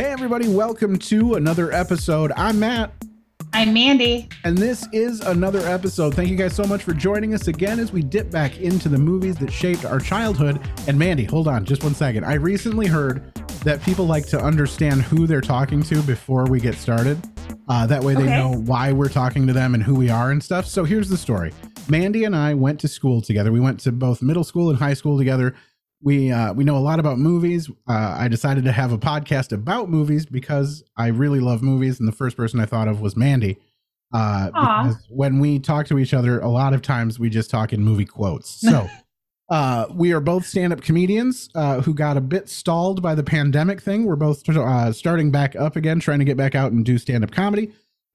Hey, 0.00 0.06
everybody, 0.06 0.48
welcome 0.48 0.98
to 0.98 1.34
another 1.34 1.70
episode. 1.72 2.32
I'm 2.34 2.58
Matt. 2.58 2.90
I'm 3.52 3.74
Mandy. 3.74 4.30
And 4.44 4.56
this 4.56 4.88
is 4.94 5.20
another 5.20 5.58
episode. 5.58 6.14
Thank 6.14 6.30
you 6.30 6.36
guys 6.36 6.56
so 6.56 6.64
much 6.64 6.82
for 6.84 6.94
joining 6.94 7.34
us 7.34 7.48
again 7.48 7.78
as 7.78 7.92
we 7.92 8.00
dip 8.02 8.30
back 8.30 8.58
into 8.60 8.88
the 8.88 8.96
movies 8.96 9.36
that 9.36 9.52
shaped 9.52 9.84
our 9.84 10.00
childhood. 10.00 10.58
And 10.88 10.98
Mandy, 10.98 11.24
hold 11.24 11.48
on 11.48 11.66
just 11.66 11.84
one 11.84 11.94
second. 11.94 12.24
I 12.24 12.36
recently 12.36 12.86
heard 12.86 13.34
that 13.62 13.82
people 13.82 14.06
like 14.06 14.24
to 14.28 14.40
understand 14.40 15.02
who 15.02 15.26
they're 15.26 15.42
talking 15.42 15.82
to 15.82 16.00
before 16.04 16.46
we 16.46 16.60
get 16.60 16.76
started. 16.76 17.18
Uh, 17.68 17.86
that 17.86 18.02
way 18.02 18.14
they 18.14 18.22
Okay. 18.22 18.38
know 18.38 18.54
why 18.54 18.92
we're 18.92 19.10
talking 19.10 19.46
to 19.48 19.52
them 19.52 19.74
and 19.74 19.82
who 19.82 19.94
we 19.94 20.08
are 20.08 20.30
and 20.30 20.42
stuff. 20.42 20.64
So 20.64 20.84
here's 20.84 21.10
the 21.10 21.18
story 21.18 21.52
Mandy 21.90 22.24
and 22.24 22.34
I 22.34 22.54
went 22.54 22.80
to 22.80 22.88
school 22.88 23.20
together. 23.20 23.52
We 23.52 23.60
went 23.60 23.78
to 23.80 23.92
both 23.92 24.22
middle 24.22 24.44
school 24.44 24.70
and 24.70 24.78
high 24.78 24.94
school 24.94 25.18
together. 25.18 25.54
We 26.02 26.30
uh, 26.32 26.52
we 26.54 26.64
know 26.64 26.76
a 26.76 26.80
lot 26.80 26.98
about 26.98 27.18
movies. 27.18 27.68
Uh, 27.88 28.16
I 28.18 28.28
decided 28.28 28.64
to 28.64 28.72
have 28.72 28.92
a 28.92 28.98
podcast 28.98 29.52
about 29.52 29.90
movies 29.90 30.24
because 30.26 30.82
I 30.96 31.08
really 31.08 31.40
love 31.40 31.62
movies, 31.62 31.98
and 31.98 32.08
the 32.08 32.12
first 32.12 32.36
person 32.36 32.60
I 32.60 32.66
thought 32.66 32.88
of 32.88 33.00
was 33.00 33.16
Mandy. 33.16 33.58
Uh, 34.12 34.46
because 34.46 35.06
when 35.08 35.38
we 35.38 35.58
talk 35.58 35.86
to 35.86 35.98
each 35.98 36.12
other, 36.14 36.40
a 36.40 36.48
lot 36.48 36.72
of 36.72 36.82
times 36.82 37.18
we 37.18 37.30
just 37.30 37.50
talk 37.50 37.72
in 37.72 37.82
movie 37.82 38.04
quotes. 38.04 38.60
So 38.60 38.88
uh, 39.50 39.86
we 39.92 40.12
are 40.12 40.20
both 40.20 40.46
stand-up 40.46 40.80
comedians 40.80 41.48
uh, 41.54 41.80
who 41.82 41.94
got 41.94 42.16
a 42.16 42.20
bit 42.20 42.48
stalled 42.48 43.02
by 43.02 43.14
the 43.14 43.22
pandemic 43.22 43.80
thing. 43.80 44.06
We're 44.06 44.16
both 44.16 44.48
uh, 44.48 44.92
starting 44.92 45.30
back 45.30 45.54
up 45.54 45.76
again, 45.76 46.00
trying 46.00 46.18
to 46.18 46.24
get 46.24 46.36
back 46.36 46.54
out 46.54 46.72
and 46.72 46.84
do 46.84 46.98
stand-up 46.98 47.30
comedy. 47.30 47.72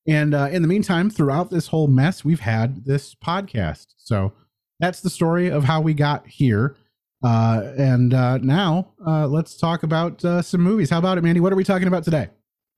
And 0.08 0.34
uh, 0.34 0.50
in 0.52 0.62
the 0.62 0.68
meantime, 0.68 1.10
throughout 1.10 1.50
this 1.50 1.68
whole 1.68 1.88
mess, 1.88 2.24
we've 2.24 2.42
had 2.42 2.86
this 2.86 3.16
podcast. 3.16 3.88
So 3.98 4.34
that's 4.80 5.02
the 5.02 5.10
story 5.10 5.50
of 5.50 5.64
how 5.64 5.82
we 5.82 5.94
got 5.94 6.28
here. 6.28 6.76
Uh, 7.24 7.72
and 7.78 8.14
uh, 8.14 8.38
now 8.40 8.92
uh, 9.06 9.28
let's 9.28 9.58
talk 9.58 9.84
about 9.84 10.24
uh, 10.24 10.42
some 10.42 10.62
movies. 10.62 10.90
How 10.90 11.00
about 11.00 11.18
it, 11.18 11.24
Mandy? 11.24 11.40
What 11.40 11.52
are 11.54 11.56
we 11.56 11.64
talking 11.64 11.88
about 11.88 12.04
today? 12.04 12.30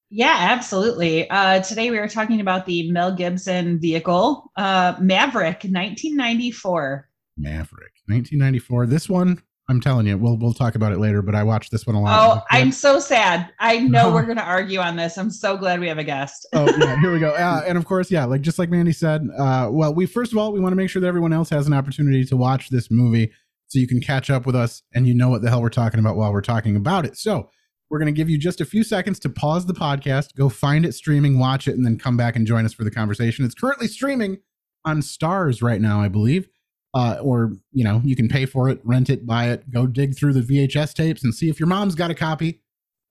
Yeah, 0.09 0.37
absolutely. 0.39 1.29
Uh, 1.29 1.61
today 1.61 1.91
we 1.91 1.97
are 1.97 2.07
talking 2.07 2.39
about 2.39 2.65
the 2.65 2.89
Mel 2.91 3.13
Gibson 3.13 3.77
vehicle, 3.79 4.51
uh, 4.55 4.95
Maverick, 5.01 5.65
1994. 5.65 7.09
Maverick, 7.37 7.91
1994. 8.05 8.85
This 8.85 9.09
one, 9.09 9.41
I'm 9.69 9.81
telling 9.81 10.07
you, 10.07 10.17
we'll 10.17 10.37
we'll 10.37 10.53
talk 10.53 10.75
about 10.75 10.93
it 10.93 10.99
later. 10.99 11.21
But 11.21 11.35
I 11.35 11.43
watched 11.43 11.71
this 11.71 11.85
one 11.85 11.97
a 11.97 12.01
lot. 12.01 12.37
Oh, 12.37 12.43
I'm 12.49 12.71
so 12.71 12.99
sad. 13.01 13.51
I 13.59 13.79
know 13.79 14.13
we're 14.13 14.23
going 14.23 14.37
to 14.37 14.43
argue 14.43 14.79
on 14.79 14.95
this. 14.95 15.17
I'm 15.17 15.29
so 15.29 15.57
glad 15.57 15.81
we 15.81 15.89
have 15.89 15.97
a 15.97 16.05
guest. 16.05 16.47
oh 16.53 16.73
yeah 16.77 16.97
here 17.01 17.11
we 17.11 17.19
go 17.19 17.31
uh, 17.31 17.63
and 17.67 17.77
of 17.77 17.83
course 17.83 18.09
yeah 18.09 18.23
like 18.23 18.39
just 18.41 18.57
like 18.59 18.69
mandy 18.69 18.93
said 18.93 19.27
uh, 19.37 19.67
well 19.69 19.93
we 19.93 20.05
first 20.05 20.31
of 20.31 20.37
all 20.37 20.53
we 20.53 20.61
want 20.61 20.71
to 20.71 20.77
make 20.77 20.89
sure 20.89 21.01
that 21.01 21.07
everyone 21.07 21.33
else 21.33 21.49
has 21.49 21.67
an 21.67 21.73
opportunity 21.73 22.23
to 22.23 22.37
watch 22.37 22.69
this 22.69 22.89
movie 22.89 23.29
so 23.67 23.79
you 23.79 23.87
can 23.87 24.01
catch 24.01 24.29
up 24.29 24.45
with 24.45 24.55
us 24.55 24.83
and 24.93 25.07
you 25.07 25.13
know 25.13 25.29
what 25.29 25.41
the 25.41 25.49
hell 25.49 25.61
we're 25.61 25.69
talking 25.69 25.99
about 25.99 26.15
while 26.15 26.31
we're 26.31 26.41
talking 26.41 26.75
about 26.75 27.05
it 27.05 27.17
so 27.17 27.49
we're 27.89 27.99
going 27.99 28.13
to 28.13 28.17
give 28.17 28.29
you 28.29 28.37
just 28.37 28.59
a 28.59 28.65
few 28.65 28.83
seconds 28.83 29.19
to 29.19 29.29
pause 29.29 29.65
the 29.65 29.73
podcast 29.73 30.35
go 30.35 30.49
find 30.49 30.85
it 30.85 30.93
streaming 30.93 31.39
watch 31.39 31.67
it 31.67 31.75
and 31.75 31.85
then 31.85 31.97
come 31.97 32.17
back 32.17 32.35
and 32.35 32.47
join 32.47 32.65
us 32.65 32.73
for 32.73 32.83
the 32.83 32.91
conversation 32.91 33.45
it's 33.45 33.55
currently 33.55 33.87
streaming 33.87 34.37
on 34.85 35.01
stars 35.01 35.61
right 35.61 35.81
now 35.81 36.01
i 36.01 36.07
believe 36.07 36.47
uh, 36.93 37.17
or 37.21 37.51
you 37.73 37.83
know 37.83 38.01
you 38.03 38.15
can 38.15 38.27
pay 38.27 38.45
for 38.45 38.69
it 38.69 38.79
rent 38.83 39.09
it 39.09 39.25
buy 39.25 39.49
it 39.49 39.69
go 39.69 39.85
dig 39.85 40.17
through 40.17 40.33
the 40.33 40.41
vhs 40.41 40.93
tapes 40.93 41.23
and 41.23 41.35
see 41.35 41.49
if 41.49 41.59
your 41.59 41.67
mom's 41.67 41.95
got 41.95 42.09
a 42.09 42.15
copy 42.15 42.61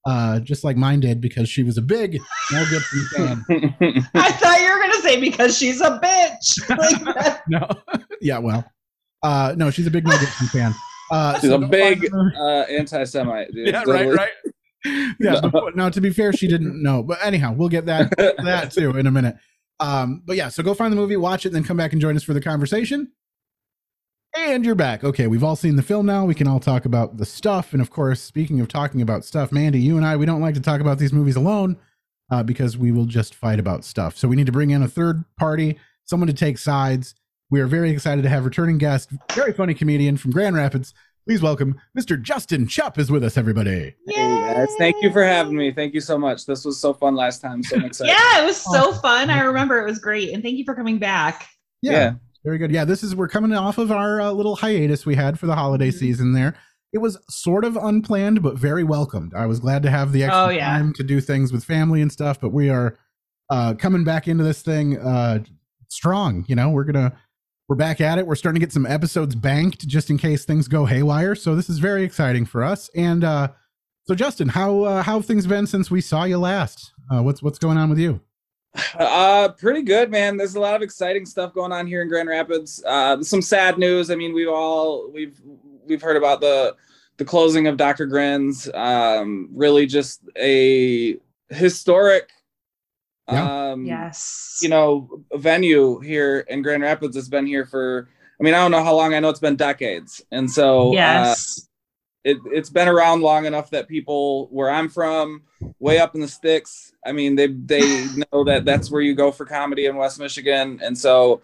uh, 0.07 0.39
just 0.39 0.63
like 0.63 0.77
mine 0.77 1.01
did 1.01 1.21
because 1.21 1.49
she 1.49 1.65
was 1.65 1.77
a 1.77 1.83
big 1.83 2.19
Mel 2.53 2.65
Gibson 2.71 3.07
fan. 3.17 3.45
I 4.15 4.31
thought 4.31 4.61
you 4.61 4.73
were 4.73 4.79
going 4.79 4.93
to 4.93 5.03
say 5.03 5.21
because 5.21 5.59
she's 5.59 5.81
a 5.81 5.99
bitch. 5.99 6.61
Like 6.77 7.15
that. 7.15 7.43
no. 7.49 7.69
yeah, 8.21 8.39
well. 8.39 8.65
Uh 9.27 9.55
no, 9.57 9.71
she's 9.71 9.87
a 9.87 9.91
big 9.91 10.07
Mel 10.07 10.19
Gibson 10.19 10.47
fan. 10.49 10.75
Uh 11.11 11.39
She's 11.41 11.51
so 11.51 11.63
a 11.63 11.67
big 11.67 12.09
uh, 12.39 12.65
anti-Semite. 12.71 13.53
Dude. 13.53 13.69
Yeah, 13.69 13.79
right, 13.79 13.87
Totally. 13.87 14.17
right. 14.17 14.31
Yeah, 15.19 15.41
but, 15.41 15.75
now 15.75 15.89
to 15.89 16.01
be 16.01 16.11
fair, 16.11 16.33
she 16.33 16.47
didn't 16.47 16.81
know. 16.81 17.03
But 17.03 17.19
anyhow, 17.25 17.53
we'll 17.53 17.69
get 17.69 17.87
that 17.87 18.17
that 18.17 18.71
too 18.71 18.97
in 18.97 19.09
a 19.09 19.11
minute. 19.11 19.35
Um, 19.81 20.23
but 20.25 20.37
yeah, 20.37 20.49
so 20.49 20.63
go 20.63 20.75
find 20.75 20.93
the 20.93 20.97
movie, 20.97 21.17
watch 21.17 21.45
it, 21.45 21.49
and 21.49 21.57
then 21.57 21.65
come 21.65 21.77
back 21.77 21.93
and 21.93 22.01
join 22.01 22.15
us 22.15 22.23
for 22.23 22.35
the 22.35 22.41
conversation. 22.41 23.11
And 24.37 24.65
you're 24.65 24.77
back. 24.77 25.03
Okay, 25.03 25.27
we've 25.27 25.43
all 25.43 25.57
seen 25.57 25.75
the 25.75 25.83
film 25.83 26.07
now. 26.07 26.25
We 26.25 26.35
can 26.35 26.47
all 26.47 26.61
talk 26.61 26.85
about 26.85 27.17
the 27.17 27.27
stuff. 27.27 27.73
And 27.73 27.83
of 27.83 27.91
course, 27.91 28.21
speaking 28.21 28.61
of 28.61 28.69
talking 28.69 29.03
about 29.03 29.25
stuff, 29.25 29.51
Mandy, 29.51 29.81
you 29.81 29.97
and 29.97 30.07
I, 30.07 30.17
we 30.17 30.27
don't 30.27 30.41
like 30.41 30.55
to 30.55 30.61
talk 30.61 30.81
about 30.81 30.99
these 30.99 31.13
movies 31.13 31.37
alone 31.37 31.77
uh, 32.31 32.43
because 32.43 32.79
we 32.79 32.93
will 32.93 33.07
just 33.07 33.35
fight 33.35 33.59
about 33.59 33.85
stuff. 33.85 34.17
So 34.17 34.29
we 34.29 34.37
need 34.37 34.47
to 34.47 34.53
bring 34.53 34.71
in 34.71 34.83
a 34.83 34.89
third 34.89 35.25
party, 35.37 35.79
someone 36.05 36.29
to 36.29 36.35
take 36.35 36.59
sides. 36.59 37.15
We 37.51 37.61
are 37.61 37.67
very 37.67 37.91
excited 37.91 38.23
to 38.23 38.29
have 38.29 38.45
returning 38.45 38.77
guest, 38.79 39.11
very 39.33 39.53
funny 39.53 39.73
comedian 39.75 40.17
from 40.17 40.33
Grand 40.33 40.57
Rapids. 40.57 40.93
Please 41.27 41.43
welcome 41.43 41.77
Mr. 41.97 42.21
Justin 42.21 42.67
Chupp 42.67 42.99
is 42.99 43.11
with 43.11 43.23
us, 43.25 43.37
everybody. 43.37 43.95
Hey 44.09 44.15
guys, 44.55 44.69
thank 44.79 44.97
you 45.01 45.13
for 45.13 45.25
having 45.25 45.57
me. 45.57 45.73
Thank 45.73 45.95
you 45.95 46.01
so 46.01 46.19
much. 46.19 46.45
This 46.47 46.65
was 46.65 46.81
so 46.81 46.93
fun 46.93 47.15
last 47.15 47.41
time. 47.41 47.63
So 47.63 47.77
I'm 47.77 47.85
excited. 47.87 48.11
Yeah, 48.13 48.43
it 48.43 48.47
was 48.47 48.57
so 48.57 48.93
fun. 48.95 49.31
I 49.31 49.41
remember 49.43 49.81
it 49.81 49.85
was 49.87 49.99
great. 50.01 50.33
And 50.33 50.43
thank 50.43 50.57
you 50.57 50.65
for 50.65 50.75
coming 50.75 50.99
back. 50.99 51.47
Yeah, 51.83 51.93
Yeah. 51.93 52.13
very 52.45 52.59
good. 52.59 52.71
Yeah, 52.73 52.85
this 52.85 53.03
is 53.05 53.15
we're 53.15 53.29
coming 53.29 53.53
off 53.53 53.79
of 53.79 53.91
our 53.93 54.21
uh, 54.21 54.31
little 54.33 54.57
hiatus 54.57 55.07
we 55.07 55.15
had 55.15 55.39
for 55.39 55.47
the 55.47 55.55
holiday 55.57 55.91
Mhm. 55.91 55.95
season. 55.99 56.33
There, 56.33 56.55
it 56.93 56.99
was 56.99 57.17
sort 57.29 57.65
of 57.65 57.77
unplanned, 57.77 58.43
but 58.43 58.57
very 58.57 58.83
welcomed. 58.85 59.35
I 59.35 59.47
was 59.47 59.61
glad 59.61 59.83
to 59.85 59.91
have 59.91 60.11
the 60.13 60.25
extra 60.25 60.43
Oh, 60.47 60.49
yeah. 60.49 60.67
time 60.79 60.93
to 60.95 61.03
do 61.05 61.21
things 61.21 61.53
with 61.53 61.63
family 61.65 62.03
and 62.03 62.11
stuff. 62.11 62.41
But 62.41 62.53
we 62.53 62.71
are 62.71 62.97
uh, 63.51 63.75
coming 63.75 64.03
back 64.05 64.27
into 64.29 64.43
this 64.45 64.63
thing 64.63 64.99
uh, 64.99 65.41
strong. 65.89 66.45
You 66.49 66.55
know, 66.57 66.71
we're 66.71 66.85
gonna 66.85 67.13
we're 67.69 67.77
back 67.77 68.01
at 68.01 68.19
it. 68.19 68.27
We're 68.27 68.37
starting 68.37 68.61
to 68.61 68.65
get 68.65 68.73
some 68.73 68.87
episodes 68.87 69.35
banked 69.35 69.87
just 69.89 70.11
in 70.11 70.19
case 70.19 70.45
things 70.45 70.69
go 70.69 70.85
haywire. 70.85 71.35
So 71.35 71.57
this 71.57 71.69
is 71.69 71.79
very 71.79 72.05
exciting 72.05 72.45
for 72.47 72.63
us. 72.63 72.89
And 72.95 73.25
uh, 73.25 73.49
so, 74.05 74.15
Justin, 74.15 74.49
how 74.49 74.83
uh, 74.83 75.03
how 75.03 75.17
have 75.17 75.27
things 75.27 75.47
been 75.47 75.67
since 75.67 75.91
we 75.91 76.01
saw 76.01 76.25
you 76.25 76.39
last? 76.39 76.93
Uh, 77.11 77.23
what's 77.23 77.43
what's 77.43 77.59
going 77.59 77.77
on 77.77 77.91
with 77.91 77.99
you? 77.99 78.21
Uh, 78.99 79.49
pretty 79.49 79.83
good, 79.83 80.11
man. 80.11 80.37
There's 80.37 80.55
a 80.55 80.61
lot 80.61 80.75
of 80.75 80.83
exciting 80.83 81.25
stuff 81.25 81.55
going 81.55 81.73
on 81.73 81.87
here 81.87 82.03
in 82.03 82.09
Grand 82.09 82.29
Rapids. 82.29 82.83
Uh, 82.87 83.23
some 83.23 83.43
sad 83.43 83.79
news. 83.79 84.11
I 84.11 84.17
mean, 84.17 84.35
we've 84.35 84.49
all 84.49 85.11
we've 85.13 85.41
we've 85.87 86.03
heard 86.03 86.17
about 86.17 86.41
the 86.41 86.77
the 87.17 87.25
closing 87.25 87.67
of 87.67 87.77
Dr. 87.77 88.07
Grins. 88.07 88.69
Um, 88.75 89.49
really, 89.53 89.87
just 89.87 90.21
a 90.37 91.17
historic, 91.49 92.31
Yeah. 93.31 93.71
um, 93.73 93.85
Yes. 93.87 94.59
you 94.63 94.69
know, 94.69 95.23
venue 95.35 95.99
here 96.01 96.41
in 96.49 96.63
Grand 96.63 96.83
Rapids. 96.83 97.17
has 97.17 97.29
been 97.29 97.47
here 97.47 97.67
for. 97.67 98.09
I 98.39 98.43
mean, 98.43 98.53
I 98.55 98.59
don't 98.59 98.71
know 98.71 98.85
how 98.85 98.95
long. 98.95 99.15
I 99.15 99.21
know 99.21 99.31
it's 99.31 99.41
been 99.41 99.57
decades, 99.57 100.23
and 100.31 100.51
so 100.51 100.91
uh, 100.91 100.93
yes. 100.93 101.69
it, 102.23 102.37
it's 102.53 102.69
been 102.69 102.87
around 102.87 103.23
long 103.23 103.47
enough 103.47 103.71
that 103.71 103.89
people 103.89 104.49
where 104.49 104.69
I'm 104.71 104.91
from, 104.91 105.43
way 105.79 105.99
up 105.99 106.15
in 106.15 106.21
the 106.21 106.29
sticks, 106.29 106.93
I 107.05 107.13
mean, 107.13 107.35
they 107.35 107.47
they 107.47 107.81
know 108.33 108.45
that 108.45 108.65
that's 108.67 108.91
where 108.91 109.01
you 109.01 109.15
go 109.15 109.33
for 109.33 109.47
comedy 109.47 109.87
in 109.87 109.97
West 109.97 110.19
Michigan, 110.19 110.81
and 110.83 110.97
so 110.97 111.41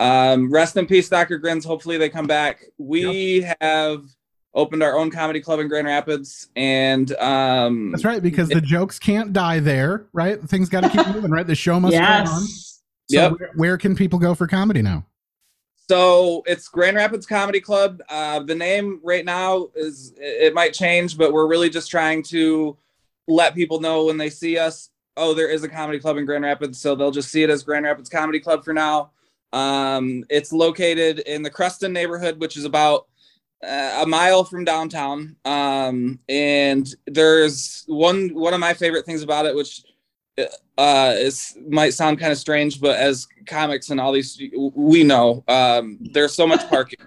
um, 0.00 0.52
rest 0.52 0.76
in 0.76 0.86
peace, 0.86 1.08
Dr. 1.08 1.38
Grins. 1.38 1.64
Hopefully 1.64 1.96
they 1.98 2.08
come 2.08 2.26
back. 2.26 2.64
We 2.78 3.46
have 3.60 4.04
opened 4.54 4.82
our 4.82 4.96
own 4.96 5.10
comedy 5.10 5.40
club 5.40 5.60
in 5.60 5.68
Grand 5.68 5.86
Rapids, 5.86 6.48
and 6.56 7.14
um, 7.16 7.92
That's 7.92 8.04
right, 8.04 8.22
because 8.22 8.48
the 8.48 8.60
jokes 8.60 8.98
can't 8.98 9.32
die 9.32 9.60
there, 9.60 10.06
right? 10.12 10.40
Things 10.40 10.68
got 10.68 10.82
to 10.82 10.88
keep 10.88 11.06
moving, 11.06 11.30
right? 11.30 11.46
The 11.46 11.54
show 11.54 11.80
must 11.80 11.96
go 11.96 12.04
on. 12.04 12.42
So 13.06 13.20
Yep. 13.20 13.32
where, 13.38 13.50
where 13.56 13.78
can 13.78 13.94
people 13.94 14.18
go 14.18 14.34
for 14.34 14.46
comedy 14.46 14.80
now? 14.80 15.04
So 15.88 16.42
it's 16.46 16.68
Grand 16.68 16.96
Rapids 16.96 17.26
Comedy 17.26 17.60
Club. 17.60 18.00
Uh, 18.08 18.40
the 18.40 18.54
name 18.54 19.00
right 19.02 19.24
now 19.24 19.68
is 19.74 20.14
it 20.16 20.54
might 20.54 20.72
change, 20.72 21.18
but 21.18 21.32
we're 21.32 21.46
really 21.46 21.68
just 21.68 21.90
trying 21.90 22.22
to 22.24 22.78
let 23.28 23.54
people 23.54 23.80
know 23.80 24.06
when 24.06 24.16
they 24.16 24.30
see 24.30 24.56
us. 24.56 24.88
Oh, 25.16 25.34
there 25.34 25.50
is 25.50 25.62
a 25.62 25.68
comedy 25.68 25.98
club 25.98 26.16
in 26.16 26.24
Grand 26.24 26.44
Rapids, 26.44 26.80
so 26.80 26.94
they'll 26.94 27.10
just 27.10 27.30
see 27.30 27.42
it 27.42 27.50
as 27.50 27.62
Grand 27.62 27.84
Rapids 27.84 28.08
Comedy 28.08 28.40
Club 28.40 28.64
for 28.64 28.72
now. 28.72 29.10
Um, 29.52 30.24
it's 30.30 30.52
located 30.52 31.20
in 31.20 31.42
the 31.42 31.50
Creston 31.50 31.92
neighborhood, 31.92 32.40
which 32.40 32.56
is 32.56 32.64
about 32.64 33.06
a 33.64 34.04
mile 34.06 34.44
from 34.44 34.64
downtown. 34.64 35.36
Um, 35.44 36.18
and 36.28 36.86
there's 37.06 37.84
one 37.86 38.34
one 38.34 38.54
of 38.54 38.60
my 38.60 38.74
favorite 38.74 39.06
things 39.06 39.22
about 39.22 39.46
it, 39.46 39.54
which 39.54 39.82
uh 40.78 41.12
is 41.16 41.56
might 41.68 41.94
sound 41.94 42.18
kind 42.18 42.32
of 42.32 42.38
strange 42.38 42.80
but 42.80 42.98
as 42.98 43.28
comics 43.46 43.90
and 43.90 44.00
all 44.00 44.10
these 44.10 44.40
we 44.74 45.04
know 45.04 45.44
um 45.46 45.96
there's 46.12 46.34
so 46.34 46.44
much 46.44 46.68
parking 46.68 46.98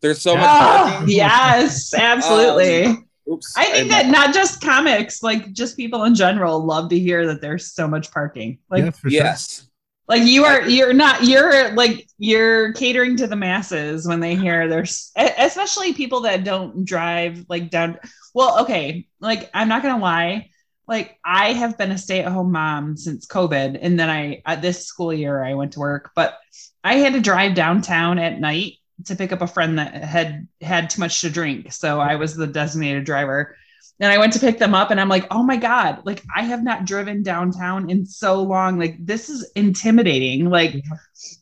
there's 0.00 0.20
so 0.20 0.36
much 0.36 0.48
Oh, 0.48 0.88
parking 0.88 1.08
yes, 1.08 1.92
absolutely. 1.92 2.96
oops 3.28 3.52
I 3.56 3.64
think 3.64 3.90
that 3.90 4.06
not 4.06 4.32
just 4.32 4.60
comics, 4.60 5.24
like 5.24 5.52
just 5.52 5.76
people 5.76 6.04
in 6.04 6.14
general 6.14 6.64
love 6.64 6.88
to 6.90 6.98
hear 6.98 7.26
that 7.26 7.40
there's 7.40 7.72
so 7.72 7.88
much 7.88 8.12
parking. 8.12 8.58
Like 8.70 8.84
yes, 8.84 8.98
for 9.00 9.08
yes 9.08 9.67
like 10.08 10.22
you 10.22 10.44
are 10.44 10.68
you're 10.68 10.94
not 10.94 11.24
you're 11.24 11.72
like 11.72 12.08
you're 12.18 12.72
catering 12.72 13.16
to 13.16 13.26
the 13.26 13.36
masses 13.36 14.08
when 14.08 14.20
they 14.20 14.34
hear 14.34 14.68
there's 14.68 15.12
especially 15.16 15.92
people 15.92 16.20
that 16.20 16.44
don't 16.44 16.84
drive 16.84 17.44
like 17.48 17.70
down 17.70 17.98
well 18.34 18.60
okay 18.60 19.06
like 19.20 19.50
i'm 19.54 19.68
not 19.68 19.82
gonna 19.82 20.02
lie. 20.02 20.50
Like 20.86 21.18
i 21.22 21.52
have 21.52 21.76
been 21.76 21.90
a 21.90 21.98
stay-at-home 21.98 22.50
mom 22.50 22.96
since 22.96 23.26
covid 23.26 23.78
and 23.80 24.00
then 24.00 24.08
i 24.08 24.40
uh, 24.46 24.56
this 24.56 24.86
school 24.86 25.12
year 25.12 25.44
i 25.44 25.52
went 25.52 25.72
to 25.74 25.80
work 25.80 26.12
but 26.16 26.38
i 26.82 26.94
had 26.94 27.12
to 27.12 27.20
drive 27.20 27.54
downtown 27.54 28.18
at 28.18 28.40
night 28.40 28.74
to 29.04 29.14
pick 29.14 29.30
up 29.30 29.42
a 29.42 29.46
friend 29.46 29.78
that 29.78 29.94
had 30.02 30.48
had 30.62 30.88
too 30.88 31.00
much 31.00 31.20
to 31.20 31.28
drink 31.28 31.72
so 31.74 32.00
i 32.00 32.16
was 32.16 32.34
the 32.34 32.46
designated 32.46 33.04
driver 33.04 33.54
and 34.00 34.12
I 34.12 34.18
went 34.18 34.32
to 34.34 34.38
pick 34.38 34.58
them 34.58 34.74
up 34.74 34.90
and 34.90 35.00
I'm 35.00 35.08
like, 35.08 35.26
oh 35.30 35.42
my 35.42 35.56
God, 35.56 36.02
like 36.04 36.22
I 36.34 36.44
have 36.44 36.62
not 36.62 36.84
driven 36.84 37.22
downtown 37.22 37.90
in 37.90 38.06
so 38.06 38.42
long. 38.42 38.78
Like 38.78 38.96
this 39.04 39.28
is 39.28 39.50
intimidating. 39.56 40.50
Like 40.50 40.84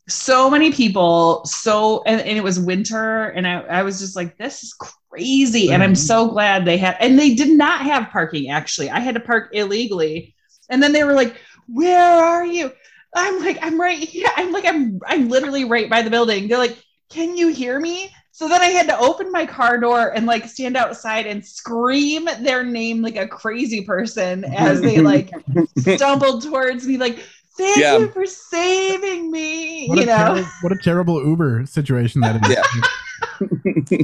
so 0.09 0.49
many 0.49 0.73
people, 0.73 1.45
so 1.45 2.03
and, 2.07 2.21
and 2.21 2.39
it 2.39 2.43
was 2.43 2.59
winter, 2.59 3.25
and 3.25 3.47
I, 3.47 3.61
I 3.61 3.83
was 3.83 4.01
just 4.01 4.17
like, 4.17 4.39
this 4.39 4.63
is 4.63 4.75
crazy. 4.75 5.71
And 5.71 5.83
I'm 5.83 5.93
mm-hmm. 5.93 5.97
so 5.97 6.29
glad 6.29 6.65
they 6.65 6.79
had 6.79 6.97
and 7.01 7.19
they 7.19 7.35
did 7.35 7.51
not 7.51 7.83
have 7.83 8.09
parking 8.09 8.51
actually. 8.51 8.89
I 8.89 9.01
had 9.01 9.15
to 9.15 9.21
park 9.21 9.51
illegally. 9.53 10.35
And 10.71 10.83
then 10.83 10.93
they 10.93 11.05
were 11.05 11.15
like, 11.15 11.37
Where 11.69 12.01
are 12.01 12.47
you? 12.47 12.73
I'm 13.15 13.41
like, 13.41 13.59
I'm 13.61 13.81
right 13.81 13.99
here. 13.99 14.29
I'm 14.35 14.53
like, 14.53 14.65
I'm 14.65 15.01
I'm 15.07 15.29
literally 15.29 15.65
right 15.65 15.91
by 15.91 16.03
the 16.03 16.11
building. 16.11 16.49
They're 16.49 16.59
like, 16.59 16.83
Can 17.11 17.37
you 17.37 17.49
hear 17.49 17.79
me? 17.79 18.11
So 18.37 18.47
then 18.49 18.61
I 18.61 18.67
had 18.67 18.87
to 18.89 18.99
open 18.99 19.33
my 19.33 19.47
car 19.47 19.79
door 19.79 20.15
and 20.15 20.27
like 20.27 20.45
stand 20.47 20.77
outside 20.77 21.27
and 21.27 21.43
scream 21.43 22.29
their 22.43 22.63
name 22.63 23.01
like 23.01 23.17
a 23.17 23.27
crazy 23.27 23.81
person 23.81 24.45
as 24.45 24.83
they 24.83 25.01
like 25.01 25.33
stumbled 25.79 26.43
towards 26.43 26.87
me, 26.87 26.99
like, 26.99 27.19
thank 27.57 27.79
Yeah. 27.79 27.97
you 27.97 28.09
for 28.09 28.27
saving 28.27 29.31
me. 29.31 29.87
What, 29.89 29.99
you 30.01 30.05
know, 30.05 30.13
terri- 30.13 30.51
what 30.61 30.71
a 30.71 30.77
terrible 30.77 31.25
Uber 31.27 31.65
situation 31.65 32.21
that 32.21 32.45
is. 32.45 32.57
Yeah. 33.89 33.99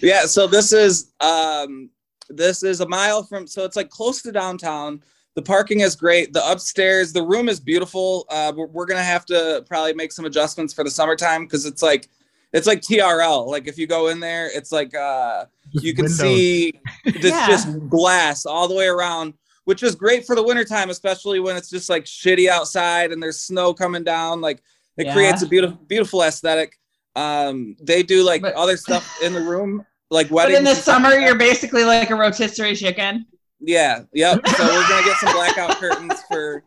yeah 0.00 0.26
so 0.26 0.48
this 0.48 0.72
is 0.72 1.12
um 1.20 1.88
this 2.28 2.64
is 2.64 2.80
a 2.80 2.88
mile 2.88 3.22
from 3.22 3.46
so 3.46 3.64
it's 3.64 3.76
like 3.76 3.90
close 3.90 4.22
to 4.22 4.32
downtown 4.32 5.00
the 5.36 5.42
parking 5.42 5.80
is 5.80 5.94
great 5.94 6.32
the 6.32 6.50
upstairs 6.50 7.12
the 7.12 7.22
room 7.22 7.48
is 7.48 7.60
beautiful 7.60 8.26
uh 8.30 8.52
we're, 8.56 8.66
we're 8.66 8.86
gonna 8.86 9.02
have 9.02 9.24
to 9.24 9.64
probably 9.68 9.94
make 9.94 10.10
some 10.10 10.24
adjustments 10.24 10.74
for 10.74 10.82
the 10.82 10.90
summertime 10.90 11.44
because 11.44 11.64
it's 11.64 11.82
like 11.82 12.08
it's 12.52 12.66
like 12.66 12.80
trl 12.80 13.46
like 13.46 13.66
if 13.68 13.76
you 13.78 13.86
go 13.86 14.08
in 14.08 14.20
there 14.20 14.48
it's 14.54 14.72
like 14.72 14.94
uh 14.94 15.44
Just 15.72 15.84
you 15.84 15.94
can 15.94 16.04
windows. 16.04 16.18
see 16.18 16.72
this 17.04 17.24
Yeah. 17.32 17.46
just 17.48 17.88
glass 17.88 18.46
all 18.46 18.68
the 18.68 18.74
way 18.74 18.86
around 18.86 19.34
which 19.64 19.82
is 19.82 19.94
great 19.94 20.24
for 20.24 20.34
the 20.34 20.42
wintertime 20.42 20.88
especially 20.90 21.40
when 21.40 21.56
it's 21.56 21.68
just 21.70 21.90
like 21.90 22.04
shitty 22.04 22.48
outside 22.48 23.12
and 23.12 23.22
there's 23.22 23.40
snow 23.40 23.74
coming 23.74 24.02
down 24.04 24.40
like 24.40 24.62
it 24.96 25.06
Yeah. 25.06 25.12
creates 25.14 25.42
a 25.42 25.46
beautiful 25.46 25.76
beautiful 25.86 26.22
aesthetic 26.22 26.78
um 27.16 27.76
they 27.82 28.02
do 28.02 28.22
like 28.22 28.42
But- 28.42 28.54
other 28.54 28.76
stuff 28.76 29.18
in 29.22 29.32
the 29.34 29.42
room 29.42 29.84
like 30.10 30.30
weddings. 30.30 30.54
but 30.54 30.58
in 30.58 30.64
the 30.64 30.74
summer, 30.74 31.10
like 31.10 31.20
you're 31.20 31.36
basically 31.36 31.84
like 31.84 32.08
a 32.10 32.14
rotisserie 32.14 32.74
chicken. 32.76 33.26
yeah 33.60 34.04
yep 34.14 34.40
so 34.48 34.64
we're 34.64 34.88
gonna 34.88 35.04
get 35.04 35.16
some 35.18 35.32
blackout 35.36 35.76
curtains 35.76 36.22
for 36.28 36.64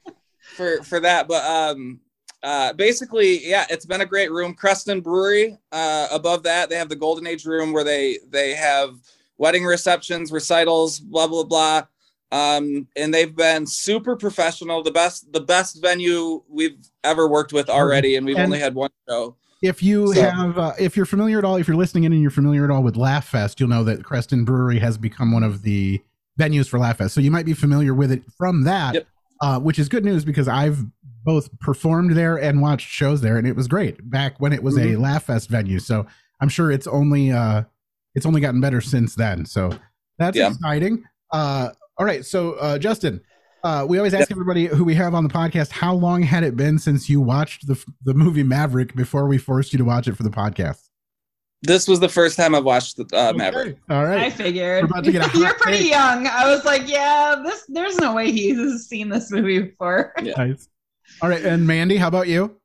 for 0.56 0.84
for 0.84 1.00
that 1.00 1.28
but 1.28 1.44
um 1.46 2.00
uh 2.44 2.74
basically 2.74 3.48
yeah 3.48 3.66
it's 3.70 3.86
been 3.86 4.02
a 4.02 4.06
great 4.06 4.32
room 4.32 4.54
creston 4.54 5.00
brewery 5.02 5.58
uh 5.72 6.08
above 6.12 6.44
that 6.44 6.70
they 6.70 6.76
have 6.76 6.90
the 6.90 6.96
golden 6.96 7.28
age 7.28 7.46
room 7.46 7.72
where 7.74 7.84
they 7.84 8.18
they 8.30 8.54
have 8.54 8.96
wedding 9.38 9.64
receptions 9.64 10.32
recitals 10.32 11.00
blah 11.00 11.28
blah 11.28 11.44
blah 11.44 11.84
um 12.32 12.88
and 12.96 13.14
they've 13.14 13.36
been 13.36 13.66
super 13.68 14.16
professional 14.16 14.82
the 14.82 14.92
best 14.92 15.32
the 15.34 15.42
best 15.42 15.82
venue 15.82 16.42
we've 16.50 16.78
ever 17.04 17.28
worked 17.28 17.54
with 17.54 17.70
already 17.70 18.16
and 18.16 18.26
we've 18.26 18.36
And- 18.38 18.46
only 18.46 18.60
had 18.60 18.74
one 18.76 18.90
show 19.08 19.36
If 19.62 19.84
you 19.84 20.12
So- 20.16 20.22
have, 20.24 20.58
uh, 20.58 20.74
if 20.80 20.98
you're 20.98 21.06
familiar 21.06 21.38
at 21.38 21.46
all, 21.46 21.58
if 21.58 21.68
you're 21.68 21.78
listening 21.78 22.06
in 22.06 22.14
and 22.14 22.20
you're 22.22 22.32
familiar 22.32 22.64
at 22.64 22.72
all 22.72 22.82
with 22.82 22.96
Laugh 22.98 23.28
Fest, 23.28 23.60
you'll 23.60 23.70
know 23.70 23.84
that 23.84 24.04
Creston 24.04 24.44
Brewery 24.44 24.80
has 24.80 24.98
become 24.98 25.32
one 25.32 25.44
of 25.44 25.62
the 25.62 26.02
venues 26.40 26.68
for 26.68 26.80
Laugh 26.80 26.98
Fest. 26.98 27.14
So 27.14 27.22
you 27.22 27.30
might 27.30 27.46
be 27.46 27.54
familiar 27.54 27.94
with 27.94 28.12
it 28.12 28.24
from 28.36 28.64
that, 28.64 28.96
Yep. 28.96 29.08
Uh, 29.42 29.60
which 29.60 29.80
is 29.80 29.90
good 29.90 30.06
news 30.06 30.24
because 30.24 30.48
I've 30.48 30.80
both 31.24 31.50
performed 31.60 32.16
there 32.16 32.38
and 32.38 32.62
watched 32.62 32.88
shows 32.90 33.22
there, 33.22 33.38
and 33.38 33.46
it 33.48 33.56
was 33.56 33.68
great 33.68 34.10
back 34.10 34.40
when 34.40 34.54
it 34.54 34.64
was 34.64 34.78
a 34.78 34.82
Mm-hmm. 34.82 35.02
Laugh 35.02 35.24
Fest 35.26 35.50
venue. 35.50 35.80
So 35.80 36.06
I'm 36.40 36.50
sure 36.50 36.72
it's 36.72 36.88
only 36.88 37.32
uh, 37.32 37.64
it's 38.16 38.26
only 38.26 38.42
gotten 38.42 38.60
better 38.62 38.82
since 38.82 39.16
then. 39.16 39.46
So 39.46 39.72
that's 40.18 40.38
Yeah. 40.38 40.50
exciting. 40.50 41.04
Uh, 41.32 41.70
all 41.98 42.06
right, 42.06 42.26
so 42.26 42.54
uh, 42.54 42.78
Justin, 42.80 43.22
uh, 43.64 43.86
we 43.88 43.98
always 44.00 44.14
ask 44.14 44.32
everybody 44.32 44.66
who 44.66 44.84
we 44.84 44.96
have 44.96 45.14
on 45.14 45.24
the 45.24 45.30
podcast 45.30 45.70
how 45.72 45.94
long 45.94 46.24
had 46.24 46.44
it 46.44 46.58
been 46.58 46.80
since 46.80 47.08
you 47.10 47.22
watched 47.22 47.68
the 47.68 47.82
the 48.04 48.14
movie 48.16 48.44
Maverick 48.44 48.96
before 48.96 49.28
we 49.28 49.38
forced 49.38 49.72
you 49.74 49.78
to 49.78 49.86
watch 49.86 50.08
it 50.08 50.18
for 50.18 50.24
the 50.24 50.30
podcast. 50.32 50.90
This 51.64 51.88
was 51.88 52.00
the 52.00 52.10
first 52.10 52.38
time 52.38 52.56
i've 52.56 52.64
watched 52.64 52.98
the 52.98 53.06
uh, 53.18 53.34
maverick 53.34 53.78
Okay, 53.90 53.96
All 53.96 54.06
I 54.06 54.30
figured 54.30 54.86
about 54.86 55.04
to 55.04 55.12
get 55.12 55.24
a 55.26 55.28
hot 55.30 55.36
you're 55.40 55.54
pretty 55.56 55.80
take. 55.84 55.92
young. 55.92 56.28
I 56.28 56.50
was 56.50 56.66
like, 56.66 56.88
yeah, 56.88 57.42
this 57.44 57.66
there's 57.70 57.98
no 57.98 58.14
way 58.14 58.32
he's 58.32 58.88
seen 58.88 59.10
this 59.10 59.32
movie 59.32 59.60
before. 59.60 60.14
Nice. 60.22 60.70
All 61.22 61.30
right, 61.30 61.44
and 61.44 61.66
Mandy, 61.68 61.98
how 61.98 62.08
about 62.08 62.28
you? 62.28 62.56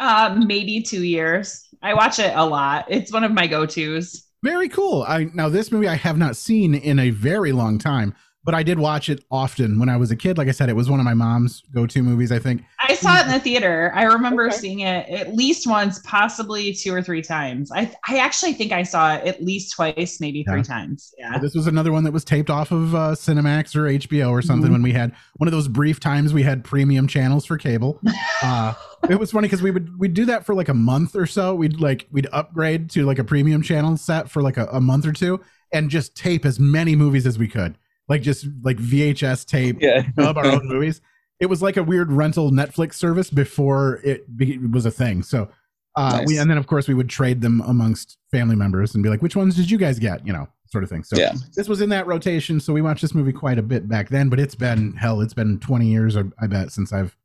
Uh, 0.00 0.40
maybe 0.46 0.82
two 0.82 1.04
years. 1.04 1.68
I 1.82 1.94
watch 1.94 2.18
it 2.18 2.32
a 2.34 2.44
lot. 2.44 2.86
It's 2.88 3.12
one 3.12 3.22
of 3.24 3.32
my 3.32 3.46
go-tos. 3.46 4.24
Very 4.42 4.68
cool. 4.68 5.04
I 5.06 5.30
now 5.34 5.48
this 5.48 5.70
movie 5.70 5.86
I 5.88 5.94
have 5.94 6.18
not 6.18 6.36
seen 6.36 6.74
in 6.74 6.98
a 6.98 7.10
very 7.10 7.52
long 7.52 7.78
time, 7.78 8.14
but 8.44 8.54
I 8.54 8.62
did 8.62 8.78
watch 8.78 9.08
it 9.08 9.24
often 9.30 9.78
when 9.78 9.88
I 9.88 9.96
was 9.96 10.10
a 10.10 10.16
kid. 10.16 10.36
Like 10.38 10.48
I 10.48 10.52
said, 10.52 10.68
it 10.68 10.76
was 10.76 10.90
one 10.90 10.98
of 11.00 11.04
my 11.04 11.14
mom's 11.14 11.62
go-to 11.72 12.02
movies. 12.02 12.32
I 12.32 12.38
think. 12.38 12.64
I 12.80 12.94
saw 12.94 13.18
it 13.20 13.26
in 13.26 13.32
the 13.32 13.38
theater. 13.40 13.92
I 13.94 14.04
remember 14.04 14.46
Okay. 14.48 14.56
seeing 14.56 14.80
it 14.80 15.08
at 15.08 15.34
least 15.34 15.66
once, 15.66 16.00
possibly 16.04 16.72
two 16.74 16.92
or 16.94 17.02
three 17.02 17.22
times. 17.22 17.70
I 17.72 17.90
I 18.08 18.18
actually 18.18 18.52
think 18.54 18.72
I 18.72 18.82
saw 18.82 19.14
it 19.14 19.24
at 19.26 19.42
least 19.42 19.74
twice, 19.74 20.18
maybe 20.20 20.44
three 20.44 20.62
times. 20.62 21.12
Yeah. 21.18 21.38
This 21.38 21.54
was 21.54 21.66
another 21.66 21.92
one 21.92 22.04
that 22.04 22.12
was 22.12 22.24
taped 22.24 22.50
off 22.50 22.70
of 22.72 22.94
uh, 22.94 22.98
Cinemax 23.14 23.76
or 23.76 23.86
HBO 23.88 24.30
or 24.30 24.42
something 24.42 24.70
Mhm. 24.70 24.72
when 24.74 24.82
we 24.82 24.92
had 24.92 25.12
one 25.36 25.46
of 25.48 25.52
those 25.52 25.68
brief 25.68 26.00
times 26.00 26.32
we 26.34 26.42
had 26.42 26.64
premium 26.64 27.06
channels 27.06 27.44
for 27.46 27.56
cable. 27.58 28.00
Uh, 28.44 28.74
it 29.08 29.20
was 29.20 29.30
funny 29.30 29.46
because 29.46 29.62
we 29.62 29.70
would 29.70 29.96
we'd 30.00 30.14
do 30.14 30.24
that 30.24 30.44
for 30.44 30.52
like 30.52 30.68
a 30.68 30.74
month 30.74 31.14
or 31.14 31.26
so. 31.26 31.54
We'd 31.54 31.78
like 31.80 32.08
we'd 32.10 32.26
upgrade 32.32 32.90
to 32.90 33.04
like 33.04 33.20
a 33.20 33.24
premium 33.24 33.62
channel 33.62 33.96
set 33.96 34.28
for 34.28 34.42
like 34.42 34.56
a, 34.56 34.66
a 34.72 34.80
month 34.80 35.06
or 35.06 35.12
two 35.12 35.40
and 35.72 35.88
just 35.88 36.16
tape 36.16 36.44
as 36.44 36.58
many 36.58 36.96
movies 36.96 37.24
as 37.24 37.38
we 37.38 37.46
could. 37.46 37.78
Like 38.12 38.20
just 38.20 38.46
like 38.62 38.76
VHS 38.76 39.46
tape 39.46 39.78
yeah 39.80 40.02
of 40.18 40.36
our 40.36 40.44
own 40.44 40.68
movies. 40.74 41.00
It 41.40 41.46
was 41.46 41.62
like 41.62 41.78
a 41.78 41.82
weird 41.82 42.12
rental 42.12 42.50
Netflix 42.50 42.94
service 42.94 43.30
before 43.30 44.00
it 44.04 44.36
be, 44.36 44.58
was 44.58 44.84
a 44.84 44.90
thing. 44.90 45.22
So, 45.22 45.48
uh, 45.96 46.18
Nice. 46.18 46.26
we 46.28 46.36
and 46.38 46.50
then 46.50 46.58
of 46.58 46.66
course 46.66 46.86
we 46.88 46.92
would 46.94 47.08
trade 47.08 47.40
them 47.40 47.62
amongst 47.62 48.18
family 48.30 48.54
members 48.54 48.94
and 48.94 49.02
be 49.02 49.08
like, 49.08 49.22
which 49.22 49.34
ones 49.34 49.56
did 49.56 49.70
you 49.70 49.78
guys 49.78 49.98
get? 49.98 50.26
You 50.26 50.34
know, 50.34 50.46
sort 50.66 50.84
of 50.84 50.90
thing. 50.90 51.04
So 51.04 51.16
Yeah. 51.16 51.32
this 51.56 51.68
was 51.70 51.80
in 51.80 51.88
that 51.88 52.06
rotation. 52.06 52.60
So 52.60 52.74
we 52.74 52.82
watched 52.82 53.00
this 53.00 53.14
movie 53.14 53.32
quite 53.32 53.58
a 53.58 53.62
bit 53.62 53.88
back 53.88 54.10
then, 54.10 54.28
but 54.28 54.38
it's 54.38 54.54
been 54.54 54.92
hell, 54.92 55.22
it's 55.22 55.34
been 55.34 55.58
20 55.58 55.86
years, 55.86 56.16
I, 56.18 56.24
I 56.38 56.46
bet, 56.48 56.70
since 56.70 56.92
I've 56.92 57.16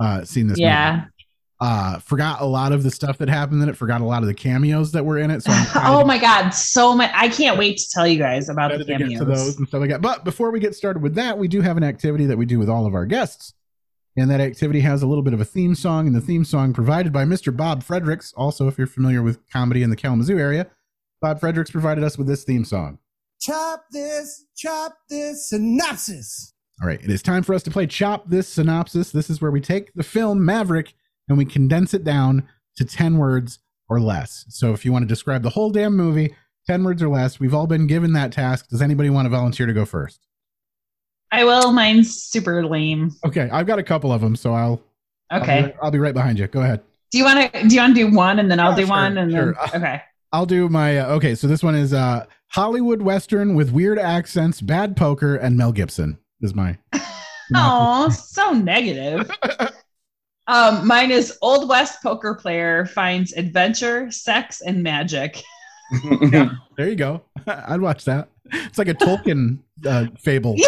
uh, 0.00 0.22
seen 0.24 0.48
this. 0.48 0.58
Yeah. 0.58 0.96
movie. 0.96 1.10
Uh, 1.58 1.98
forgot 2.00 2.42
a 2.42 2.44
lot 2.44 2.72
of 2.72 2.82
the 2.82 2.90
stuff 2.90 3.16
that 3.16 3.30
happened 3.30 3.62
in 3.62 3.68
it. 3.68 3.76
Forgot 3.76 4.02
a 4.02 4.04
lot 4.04 4.22
of 4.22 4.26
the 4.26 4.34
cameos 4.34 4.92
that 4.92 5.04
were 5.06 5.18
in 5.18 5.30
it. 5.30 5.42
So 5.42 5.52
I'm 5.52 5.66
oh 5.86 6.04
my 6.04 6.18
god, 6.18 6.50
so 6.50 6.94
much! 6.94 7.10
I 7.14 7.28
can't 7.28 7.56
wait 7.56 7.78
to 7.78 7.88
tell 7.90 8.06
you 8.06 8.18
guys 8.18 8.50
about 8.50 8.72
the 8.72 8.80
excited 8.80 8.98
to 8.98 9.04
to 9.04 9.24
cameos. 9.24 9.26
those 9.26 9.56
and 9.58 9.66
stuff 9.66 9.80
like 9.80 9.90
that. 9.90 10.02
But 10.02 10.22
before 10.22 10.50
we 10.50 10.60
get 10.60 10.74
started 10.74 11.02
with 11.02 11.14
that, 11.14 11.38
we 11.38 11.48
do 11.48 11.62
have 11.62 11.78
an 11.78 11.82
activity 11.82 12.26
that 12.26 12.36
we 12.36 12.44
do 12.44 12.58
with 12.58 12.68
all 12.68 12.86
of 12.86 12.94
our 12.94 13.06
guests. 13.06 13.54
And 14.18 14.30
that 14.30 14.40
activity 14.40 14.80
has 14.80 15.02
a 15.02 15.06
little 15.06 15.22
bit 15.22 15.34
of 15.34 15.40
a 15.40 15.44
theme 15.44 15.74
song, 15.74 16.06
and 16.06 16.16
the 16.16 16.22
theme 16.22 16.44
song 16.44 16.72
provided 16.72 17.12
by 17.12 17.24
Mr. 17.24 17.54
Bob 17.54 17.82
Fredericks. 17.82 18.32
Also, 18.34 18.66
if 18.66 18.78
you're 18.78 18.86
familiar 18.86 19.22
with 19.22 19.38
comedy 19.50 19.82
in 19.82 19.90
the 19.90 19.96
Kalamazoo 19.96 20.38
area, 20.38 20.70
Bob 21.20 21.38
Fredericks 21.38 21.70
provided 21.70 22.02
us 22.02 22.16
with 22.16 22.26
this 22.26 22.44
theme 22.44 22.64
song. 22.64 22.98
Chop 23.40 23.84
this, 23.90 24.44
chop 24.56 24.96
this 25.10 25.50
synopsis. 25.50 26.54
All 26.80 26.88
right, 26.88 27.02
it 27.02 27.10
is 27.10 27.22
time 27.22 27.42
for 27.42 27.54
us 27.54 27.62
to 27.64 27.70
play 27.70 27.86
Chop 27.86 28.28
This 28.28 28.48
Synopsis. 28.48 29.10
This 29.10 29.30
is 29.30 29.40
where 29.40 29.50
we 29.50 29.62
take 29.62 29.94
the 29.94 30.02
film 30.02 30.44
Maverick 30.44 30.94
and 31.28 31.36
we 31.38 31.44
condense 31.44 31.94
it 31.94 32.04
down 32.04 32.48
to 32.76 32.84
10 32.84 33.18
words 33.18 33.58
or 33.88 34.00
less. 34.00 34.44
So 34.48 34.72
if 34.72 34.84
you 34.84 34.92
want 34.92 35.02
to 35.04 35.06
describe 35.08 35.42
the 35.42 35.50
whole 35.50 35.70
damn 35.70 35.96
movie, 35.96 36.34
10 36.66 36.82
words 36.84 37.02
or 37.02 37.08
less, 37.08 37.38
we've 37.40 37.54
all 37.54 37.66
been 37.66 37.86
given 37.86 38.12
that 38.14 38.32
task. 38.32 38.68
Does 38.68 38.82
anybody 38.82 39.10
want 39.10 39.26
to 39.26 39.30
volunteer 39.30 39.66
to 39.66 39.72
go 39.72 39.84
first? 39.84 40.20
I 41.32 41.44
will. 41.44 41.72
Mine's 41.72 42.14
super 42.22 42.64
lame. 42.66 43.12
Okay, 43.24 43.48
I've 43.52 43.66
got 43.66 43.78
a 43.78 43.82
couple 43.82 44.12
of 44.12 44.20
them, 44.20 44.36
so 44.36 44.54
I'll 44.54 44.80
I'll 45.30 45.40
be 45.40 45.44
Okay. 45.44 45.62
right- 45.64 45.76
I'll 45.82 45.90
be 45.90 45.98
right 45.98 46.14
behind 46.14 46.38
you. 46.38 46.46
Go 46.46 46.62
ahead. 46.62 46.82
Do 47.10 47.18
you 47.18 47.24
want 47.24 47.52
to? 47.52 47.68
Do 47.68 47.74
you 47.74 47.80
want 47.80 47.96
to 47.96 48.08
do 48.08 48.14
one 48.16 48.38
and 48.38 48.50
then 48.50 48.60
I'll 48.60 48.70
Yeah, 48.70 48.76
do 48.76 48.86
sure, 48.86 48.90
one 48.96 49.18
and 49.18 49.32
sure. 49.32 49.54
then 49.72 49.82
okay. 49.82 50.02
I'll 50.32 50.46
do 50.46 50.68
my 50.68 50.98
uh, 50.98 51.14
okay. 51.14 51.34
So 51.34 51.46
this 51.46 51.62
one 51.62 51.74
is 51.74 51.92
uh 51.92 52.26
Hollywood 52.48 53.02
Western 53.02 53.54
with 53.54 53.70
weird 53.72 53.98
accents, 53.98 54.60
bad 54.60 54.96
poker, 54.96 55.34
and 55.36 55.56
Mel 55.56 55.72
Gibson 55.72 56.18
is 56.40 56.54
my. 56.54 56.78
Oh, 57.54 58.08
so 58.28 58.52
negative. 58.52 59.28
Um, 60.48 60.86
mine 60.86 61.10
is 61.10 61.36
Old 61.42 61.68
West 61.68 62.02
poker 62.02 62.34
player 62.34 62.86
finds 62.86 63.32
adventure, 63.32 64.10
sex, 64.10 64.60
and 64.60 64.82
magic. 64.82 65.42
yeah, 66.32 66.50
There 66.76 66.88
you 66.88 66.96
go. 66.96 67.22
I'd 67.46 67.80
watch 67.80 68.04
that. 68.04 68.28
It's 68.52 68.78
like 68.78 68.88
a 68.88 68.94
Tolkien 68.94 69.58
uh, 69.84 70.06
fable. 70.18 70.54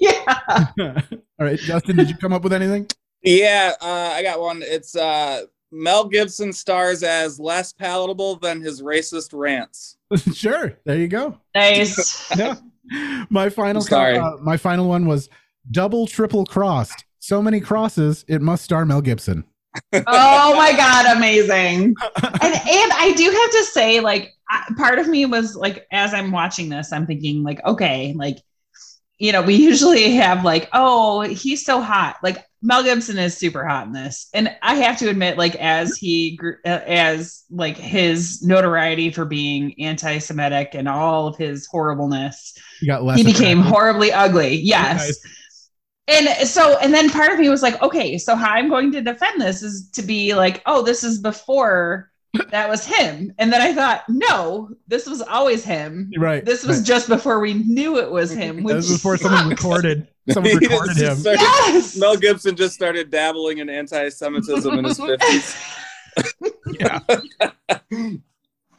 Yeah. 0.00 0.66
yeah. 0.76 1.00
All 1.40 1.46
right, 1.46 1.58
Justin, 1.58 1.96
did 1.96 2.08
you 2.08 2.16
come 2.16 2.32
up 2.32 2.42
with 2.44 2.52
anything? 2.52 2.86
Yeah, 3.22 3.72
uh, 3.80 4.10
I 4.14 4.22
got 4.22 4.40
one. 4.40 4.62
It's 4.64 4.94
uh, 4.96 5.42
Mel 5.72 6.08
Gibson 6.08 6.52
stars 6.52 7.02
as 7.02 7.40
less 7.40 7.72
palatable 7.72 8.36
than 8.36 8.60
his 8.60 8.82
racist 8.82 9.30
rants. 9.32 9.96
sure. 10.34 10.78
There 10.84 10.96
you 10.98 11.08
go. 11.08 11.38
Nice. 11.54 12.30
Yeah. 12.36 12.56
My 13.30 13.48
final 13.48 13.80
Sorry. 13.82 14.18
uh, 14.18 14.36
my 14.40 14.56
final 14.56 14.88
one 14.88 15.06
was 15.06 15.28
double 15.70 16.06
triple 16.06 16.44
crossed. 16.44 17.04
So 17.22 17.40
many 17.40 17.60
crosses, 17.60 18.24
it 18.26 18.42
must 18.42 18.64
star 18.64 18.84
Mel 18.84 19.00
Gibson. 19.00 19.44
Oh 19.94 20.54
my 20.56 20.72
god, 20.76 21.16
amazing. 21.16 21.94
And 22.42 22.52
and 22.52 22.92
I 22.94 23.14
do 23.16 23.30
have 23.30 23.50
to 23.52 23.64
say, 23.70 24.00
like, 24.00 24.32
part 24.76 24.98
of 24.98 25.06
me 25.06 25.24
was 25.26 25.54
like, 25.54 25.86
as 25.92 26.12
I'm 26.12 26.32
watching 26.32 26.68
this, 26.68 26.92
I'm 26.92 27.06
thinking 27.06 27.44
like, 27.44 27.64
okay, 27.64 28.12
like, 28.16 28.38
you 29.18 29.30
know, 29.30 29.40
we 29.40 29.54
usually 29.54 30.16
have 30.16 30.44
like, 30.44 30.68
oh, 30.72 31.20
he's 31.20 31.64
so 31.64 31.80
hot. 31.80 32.16
Like 32.24 32.44
Mel 32.60 32.82
Gibson 32.82 33.18
is 33.18 33.36
super 33.36 33.64
hot 33.64 33.86
in 33.86 33.92
this, 33.92 34.28
and 34.34 34.54
I 34.60 34.74
have 34.74 34.98
to 34.98 35.08
admit, 35.08 35.38
like, 35.38 35.54
as 35.54 35.96
he 35.96 36.34
grew, 36.36 36.56
uh, 36.66 36.80
as 36.88 37.44
like 37.50 37.76
his 37.76 38.42
notoriety 38.42 39.12
for 39.12 39.24
being 39.24 39.80
anti-Semitic 39.80 40.70
and 40.74 40.88
all 40.88 41.28
of 41.28 41.36
his 41.36 41.68
horribleness, 41.68 42.58
You 42.80 42.88
got 42.88 43.04
less. 43.04 43.18
he 43.18 43.24
became 43.24 43.60
horribly 43.60 44.10
ugly. 44.12 44.56
Yes. 44.56 45.06
Nice. 45.06 45.20
And 46.08 46.48
so, 46.48 46.78
and 46.78 46.92
then 46.92 47.10
part 47.10 47.32
of 47.32 47.38
me 47.38 47.48
was 47.48 47.62
like, 47.62 47.80
okay, 47.80 48.18
so 48.18 48.34
how 48.34 48.50
I'm 48.50 48.68
going 48.68 48.90
to 48.92 49.00
defend 49.02 49.40
this 49.40 49.62
is 49.62 49.88
to 49.90 50.02
be 50.02 50.34
like, 50.34 50.60
oh, 50.66 50.82
this 50.82 51.04
is 51.04 51.20
before 51.20 52.10
that 52.50 52.68
was 52.68 52.84
him. 52.84 53.32
And 53.38 53.52
then 53.52 53.60
I 53.60 53.72
thought, 53.72 54.04
no, 54.08 54.70
this 54.88 55.06
was 55.06 55.22
always 55.22 55.64
him. 55.64 56.10
Right. 56.18 56.44
This 56.44 56.64
was 56.64 56.78
right. 56.78 56.86
just 56.86 57.08
before 57.08 57.40
we 57.40 57.54
knew 57.54 57.98
it 57.98 58.10
was 58.10 58.32
him. 58.32 58.56
That 58.56 58.64
Which 58.64 58.74
was 58.76 58.92
before 58.92 59.16
someone 59.16 59.48
recorded. 59.48 60.08
Someone 60.30 60.56
recorded 60.56 60.96
just 60.96 61.00
him. 61.00 61.16
started- 61.16 61.40
Yes. 61.40 61.96
Mel 61.96 62.16
Gibson 62.16 62.54
just 62.54 62.74
started 62.74 63.10
dabbling 63.10 63.58
in 63.58 63.68
anti-Semitism 63.68 64.72
in 64.78 64.84
his 64.84 64.98
fifties. 65.00 65.56
Yeah. 66.78 67.00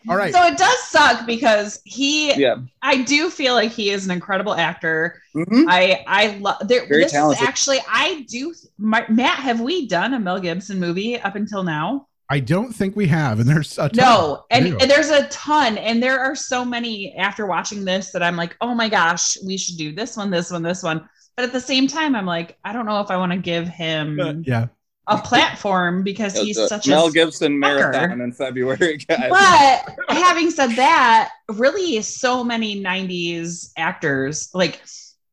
All 0.09 0.15
right. 0.15 0.33
So 0.33 0.43
it 0.45 0.57
does 0.57 0.83
suck 0.83 1.25
because 1.25 1.81
he, 1.85 2.33
Yeah. 2.33 2.57
I 2.81 3.03
do 3.03 3.29
feel 3.29 3.53
like 3.53 3.71
he 3.71 3.89
is 3.89 4.05
an 4.05 4.11
incredible 4.11 4.53
actor. 4.53 5.21
Mhm. 5.35 5.65
I 5.69 6.03
I 6.07 6.37
love 6.37 6.67
there. 6.67 6.85
Very 6.87 7.03
this 7.03 7.11
talented. 7.11 7.41
is 7.41 7.47
actually 7.47 7.79
I 7.89 8.25
do. 8.29 8.53
My, 8.77 9.05
Matt, 9.09 9.39
have 9.39 9.61
we 9.61 9.87
done 9.87 10.13
a 10.13 10.19
Mel 10.19 10.39
Gibson 10.39 10.79
movie 10.79 11.19
up 11.19 11.35
until 11.35 11.63
now? 11.63 12.07
I 12.29 12.39
don't 12.39 12.73
think 12.73 12.95
we 12.95 13.05
have, 13.07 13.39
and 13.39 13.47
there's 13.47 13.77
a 13.77 13.89
ton. 13.89 13.91
No, 13.95 14.45
and, 14.49 14.65
and 14.81 14.89
there's 14.89 15.09
a 15.09 15.27
ton, 15.27 15.77
and 15.77 16.01
there 16.01 16.19
are 16.19 16.35
so 16.35 16.65
many 16.65 17.13
after 17.15 17.45
watching 17.45 17.85
this 17.85 18.11
that 18.11 18.23
I'm 18.23 18.35
like, 18.35 18.55
oh 18.61 18.73
my 18.73 18.89
gosh, 18.89 19.37
we 19.45 19.57
should 19.57 19.77
do 19.77 19.93
this 19.93 20.17
one, 20.17 20.31
this 20.31 20.49
one, 20.49 20.63
this 20.63 20.81
one. 20.81 21.07
But 21.35 21.45
at 21.45 21.51
the 21.51 21.59
same 21.59 21.85
time, 21.87 22.15
I'm 22.15 22.25
like, 22.25 22.57
I 22.63 22.73
don't 22.73 22.85
know 22.85 23.01
if 23.01 23.11
I 23.11 23.17
want 23.17 23.33
to 23.33 23.37
give 23.37 23.67
him 23.67 24.43
yeah. 24.47 24.67
A 25.07 25.17
platform 25.23 26.03
because 26.03 26.37
he's 26.37 26.55
The 26.55 26.67
such 26.67 26.87
Mel 26.87 26.99
a. 26.99 27.03
Mel 27.05 27.11
Gibson 27.11 27.59
marathon 27.59 28.21
in 28.21 28.31
February, 28.31 28.97
guys. 29.07 29.29
But 29.29 29.95
having 30.15 30.49
said 30.51 30.71
that, 30.71 31.31
really, 31.49 32.01
so 32.01 32.43
many 32.43 32.81
'90s 32.81 33.71
actors, 33.77 34.49
like, 34.53 34.81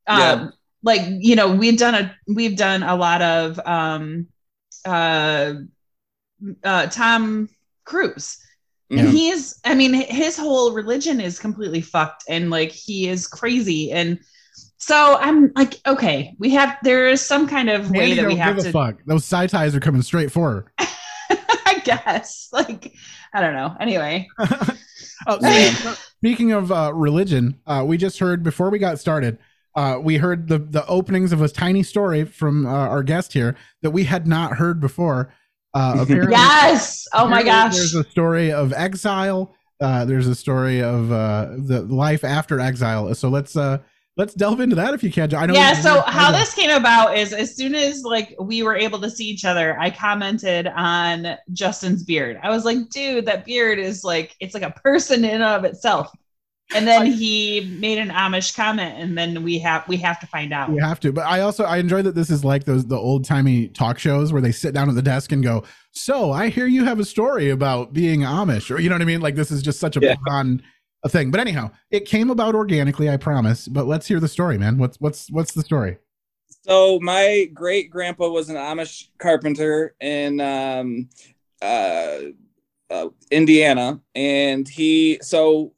um, 0.07 0.19
Yeah. 0.19 0.49
like 0.83 1.03
you 1.21 1.37
know, 1.37 1.55
we've 1.55 1.79
done 1.79 1.95
a 1.95 2.17
we've 2.27 2.57
done 2.57 2.83
a 2.83 2.97
lot 2.97 3.23
of 3.23 3.61
um, 3.65 4.27
uh, 4.85 5.55
uh, 6.65 6.87
Tom 6.87 7.49
Cruise. 7.85 8.39
Mhm. 8.91 8.99
and 8.99 9.09
he's 9.11 9.61
i 9.65 9.73
mean 9.73 9.93
his 9.95 10.37
whole 10.37 10.73
religion 10.73 11.21
is 11.21 11.39
completely 11.39 11.81
fucked 11.81 12.25
and 12.29 12.50
like 12.50 12.73
he 12.73 13.07
is 13.09 13.29
crazy 13.29 13.93
and 13.93 14.19
so 14.81 15.17
i'm 15.21 15.53
like 15.55 15.81
okay 15.87 16.35
we 16.39 16.51
have 16.51 16.77
there 16.83 17.09
is 17.09 17.21
some 17.21 17.47
kind 17.47 17.69
of 17.71 17.91
way 17.91 17.99
Mandy 17.99 18.15
that 18.15 18.27
we 18.27 18.37
have 18.37 18.57
give 18.57 18.65
to 18.65 18.71
a 18.71 18.73
fuck. 18.73 19.01
Those 19.07 19.25
side 19.25 19.51
ties 19.51 19.75
are 19.77 19.81
coming 19.81 20.03
straight 20.03 20.33
for 20.33 20.51
her. 20.51 20.73
i 21.67 21.81
guess 21.85 22.49
like 22.53 22.93
i 23.33 23.41
don't 23.41 23.55
know 23.55 23.77
anyway 23.79 24.27
Oh, 25.27 25.39
speaking, 25.39 25.93
speaking 26.17 26.53
of 26.53 26.73
uh, 26.73 26.93
religion, 26.95 27.61
uh, 27.67 27.85
we 27.87 27.97
just 27.97 28.19
heard 28.19 28.43
before 28.43 28.71
we 28.71 28.79
got 28.79 28.99
started. 28.99 29.39
Uh, 29.77 29.99
we 30.03 30.17
heard 30.17 30.49
the 30.49 30.59
the 30.59 30.85
openings 30.87 31.33
of 31.33 31.43
a 31.43 31.49
tiny 31.49 31.83
story 31.83 32.25
from 32.25 32.67
uh, 32.67 32.71
our 32.71 33.03
guest 33.03 33.33
here 33.33 33.55
that 33.83 33.91
we 33.91 34.05
had 34.05 34.27
not 34.27 34.57
heard 34.57 34.81
before. 34.81 35.33
Uh, 35.75 35.99
apparently, 36.01 36.33
yes 36.33 37.07
oh 37.15 37.29
my 37.29 37.43
gosh 37.43 37.77
There's 37.77 37.95
a 37.95 38.05
story 38.05 38.51
of 38.51 38.73
exile. 38.73 39.55
Uh, 39.81 40.05
there's 40.05 40.27
a 40.27 40.35
story 40.35 40.83
of 40.83 41.13
uh, 41.13 41.51
the 41.57 41.83
life 41.83 42.25
after 42.25 42.59
exile. 42.61 43.15
So 43.15 43.29
let's 43.29 43.57
uh, 43.57 43.79
let's 44.17 44.35
delve 44.35 44.61
into 44.61 44.76
that 44.76 44.93
if 44.95 45.02
you 45.02 45.11
can. 45.11 45.33
I 45.35 45.47
know. 45.47 45.55
yeah 45.55 45.73
so 45.73 46.00
how 46.02 46.31
this 46.33 46.55
came 46.55 46.71
about 46.71 47.17
is 47.17 47.33
as 47.33 47.57
soon 47.57 47.75
as 47.75 48.02
like 48.02 48.35
we 48.40 48.62
were 48.62 48.76
able 48.76 49.00
to 49.00 49.09
see 49.11 49.25
each 49.25 49.45
other 49.45 49.79
i 49.81 49.88
commented 49.90 50.67
on 50.69 51.37
justin's 51.52 52.02
beard 52.02 52.38
i 52.43 52.50
was 52.50 52.64
like 52.64 52.76
dude 52.90 53.25
that 53.26 53.45
beard 53.45 53.79
is 53.79 54.02
like 54.05 54.35
it's 54.40 54.52
like 54.55 54.62
a 54.64 54.71
person 54.73 55.25
in 55.25 55.31
and 55.31 55.43
of 55.45 55.64
itself 55.64 56.11
and 56.75 56.87
then 56.87 57.07
he 57.07 57.76
made 57.81 57.99
an 57.99 58.11
amish 58.11 58.55
comment 58.55 58.95
and 58.97 59.19
then 59.19 59.43
we 59.43 59.59
have 59.59 59.87
we 59.88 59.97
have 59.97 60.21
to 60.21 60.26
find 60.29 60.52
out 60.52 60.71
You 60.71 60.79
have 60.79 61.00
to, 61.00 61.12
but 61.12 61.23
I 61.26 61.40
also 61.40 61.64
I 61.64 61.79
enjoy 61.79 62.02
that 62.02 62.14
this 62.14 62.31
is 62.31 62.45
like 62.45 62.62
those 62.62 62.87
the 62.87 62.97
old 62.97 63.25
timey 63.25 63.67
talk 63.69 63.99
shows 63.99 64.33
where 64.33 64.40
they 64.43 64.52
sit 64.52 64.73
down 64.73 64.88
at 64.88 64.95
the 64.95 65.02
desk 65.02 65.33
and 65.33 65.43
go, 65.43 65.64
"So 65.90 66.31
I 66.31 66.49
hear 66.49 66.67
you 66.69 66.85
have 66.85 67.00
a 67.00 67.05
story 67.05 67.50
about 67.50 67.93
being 67.93 68.21
Amish," 68.21 68.71
or 68.71 68.79
you 68.81 68.88
know 68.88 68.95
what 68.95 69.02
I 69.02 69.07
mean? 69.07 69.21
Like 69.21 69.35
this 69.35 69.50
is 69.50 69.62
just 69.62 69.81
such 69.81 69.97
a 69.97 70.00
Yeah. 70.00 70.14
fun 70.29 70.62
a 71.02 71.09
thing. 71.09 71.30
But 71.30 71.40
anyhow, 71.40 71.71
it 71.90 72.04
came 72.04 72.30
about 72.30 72.54
organically, 72.54 73.09
I 73.09 73.16
promise. 73.16 73.69
But 73.69 73.87
let's 73.87 74.07
hear 74.07 74.21
the 74.21 74.28
story, 74.28 74.59
man. 74.59 74.78
What's 74.78 75.00
what's 75.00 75.30
what's 75.30 75.52
the 75.52 75.62
story? 75.62 75.99
So 76.62 76.99
my 77.00 77.49
great 77.54 77.90
grandpa 77.90 78.28
was 78.28 78.50
an 78.50 78.57
Amish 78.57 79.09
carpenter 79.19 79.95
in 80.00 80.40
um, 80.40 81.09
uh, 81.62 82.19
uh, 82.90 83.09
Indiana, 83.30 84.00
and 84.14 84.69
he 84.69 85.19
so 85.23 85.73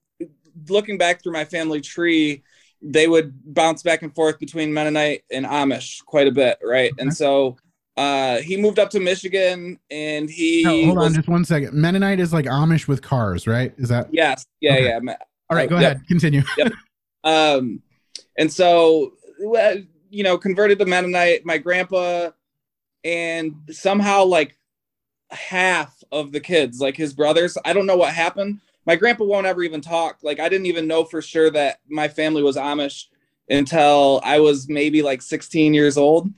looking 0.69 0.99
back 0.99 1.23
through 1.23 1.33
my 1.33 1.45
family 1.45 1.81
tree, 1.81 2.43
they 2.81 3.07
would 3.07 3.33
bounce 3.55 3.83
back 3.83 4.02
and 4.02 4.14
forth 4.14 4.38
between 4.38 4.73
Mennonite 4.73 5.23
and 5.31 5.47
Amish 5.47 6.05
quite 6.05 6.26
a 6.26 6.33
bit, 6.33 6.59
right? 6.62 6.93
Okay. 6.93 7.02
And 7.02 7.14
so 7.14 7.57
uh, 7.97 8.39
he 8.39 8.57
moved 8.57 8.79
up 8.79 8.91
to 8.91 9.01
Michigan, 9.01 9.79
and 9.91 10.31
he 10.31 10.63
No, 10.65 10.85
hold 10.87 10.99
was 10.99 11.07
on, 11.09 11.15
just 11.15 11.29
one 11.29 11.45
second. 11.45 11.75
Mennonite 11.75 12.21
is 12.21 12.33
like 12.33 12.47
Amish 12.47 12.89
with 12.89 13.03
cars, 13.03 13.47
right? 13.47 13.75
Is 13.77 13.89
that 13.91 14.09
yes, 14.13 14.47
yeah, 14.61 14.75
Okay. 14.75 14.85
yeah. 14.85 15.15
all 15.51 15.57
right? 15.57 15.69
Go 15.69 15.79
yep. 15.79 15.97
ahead, 15.97 16.09
continue. 16.09 16.43
Um, 17.25 17.83
and 18.37 18.53
so, 18.53 19.13
you 20.11 20.25
know, 20.25 20.37
converted 20.39 20.79
to 20.81 20.87
Mennonite, 20.87 21.45
my 21.45 21.59
grandpa, 21.59 22.31
and 23.05 23.55
somehow 23.71 24.25
like 24.25 24.59
half 25.31 26.03
of 26.11 26.33
the 26.33 26.41
kids, 26.41 26.81
like 26.81 26.97
his 26.97 27.13
brothers, 27.13 27.57
I 27.65 27.73
don't 27.73 27.87
know 27.87 27.97
what 27.97 28.13
happened. 28.13 28.61
My 28.87 28.97
grandpa 28.97 29.25
won't 29.25 29.47
ever 29.47 29.63
even 29.63 29.81
talk. 29.81 30.19
Like, 30.23 30.41
I 30.41 30.49
didn't 30.49 30.67
even 30.67 30.89
know 30.89 31.05
for 31.05 31.23
sure 31.23 31.51
that 31.51 31.79
my 31.89 32.09
family 32.09 32.43
was 32.43 32.57
Amish 32.57 33.05
until 33.49 34.21
I 34.25 34.41
was 34.41 34.69
maybe 34.69 35.03
like 35.03 35.23
16 35.23 35.75
years 35.75 35.97
old. 35.97 36.29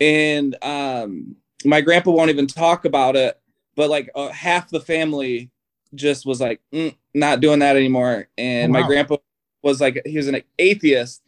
And 0.00 0.56
um, 0.62 1.36
my 1.64 1.80
grandpa 1.80 2.10
won't 2.10 2.30
even 2.30 2.46
talk 2.46 2.84
about 2.84 3.16
it, 3.16 3.38
but 3.76 3.90
like 3.90 4.10
uh, 4.14 4.28
half 4.28 4.70
the 4.70 4.80
family 4.80 5.50
just 5.94 6.26
was 6.26 6.40
like, 6.40 6.60
"Mm, 6.72 6.94
not 7.14 7.40
doing 7.40 7.60
that 7.60 7.76
anymore. 7.76 8.28
And 8.36 8.70
Oh, 8.70 8.74
wow. 8.74 8.80
my 8.80 8.86
grandpa 8.86 9.16
was 9.62 9.80
like 9.80 10.02
he 10.04 10.16
was 10.16 10.28
an 10.28 10.42
atheist 10.58 11.22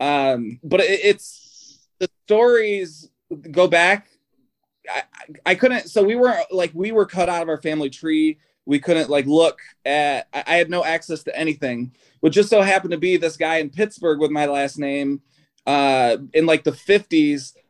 um 0.00 0.58
but 0.62 0.80
it, 0.80 1.00
it's 1.02 1.88
the 1.98 2.08
stories 2.26 3.10
go 3.50 3.66
back 3.66 4.08
I, 4.88 5.02
I 5.44 5.54
couldn't 5.54 5.88
so 5.88 6.02
we 6.02 6.14
were 6.16 6.34
like 6.50 6.70
we 6.74 6.92
were 6.92 7.06
cut 7.06 7.28
out 7.28 7.42
of 7.42 7.48
our 7.48 7.60
family 7.60 7.90
tree 7.90 8.38
we 8.64 8.78
couldn't 8.78 9.10
like 9.10 9.26
look 9.26 9.60
at 9.84 10.28
I, 10.32 10.44
I 10.46 10.54
had 10.56 10.70
no 10.70 10.84
access 10.84 11.22
to 11.24 11.36
anything 11.38 11.92
but 12.22 12.32
just 12.32 12.48
so 12.48 12.62
happened 12.62 12.92
to 12.92 12.98
be 12.98 13.16
this 13.16 13.36
guy 13.36 13.58
in 13.58 13.70
pittsburgh 13.70 14.20
with 14.20 14.30
my 14.30 14.46
last 14.46 14.78
name 14.78 15.20
uh 15.66 16.16
in 16.32 16.46
like 16.46 16.64
the 16.64 16.72
50s 16.72 17.54
um, 17.54 17.67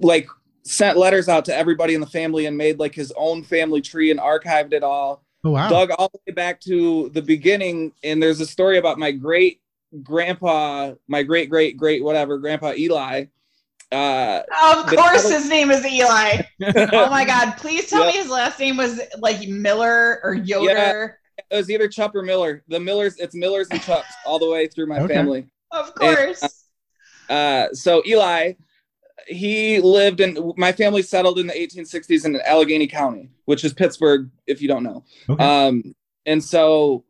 like 0.00 0.28
sent 0.64 0.96
letters 0.96 1.28
out 1.28 1.44
to 1.46 1.56
everybody 1.56 1.94
in 1.94 2.00
the 2.00 2.06
family 2.06 2.46
and 2.46 2.56
made 2.56 2.78
like 2.78 2.94
his 2.94 3.12
own 3.16 3.42
family 3.42 3.80
tree 3.80 4.10
and 4.10 4.20
archived 4.20 4.72
it 4.72 4.82
all 4.82 5.24
Oh 5.44 5.50
wow. 5.50 5.68
dug 5.68 5.90
all 5.98 6.08
the 6.12 6.20
way 6.26 6.34
back 6.34 6.60
to 6.62 7.08
the 7.10 7.22
beginning 7.22 7.92
and 8.04 8.22
there's 8.22 8.40
a 8.40 8.46
story 8.46 8.78
about 8.78 8.98
my 8.98 9.10
great 9.10 9.60
grandpa 10.02 10.92
my 11.08 11.22
great 11.24 11.50
great 11.50 11.76
great 11.76 12.04
whatever 12.04 12.38
grandpa 12.38 12.72
eli 12.74 13.24
uh 13.90 14.42
Of 14.72 14.86
course, 14.86 14.94
probably- 14.94 15.32
his 15.32 15.48
name 15.50 15.70
is 15.70 15.84
Eli. 15.84 16.42
Oh 16.76 17.10
my 17.10 17.26
God! 17.26 17.56
Please 17.58 17.90
tell 17.90 18.04
Yep. 18.06 18.14
me 18.14 18.20
his 18.20 18.30
last 18.30 18.58
name 18.58 18.78
was 18.78 19.00
like 19.18 19.46
Miller 19.48 20.20
or 20.24 20.32
Yoder. 20.34 21.18
it 21.50 21.56
was 21.56 21.68
either 21.70 21.88
chup 21.88 22.14
or 22.14 22.22
miller 22.22 22.62
the 22.68 22.78
millers 22.80 23.16
it's 23.18 23.34
millers 23.34 23.66
and 23.70 23.80
chups 23.82 24.04
all 24.24 24.38
the 24.38 24.48
way 24.48 24.66
through 24.68 24.86
my 24.86 25.00
Okay. 25.00 25.12
family 25.14 25.46
Of 25.72 25.94
course. 25.94 26.64
uh 27.28 27.66
so 27.74 28.02
eli 28.06 28.52
he 29.26 29.80
lived 29.80 30.20
in 30.20 30.52
my 30.56 30.72
family 30.72 31.02
settled 31.02 31.38
in 31.38 31.46
the 31.46 31.52
1860s 31.52 32.24
in 32.24 32.40
allegheny 32.42 32.86
county 32.86 33.30
which 33.44 33.64
is 33.64 33.72
pittsburgh 33.72 34.30
if 34.46 34.60
you 34.60 34.68
don't 34.68 34.82
know 34.82 35.04
Okay. 35.28 35.44
Um, 35.44 35.94
and 36.26 36.42
so 36.42 37.04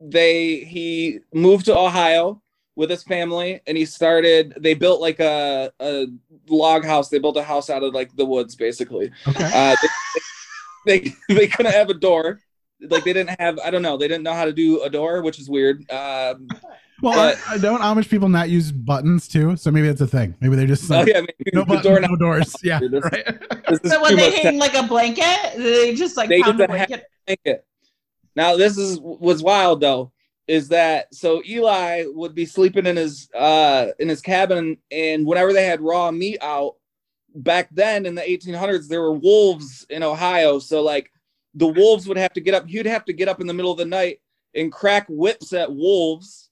they 0.00 0.56
he 0.64 1.20
moved 1.32 1.66
to 1.66 1.76
Ohio 1.76 2.42
with 2.76 2.90
his 2.90 3.02
family, 3.02 3.60
and 3.66 3.76
he 3.76 3.84
started. 3.84 4.54
They 4.58 4.74
built 4.74 5.00
like 5.00 5.20
a 5.20 5.72
a 5.80 6.06
log 6.48 6.84
house. 6.84 7.08
They 7.08 7.18
built 7.18 7.36
a 7.36 7.42
house 7.42 7.70
out 7.70 7.82
of 7.82 7.94
like 7.94 8.14
the 8.16 8.24
woods, 8.24 8.56
basically. 8.56 9.10
okay. 9.28 9.50
Uh, 9.52 9.76
they, 10.86 11.00
they 11.00 11.14
they 11.34 11.46
couldn't 11.46 11.72
have 11.72 11.90
a 11.90 11.94
door. 11.94 12.40
Like 12.80 13.04
they 13.04 13.12
didn't 13.12 13.38
have. 13.40 13.58
I 13.58 13.70
don't 13.70 13.82
know. 13.82 13.96
They 13.96 14.08
didn't 14.08 14.24
know 14.24 14.32
how 14.32 14.46
to 14.46 14.52
do 14.52 14.82
a 14.82 14.90
door, 14.90 15.22
which 15.22 15.38
is 15.38 15.50
weird. 15.50 15.88
Um, 15.90 16.48
Well, 17.02 17.14
but- 17.14 17.38
I, 17.48 17.54
I 17.54 17.58
don't 17.58 17.80
Amish 17.80 18.08
people 18.08 18.28
not 18.28 18.48
use 18.50 18.70
buttons 18.72 19.26
too, 19.28 19.56
so 19.56 19.70
maybe 19.70 19.86
that's 19.88 20.00
a 20.00 20.06
thing. 20.06 20.34
Maybe 20.40 20.56
they're 20.56 20.66
just 20.66 20.90
oh 20.90 21.04
yeah, 21.06 21.20
maybe 21.20 21.50
no 21.54 21.64
buttons, 21.64 21.84
door 21.86 22.00
no 22.00 22.16
doors. 22.16 22.54
Yeah, 22.62 22.80
this- 22.80 23.04
right. 23.04 23.24
This 23.82 23.92
So 23.92 24.02
when 24.02 24.16
they 24.16 24.30
much 24.30 24.38
hang 24.40 24.58
like 24.58 24.74
a 24.74 24.82
blanket, 24.82 25.56
they 25.56 25.94
just 25.94 26.16
like 26.16 26.28
They 26.28 26.42
pound 26.42 26.58
the 26.58 26.66
just 26.66 26.78
have- 26.78 26.88
blanket. 26.88 27.06
blanket. 27.26 27.66
Now 28.36 28.56
this 28.56 28.76
is 28.78 28.98
was 29.00 29.42
wild 29.42 29.80
though, 29.80 30.12
is 30.46 30.68
that 30.68 31.14
so 31.14 31.42
Eli 31.46 32.04
would 32.08 32.34
be 32.34 32.46
sleeping 32.46 32.86
in 32.86 32.96
his 32.96 33.28
uh 33.34 33.88
in 33.98 34.08
his 34.08 34.20
cabin, 34.20 34.76
and 34.90 35.26
whenever 35.26 35.52
they 35.52 35.64
had 35.64 35.80
raw 35.80 36.10
meat 36.10 36.38
out 36.42 36.76
back 37.34 37.68
then 37.72 38.06
in 38.06 38.14
the 38.14 38.22
1800s, 38.22 38.88
there 38.88 39.00
were 39.00 39.12
wolves 39.12 39.86
in 39.90 40.02
Ohio. 40.02 40.58
So 40.58 40.82
like 40.82 41.10
the 41.54 41.66
wolves 41.66 42.06
would 42.08 42.16
have 42.16 42.32
to 42.34 42.40
get 42.40 42.54
up. 42.54 42.66
He'd 42.68 42.86
have 42.86 43.04
to 43.06 43.12
get 43.12 43.28
up 43.28 43.40
in 43.40 43.46
the 43.46 43.54
middle 43.54 43.72
of 43.72 43.78
the 43.78 43.84
night 43.84 44.20
and 44.54 44.70
crack 44.72 45.06
whips 45.08 45.52
at 45.52 45.72
wolves 45.72 46.49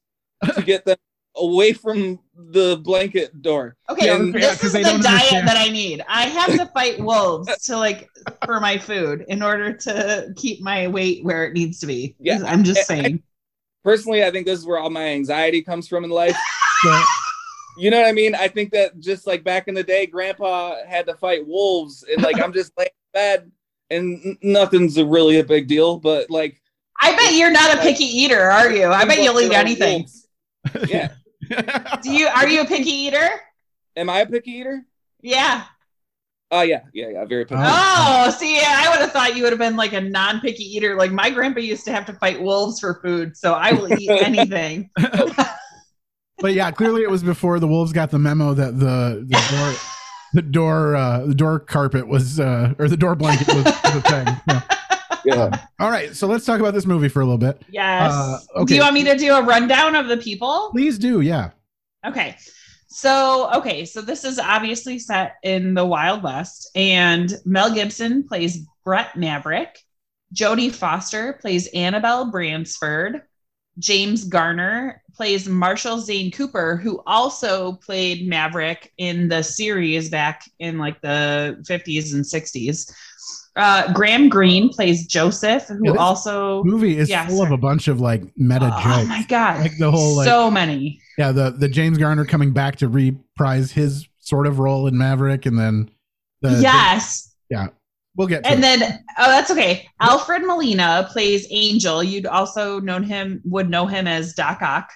to 0.55 0.63
get 0.63 0.85
them 0.85 0.97
away 1.37 1.73
from 1.73 2.19
the 2.35 2.77
blanket 2.83 3.43
door. 3.43 3.77
Okay, 3.89 4.07
Yeah, 4.07 4.19
this 4.19 4.43
yeah, 4.43 4.49
'cause 4.57 4.65
is 4.65 4.73
the 4.73 4.83
diet 4.83 4.95
understand. 5.05 5.49
that 5.49 5.57
I 5.57 5.69
need. 5.69 6.05
I 6.09 6.23
have 6.23 6.53
to 6.57 6.67
fight 6.67 6.99
wolves 6.99 7.49
to 7.67 7.77
like 7.77 8.09
for 8.45 8.59
my 8.61 8.77
food 8.79 9.25
in 9.29 9.43
order 9.43 9.73
to 9.73 10.33
keep 10.37 10.61
my 10.61 10.89
weight 10.89 11.25
where 11.25 11.45
it 11.45 11.53
needs 11.53 11.79
to 11.81 11.87
be. 11.87 12.17
Yeah. 12.19 12.41
I'm 12.45 12.65
just 12.65 12.87
saying. 12.87 13.23
Personally, 13.85 14.25
I 14.25 14.31
think 14.31 14.47
this 14.47 14.59
is 14.59 14.67
where 14.67 14.79
all 14.79 14.91
my 14.91 15.05
anxiety 15.07 15.63
comes 15.63 15.87
from 15.89 16.05
in 16.05 16.11
life. 16.11 16.37
So- 16.85 17.03
You 17.77 17.91
know 17.91 18.01
what 18.01 18.09
I 18.09 18.13
mean? 18.13 18.35
I 18.35 18.49
think 18.49 18.73
that 18.73 18.99
just 18.99 19.27
like 19.27 19.45
back 19.45 19.69
in 19.69 19.75
the 19.75 19.85
day, 19.85 20.07
Grandpa 20.07 20.77
had 20.87 21.07
to 21.07 21.15
fight 21.15 21.47
wolves, 21.47 22.05
and 22.13 22.21
like 22.23 22.41
I'm 22.43 22.53
just 22.53 22.73
laying 22.77 22.89
in 22.89 23.13
bed, 23.21 23.53
and 23.91 24.37
nothing's 24.43 24.97
a 24.97 25.05
really 25.05 25.39
a 25.39 25.45
big 25.45 25.69
deal. 25.69 25.97
But 25.99 26.29
like, 26.29 26.61
I 27.01 27.15
bet 27.17 27.35
you're 27.35 27.53
not 27.53 27.77
a 27.77 27.81
picky 27.81 28.05
eater, 28.05 28.41
are 28.41 28.73
you? 28.73 28.89
I 28.89 29.05
bet 29.05 29.23
you'll 29.23 29.41
eat 29.41 29.53
anything. 29.53 29.99
Wolves. 30.01 30.28
Yeah. 30.89 31.09
Do 32.03 32.13
you 32.13 32.27
are 32.27 32.49
you 32.49 32.63
a 32.63 32.65
picky 32.65 32.91
eater? 32.91 33.29
Am 33.97 34.11
I 34.11 34.21
a 34.21 34.27
picky 34.27 34.51
eater? 34.53 34.85
Yeah. 35.23 35.65
Oh 36.51 36.63
yeah, 36.63 36.81
yeah, 36.93 37.09
yeah. 37.11 37.25
Very 37.27 37.45
picky. 37.45 37.61
Oh. 37.65 38.25
Oh, 38.27 38.31
see, 38.31 38.59
I 38.61 38.89
would 38.91 39.01
have 39.01 39.13
thought 39.13 39.37
you 39.37 39.43
would 39.43 39.53
have 39.53 39.59
been 39.59 39.77
like 39.77 39.93
a 39.93 40.01
non-picky 40.01 40.65
eater. 40.65 40.97
Like 40.97 41.13
my 41.13 41.31
grandpa 41.31 41.61
used 41.61 41.85
to 41.85 41.93
have 41.93 42.07
to 42.07 42.13
fight 42.15 42.41
wolves 42.41 42.81
for 42.81 43.01
food, 43.03 43.37
so 43.37 43.55
I 43.55 43.73
will 43.73 43.93
eat 43.99 44.11
anything. 44.23 44.91
but 46.39 46.55
yeah, 46.55 46.71
clearly 46.71 47.03
it 47.03 47.11
was 47.11 47.23
before 47.23 47.61
the 47.61 47.69
wolves 47.69 47.93
got 47.93 48.11
the 48.11 48.19
memo 48.19 48.55
that 48.55 48.79
the 48.79 49.27
the 49.27 49.57
door 49.57 49.75
the 50.35 50.43
door 50.43 50.97
uh, 50.97 51.27
the 51.27 51.35
door 51.35 51.61
carpet 51.61 52.09
was 52.09 52.41
uh, 52.41 52.75
or 52.79 52.89
the 52.89 52.97
door 52.97 53.15
blanket 53.15 53.49
was, 53.49 53.65
was 53.65 53.97
a 53.97 54.03
thing. 54.03 54.27
Yeah. 54.49 54.63
Yeah. 55.29 55.65
All 55.81 55.91
right, 55.91 56.15
so 56.15 56.27
let's 56.27 56.45
talk 56.45 56.61
about 56.61 56.75
this 56.75 56.87
movie 56.87 57.09
for 57.09 57.21
a 57.21 57.25
little 57.25 57.39
bit. 57.39 57.63
Yes. 57.71 58.13
Uh, 58.13 58.65
Do 58.65 58.75
you 58.75 58.81
want 58.81 58.95
me 58.95 59.05
to 59.05 59.17
do 59.17 59.35
a 59.35 59.43
rundown 59.43 59.95
of 59.95 60.09
the 60.09 60.17
people? 60.17 60.71
Please 60.71 60.99
do, 60.99 61.21
yeah. 61.21 61.51
Okay. 62.07 62.37
So, 62.89 63.51
okay, 63.55 63.85
so 63.85 64.01
this 64.01 64.25
is 64.25 64.39
obviously 64.39 64.99
set 64.99 65.37
in 65.43 65.75
the 65.75 65.85
Wild 65.85 66.23
West, 66.23 66.71
and 66.75 67.33
Mel 67.45 67.73
Gibson 67.73 68.27
plays 68.27 68.67
Brett 68.85 69.17
Maverick. 69.17 69.79
Jodie 70.35 70.75
Foster 70.75 71.35
plays 71.35 71.69
Annabelle 71.69 72.31
Bransford. 72.31 73.23
James 73.79 74.25
Garner 74.25 75.03
plays 75.15 75.49
Marshall 75.49 75.99
Zane 75.99 76.31
Cooper, 76.31 76.77
who 76.77 77.03
also 77.07 77.73
played 77.75 78.29
Maverick 78.29 78.93
in 78.99 79.29
the 79.29 79.43
series 79.43 80.11
back 80.11 80.43
in 80.59 80.79
like 80.79 81.01
the 81.01 81.63
50s 81.69 82.15
and 82.15 82.25
60s. 82.25 82.93
Uh, 83.59 83.93
Graham 83.93 84.29
Greene 84.29 84.69
plays 84.69 85.07
Joseph, 85.07 85.65
who 85.67 85.81
Yeah, 85.85 85.93
also. 85.99 86.63
Movie 86.65 86.97
is 86.97 87.11
Yeah, 87.11 87.27
full 87.27 87.43
of 87.43 87.51
a 87.51 87.57
bunch 87.57 87.89
of 87.89 88.01
like 88.01 88.23
meta 88.37 88.67
Oh 88.73 88.83
jokes. 88.83 88.87
Oh 89.03 89.05
my 89.07 89.25
God. 89.29 89.61
Like 89.61 89.77
the 89.79 89.91
whole, 89.91 90.17
like- 90.17 90.27
so 90.29 90.51
many. 90.51 91.01
Yeah, 91.19 91.33
the 91.33 91.51
the 91.51 91.69
James 91.69 91.99
Garner 91.99 92.25
coming 92.25 92.53
back 92.53 92.77
to 92.77 92.89
reprise 92.89 93.73
his 93.73 94.07
sort 94.21 94.47
of 94.47 94.59
role 94.61 94.87
in 94.87 94.97
Maverick, 94.97 95.45
and 95.47 95.59
then 95.59 95.91
the 96.41 96.61
yes. 96.63 97.35
Yeah. 97.51 97.69
We'll 98.17 98.29
get 98.29 98.43
to 98.45 98.51
and 98.51 98.59
it. 98.59 98.63
then 98.63 99.05
oh 99.19 99.29
that's 99.31 99.49
okay 99.53 99.89
alfred 100.01 100.43
molina 100.45 101.09
plays 101.13 101.47
angel 101.51 102.03
you'd 102.03 102.27
also 102.27 102.81
known 102.81 103.05
him 103.05 103.41
would 103.45 103.71
know 103.71 103.87
him 103.87 104.09
as 104.09 104.35
doc 104.35 104.61
ock 104.61 104.91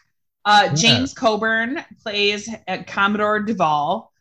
uh, 0.45 0.62
Yeah. 0.66 0.75
james 0.75 1.14
coburn 1.14 1.85
plays 2.02 2.49
uh, 2.66 2.78
commodore 2.88 3.38
duval 3.38 4.12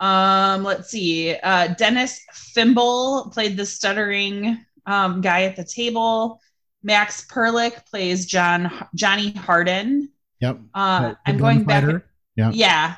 um, 0.00 0.64
let's 0.64 0.90
see 0.90 1.34
uh, 1.42 1.68
dennis 1.78 2.20
fimple 2.56 3.32
played 3.32 3.56
the 3.56 3.66
stuttering 3.66 4.64
um, 4.86 5.20
guy 5.20 5.42
at 5.44 5.56
the 5.56 5.64
table 5.64 6.40
max 6.82 7.26
perlich 7.26 7.84
plays 7.86 8.26
john 8.26 8.70
johnny 8.94 9.32
hardin 9.32 10.08
Yep. 10.40 10.58
uh, 10.74 11.14
i'm 11.26 11.36
going 11.36 11.64
back. 11.64 12.02
Yeah. 12.36 12.50
yeah 12.54 12.94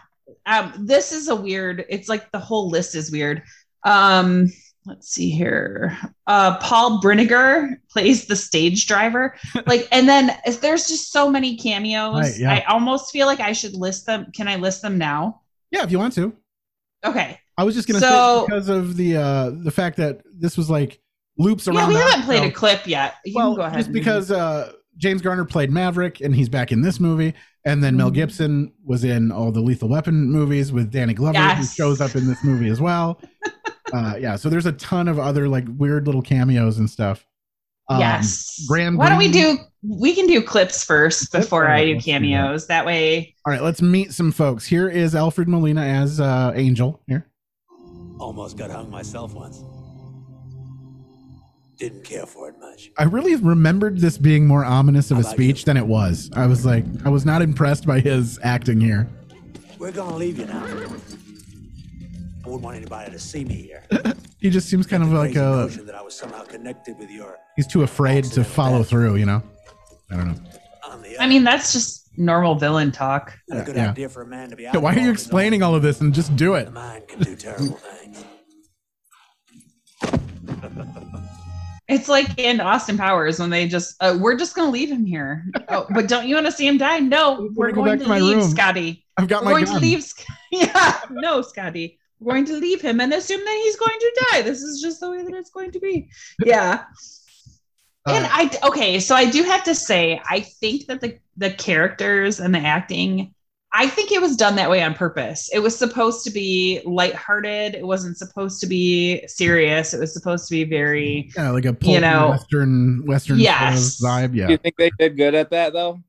um 0.46 0.72
this 0.78 1.10
is 1.12 1.28
a 1.28 1.34
weird 1.34 1.84
it's 1.88 2.08
like 2.08 2.30
the 2.30 2.38
whole 2.38 2.68
list 2.68 2.94
is 2.94 3.10
weird 3.10 3.42
um 3.84 4.48
let's 4.86 5.08
see 5.08 5.30
here 5.30 5.96
uh 6.28 6.56
paul 6.58 7.00
Brinegar 7.00 7.70
plays 7.90 8.26
the 8.26 8.36
stage 8.36 8.86
driver 8.86 9.34
like 9.66 9.88
and 9.90 10.08
then 10.08 10.30
there's 10.60 10.86
just 10.86 11.10
so 11.10 11.28
many 11.28 11.56
cameos 11.56 12.14
Right, 12.14 12.38
yeah. 12.38 12.52
i 12.52 12.60
almost 12.72 13.10
feel 13.12 13.26
like 13.26 13.40
i 13.40 13.52
should 13.52 13.74
list 13.74 14.06
them 14.06 14.26
can 14.32 14.46
i 14.46 14.54
list 14.56 14.82
them 14.82 14.98
now 14.98 15.40
Yeah, 15.72 15.82
if 15.84 15.90
you 15.90 15.98
want 15.98 16.14
to. 16.14 16.32
Okay 17.04 17.38
I 17.58 17.64
was 17.64 17.74
just 17.74 17.86
gonna 17.88 18.00
So- 18.00 18.40
say 18.40 18.46
because 18.46 18.68
of 18.68 18.96
the 18.96 19.16
uh 19.16 19.50
the 19.50 19.70
fact 19.70 19.96
that 19.98 20.22
this 20.34 20.56
was 20.56 20.70
like 20.70 21.00
loops 21.38 21.66
around. 21.68 21.76
yeah 21.78 21.88
we 21.88 21.94
haven't 22.10 22.24
played 22.24 22.42
a 22.44 22.50
clip 22.52 22.86
yet 22.86 23.14
you 23.24 23.34
well, 23.36 23.50
can 23.50 23.56
go 23.56 23.62
ahead 23.62 23.78
just 23.78 23.92
because 23.92 24.30
uh, 24.30 24.72
James 24.98 25.22
Garner 25.22 25.44
played 25.46 25.70
Maverick 25.70 26.20
and 26.20 26.34
he's 26.36 26.50
back 26.50 26.70
in 26.70 26.82
this 26.82 27.00
movie, 27.00 27.32
and 27.64 27.82
then 27.82 27.96
Mel 27.96 28.10
Mhm. 28.10 28.14
Gibson 28.14 28.72
was 28.84 29.04
in 29.04 29.32
all 29.32 29.50
the 29.50 29.60
Lethal 29.62 29.88
Weapon 29.88 30.30
movies 30.30 30.70
with 30.70 30.90
Danny 30.92 31.14
Glover, 31.14 31.38
who 31.38 31.64
shows 31.64 32.02
up 32.02 32.14
in 32.14 32.26
this 32.26 32.44
movie 32.44 32.68
as 32.68 32.78
well. 32.78 33.18
uh, 33.94 34.16
yeah, 34.20 34.36
so 34.36 34.50
there's 34.50 34.66
a 34.66 34.72
ton 34.72 35.08
of 35.08 35.18
other 35.18 35.48
like 35.48 35.64
weird 35.78 36.04
little 36.06 36.20
cameos 36.20 36.78
and 36.78 36.90
stuff. 36.90 37.26
Um, 37.88 38.00
yes 38.00 38.64
Graham 38.68 38.96
why 38.98 39.08
don't 39.08 39.18
we 39.18 39.30
do 39.32 39.56
we 39.82 40.14
can 40.14 40.26
do 40.26 40.40
clips 40.42 40.84
first 40.84 41.32
before 41.32 41.66
All 41.66 41.72
i 41.72 41.84
do 41.84 41.94
let's 41.94 42.04
that. 42.04 42.10
cameos 42.12 42.66
that 42.68 42.86
way 42.86 43.34
All 43.44 43.52
right, 43.52 43.62
let's 43.62 43.82
meet 43.82 44.12
some 44.12 44.30
folks. 44.30 44.64
Here 44.64 44.88
is 44.88 45.14
Alfred 45.16 45.48
Molina 45.48 45.82
as 45.82 46.20
uh, 46.20 46.52
Angel. 46.54 47.00
Here, 47.08 47.26
Almost 48.20 48.56
got 48.56 48.70
hung 48.70 48.88
myself 48.88 49.34
once. 49.34 49.64
Didn't 51.76 52.04
care 52.04 52.26
for 52.26 52.48
it 52.48 52.54
much. 52.60 52.92
I 52.96 53.04
really 53.04 53.34
remembered 53.34 53.98
this 53.98 54.16
being 54.16 54.46
more 54.46 54.64
ominous 54.64 55.10
of 55.10 55.18
a 55.18 55.24
speech 55.24 55.60
you? 55.60 55.64
than 55.64 55.76
it 55.76 55.84
was. 55.86 56.30
I 56.36 56.46
was 56.46 56.64
like, 56.64 56.84
I 57.04 57.08
was 57.08 57.26
not 57.26 57.42
impressed 57.42 57.84
by 57.84 57.98
his 57.98 58.38
acting 58.44 58.80
here. 58.80 59.08
We're 59.80 59.90
gonna 59.90 60.14
leave 60.14 60.38
you 60.38 60.46
now. 60.46 60.64
I 60.64 60.74
wouldn't 62.46 62.62
want 62.62 62.76
anybody 62.76 63.10
to 63.10 63.18
see 63.18 63.44
me 63.44 63.54
here. 63.54 63.84
He 64.42 64.50
just 64.50 64.68
seems 64.68 64.88
kind 64.88 65.04
of 65.04 65.12
like 65.12 65.36
a. 65.36 65.68
that 65.84 65.94
I 65.94 66.02
was 66.02 66.16
somehow 66.16 66.42
connected 66.42 66.98
with 66.98 67.08
your. 67.12 67.38
He's 67.54 67.68
too 67.68 67.84
afraid 67.84 68.24
to 68.24 68.42
follow 68.42 68.78
death. 68.78 68.88
through. 68.88 69.14
You 69.14 69.26
know. 69.26 69.42
I 70.12 70.16
don't 70.16 70.28
know. 70.28 70.34
I 71.18 71.26
mean 71.26 71.44
that's 71.44 71.72
just 71.72 72.10
normal 72.18 72.54
villain 72.56 72.92
talk 72.92 73.36
Not 73.48 73.62
a 73.62 73.64
good 73.64 73.76
yeah. 73.76 73.90
idea 73.90 74.08
for 74.08 74.22
a 74.22 74.26
man 74.26 74.50
to 74.50 74.56
be. 74.56 74.64
Yeah, 74.64 74.76
why 74.76 74.94
are 74.94 74.98
you 74.98 75.10
explaining 75.10 75.62
all 75.62 75.74
of 75.74 75.82
this 75.82 76.00
and 76.00 76.12
just 76.14 76.34
do 76.36 76.54
it? 76.54 76.66
The 76.66 76.70
mind 76.70 77.08
can 77.08 77.20
do 77.20 77.34
terrible 77.36 77.76
things. 78.00 78.24
It's 81.88 82.08
like 82.08 82.38
in 82.38 82.60
Austin 82.60 82.96
Powers 82.96 83.38
when 83.38 83.50
they 83.50 83.66
just 83.68 83.96
uh, 84.00 84.16
we're 84.18 84.36
just 84.36 84.54
gonna 84.54 84.70
leave 84.70 84.90
him 84.90 85.04
here. 85.04 85.44
Oh, 85.68 85.86
but 85.94 86.08
don't 86.08 86.26
you 86.26 86.34
want 86.34 86.46
to 86.46 86.52
see 86.52 86.66
him 86.66 86.78
die? 86.78 87.00
No, 87.00 87.50
we're 87.54 87.70
gonna 87.70 87.74
go 87.74 87.84
going 87.84 87.90
back 87.92 87.98
to 87.98 88.04
to 88.04 88.08
my 88.08 88.18
leave 88.20 88.36
room. 88.38 88.48
Scotty. 88.50 89.04
I've 89.18 89.28
got 89.28 89.42
We're 89.44 89.50
my 89.50 89.52
going 89.52 89.64
gun. 89.66 89.74
to 89.74 89.80
leave. 89.80 90.02
Sc- 90.02 90.24
Yeah, 90.52 91.00
no, 91.10 91.42
Scotty. 91.42 91.98
We're 92.18 92.34
going 92.34 92.44
to 92.46 92.56
leave 92.58 92.80
him 92.80 93.00
and 93.00 93.12
assume 93.12 93.44
that 93.44 93.60
he's 93.64 93.76
going 93.76 93.98
to 93.98 94.26
die. 94.30 94.42
This 94.42 94.62
is 94.62 94.80
just 94.80 95.00
the 95.00 95.10
way 95.10 95.22
that 95.22 95.34
it's 95.34 95.50
going 95.50 95.70
to 95.72 95.80
be. 95.80 96.08
Yeah. 96.46 96.84
And 98.06 98.24
Uh, 98.24 98.28
I 98.30 98.58
okay, 98.68 98.98
so 99.00 99.14
I 99.14 99.30
do 99.30 99.42
have 99.44 99.62
to 99.64 99.74
say, 99.74 100.20
I 100.28 100.40
think 100.40 100.86
that 100.86 101.00
the 101.00 101.18
the 101.36 101.50
characters 101.50 102.40
and 102.40 102.54
the 102.54 102.58
acting, 102.58 103.34
I 103.72 103.86
think 103.86 104.12
it 104.12 104.20
was 104.20 104.36
done 104.36 104.56
that 104.56 104.68
way 104.68 104.82
on 104.82 104.92
purpose. 104.94 105.48
It 105.52 105.60
was 105.60 105.76
supposed 105.76 106.24
to 106.24 106.30
be 106.30 106.80
lighthearted. 106.84 107.74
It 107.74 107.86
wasn't 107.86 108.18
supposed 108.18 108.60
to 108.60 108.66
be 108.66 109.26
serious. 109.28 109.94
It 109.94 110.00
was 110.00 110.12
supposed 110.12 110.46
to 110.48 110.52
be 110.54 110.64
very 110.64 111.30
yeah, 111.36 111.50
like 111.50 111.64
a 111.64 111.76
you 111.82 112.00
know- 112.00 112.30
western 112.30 113.06
western 113.06 113.36
sort 113.36 113.40
of 113.40 113.44
Yes. 113.44 114.00
vibe. 114.02 114.32
Do 114.32 114.52
you 114.52 114.58
think 114.58 114.76
they 114.76 114.90
did 114.98 115.16
good 115.16 115.34
at 115.34 115.50
that 115.50 115.72
though? 115.72 116.00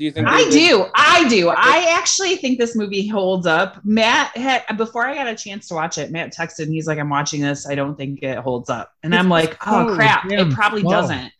Do 0.00 0.06
you 0.06 0.12
think 0.12 0.26
I 0.26 0.44
did- 0.44 0.52
do. 0.52 0.86
I 0.94 1.28
do. 1.28 1.50
I 1.50 1.94
actually 1.94 2.36
think 2.36 2.58
this 2.58 2.74
movie 2.74 3.06
holds 3.06 3.46
up. 3.46 3.84
Matt 3.84 4.34
had 4.34 4.64
before 4.78 5.06
I 5.06 5.14
got 5.14 5.26
a 5.26 5.34
chance 5.34 5.68
to 5.68 5.74
watch 5.74 5.98
it, 5.98 6.10
Matt 6.10 6.32
texted 6.34 6.60
and 6.64 6.72
he's 6.72 6.86
like, 6.86 6.98
I'm 6.98 7.10
watching 7.10 7.42
this. 7.42 7.68
I 7.68 7.74
don't 7.74 7.96
think 7.98 8.22
it 8.22 8.38
holds 8.38 8.70
up. 8.70 8.94
And 9.02 9.14
I'm 9.14 9.26
It's 9.26 9.30
like, 9.30 9.66
oh 9.66 9.92
crap, 9.94 10.26
damn 10.26 10.48
it 10.50 10.54
probably 10.54 10.80
slow. 10.80 10.90
doesn't. 10.92 11.32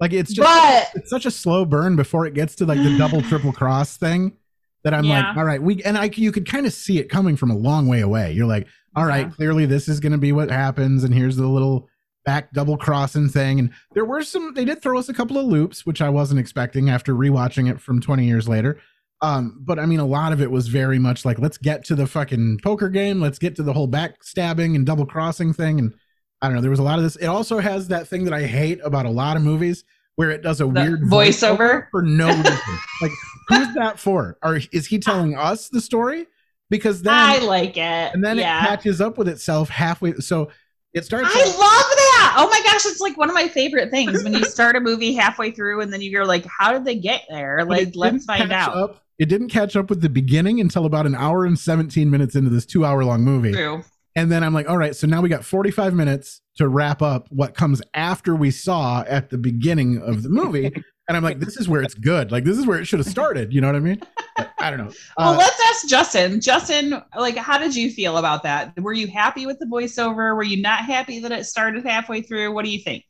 Like 0.00 0.12
it's 0.12 0.32
just 0.32 0.44
But 0.44 1.00
it's 1.00 1.10
such 1.10 1.26
a 1.26 1.30
slow 1.30 1.64
burn 1.64 1.94
before 1.94 2.26
it 2.26 2.34
gets 2.34 2.56
to 2.56 2.66
like 2.66 2.82
the 2.82 2.98
double 2.98 3.22
triple 3.28 3.52
cross 3.52 3.96
thing 3.96 4.36
that 4.82 4.92
I'm 4.92 5.04
Yeah. 5.04 5.28
like, 5.28 5.36
all 5.36 5.44
right, 5.44 5.62
we 5.62 5.80
and 5.84 5.96
I 5.96 6.10
you 6.12 6.32
could 6.32 6.44
kind 6.50 6.66
of 6.66 6.72
see 6.72 6.98
it 6.98 7.08
coming 7.08 7.36
from 7.36 7.52
a 7.52 7.56
long 7.56 7.86
way 7.86 8.00
away. 8.00 8.32
You're 8.32 8.46
like, 8.48 8.66
all 8.96 9.06
right, 9.06 9.26
Yeah. 9.28 9.32
clearly 9.32 9.64
this 9.64 9.86
is 9.88 10.00
going 10.00 10.10
to 10.10 10.18
be 10.18 10.32
what 10.32 10.50
happens, 10.50 11.04
and 11.04 11.14
here's 11.14 11.36
the 11.36 11.46
little 11.46 11.88
back 12.26 12.52
double 12.52 12.76
crossing 12.76 13.28
thing. 13.28 13.58
And 13.60 13.70
there 13.94 14.04
were 14.04 14.22
some 14.22 14.52
they 14.52 14.64
did 14.66 14.82
throw 14.82 14.98
us 14.98 15.08
a 15.08 15.14
couple 15.14 15.38
of 15.38 15.46
loops, 15.46 15.86
which 15.86 16.02
I 16.02 16.10
wasn't 16.10 16.40
expecting 16.40 16.90
after 16.90 17.14
rewatching 17.14 17.70
it 17.70 17.80
from 17.80 18.00
20 18.00 18.26
years 18.26 18.48
later. 18.48 18.78
Um, 19.22 19.58
but 19.64 19.78
I 19.78 19.86
mean, 19.86 20.00
a 20.00 20.06
lot 20.06 20.32
of 20.32 20.42
it 20.42 20.50
was 20.50 20.68
very 20.68 20.98
much 20.98 21.24
like, 21.24 21.38
let's 21.38 21.56
get 21.56 21.84
to 21.84 21.94
the 21.94 22.06
fucking 22.06 22.60
poker 22.62 22.90
game, 22.90 23.20
let's 23.20 23.38
get 23.38 23.56
to 23.56 23.62
the 23.62 23.72
whole 23.72 23.88
backstabbing 23.88 24.74
and 24.74 24.84
double 24.84 25.06
crossing 25.06 25.54
thing, 25.54 25.78
and 25.78 25.94
I 26.42 26.48
don't 26.48 26.56
know. 26.56 26.60
There 26.60 26.70
was 26.70 26.80
a 26.80 26.82
lot 26.84 26.98
of 26.98 27.04
this. 27.04 27.16
It 27.16 27.26
also 27.26 27.58
has 27.58 27.88
that 27.88 28.08
thing 28.08 28.24
that 28.24 28.34
I 28.34 28.42
hate 28.42 28.78
about 28.84 29.06
a 29.06 29.10
lot 29.10 29.38
of 29.38 29.42
movies 29.42 29.84
where 30.16 30.30
it 30.30 30.42
does 30.42 30.60
a 30.60 30.64
The 30.64 30.68
weird 30.68 31.02
voiceover? 31.04 31.88
for 31.90 32.02
no 32.02 32.28
reason. 32.28 32.58
like, 33.02 33.12
who's 33.48 33.72
that 33.74 33.98
for? 33.98 34.36
Or 34.42 34.60
is 34.70 34.86
he 34.86 34.98
telling 34.98 35.34
us 35.34 35.68
the 35.68 35.80
story? 35.80 36.26
Because 36.68 37.02
then 37.02 37.14
I 37.14 37.38
like 37.38 37.76
it. 37.76 38.12
and 38.12 38.22
then 38.24 38.36
yeah. 38.38 38.64
it 38.64 38.68
catches 38.68 39.00
up 39.00 39.16
with 39.16 39.28
itself 39.28 39.68
halfway. 39.70 40.14
So 40.14 40.50
it 40.96 41.04
starts. 41.04 41.28
I 41.30 41.44
love 41.44 41.54
that. 41.56 42.34
Oh 42.38 42.48
my 42.50 42.60
gosh, 42.64 42.86
it's 42.86 43.00
like 43.00 43.16
one 43.16 43.28
of 43.28 43.34
my 43.34 43.48
favorite 43.48 43.90
things 43.90 44.24
when 44.24 44.32
you 44.32 44.44
start 44.46 44.76
a 44.76 44.80
movie 44.80 45.12
halfway 45.12 45.50
through 45.50 45.82
and 45.82 45.92
then 45.92 46.00
you're 46.00 46.24
like, 46.24 46.46
how 46.46 46.72
did 46.72 46.84
they 46.84 46.96
get 46.96 47.22
there? 47.28 47.64
Like, 47.64 47.94
let's 47.94 48.24
find 48.24 48.50
out. 48.50 48.74
Up, 48.74 49.04
it 49.18 49.26
didn't 49.26 49.50
catch 49.50 49.76
up 49.76 49.90
with 49.90 50.00
the 50.00 50.08
beginning 50.08 50.58
until 50.60 50.86
about 50.86 51.06
an 51.06 51.14
hour 51.14 51.44
and 51.44 51.58
17 51.58 52.10
minutes 52.10 52.34
into 52.34 52.48
this 52.48 52.64
two 52.64 52.84
hour 52.84 53.04
long 53.04 53.22
movie. 53.22 53.52
True. 53.52 53.84
And 54.16 54.32
then 54.32 54.42
I'm 54.42 54.54
like, 54.54 54.68
all 54.68 54.78
right, 54.78 54.96
so 54.96 55.06
now 55.06 55.20
we 55.20 55.28
got 55.28 55.44
45 55.44 55.92
minutes 55.92 56.40
to 56.56 56.66
wrap 56.66 57.02
up 57.02 57.28
what 57.30 57.54
comes 57.54 57.82
after 57.92 58.34
we 58.34 58.50
saw 58.50 59.04
at 59.06 59.28
the 59.28 59.36
beginning 59.36 60.00
of 60.00 60.22
the 60.22 60.30
movie. 60.30 60.72
and 61.08 61.16
I'm 61.16 61.22
like, 61.22 61.38
this 61.38 61.56
is 61.56 61.68
where 61.68 61.82
it's 61.82 61.94
good. 61.94 62.32
Like, 62.32 62.44
this 62.44 62.58
is 62.58 62.66
where 62.66 62.78
it 62.80 62.86
should 62.86 62.98
have 62.98 63.06
started. 63.08 63.52
You 63.52 63.60
know 63.60 63.68
what 63.68 63.76
I 63.76 63.80
mean? 63.80 64.00
But 64.36 64.50
I 64.58 64.70
don't 64.70 64.78
know. 64.78 64.92
Well, 65.18 65.34
Uh, 65.34 65.36
let's 65.36 65.60
ask 65.68 65.88
Justin. 65.88 66.40
Justin, 66.40 67.02
like, 67.16 67.36
how 67.36 67.58
did 67.58 67.74
you 67.74 67.90
feel 67.90 68.16
about 68.18 68.42
that? 68.42 68.78
Were 68.80 68.92
you 68.92 69.06
happy 69.06 69.46
with 69.46 69.58
the 69.58 69.66
voiceover? 69.66 70.34
Were 70.34 70.42
you 70.42 70.60
not 70.60 70.80
happy 70.84 71.20
that 71.20 71.32
it 71.32 71.44
started 71.44 71.84
halfway 71.84 72.22
through? 72.22 72.52
What 72.52 72.64
do 72.64 72.70
you 72.70 72.80
think? 72.80 73.04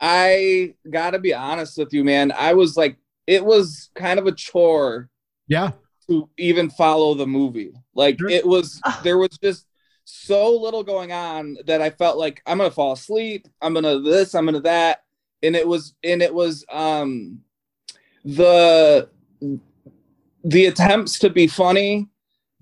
I 0.00 0.74
gotta 0.90 1.18
be 1.18 1.34
honest 1.34 1.78
with 1.78 1.92
you, 1.92 2.04
man. 2.04 2.32
I 2.32 2.54
was 2.54 2.76
like, 2.76 2.96
it 3.26 3.44
was 3.44 3.90
kind 3.94 4.18
of 4.18 4.26
a 4.26 4.32
chore 4.32 5.08
yeah. 5.46 5.72
to 6.08 6.28
even 6.38 6.70
follow 6.70 7.14
the 7.14 7.26
movie. 7.26 7.72
Like 7.94 8.18
Sure. 8.18 8.28
it 8.28 8.46
was 8.46 8.80
there 9.04 9.18
was 9.18 9.36
just 9.42 9.66
so 10.04 10.54
little 10.56 10.82
going 10.82 11.12
on 11.12 11.56
that 11.66 11.80
I 11.80 11.90
felt 11.90 12.18
like 12.18 12.42
I'm 12.46 12.58
gonna 12.58 12.70
fall 12.70 12.92
asleep, 12.92 13.46
I'm 13.60 13.74
gonna 13.74 14.00
this, 14.00 14.34
I'm 14.34 14.44
gonna 14.44 14.60
that. 14.62 15.02
And 15.42 15.56
it 15.56 15.66
was 15.66 15.94
and 16.04 16.22
it 16.22 16.32
was 16.32 16.64
um 16.70 17.40
the 18.24 19.08
the 20.44 20.66
attempts 20.66 21.18
to 21.20 21.30
be 21.30 21.46
funny 21.46 22.08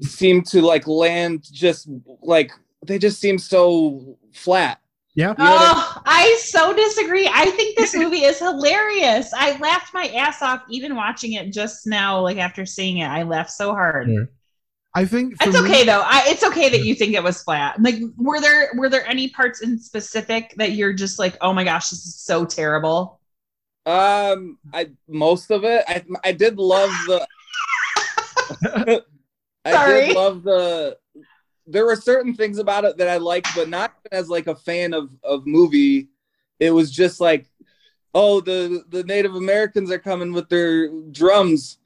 seem 0.01 0.43
to 0.43 0.63
like 0.63 0.87
land 0.87 1.45
just 1.53 1.89
like 2.23 2.53
they 2.87 2.99
just 2.99 3.21
seem 3.21 3.39
so 3.39 4.17
flat. 4.33 4.81
Yeah. 5.15 5.35
You 5.37 5.45
know 5.45 5.51
what 5.51 5.61
I- 5.61 5.93
oh, 5.97 6.03
I 6.07 6.41
so 6.43 6.75
disagree. 6.75 7.29
I 7.31 7.47
think 7.51 7.77
this 7.77 7.95
movie 7.95 8.25
is 8.25 8.39
hilarious. 8.39 9.33
I 9.35 9.59
laughed 9.59 9.93
my 9.93 10.07
ass 10.09 10.41
off 10.41 10.63
even 10.71 10.95
watching 10.97 11.35
it 11.35 11.53
just 11.53 11.87
now, 11.87 12.21
like 12.21 12.39
after 12.39 12.65
seeing 12.65 12.99
it. 12.99 13.07
I 13.07 13.25
laughed 13.25 13.51
so 13.51 13.73
hard. 13.73 14.09
Yeah. 14.09 14.25
I 14.95 15.05
think 15.05 15.41
for 15.41 15.49
It's 15.49 15.61
me- 15.61 15.69
okay 15.69 15.85
though. 15.85 16.03
I, 16.05 16.25
it's 16.27 16.43
okay 16.43 16.69
that 16.69 16.85
you 16.85 16.95
think 16.97 17.15
it 17.15 17.23
was 17.23 17.43
flat. 17.43 17.81
Like, 17.81 17.97
were 18.17 18.41
there 18.41 18.71
were 18.75 18.89
there 18.89 19.07
any 19.07 19.29
parts 19.29 19.63
in 19.63 19.79
specific 19.79 20.53
that 20.57 20.73
you're 20.73 20.93
just 20.93 21.19
like, 21.19 21.37
oh 21.41 21.53
my 21.53 21.63
gosh, 21.65 21.91
this 21.91 22.05
is 22.07 22.17
so 22.17 22.45
terrible? 22.45 23.21
Um, 23.87 24.59
I 24.75 24.91
most 25.09 25.51
of 25.51 25.65
it. 25.65 25.85
I 25.89 26.05
I 26.25 26.33
did 26.33 26.59
love 26.59 26.91
the. 27.07 27.27
I 29.65 29.73
Sorry. 29.73 30.07
did 30.09 30.17
love 30.17 30.43
the. 30.43 30.97
There 31.67 31.87
were 31.87 31.97
certain 31.97 32.35
things 32.35 32.59
about 32.59 32.85
it 32.85 32.97
that 32.99 33.09
I 33.09 33.19
liked, 33.19 33.49
but 33.55 33.69
not 33.69 33.95
as 34.11 34.29
like 34.29 34.49
a 34.49 34.57
fan 34.57 34.93
of 34.93 35.11
of 35.23 35.47
movie. 35.47 36.09
It 36.59 36.73
was 36.73 36.91
just 36.91 37.21
like, 37.21 37.47
oh, 38.15 38.41
the 38.41 38.83
the 38.89 39.05
Native 39.05 39.35
Americans 39.37 39.91
are 39.91 39.99
coming 39.99 40.33
with 40.33 40.49
their 40.49 40.89
drums, 41.13 41.79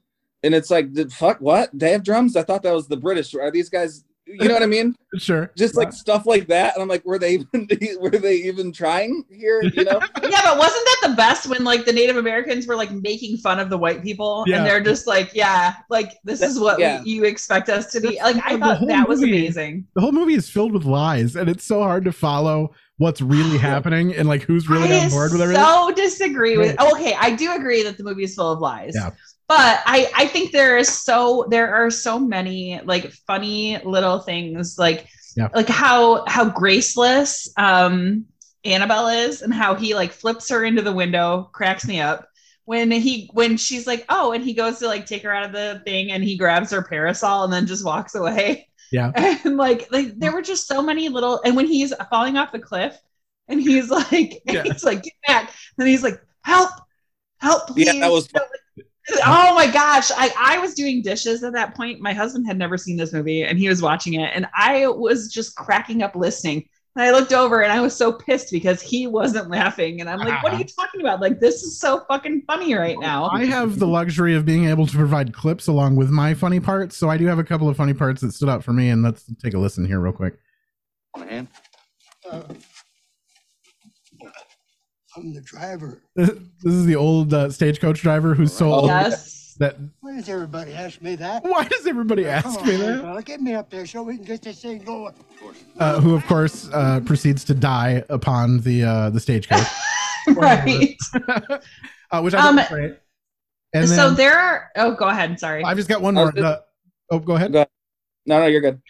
and 0.45 0.55
it's 0.55 0.69
like, 0.69 0.93
the 0.93 1.09
fuck, 1.09 1.39
what? 1.41 1.69
They 1.73 1.91
have 1.91 2.03
drums? 2.03 2.35
I 2.37 2.43
thought 2.43 2.63
that 2.63 2.73
was 2.73 2.87
the 2.87 2.97
British. 2.97 3.33
Are 3.35 3.51
these 3.51 3.69
guys? 3.69 4.05
You 4.27 4.47
know 4.47 4.55
what 4.55 4.63
I 4.63 4.67
mean? 4.67 4.95
Sure. 5.17 5.49
Just 5.55 5.77
like 5.77 5.93
stuff 5.93 6.25
like 6.25 6.47
that, 6.47 6.73
and 6.75 6.81
I'm 6.83 6.89
like, 6.89 7.05
were 7.05 7.17
they 7.17 7.35
even 7.35 7.69
were 8.01 8.09
they 8.09 8.35
even 8.35 8.73
trying 8.73 9.23
here? 9.31 9.61
You 9.63 9.85
know? 9.85 10.01
Yeah, 10.29 10.41
but 10.43 10.57
wasn't 10.57 10.85
that 10.85 10.99
the 11.03 11.13
best 11.15 11.47
when 11.47 11.63
like 11.63 11.85
the 11.85 11.93
Native 11.93 12.17
Americans 12.17 12.67
were 12.67 12.75
like 12.75 12.91
making 12.91 13.37
fun 13.37 13.57
of 13.59 13.69
the 13.69 13.77
white 13.77 14.03
people 14.03 14.43
Yeah. 14.45 14.57
and 14.57 14.65
they're 14.65 14.81
just 14.81 15.07
like, 15.07 15.33
yeah, 15.33 15.75
like 15.89 16.17
this 16.25 16.41
is 16.41 16.59
what 16.59 16.79
Yeah. 16.79 17.01
you 17.05 17.23
expect 17.23 17.69
us 17.69 17.89
to 17.93 18.01
be. 18.01 18.19
Like 18.21 18.35
I 18.45 18.57
thought 18.59 18.79
whole 18.79 18.87
that 18.89 19.07
was 19.07 19.21
movie- 19.21 19.37
amazing. 19.45 19.87
the 19.95 20.01
whole 20.01 20.11
movie 20.11 20.33
is 20.33 20.49
filled 20.49 20.73
with 20.73 20.83
lies, 20.83 21.37
and 21.37 21.47
it's 21.47 21.63
so 21.63 21.81
hard 21.81 22.03
to 22.03 22.11
follow 22.11 22.73
what's 22.97 23.21
really 23.21 23.57
happening 23.71 24.13
and 24.15 24.27
like 24.27 24.41
who's 24.41 24.67
really 24.67 24.91
I 24.91 25.05
on 25.05 25.11
board 25.11 25.31
with 25.31 25.41
everything. 25.43 25.63
so 25.63 25.93
disagree 25.95 26.57
with. 26.57 26.77
Okay, 26.81 27.13
I 27.17 27.33
do 27.33 27.53
agree 27.55 27.83
that 27.83 27.97
the 27.97 28.03
movie 28.03 28.23
is 28.25 28.35
full 28.35 28.51
of 28.51 28.59
lies. 28.59 28.91
Yeah. 28.95 29.11
But 29.47 29.81
I 29.85 30.11
I 30.15 30.27
think 30.27 30.51
there 30.51 30.77
is 30.77 30.89
so 30.89 31.45
there 31.49 31.73
are 31.75 31.91
so 31.91 32.17
many 32.19 32.81
like 32.83 33.11
funny 33.27 33.77
little 33.83 34.19
things 34.19 34.77
like 34.77 35.07
Yeah. 35.35 35.49
like 35.53 35.67
how 35.69 36.25
how 36.27 36.49
graceless 36.49 37.51
um 37.57 38.25
Annabelle 38.63 39.07
is 39.09 39.43
and 39.43 39.53
how 39.53 39.75
he 39.75 39.93
like 39.93 40.11
flips 40.11 40.49
her 40.49 40.63
into 40.63 40.81
the 40.81 40.91
window 40.93 41.49
cracks 41.53 41.85
me 41.87 42.01
up 42.01 42.27
when 42.63 42.89
he 42.89 43.29
when 43.33 43.57
she's 43.57 43.85
like 43.85 44.03
oh 44.09 44.31
and 44.31 44.43
he 44.43 44.53
goes 44.55 44.79
to 44.79 44.87
like 44.87 45.05
take 45.05 45.21
her 45.21 45.31
out 45.31 45.45
of 45.45 45.51
the 45.51 45.79
thing 45.85 46.11
and 46.11 46.23
he 46.23 46.35
grabs 46.35 46.71
her 46.71 46.81
parasol 46.81 47.43
and 47.43 47.53
then 47.53 47.67
just 47.67 47.85
walks 47.85 48.15
away 48.15 48.67
Yeah. 48.91 49.11
and 49.15 49.57
like 49.57 49.91
like 49.91 50.17
there 50.17 50.31
were 50.31 50.41
just 50.41 50.67
so 50.67 50.81
many 50.81 51.09
little 51.09 51.39
and 51.45 51.55
when 51.55 51.67
he's 51.67 51.93
falling 52.09 52.37
off 52.37 52.51
the 52.51 52.57
cliff 52.59 52.97
and 53.47 53.61
he's 53.61 53.91
like 53.91 54.41
Yeah. 54.47 54.63
he's 54.63 54.83
like 54.83 55.03
get 55.03 55.13
back 55.27 55.51
and 55.77 55.87
he's 55.87 56.01
like 56.01 56.19
help 56.43 56.71
help 57.37 57.67
please 57.67 57.85
Yeah, 57.85 57.99
that 57.99 58.11
was 58.11 58.25
fun. 58.25 58.41
Oh 59.25 59.53
my 59.55 59.67
gosh. 59.67 60.11
I, 60.15 60.33
I 60.37 60.57
was 60.59 60.73
doing 60.73 61.01
dishes 61.01 61.43
at 61.43 61.53
that 61.53 61.75
point. 61.75 62.01
My 62.01 62.13
husband 62.13 62.47
had 62.47 62.57
never 62.57 62.77
seen 62.77 62.97
this 62.97 63.13
movie 63.13 63.43
and 63.43 63.59
he 63.59 63.69
was 63.69 63.81
watching 63.81 64.15
it 64.15 64.31
and 64.33 64.47
i 64.57 64.87
was 64.87 65.31
just 65.31 65.55
cracking 65.55 66.01
up 66.03 66.15
listening. 66.15 66.67
And 66.95 67.03
i 67.03 67.11
looked 67.11 67.33
over 67.33 67.61
and 67.61 67.71
i 67.71 67.81
was 67.81 67.95
so 67.95 68.13
pissed 68.13 68.51
because 68.51 68.81
he 68.81 69.07
wasn't 69.07 69.49
laughing 69.49 69.99
and 70.01 70.09
i'm 70.09 70.19
like 70.19 70.41
what 70.43 70.53
are 70.53 70.57
you 70.57 70.65
talking 70.79 71.01
about? 71.01 71.21
Like 71.21 71.39
this 71.39 71.63
is 71.63 71.79
so 71.79 72.03
fucking 72.07 72.43
funny 72.47 72.73
right 72.73 72.97
now. 72.99 73.29
I 73.29 73.45
have 73.45 73.79
the 73.79 73.87
luxury 73.87 74.35
of 74.35 74.45
being 74.45 74.65
able 74.65 74.87
to 74.87 74.95
provide 74.95 75.33
clips 75.33 75.67
along 75.67 75.95
with 75.95 76.09
my 76.09 76.33
funny 76.33 76.59
parts, 76.59 76.97
so 76.97 77.09
I 77.09 77.17
do 77.17 77.25
have 77.25 77.39
a 77.39 77.43
couple 77.43 77.69
of 77.69 77.77
funny 77.77 77.93
parts 77.93 78.21
that 78.21 78.33
stood 78.33 78.49
out 78.49 78.63
for 78.63 78.73
me, 78.73 78.89
and 78.89 79.03
let's 79.03 79.25
take 79.41 79.53
a 79.53 79.59
listen 79.59 79.85
here 79.85 79.99
real 79.99 80.13
quick. 80.13 80.37
Man. 81.17 81.47
Uh, 82.29 82.41
I'm 85.15 85.33
the 85.33 85.41
driver. 85.41 86.01
This 86.15 86.29
is 86.63 86.85
the 86.85 86.95
old 86.95 87.33
uh, 87.33 87.49
stagecoach 87.49 88.01
driver 88.01 88.33
who's 88.35 88.53
so 88.53 88.71
old 88.73 88.87
yes 88.87 89.55
that. 89.59 89.77
Why 90.01 90.17
does 90.17 90.27
everybody 90.27 90.73
ask 90.73 91.01
me 91.01 91.15
that? 91.15 91.43
Why 91.43 91.63
does 91.65 91.87
everybody 91.87 92.25
ask 92.25 92.59
Come 92.59 92.67
me 92.67 92.75
that? 92.77 93.01
fella, 93.01 93.23
get 93.23 93.39
me 93.41 93.53
up 93.53 93.69
there 93.69 93.85
so 93.85 94.03
we 94.03 94.17
can 94.17 94.25
get 94.25 94.41
this 94.41 94.61
thing 94.61 94.79
going. 94.83 95.13
Uh, 95.79 96.01
who, 96.01 96.13
of 96.15 96.25
course, 96.27 96.69
uh, 96.73 96.99
proceeds 97.05 97.45
to 97.45 97.53
die 97.53 98.03
upon 98.09 98.59
the 98.61 98.83
uh, 98.83 99.09
the 99.11 99.19
stagecoach, 99.19 99.65
right 100.35 100.95
uh, 102.11 102.21
which 102.21 102.33
I 102.33 102.41
thought 102.41 102.49
Um, 102.49 102.55
was 102.57 102.67
great. 102.67 102.97
And 103.73 103.87
so 103.87 103.95
then 104.07 104.15
there 104.15 104.37
are 104.37 104.69
oh 104.75 104.95
go 104.95 105.07
ahead 105.07 105.37
sorry 105.39 105.63
I've 105.63 105.77
just 105.77 105.89
got 105.89 106.01
one 106.01 106.15
more. 106.15 106.31
just- 106.31 106.43
Uh, 106.45 106.59
oh, 107.11 107.19
go 107.19 107.35
ahead. 107.35 107.51
Go 107.53 107.65
No, 108.25 108.39
no, 108.39 108.45
you're 108.47 108.61
good. 108.61 108.81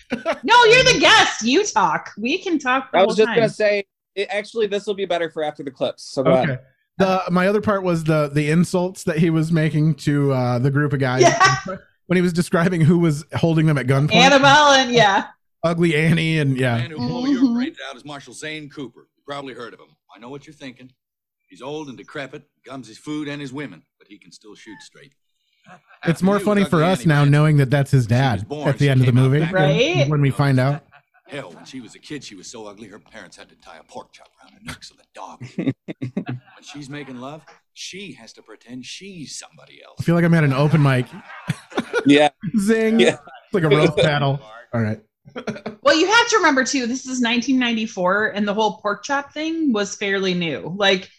no 0.44 0.64
you're 0.66 0.84
the 0.84 0.98
guest 1.00 1.44
you 1.44 1.64
talk 1.66 2.12
we 2.18 2.38
can 2.40 2.58
talk 2.60 2.92
the 2.92 2.98
I 2.98 3.02
whole 3.02 3.08
was 3.08 3.18
just 3.18 3.28
time 3.28 3.36
gonna 3.36 3.50
say, 3.50 3.84
it, 4.16 4.28
actually, 4.32 4.68
this 4.68 4.86
will 4.88 4.94
be 4.94 5.06
better 5.06 5.30
for 5.30 5.44
after 5.44 5.64
the 5.64 5.72
clips. 5.72 6.04
So 6.04 6.24
go 6.24 6.32
Okay. 6.32 6.44
ahead. 6.44 6.60
The 6.98 7.24
my 7.30 7.48
other 7.48 7.60
part 7.62 7.84
was 7.84 8.06
the 8.06 8.30
the 8.34 8.50
insults 8.50 9.04
that 9.04 9.18
he 9.18 9.30
was 9.30 9.52
making 9.52 9.96
to 9.96 10.32
uh, 10.32 10.60
the 10.60 10.72
group 10.72 10.94
of 10.94 11.00
guys 11.00 11.24
Yeah. 11.24 11.56
when 12.08 12.16
he 12.16 12.22
was 12.22 12.32
describing 12.32 12.80
who 12.82 12.98
was 13.00 13.26
holding 13.36 13.66
them 13.66 13.78
at 13.78 13.86
gunpoint. 13.88 14.14
annabelle 14.16 14.72
and 14.74 14.92
yeah 14.92 15.28
Ugly 15.64 15.96
Annie, 15.96 16.38
and 16.38 16.56
The 16.56 16.60
yeah, 16.62 16.78
man 16.78 16.92
who 16.92 16.98
pulled 16.98 17.26
Mhm. 17.28 17.34
your 17.42 17.54
brains 17.56 17.78
out 17.90 17.96
is 17.98 18.06
Marshal 18.06 18.34
Zane 18.36 18.70
Cooper. 18.70 19.10
You 19.18 19.24
probably 19.28 19.54
heard 19.56 19.74
of 19.74 19.80
him. 19.80 19.88
I 20.16 20.20
know 20.20 20.30
what 20.30 20.46
you're 20.46 20.54
thinking. 20.54 20.92
He's 21.50 21.62
old 21.62 21.90
and 21.90 21.98
decrepit, 21.98 22.44
gums 22.64 22.88
his 22.88 22.98
food 23.00 23.28
and 23.28 23.42
his 23.42 23.52
women, 23.52 23.82
but 23.98 24.08
he 24.08 24.18
can 24.20 24.32
still 24.32 24.54
shoot 24.56 24.80
straight. 24.82 25.14
it's 26.06 26.22
more 26.22 26.38
you, 26.38 26.46
funny 26.46 26.64
for 26.66 26.84
us 26.84 27.00
Annie 27.02 27.08
now 27.10 27.22
ran. 27.24 27.32
knowing 27.32 27.58
that 27.58 27.72
that's 27.72 27.90
his 27.92 28.06
dad 28.06 28.48
born, 28.48 28.70
at 28.70 28.78
the 28.78 28.88
end 28.90 29.00
of 29.02 29.08
the 29.08 29.12
movie. 29.12 29.40
Right. 29.52 30.08
When 30.08 30.22
we 30.22 30.30
find 30.30 30.60
out. 30.60 30.86
Hell, 31.28 31.52
when 31.54 31.66
she 31.66 31.82
was 31.82 31.96
a 31.96 32.00
kid, 32.00 32.24
she 32.24 32.36
was 32.36 32.46
so 32.48 32.68
ugly 32.68 32.88
her 32.88 33.00
parents 33.00 33.36
had 33.36 33.50
to 33.50 33.56
tie 33.56 33.78
a 33.78 33.84
pork 33.84 34.12
chop 34.14 34.28
around 34.42 34.54
her 34.54 34.60
neck 34.64 34.84
so 34.84 34.94
the 34.96 35.04
dog. 35.16 35.44
when 35.58 36.36
she's 36.62 36.88
making 36.90 37.18
love, 37.20 37.44
she 37.74 38.14
has 38.14 38.32
to 38.34 38.44
pretend 38.44 38.86
she's 38.86 39.36
somebody 39.38 39.82
else. 39.84 39.96
I 40.00 40.04
feel 40.04 40.14
like 40.16 40.24
I'm 40.24 40.34
at 40.36 40.44
an 40.44 40.54
open 40.54 40.82
mic. 40.82 41.08
Yeah, 42.08 42.30
Zing! 42.60 43.00
Yeah. 43.00 43.18
It's 43.46 43.54
like 43.54 43.64
a 43.64 43.70
roast 43.70 43.96
battle. 43.98 44.40
All 44.74 44.82
right. 44.82 45.00
Well, 45.82 45.98
you 46.00 46.06
have 46.06 46.28
to 46.30 46.38
remember 46.38 46.64
too, 46.64 46.86
this 46.86 47.00
is 47.08 47.20
1994, 47.22 48.28
and 48.36 48.48
the 48.48 48.54
whole 48.54 48.78
pork 48.78 49.04
chop 49.04 49.34
thing 49.34 49.74
was 49.74 49.96
fairly 49.96 50.36
new. 50.36 50.72
Like, 50.78 51.10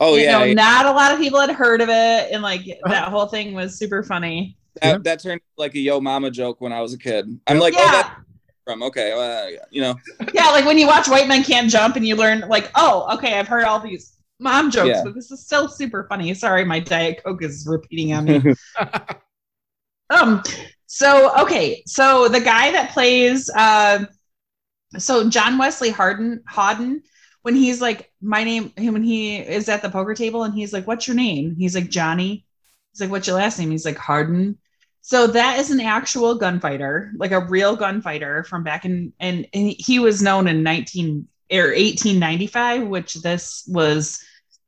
Oh 0.00 0.16
you 0.16 0.22
yeah, 0.22 0.38
know, 0.38 0.44
yeah. 0.44 0.54
not 0.54 0.86
a 0.86 0.92
lot 0.92 1.12
of 1.12 1.18
people 1.18 1.38
had 1.40 1.50
heard 1.50 1.82
of 1.82 1.90
it, 1.90 2.32
and 2.32 2.42
like 2.42 2.62
that 2.86 3.08
whole 3.08 3.26
thing 3.26 3.52
was 3.52 3.76
super 3.78 4.02
funny. 4.02 4.56
that, 4.80 4.88
Yeah. 4.88 4.98
that 5.04 5.22
turned 5.22 5.42
like 5.58 5.74
a 5.74 5.78
yo 5.78 6.00
mama 6.00 6.30
joke 6.30 6.62
when 6.62 6.72
I 6.72 6.80
was 6.80 6.94
a 6.94 6.98
kid. 6.98 7.26
I'm 7.46 7.58
like, 7.58 7.74
oh, 7.76 7.80
yeah, 7.84 7.90
that's 7.92 8.10
from 8.68 8.82
okay, 8.82 9.12
uh, 9.12 9.64
you 9.70 9.80
know, 9.80 9.94
yeah, 10.34 10.50
like 10.50 10.66
when 10.66 10.76
you 10.76 10.86
watch 10.86 11.08
White 11.08 11.26
Men 11.26 11.42
Can't 11.42 11.70
Jump, 11.70 11.96
and 11.96 12.06
you 12.06 12.16
learn 12.16 12.40
like, 12.48 12.70
oh, 12.74 13.08
okay, 13.14 13.38
I've 13.38 13.48
heard 13.48 13.64
all 13.64 13.80
these 13.80 14.18
mom 14.38 14.70
jokes, 14.70 14.88
Yeah. 14.88 15.04
but 15.04 15.14
this 15.14 15.30
is 15.30 15.42
still 15.44 15.68
super 15.68 16.06
funny. 16.08 16.34
Sorry, 16.34 16.64
my 16.66 16.78
diet 16.78 17.22
coke 17.24 17.42
is 17.42 17.66
repeating 17.66 18.12
on 18.12 18.24
me. 18.26 18.54
um 20.10 20.42
so 20.86 21.30
okay 21.38 21.82
so 21.86 22.28
the 22.28 22.40
guy 22.40 22.72
that 22.72 22.90
plays 22.92 23.50
uh 23.54 24.02
so 24.96 25.28
john 25.28 25.58
wesley 25.58 25.90
hardin 25.90 26.42
hawden 26.48 27.02
when 27.42 27.54
he's 27.54 27.82
like 27.82 28.10
my 28.22 28.42
name 28.42 28.72
when 28.76 29.02
he 29.02 29.36
is 29.36 29.68
at 29.68 29.82
the 29.82 29.90
poker 29.90 30.14
table 30.14 30.44
and 30.44 30.54
he's 30.54 30.72
like, 30.72 30.86
What's 30.86 31.06
your 31.06 31.16
name? 31.16 31.54
He's 31.56 31.74
like, 31.74 31.88
Johnny. 31.88 32.44
He's 32.92 33.00
like, 33.00 33.10
What's 33.10 33.26
your 33.26 33.36
last 33.36 33.58
name? 33.58 33.70
He's 33.70 33.84
like, 33.86 33.96
Hardin. 33.96 34.58
So 35.08 35.26
that 35.28 35.58
is 35.58 35.70
an 35.70 35.80
actual 35.80 36.34
gunfighter, 36.34 37.12
like 37.16 37.30
a 37.30 37.40
real 37.40 37.76
gunfighter 37.76 38.44
from 38.44 38.62
back 38.62 38.84
in 38.84 39.14
and, 39.18 39.46
and 39.54 39.74
he 39.78 40.00
was 40.00 40.20
known 40.20 40.46
in 40.46 40.62
19 40.62 41.26
or 41.50 41.68
1895, 41.68 42.86
which 42.86 43.14
this 43.14 43.64
was 43.68 44.22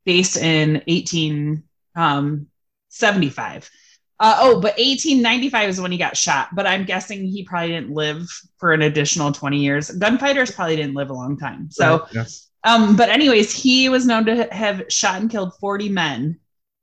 based 0.06 0.38
in 0.38 0.82
1875. 0.88 3.70
Uh, 4.18 4.38
oh, 4.40 4.54
but 4.62 4.78
1895 4.78 5.68
is 5.68 5.78
when 5.78 5.92
he 5.92 5.98
got 5.98 6.16
shot. 6.16 6.48
But 6.54 6.66
I'm 6.66 6.86
guessing 6.86 7.26
he 7.26 7.44
probably 7.44 7.72
didn't 7.72 7.92
live 7.92 8.26
for 8.56 8.72
an 8.72 8.80
additional 8.80 9.32
20 9.32 9.58
years. 9.58 9.90
Gunfighters 9.90 10.52
probably 10.52 10.76
didn't 10.76 10.94
live 10.94 11.10
a 11.10 11.14
long 11.14 11.36
time. 11.36 11.70
So, 11.70 11.98
Right, 11.98 12.14
yeah. 12.14 12.24
um, 12.64 12.96
but 12.96 13.10
anyways, 13.10 13.52
he 13.52 13.90
was 13.90 14.06
known 14.06 14.24
to 14.24 14.48
have 14.50 14.84
shot 14.88 15.20
and 15.20 15.30
killed 15.30 15.52
40 15.60 15.90
men 15.90 16.40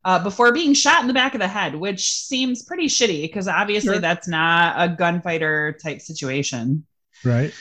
uh, 0.08 0.24
before 0.24 0.54
being 0.54 0.74
shot 0.74 1.02
in 1.02 1.08
the 1.08 1.14
back 1.14 1.36
of 1.36 1.42
the 1.42 1.48
head, 1.50 1.76
which 1.76 2.14
seems 2.14 2.64
pretty 2.64 2.88
shitty 2.88 3.24
because 3.24 3.50
obviously 3.50 3.96
Sure. 3.96 4.00
that's 4.00 4.26
not 4.28 4.74
a 4.78 4.88
gunfighter 4.96 5.78
type 5.84 6.00
situation. 6.00 6.86
Right. 7.26 7.54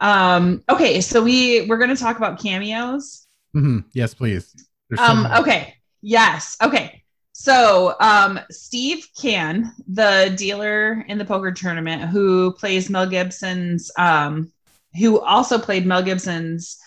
Um, 0.00 0.64
okay, 0.68 1.00
so 1.00 1.22
we 1.22 1.66
we're 1.66 1.78
gonna 1.78 1.94
talk 1.96 2.16
about 2.16 2.40
cameos. 2.42 3.28
hmm 3.52 3.78
Yes, 3.94 4.12
please. 4.12 4.52
There's 4.90 5.00
Um, 5.00 5.26
okay. 5.38 5.74
Yes. 6.00 6.56
Okay. 6.60 7.04
So, 7.32 7.94
um, 8.00 8.40
Steve 8.50 9.06
Kahan, 9.16 9.70
the 9.86 10.34
dealer 10.36 11.04
in 11.08 11.16
the 11.16 11.24
poker 11.24 11.52
tournament, 11.52 12.02
who 12.10 12.52
plays 12.54 12.90
Mel 12.90 13.06
Gibson's, 13.06 13.90
um, 13.96 14.52
who 14.98 15.20
also 15.20 15.58
played 15.58 15.86
Mel 15.86 16.02
Gibson's 16.02 16.78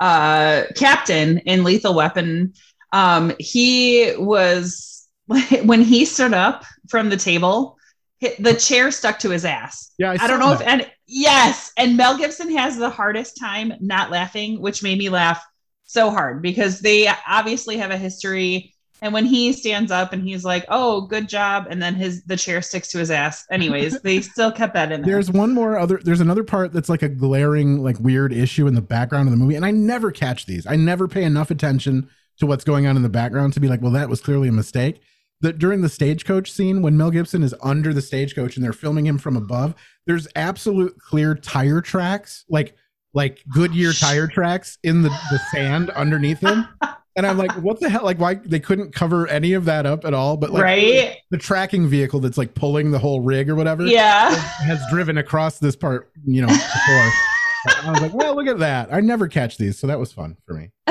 uh, 0.00 0.62
captain 0.76 1.38
in 1.38 1.64
Lethal 1.64 1.94
Weapon. 1.94 2.54
Um, 2.92 3.32
he 3.38 4.14
was 4.16 5.08
when 5.64 5.82
he 5.82 6.04
stood 6.04 6.34
up 6.34 6.64
from 6.88 7.08
the 7.08 7.16
table, 7.16 7.76
the 8.38 8.54
chair 8.54 8.90
stuck 8.90 9.18
to 9.20 9.30
his 9.30 9.44
ass. 9.44 9.92
Yeah, 9.98 10.10
I, 10.10 10.24
I, 10.24 10.26
don't 10.26 10.40
know 10.40 10.52
if 10.52 10.60
and 10.60 10.90
yes, 11.06 11.72
and 11.76 11.96
Mel 11.96 12.18
Gibson 12.18 12.54
has 12.56 12.76
the 12.76 12.90
hardest 12.90 13.38
time 13.38 13.72
not 13.80 14.10
laughing, 14.10 14.60
which 14.60 14.82
made 14.82 14.98
me 14.98 15.08
laugh 15.08 15.42
so 15.84 16.10
hard 16.10 16.42
because 16.42 16.80
they 16.80 17.10
obviously 17.26 17.78
have 17.78 17.90
a 17.90 17.96
history. 17.96 18.74
And 19.02 19.14
when 19.14 19.24
he 19.24 19.54
stands 19.54 19.90
up 19.90 20.12
and 20.12 20.22
he's 20.22 20.44
like, 20.44 20.66
"Oh, 20.68 21.02
good 21.02 21.26
job," 21.26 21.68
and 21.70 21.82
then 21.82 21.94
his 21.94 22.22
the 22.24 22.36
chair 22.36 22.60
sticks 22.60 22.88
to 22.88 22.98
his 22.98 23.10
ass. 23.10 23.46
Anyways, 23.50 24.00
they 24.02 24.20
still 24.20 24.52
kept 24.52 24.74
that 24.74 24.92
in 24.92 25.00
there. 25.00 25.12
There's 25.14 25.30
one 25.30 25.54
more 25.54 25.78
other. 25.78 25.98
There's 26.04 26.20
another 26.20 26.44
part 26.44 26.74
that's 26.74 26.90
like 26.90 27.02
a 27.02 27.08
glaring, 27.08 27.82
like 27.82 27.98
weird 27.98 28.34
issue 28.34 28.66
in 28.66 28.74
the 28.74 28.82
background 28.82 29.28
of 29.28 29.30
the 29.30 29.38
movie, 29.38 29.54
and 29.54 29.64
I 29.64 29.70
never 29.70 30.10
catch 30.10 30.44
these. 30.44 30.66
I 30.66 30.76
never 30.76 31.08
pay 31.08 31.24
enough 31.24 31.50
attention 31.50 32.10
to 32.40 32.46
what's 32.46 32.64
going 32.64 32.86
on 32.86 32.96
in 32.96 33.02
the 33.02 33.08
background 33.08 33.52
to 33.54 33.60
be 33.60 33.68
like, 33.68 33.80
well, 33.80 33.92
that 33.92 34.08
was 34.08 34.20
clearly 34.20 34.48
a 34.48 34.52
mistake. 34.52 35.00
That 35.42 35.58
during 35.58 35.80
the 35.80 35.88
stagecoach 35.88 36.52
scene, 36.52 36.82
when 36.82 36.98
Mel 36.98 37.10
Gibson 37.10 37.42
is 37.42 37.54
under 37.62 37.94
the 37.94 38.02
stagecoach 38.02 38.56
and 38.56 38.64
they're 38.64 38.74
filming 38.74 39.06
him 39.06 39.16
from 39.16 39.36
above, 39.36 39.74
there's 40.06 40.28
absolute 40.36 40.98
clear 40.98 41.34
tire 41.34 41.80
tracks, 41.80 42.44
like 42.50 42.74
like 43.14 43.42
Goodyear 43.52 43.92
tire 43.92 44.26
tracks 44.28 44.78
in 44.84 45.02
the, 45.02 45.08
the 45.08 45.40
sand 45.50 45.90
underneath 45.90 46.38
him. 46.40 46.68
And 47.16 47.26
I'm 47.26 47.36
like, 47.38 47.50
what 47.52 47.80
the 47.80 47.88
hell? 47.88 48.04
Like, 48.04 48.20
why 48.20 48.34
they 48.34 48.60
couldn't 48.60 48.94
cover 48.94 49.26
any 49.26 49.52
of 49.54 49.64
that 49.64 49.84
up 49.84 50.04
at 50.04 50.14
all? 50.14 50.36
But 50.36 50.50
like, 50.50 50.62
right? 50.62 51.16
the 51.30 51.38
tracking 51.38 51.88
vehicle 51.88 52.20
that's 52.20 52.38
like 52.38 52.54
pulling 52.54 52.92
the 52.92 53.00
whole 53.00 53.20
rig 53.20 53.50
or 53.50 53.56
whatever 53.56 53.84
Yeah. 53.84 54.32
has 54.32 54.80
driven 54.90 55.18
across 55.18 55.58
this 55.58 55.74
part, 55.74 56.12
you 56.24 56.40
know, 56.40 56.46
before. 56.46 57.10
I 57.66 57.90
was 57.92 58.00
like, 58.02 58.14
well, 58.14 58.34
look 58.34 58.46
at 58.46 58.58
that. 58.58 58.92
I 58.92 59.00
never 59.00 59.28
catch 59.28 59.56
these, 59.56 59.78
so 59.78 59.86
that 59.86 59.98
was 59.98 60.12
fun 60.12 60.36
for 60.46 60.54
me. 60.54 60.70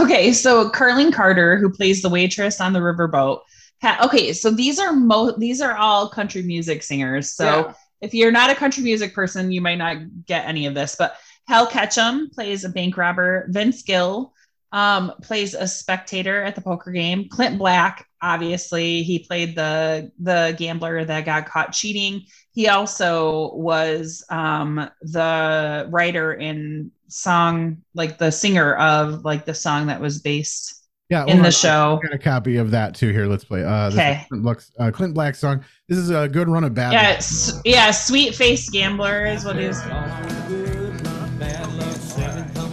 okay, 0.00 0.32
so 0.32 0.70
Carlene 0.70 1.12
Carter, 1.12 1.56
who 1.56 1.70
plays 1.70 2.02
the 2.02 2.08
waitress 2.08 2.60
on 2.60 2.72
the 2.72 2.80
riverboat. 2.80 3.40
Ha- 3.82 4.00
okay, 4.04 4.32
so 4.32 4.50
these 4.50 4.78
are 4.78 4.92
mo 4.92 5.32
these 5.38 5.60
are 5.60 5.76
all 5.76 6.08
country 6.08 6.42
music 6.42 6.82
singers. 6.82 7.30
So 7.30 7.44
Yeah. 7.44 7.72
if 8.02 8.12
you're 8.14 8.32
not 8.32 8.50
a 8.50 8.54
country 8.54 8.82
music 8.82 9.14
person, 9.14 9.50
you 9.50 9.60
might 9.62 9.78
not 9.78 9.96
get 10.26 10.46
any 10.46 10.66
of 10.66 10.74
this. 10.74 10.96
But 10.98 11.16
Hal 11.48 11.66
Ketchum 11.66 12.30
plays 12.30 12.64
a 12.64 12.68
bank 12.68 12.96
robber. 12.96 13.46
Vince 13.48 13.82
Gill 13.82 14.34
um, 14.72 15.12
plays 15.22 15.54
a 15.54 15.66
spectator 15.66 16.42
at 16.42 16.54
the 16.54 16.60
poker 16.60 16.92
game. 16.92 17.28
Clint 17.28 17.58
Black, 17.58 18.06
obviously, 18.22 19.02
he 19.02 19.18
played 19.20 19.56
the 19.56 20.10
the 20.20 20.54
gambler 20.58 21.04
that 21.04 21.24
got 21.24 21.46
caught 21.46 21.72
cheating. 21.72 22.22
He 22.52 22.68
also 22.68 23.54
was 23.54 24.24
um, 24.30 24.88
the 25.02 25.88
writer 25.90 26.34
in 26.34 26.90
song, 27.08 27.78
like 27.94 28.18
the 28.18 28.30
singer 28.30 28.74
of 28.76 29.24
like 29.24 29.44
the 29.44 29.54
song 29.54 29.86
that 29.88 30.00
was 30.00 30.20
based 30.20 30.84
Yeah, 31.08 31.22
in 31.22 31.28
hold 31.30 31.40
the 31.42 31.46
on. 31.46 31.52
show. 31.52 32.00
I 32.02 32.06
got 32.06 32.14
a 32.14 32.18
copy 32.18 32.56
of 32.56 32.70
that 32.72 32.94
too. 32.94 33.10
Here, 33.12 33.26
let's 33.26 33.44
play. 33.44 33.64
Uh, 33.64 33.88
Okay. 33.90 34.24
Clint 34.28 34.42
Black's, 34.44 34.70
uh, 34.78 34.90
Clint 34.92 35.14
Black 35.14 35.34
song. 35.34 35.64
This 35.88 35.98
is 35.98 36.10
a 36.10 36.28
good 36.28 36.48
run 36.48 36.62
of 36.64 36.74
bad. 36.74 36.92
Yeah, 36.92 37.20
yeah, 37.64 37.90
sweet 37.90 38.34
face 38.34 38.68
gambler 38.70 39.24
is 39.26 39.44
what 39.44 39.56
it 39.56 39.64
is. 39.64 40.69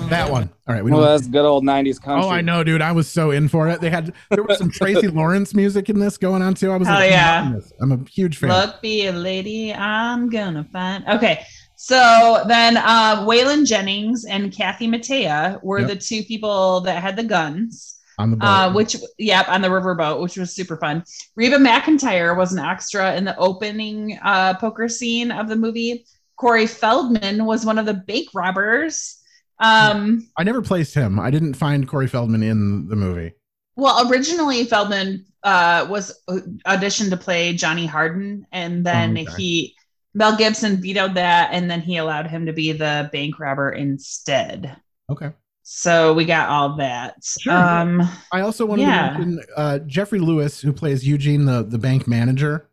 That 0.09 0.31
one. 0.31 0.49
All 0.67 0.73
right, 0.75 0.83
we 0.83 0.91
Well, 0.91 1.01
don't. 1.01 1.09
that's 1.09 1.27
good 1.27 1.45
old 1.45 1.63
'90s 1.63 2.01
country. 2.01 2.25
Oh, 2.25 2.29
I 2.29 2.41
know, 2.41 2.63
dude. 2.63 2.81
I 2.81 2.91
was 2.91 3.07
so 3.09 3.31
in 3.31 3.47
for 3.47 3.67
it. 3.69 3.81
They 3.81 3.89
had 3.89 4.13
there 4.29 4.43
was 4.43 4.57
some 4.57 4.69
Tracy 4.71 5.07
Lawrence 5.19 5.53
music 5.53 5.89
in 5.89 5.99
this 5.99 6.17
going 6.17 6.41
on 6.41 6.53
too. 6.53 6.71
I 6.71 6.77
was 6.77 6.87
Hell 6.87 6.99
like, 6.99 7.11
yeah. 7.11 7.53
I'm. 7.81 7.91
I'm 7.91 8.05
a 8.05 8.09
huge 8.09 8.37
fan. 8.37 8.49
Look, 8.49 8.81
be 8.81 9.07
a 9.07 9.11
lady, 9.11 9.73
I'm 9.73 10.29
gonna 10.29 10.63
find. 10.71 11.03
Okay, 11.07 11.43
so 11.75 12.43
then 12.47 12.77
uh, 12.77 13.25
Waylon 13.25 13.65
Jennings 13.67 14.25
and 14.25 14.51
Kathy 14.51 14.87
Mattea 14.87 15.61
were 15.63 15.79
Yep. 15.79 15.87
the 15.89 15.95
two 15.95 16.23
people 16.23 16.81
that 16.81 17.01
had 17.01 17.15
the 17.15 17.23
guns. 17.23 17.99
on 18.19 18.31
the 18.31 18.37
boat. 18.37 18.45
Uh, 18.47 18.73
which, 18.73 18.95
yep, 19.19 19.47
on 19.47 19.61
the 19.61 19.67
riverboat, 19.67 20.19
which 20.21 20.37
was 20.37 20.55
super 20.55 20.75
fun. 20.77 21.03
Reba 21.35 21.57
McEntire 21.57 22.35
was 22.35 22.51
an 22.51 22.59
extra 22.59 23.15
in 23.15 23.23
the 23.25 23.37
opening 23.37 24.17
uh, 24.23 24.55
poker 24.55 24.87
scene 24.89 25.29
of 25.31 25.47
the 25.49 25.55
movie. 25.55 26.05
Corey 26.35 26.65
Feldman 26.67 27.45
was 27.45 27.63
one 27.65 27.77
of 27.77 27.85
the 27.85 27.93
bank 27.93 28.27
robbers. 28.33 29.16
Um, 29.59 30.27
I 30.37 30.43
never 30.43 30.61
placed 30.61 30.93
him. 30.93 31.19
I 31.19 31.31
didn't 31.31 31.55
find 31.55 31.87
Corey 31.87 32.07
Feldman 32.07 32.43
in 32.43 32.87
the 32.87 32.95
movie. 32.95 33.33
well, 33.75 34.09
originally 34.09 34.65
Feldman 34.65 35.25
uh, 35.43 35.87
was 35.89 36.19
auditioned 36.29 37.09
to 37.11 37.17
play 37.17 37.53
Johnny 37.53 37.85
Hardin, 37.85 38.45
and 38.51 38.85
then 38.85 39.17
okay. 39.17 39.25
he 39.37 39.75
Mel 40.13 40.35
Gibson 40.35 40.77
vetoed 40.81 41.15
that, 41.15 41.49
and 41.53 41.69
then 41.69 41.81
he 41.81 41.97
allowed 41.97 42.27
him 42.27 42.45
to 42.45 42.53
be 42.53 42.71
the 42.71 43.09
bank 43.11 43.39
robber 43.39 43.69
instead. 43.71 44.75
Okay. 45.09 45.31
So 45.63 46.13
we 46.13 46.23
got 46.25 46.49
all 46.49 46.77
that. 46.77 47.15
Sure. 47.23 47.53
Um, 47.53 48.01
I 48.31 48.41
also 48.41 48.65
wanted 48.65 48.83
Yeah. 48.83 49.09
to 49.09 49.19
mention 49.19 49.43
uh, 49.55 49.79
Geoffrey 49.79 50.19
Lewis, 50.19 50.61
who 50.61 50.71
plays 50.71 51.05
Eugene, 51.05 51.45
the, 51.45 51.61
the 51.63 51.77
bank 51.77 52.07
manager. 52.07 52.69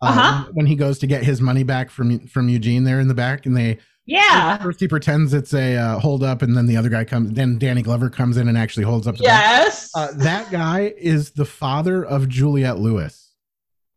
Uh, 0.00 0.06
Uh-huh. 0.06 0.50
When 0.52 0.66
he 0.66 0.74
goes 0.76 0.98
to 1.00 1.06
get 1.06 1.24
his 1.24 1.40
money 1.40 1.64
back 1.64 1.90
from 1.90 2.26
from 2.28 2.48
Eugene 2.48 2.84
there 2.84 3.00
in 3.00 3.08
the 3.08 3.14
back, 3.14 3.46
and 3.46 3.56
they 3.56 3.78
yeah. 4.06 4.56
first 4.58 4.80
he 4.80 4.88
pretends 4.88 5.34
it's 5.34 5.52
a 5.52 5.76
uh, 5.76 5.98
hold 5.98 6.22
up, 6.22 6.42
and 6.42 6.56
then 6.56 6.66
the 6.66 6.76
other 6.76 6.88
guy 6.88 7.04
comes. 7.04 7.32
Then 7.32 7.58
Danny 7.58 7.82
Glover 7.82 8.08
comes 8.10 8.36
in 8.36 8.48
and 8.48 8.56
actually 8.56 8.84
holds 8.84 9.06
up. 9.06 9.16
Yes. 9.18 9.90
Uh, 9.94 10.08
that 10.16 10.50
guy 10.50 10.94
is 10.96 11.30
the 11.32 11.44
father 11.44 12.04
of 12.04 12.28
Juliette 12.28 12.78
Lewis. 12.78 13.32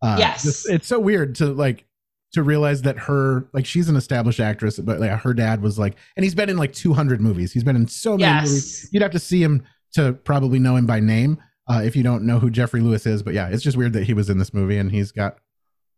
Uh, 0.02 0.16
Yes. 0.20 0.44
this- 0.44 0.68
it's 0.70 0.88
so 0.88 1.00
weird 1.00 1.36
to 1.36 1.48
like 1.48 1.86
to 2.34 2.44
realize 2.44 2.84
that 2.84 2.98
her 2.98 3.48
like 3.54 3.66
she's 3.66 3.90
an 3.90 3.96
established 3.96 4.40
actress, 4.40 4.80
but 4.80 5.00
like 5.00 5.12
her 5.12 5.34
dad 5.34 5.62
was 5.62 5.80
like, 5.80 5.96
and 6.16 6.24
he's 6.24 6.36
been 6.36 6.50
in 6.50 6.58
like 6.58 6.74
200 6.74 7.20
movies. 7.22 7.52
He's 7.52 7.64
been 7.64 7.76
in 7.76 7.88
so 7.88 8.18
many 8.18 8.34
movies. 8.42 8.82
yes. 8.84 8.94
You'd 8.94 9.02
have 9.04 9.12
to 9.12 9.20
see 9.20 9.42
him 9.44 9.64
to 9.94 10.14
probably 10.14 10.60
know 10.60 10.76
him 10.76 10.86
by 10.86 11.00
name 11.00 11.40
uh, 11.68 11.82
if 11.84 11.96
you 11.96 12.04
don't 12.04 12.24
know 12.24 12.38
who 12.40 12.50
Geoffrey 12.52 12.82
Lewis 12.82 13.06
is. 13.08 13.24
But 13.24 13.34
yeah, 13.34 13.50
it's 13.50 13.64
just 13.64 13.76
weird 13.78 13.94
that 13.94 14.04
he 14.04 14.14
was 14.14 14.30
in 14.30 14.38
this 14.38 14.54
movie 14.54 14.78
and 14.78 14.92
he's 14.92 15.12
got 15.12 15.38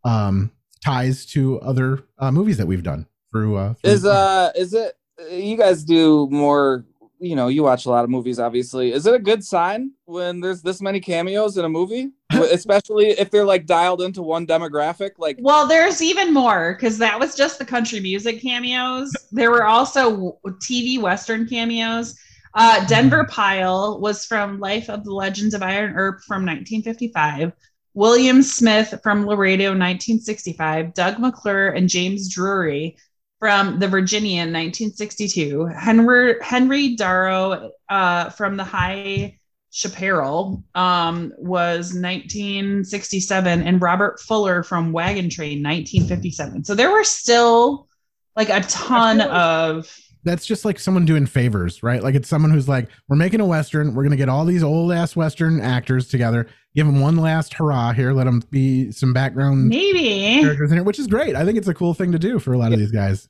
um, 0.06 0.52
ties 0.84 1.26
to 1.28 1.60
other 1.60 2.04
uh, 2.18 2.32
movies 2.32 2.58
that 2.58 2.66
we've 2.68 2.84
done 2.84 3.06
through. 3.32 3.58
Uh, 3.58 3.74
through 3.74 3.92
Is 3.92 4.06
uh 4.06 4.52
is 4.56 4.74
it 4.74 4.94
you 5.32 5.58
guys 5.58 5.84
do 5.84 6.28
more 6.32 6.86
you 7.22 7.36
know, 7.36 7.50
you 7.50 7.62
watch 7.62 7.86
a 7.86 7.90
lot 7.90 8.04
of 8.04 8.10
movies 8.10 8.40
obviously. 8.40 8.92
Is 8.92 9.06
it 9.06 9.14
a 9.14 9.20
good 9.20 9.44
sign 9.44 9.92
when 10.06 10.42
there's 10.42 10.64
this 10.64 10.82
many 10.82 11.00
cameos 11.00 11.56
in 11.58 11.66
a 11.66 11.70
movie? 11.70 12.10
Especially 12.32 13.10
if 13.10 13.30
they're 13.30 13.46
like 13.46 13.66
dialed 13.68 14.02
into 14.02 14.24
one 14.24 14.48
demographic 14.48 15.12
like 15.20 15.38
Well, 15.40 15.68
there's 15.68 16.02
even 16.02 16.34
more 16.34 16.74
because 16.74 16.98
that 16.98 17.20
was 17.20 17.36
just 17.36 17.60
the 17.60 17.66
country 17.66 18.00
music 18.00 18.42
cameos. 18.42 19.12
There 19.32 19.52
were 19.52 19.66
also 19.66 20.40
TV 20.46 21.00
Western 21.00 21.48
cameos. 21.48 22.20
Uh, 22.54 22.86
Denver 22.86 23.26
Pyle 23.30 24.00
was 24.02 24.26
from 24.26 24.60
Life 24.60 24.90
of 24.90 25.06
the 25.06 25.14
Legends 25.14 25.54
of 25.54 25.62
Wyatt 25.62 25.92
Earp 25.96 26.22
from 26.28 26.42
1955. 26.46 27.54
William 27.94 28.42
Smith 28.42 29.00
from 29.04 29.26
Laredo, 29.26 29.70
1965. 29.70 30.94
Doug 30.94 31.20
McClure 31.20 31.70
and 31.70 31.88
James 31.88 32.34
Drury 32.34 32.98
from 33.42 33.80
The 33.80 33.88
Virginian, 33.88 34.54
1962. 34.54 35.66
Henry, 35.66 36.36
Henry 36.44 36.96
Darrow 36.96 37.72
uh, 37.90 38.30
from 38.30 38.56
The 38.56 38.64
High 38.64 39.40
Chaparral 39.72 40.64
um, 40.76 41.34
was 41.40 41.96
1967, 41.96 43.64
and 43.64 43.82
Robert 43.82 44.20
Fuller 44.20 44.62
from 44.62 44.92
Wagon 44.92 45.28
Train, 45.28 45.64
1957. 45.64 46.66
So 46.66 46.76
there 46.76 46.92
were 46.92 47.04
still 47.04 47.88
like 48.36 48.50
a 48.50 48.62
ton 48.62 49.22
of 49.22 49.92
that's 50.24 50.46
just 50.46 50.66
like 50.66 50.78
someone 50.80 51.06
doing 51.06 51.26
favors, 51.26 51.82
right? 51.84 52.02
Like 52.04 52.16
it's 52.16 52.28
someone 52.30 52.52
who's 52.52 52.70
like, 52.70 52.90
we're 53.10 53.16
making 53.18 53.40
a 53.42 53.46
western. 53.46 53.94
We're 53.96 54.04
gonna 54.04 54.16
get 54.18 54.30
all 54.30 54.46
these 54.46 54.64
old 54.64 54.92
ass 54.92 55.16
western 55.16 55.60
actors 55.62 56.08
together, 56.08 56.48
give 56.76 56.86
them 56.86 57.02
one 57.02 57.18
last 57.18 57.54
hurrah 57.54 57.92
here, 57.94 58.14
let 58.14 58.26
them 58.26 58.42
be 58.52 58.92
some 58.92 59.14
background 59.14 59.70
Maybe. 59.70 60.42
characters 60.42 60.72
in 60.72 60.78
it, 60.78 60.86
which 60.86 61.00
is 61.00 61.08
great. 61.08 61.36
I 61.36 61.44
think 61.46 61.58
it's 61.58 61.68
a 61.68 61.74
cool 61.74 61.94
thing 61.94 62.12
to 62.12 62.20
do 62.20 62.38
for 62.40 62.54
a 62.54 62.58
lot 62.58 62.72
of 62.74 62.80
these 62.80 62.92
guys. 62.92 63.30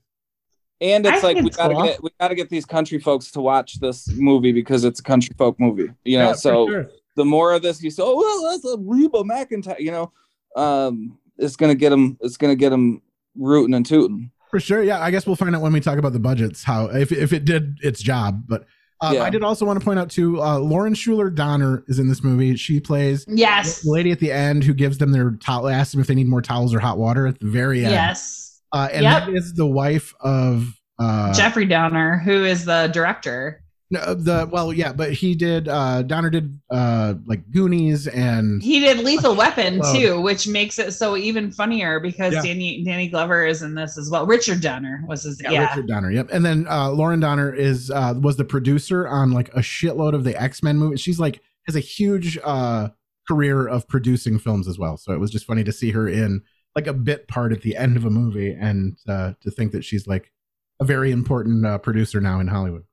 And 0.82 1.06
I 1.08 1.13
it's 1.13 1.23
like 1.23 1.38
we 1.38 1.45
it's 1.47 1.58
gotta 1.58 1.75
cool. 1.75 1.84
get 1.84 2.04
we 2.04 2.10
gotta 2.19 2.36
get 2.36 2.49
these 2.49 2.65
country 2.65 2.99
folks 2.99 3.32
to 3.32 3.41
watch 3.41 3.80
this 3.80 4.10
movie 4.10 4.51
because 4.51 4.84
it's 4.84 4.99
a 4.99 5.04
country 5.04 5.36
folk 5.38 5.60
movie. 5.60 5.89
You 6.04 6.17
know, 6.17 6.30
Yeah, 6.30 6.34
so 6.34 6.67
sure. 6.67 6.89
the 7.15 7.23
more 7.25 7.54
of 7.54 7.62
this 7.62 7.82
you 7.84 7.91
say, 7.91 8.01
oh 8.04 8.17
well, 8.17 8.51
that's 8.51 8.65
a 8.65 8.77
Reba 8.80 9.19
McEntire, 9.23 9.80
you 9.80 9.91
know, 9.91 10.12
um, 10.56 11.17
it's 11.38 11.56
gonna 11.56 11.75
get 11.75 11.91
them. 11.91 12.17
It's 12.21 12.36
gonna 12.38 12.56
get 12.56 12.71
them 12.71 13.01
rooting 13.38 13.75
and 13.75 13.86
tooting. 13.86 14.32
For 14.51 14.59
sure. 14.59 14.83
Yeah. 14.83 14.99
I 15.01 15.11
guess 15.11 15.25
we'll 15.25 15.35
find 15.35 15.55
out 15.55 15.61
when 15.61 15.73
we 15.73 15.79
talk 15.79 15.97
about 15.97 16.13
the 16.13 16.19
budgets 16.19 16.63
how 16.63 16.85
if, 16.87 17.11
if 17.11 17.33
it 17.33 17.45
did 17.45 17.77
its 17.81 18.01
job. 18.01 18.43
But 18.47 18.65
um, 19.01 19.15
Yeah. 19.15 19.23
I 19.23 19.29
did 19.29 19.43
also 19.43 19.65
want 19.65 19.79
to 19.79 19.83
point 19.85 19.97
out 19.97 20.09
too, 20.11 20.41
uh, 20.41 20.59
Lauren 20.59 20.93
Shuler 20.93 21.33
Donner 21.33 21.83
is 21.87 21.97
in 21.99 22.07
this 22.09 22.23
movie. 22.23 22.55
She 22.57 22.79
plays 22.79 23.25
Yes. 23.27 23.81
the 23.81 23.91
lady 23.91 24.11
at 24.11 24.19
the 24.19 24.31
end 24.31 24.63
who 24.63 24.73
gives 24.73 24.97
them 24.99 25.11
their 25.11 25.31
towel, 25.31 25.67
asks 25.69 25.93
them 25.93 26.01
if 26.01 26.07
they 26.07 26.15
need 26.15 26.27
more 26.27 26.41
towels 26.41 26.73
or 26.75 26.79
hot 26.79 26.97
water 26.97 27.25
at 27.27 27.39
the 27.39 27.47
very 27.47 27.83
end. 27.83 27.91
Yes. 27.93 28.61
Uh, 28.73 28.89
and 28.91 29.03
Yep. 29.03 29.25
that 29.25 29.33
is 29.33 29.53
the 29.53 29.65
wife 29.65 30.13
of 30.21 30.67
uh, 30.99 31.33
Jeffrey 31.33 31.65
Donner, 31.65 32.19
who 32.19 32.43
is 32.43 32.65
the 32.65 32.87
director. 32.93 33.61
No, 33.91 34.13
the 34.13 34.47
well, 34.49 34.71
yeah, 34.71 34.93
but 34.93 35.12
he 35.12 35.36
did. 35.36 35.67
Uh, 35.67 36.01
Donner 36.01 36.30
did 36.30 36.60
uh, 36.69 37.15
like 37.25 37.51
Goonies 37.51 38.08
and 38.08 38.63
He 38.63 38.80
did 38.80 38.99
Lethal 38.99 39.36
Weapon 39.36 39.82
too, 39.93 40.21
which 40.21 40.47
makes 40.47 40.80
it 40.80 40.93
so 40.93 41.17
even 41.17 41.51
funnier 41.51 41.99
because 41.99 42.34
Yeah. 42.34 42.41
Danny 42.41 42.84
Danny 42.84 43.10
Glover 43.10 43.45
is 43.45 43.62
in 43.62 43.75
this 43.75 43.97
as 43.97 44.10
well. 44.10 44.25
Richard 44.25 44.62
Donner 44.62 45.04
was 45.08 45.23
his 45.23 45.41
yeah. 45.43 45.69
Richard 45.69 45.88
Donner. 45.88 46.10
Yep. 46.10 46.30
And 46.32 46.45
then 46.45 46.65
uh, 46.69 46.91
Lauren 46.91 47.19
Donner 47.19 47.54
is 47.54 47.91
uh, 47.91 48.13
was 48.17 48.38
the 48.38 48.45
producer 48.45 49.08
on 49.08 49.32
like 49.32 49.49
a 49.49 49.60
shitload 49.60 50.13
of 50.13 50.23
the 50.23 50.41
X 50.41 50.63
Men 50.63 50.77
movies. 50.77 51.01
She's 51.01 51.19
like 51.19 51.41
has 51.67 51.75
a 51.75 51.82
huge 51.82 52.39
uh, 52.43 52.89
career 53.27 53.67
of 53.67 53.88
producing 53.89 54.39
films 54.39 54.67
as 54.67 54.80
well. 54.80 54.95
So 54.95 55.12
it 55.12 55.19
was 55.19 55.32
just 55.32 55.45
funny 55.45 55.65
to 55.65 55.71
see 55.71 55.91
her 55.91 56.08
in 56.08 56.41
like 56.75 56.88
a 56.88 56.93
bit 56.93 57.27
part 57.27 57.51
at 57.51 57.62
the 57.62 57.75
end 57.75 57.97
of 57.97 58.06
a 58.06 58.10
movie 58.10 58.56
and 58.58 58.97
uh, 59.08 59.34
to 59.41 59.51
think 59.51 59.73
that 59.73 59.84
she's 59.84 60.08
like 60.08 60.32
a 60.80 60.86
very 60.86 61.12
important 61.12 61.65
uh, 61.65 61.77
producer 61.77 62.21
now 62.21 62.39
in 62.39 62.47
Hollywood. 62.47 62.86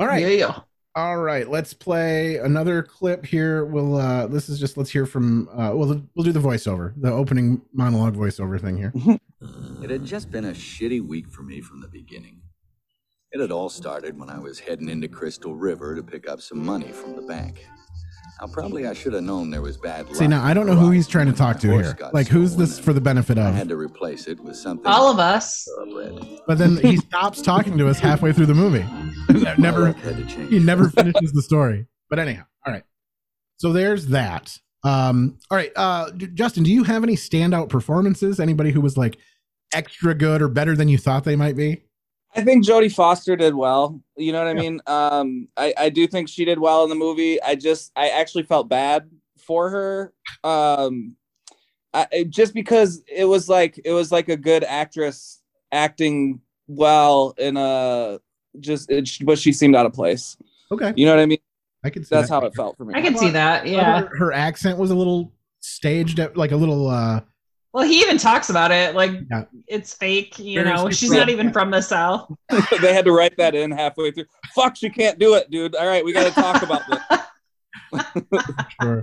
It's 0.00 0.08
fun. 0.08 0.08
All 0.08 0.08
right. 0.08 0.38
Yeah. 0.38 0.60
All 0.96 1.18
right, 1.18 1.48
let's 1.48 1.72
play 1.72 2.38
another 2.38 2.82
clip 2.82 3.24
here. 3.24 3.64
We'll 3.64 3.94
uh 3.94 4.26
this 4.26 4.48
is 4.48 4.58
just 4.58 4.76
let's 4.76 4.90
hear 4.90 5.06
from 5.06 5.48
uh 5.50 5.70
we'll 5.72 6.02
we'll 6.16 6.24
do 6.24 6.32
the 6.32 6.40
voiceover, 6.40 6.92
the 7.00 7.12
opening 7.12 7.62
monologue 7.72 8.16
voiceover 8.16 8.60
thing 8.60 8.76
here. 8.76 8.92
It 9.82 9.88
had 9.88 10.04
just 10.04 10.30
been 10.32 10.46
a 10.46 10.52
shitty 10.52 11.06
week 11.06 11.30
for 11.30 11.42
me 11.42 11.60
from 11.60 11.80
the 11.80 11.88
beginning. 11.88 12.42
It 13.30 13.40
had 13.40 13.52
all 13.52 13.68
started 13.68 14.18
when 14.18 14.28
I 14.28 14.40
was 14.40 14.58
heading 14.58 14.88
into 14.88 15.06
Crystal 15.06 15.54
River 15.54 15.94
to 15.94 16.02
pick 16.02 16.28
up 16.28 16.40
some 16.40 16.64
money 16.64 16.90
from 16.90 17.14
the 17.14 17.22
bank. 17.22 17.64
Now, 18.40 18.46
probably 18.46 18.86
I 18.86 18.94
should 18.94 19.12
have 19.12 19.22
known 19.22 19.50
there 19.50 19.60
was 19.60 19.76
bad 19.76 20.06
luck. 20.06 20.16
See 20.16 20.26
now 20.26 20.42
I 20.42 20.54
don't 20.54 20.66
know 20.66 20.74
who 20.74 20.90
he's 20.90 21.06
trying 21.06 21.26
to 21.26 21.32
talk 21.32 21.60
to 21.60 21.70
here. 21.70 21.98
Like 22.12 22.26
who's 22.28 22.56
this 22.56 22.78
for 22.78 22.92
the 22.92 23.00
benefit 23.00 23.36
I 23.36 23.48
of? 23.48 23.54
had 23.54 23.68
to 23.68 23.76
replace 23.76 24.26
it 24.26 24.40
with 24.40 24.56
something. 24.56 24.86
All 24.86 25.10
of 25.10 25.18
us. 25.18 25.68
But 26.46 26.56
then 26.58 26.76
he 26.78 26.96
stops 27.08 27.42
talking 27.42 27.76
to 27.78 27.88
us 27.88 27.98
halfway 27.98 28.32
through 28.32 28.46
the 28.46 28.54
movie. 28.54 28.84
Never 29.58 29.80
luck 29.88 29.96
had 29.98 30.16
to 30.16 30.24
change 30.24 30.50
he 30.50 30.58
never 30.58 30.88
finishes 30.88 31.32
the 31.32 31.42
story. 31.42 31.86
But 32.08 32.18
anyhow, 32.18 32.44
all 32.66 32.72
right. 32.72 32.84
So 33.58 33.72
there's 33.72 34.06
that. 34.06 34.56
Um 34.84 35.38
all 35.50 35.56
right, 35.58 35.72
uh 35.76 36.10
Justin, 36.12 36.62
do 36.62 36.72
you 36.72 36.84
have 36.84 37.02
any 37.04 37.16
standout 37.16 37.68
performances? 37.68 38.40
Anybody 38.40 38.70
who 38.70 38.80
was 38.80 38.96
like 38.96 39.18
extra 39.74 40.14
good 40.14 40.40
or 40.40 40.48
better 40.48 40.74
than 40.74 40.88
you 40.88 40.96
thought 40.96 41.24
they 41.24 41.36
might 41.36 41.56
be? 41.56 41.82
I 42.34 42.42
think 42.42 42.64
Jodie 42.64 42.92
Foster 42.94 43.34
did 43.36 43.54
well. 43.54 44.00
You 44.16 44.32
know 44.32 44.38
what 44.38 44.46
I 44.48 44.52
Yeah. 44.52 44.70
mean? 44.70 44.80
Um, 44.86 45.48
I, 45.56 45.74
I 45.76 45.88
do 45.90 46.06
think 46.06 46.28
she 46.28 46.44
did 46.44 46.58
well 46.58 46.84
in 46.84 46.88
the 46.88 46.94
movie. 46.94 47.42
I 47.42 47.54
just 47.56 47.90
I 47.96 48.08
actually 48.10 48.44
felt 48.44 48.68
bad 48.68 49.10
for 49.38 49.68
her. 49.70 50.12
Um, 50.44 51.16
I, 51.92 52.24
just 52.28 52.54
because 52.54 53.02
it 53.12 53.24
was 53.24 53.48
like 53.48 53.80
it 53.84 53.92
was 53.92 54.12
like 54.12 54.28
a 54.28 54.36
good 54.36 54.62
actress 54.62 55.40
acting 55.72 56.40
well 56.68 57.34
in 57.36 57.56
a 57.56 58.20
just 58.60 58.90
it, 58.90 59.10
but 59.22 59.38
she 59.38 59.52
seemed 59.52 59.74
out 59.74 59.86
of 59.86 59.92
place. 59.92 60.36
Okay. 60.70 60.92
You 60.94 61.06
know 61.06 61.12
what 61.16 61.20
I 61.22 61.26
mean? 61.26 61.38
I 61.82 61.90
can 61.90 62.04
see 62.04 62.14
That's 62.14 62.28
that. 62.28 62.34
how 62.40 62.46
it 62.46 62.54
felt 62.54 62.76
for 62.76 62.84
me. 62.84 62.94
I 62.94 63.00
can 63.02 63.16
see 63.16 63.30
that. 63.30 63.66
Yeah. 63.66 64.02
Her, 64.02 64.16
her 64.18 64.32
accent 64.32 64.78
was 64.78 64.90
a 64.92 64.94
little 64.94 65.32
staged, 65.58 66.20
at, 66.20 66.36
like 66.36 66.52
a 66.52 66.56
little. 66.56 66.88
uh 66.88 67.22
Well, 67.72 67.84
he 67.86 68.00
even 68.00 68.18
talks 68.18 68.50
about 68.50 68.72
it 68.72 68.94
like 68.96 69.12
Yeah. 69.30 69.44
it's 69.68 69.94
fake. 69.94 70.38
You 70.38 70.62
Very 70.62 70.70
know, 70.74 70.82
super- 70.84 70.92
she's 70.92 71.10
not 71.12 71.28
even 71.28 71.52
from 71.52 71.70
the 71.70 71.80
south. 71.80 72.32
they 72.82 72.92
had 72.92 73.04
to 73.04 73.12
write 73.12 73.36
that 73.38 73.54
in 73.54 73.70
halfway 73.70 74.10
through. 74.10 74.24
Fuck, 74.54 74.76
she 74.76 74.90
can't 74.90 75.18
do 75.18 75.34
it, 75.34 75.50
dude. 75.50 75.76
All 75.76 75.86
right, 75.86 76.04
we 76.04 76.12
got 76.12 76.24
to 76.26 76.32
talk 76.32 76.62
about 76.62 76.82
this. 76.88 77.20
Sure. 78.80 79.02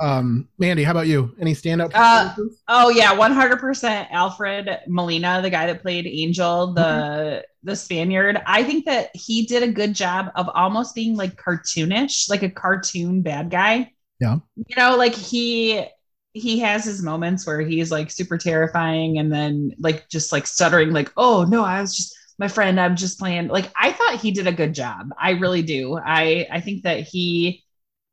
Um, 0.00 0.48
Mandy, 0.58 0.82
how 0.82 0.90
about 0.90 1.06
you? 1.06 1.34
Any 1.40 1.54
standout? 1.54 1.92
Uh. 1.94 2.34
Oh 2.68 2.88
yeah, 2.88 3.12
one 3.12 3.30
hundred 3.32 3.58
percent. 3.60 4.08
Alfred 4.10 4.68
Molina, 4.88 5.40
the 5.42 5.50
guy 5.50 5.66
that 5.66 5.80
played 5.82 6.06
Angel, 6.06 6.72
the 6.74 6.80
Mm-hmm. 6.82 7.40
the 7.68 7.76
Spaniard. 7.76 8.42
I 8.46 8.64
think 8.64 8.84
that 8.86 9.10
he 9.14 9.46
did 9.46 9.62
a 9.62 9.68
good 9.70 9.94
job 9.94 10.32
of 10.34 10.48
almost 10.54 10.94
being 10.94 11.16
like 11.16 11.36
cartoonish, 11.36 12.28
like 12.28 12.42
a 12.42 12.50
cartoon 12.50 13.22
bad 13.22 13.50
guy. 13.50 13.92
Yeah. 14.20 14.38
You 14.56 14.76
know, 14.76 14.96
like 14.96 15.14
he 15.14 15.84
he 16.32 16.60
has 16.60 16.84
his 16.84 17.02
moments 17.02 17.46
where 17.46 17.60
he's 17.60 17.90
like 17.90 18.10
super 18.10 18.38
terrifying, 18.38 19.18
and 19.18 19.32
then 19.32 19.72
like 19.78 20.08
just 20.08 20.32
like 20.32 20.46
stuttering, 20.46 20.92
like, 20.92 21.10
"Oh 21.16 21.44
no, 21.48 21.64
I 21.64 21.80
was 21.80 21.94
just 21.96 22.14
my 22.38 22.48
friend. 22.48 22.78
I'm 22.80 22.96
just 22.96 23.18
playing." 23.18 23.48
Like 23.48 23.70
I 23.76 23.92
thought 23.92 24.20
he 24.20 24.30
did 24.30 24.46
a 24.46 24.52
good 24.52 24.74
job. 24.74 25.10
I 25.20 25.30
really 25.32 25.62
do. 25.62 25.98
I 25.98 26.46
I 26.50 26.60
think 26.60 26.84
that 26.84 27.00
he 27.00 27.64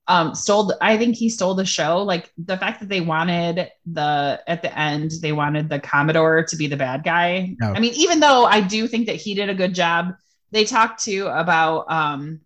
um 0.07 0.33
stole 0.33 0.63
the, 0.65 0.77
i 0.81 0.97
think 0.97 1.15
he 1.15 1.29
stole 1.29 1.53
the 1.53 1.65
show 1.65 2.01
like 2.03 2.31
the 2.37 2.57
fact 2.57 2.79
that 2.79 2.89
they 2.89 3.01
wanted 3.01 3.69
the 3.91 4.41
at 4.47 4.61
the 4.61 4.77
end 4.79 5.11
they 5.21 5.33
wanted 5.33 5.69
the 5.69 5.79
commodore 5.79 6.43
to 6.43 6.55
be 6.55 6.67
the 6.67 6.77
bad 6.77 7.03
guy 7.03 7.55
Yeah. 7.61 7.71
i 7.75 7.79
mean 7.79 7.93
even 7.95 8.19
though 8.19 8.45
i 8.45 8.61
do 8.61 8.87
think 8.87 9.07
that 9.07 9.17
he 9.17 9.33
did 9.33 9.49
a 9.49 9.55
good 9.55 9.75
job 9.75 10.13
they 10.51 10.63
talked 10.63 11.03
to 11.03 11.27
about 11.27 11.91
um 11.91 12.39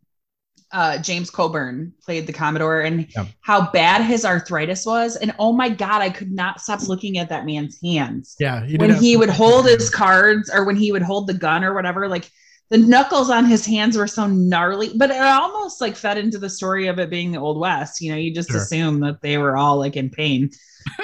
uh 0.73 0.97
james 0.99 1.29
coburn 1.29 1.93
played 2.03 2.27
the 2.27 2.33
commodore 2.33 2.81
and 2.81 3.07
Yeah. 3.15 3.25
how 3.41 3.71
bad 3.71 4.03
his 4.03 4.25
arthritis 4.25 4.85
was. 4.85 5.15
And 5.15 5.33
oh 5.39 5.53
my 5.53 5.69
god 5.69 6.01
i 6.01 6.09
could 6.09 6.31
not 6.31 6.61
stop 6.61 6.87
looking 6.87 7.17
at 7.17 7.29
that 7.29 7.45
man's 7.45 7.79
hands. 7.83 8.35
Yeah, 8.39 8.65
did 8.65 8.79
when 8.79 8.93
he 8.95 9.17
would 9.17 9.29
hold 9.29 9.65
his 9.67 9.89
cards 9.89 10.49
or 10.53 10.65
when 10.65 10.75
he 10.75 10.91
would 10.91 11.01
hold 11.01 11.27
the 11.27 11.33
gun 11.33 11.63
or 11.63 11.73
whatever 11.73 12.07
like 12.07 12.29
the 12.69 12.77
knuckles 12.77 13.29
on 13.29 13.43
his 13.45 13.65
hands 13.65 13.97
were 13.97 14.07
so 14.07 14.27
gnarly 14.27 14.91
but 14.95 15.09
it 15.11 15.21
almost 15.21 15.81
like 15.81 15.95
fed 15.97 16.17
into 16.17 16.37
the 16.37 16.49
story 16.49 16.87
of 16.87 16.99
it 16.99 17.09
being 17.09 17.31
the 17.31 17.39
old 17.39 17.59
west. 17.59 18.01
You 18.01 18.11
know 18.11 18.17
you 18.17 18.33
just 18.33 18.49
Sure. 18.49 18.57
assume 18.57 18.99
that 19.01 19.21
they 19.21 19.37
were 19.37 19.57
all 19.57 19.77
like 19.77 19.97
in 19.97 20.09
pain. 20.09 20.49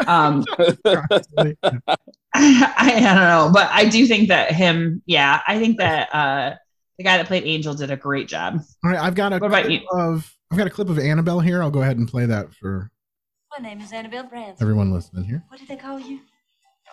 Um 0.08 0.45
I, 2.34 2.73
I 2.77 2.99
don't 3.15 3.15
know 3.15 3.49
but 3.53 3.69
i 3.71 3.86
do 3.86 4.06
think 4.06 4.27
that 4.30 4.51
him 4.51 5.01
yeah 5.06 5.41
i 5.47 5.58
think 5.60 5.77
that 5.77 6.13
uh 6.13 6.56
the 6.98 7.04
guy 7.04 7.18
that 7.18 7.28
played 7.28 7.44
angel 7.46 7.74
did 7.74 7.92
a 7.92 7.96
great 7.98 8.28
job 8.28 8.60
All 8.84 8.92
right, 8.92 9.00
I've 9.00 9.16
got 9.16 9.34
a 9.34 9.38
What 9.40 9.48
about 9.48 9.66
clip 9.66 9.82
you? 9.82 9.88
of 9.94 10.34
I've 10.52 10.58
got 10.58 10.68
a 10.68 10.72
clip 10.72 10.90
of 10.90 10.98
Annabelle 10.98 11.42
here. 11.42 11.62
I'll 11.62 11.70
go 11.72 11.82
ahead 11.82 11.98
and 11.98 12.08
play 12.08 12.26
that 12.26 12.54
for 12.54 12.90
My 13.58 13.62
name 13.64 13.82
is 13.82 13.92
Annabelle 13.92 14.24
Bransford. 14.24 14.62
everyone 14.62 14.92
listening 14.92 15.26
here. 15.26 15.44
What 15.50 15.60
did 15.60 15.68
they 15.68 15.76
call 15.76 16.00
you? 16.00 16.22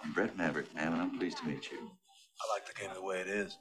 I'm 0.03 0.13
Brett 0.13 0.37
Maverick, 0.37 0.75
ma'am, 0.75 0.93
and 0.93 1.01
I'm 1.03 1.19
pleased 1.19 1.39
to 1.39 1.47
meet 1.47 1.71
you. 1.71 1.79
I 1.79 2.55
like 2.55 2.67
the 2.67 2.75
game 2.81 2.91
the 2.95 3.03
way 3.03 3.21
it 3.21 3.29
is. 3.29 3.57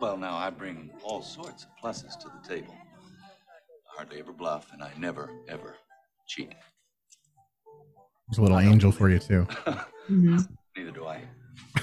Well, 0.00 0.16
now 0.16 0.36
I 0.36 0.50
bring 0.50 0.90
all 1.04 1.22
sorts 1.22 1.64
of 1.64 1.70
pluses 1.82 2.18
to 2.20 2.28
the 2.28 2.48
table. 2.48 2.74
I 2.74 3.96
hardly 3.96 4.18
ever 4.18 4.32
bluff, 4.32 4.72
and 4.72 4.82
I 4.82 4.90
never, 4.98 5.30
ever 5.48 5.74
cheat. 6.26 6.52
There's 8.28 8.38
a 8.38 8.42
little 8.42 8.58
angel 8.60 8.92
for 8.92 9.08
you 9.08 9.18
too. 9.18 9.46
Mhm. 10.10 10.44
Neither 10.76 10.90
do 10.90 11.06
I. 11.06 11.20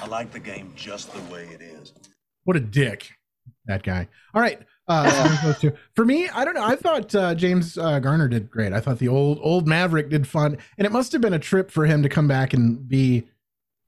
I 0.01 0.05
like 0.07 0.31
the 0.31 0.39
game 0.39 0.73
just 0.75 1.13
the 1.13 1.33
way 1.33 1.45
it 1.47 1.61
is. 1.61 1.93
What 2.47 2.55
a 2.55 2.61
dick, 2.61 3.11
that 3.65 3.83
guy. 3.83 4.07
All 4.33 4.41
right, 4.41 4.61
uh, 4.87 5.09
so 5.09 5.23
there's 5.23 5.41
those 5.41 5.59
two. 5.59 5.73
for 5.95 6.05
me, 6.05 6.29
I 6.29 6.45
don't 6.45 6.53
know. 6.53 6.63
I 6.63 6.77
thought 6.77 7.13
uh, 7.13 7.35
James 7.35 7.77
uh, 7.77 7.99
Garner 7.99 8.29
did 8.29 8.49
great. 8.49 8.71
I 8.71 8.79
thought 8.79 8.99
the 8.99 9.09
old 9.09 9.39
old 9.41 9.67
Maverick 9.67 10.09
did 10.09 10.25
fun, 10.25 10.57
and 10.77 10.85
it 10.85 10.93
must 10.93 11.11
have 11.11 11.19
been 11.19 11.33
a 11.33 11.39
trip 11.39 11.69
for 11.69 11.85
him 11.85 12.01
to 12.03 12.07
come 12.07 12.25
back 12.25 12.53
and 12.53 12.87
be 12.87 13.27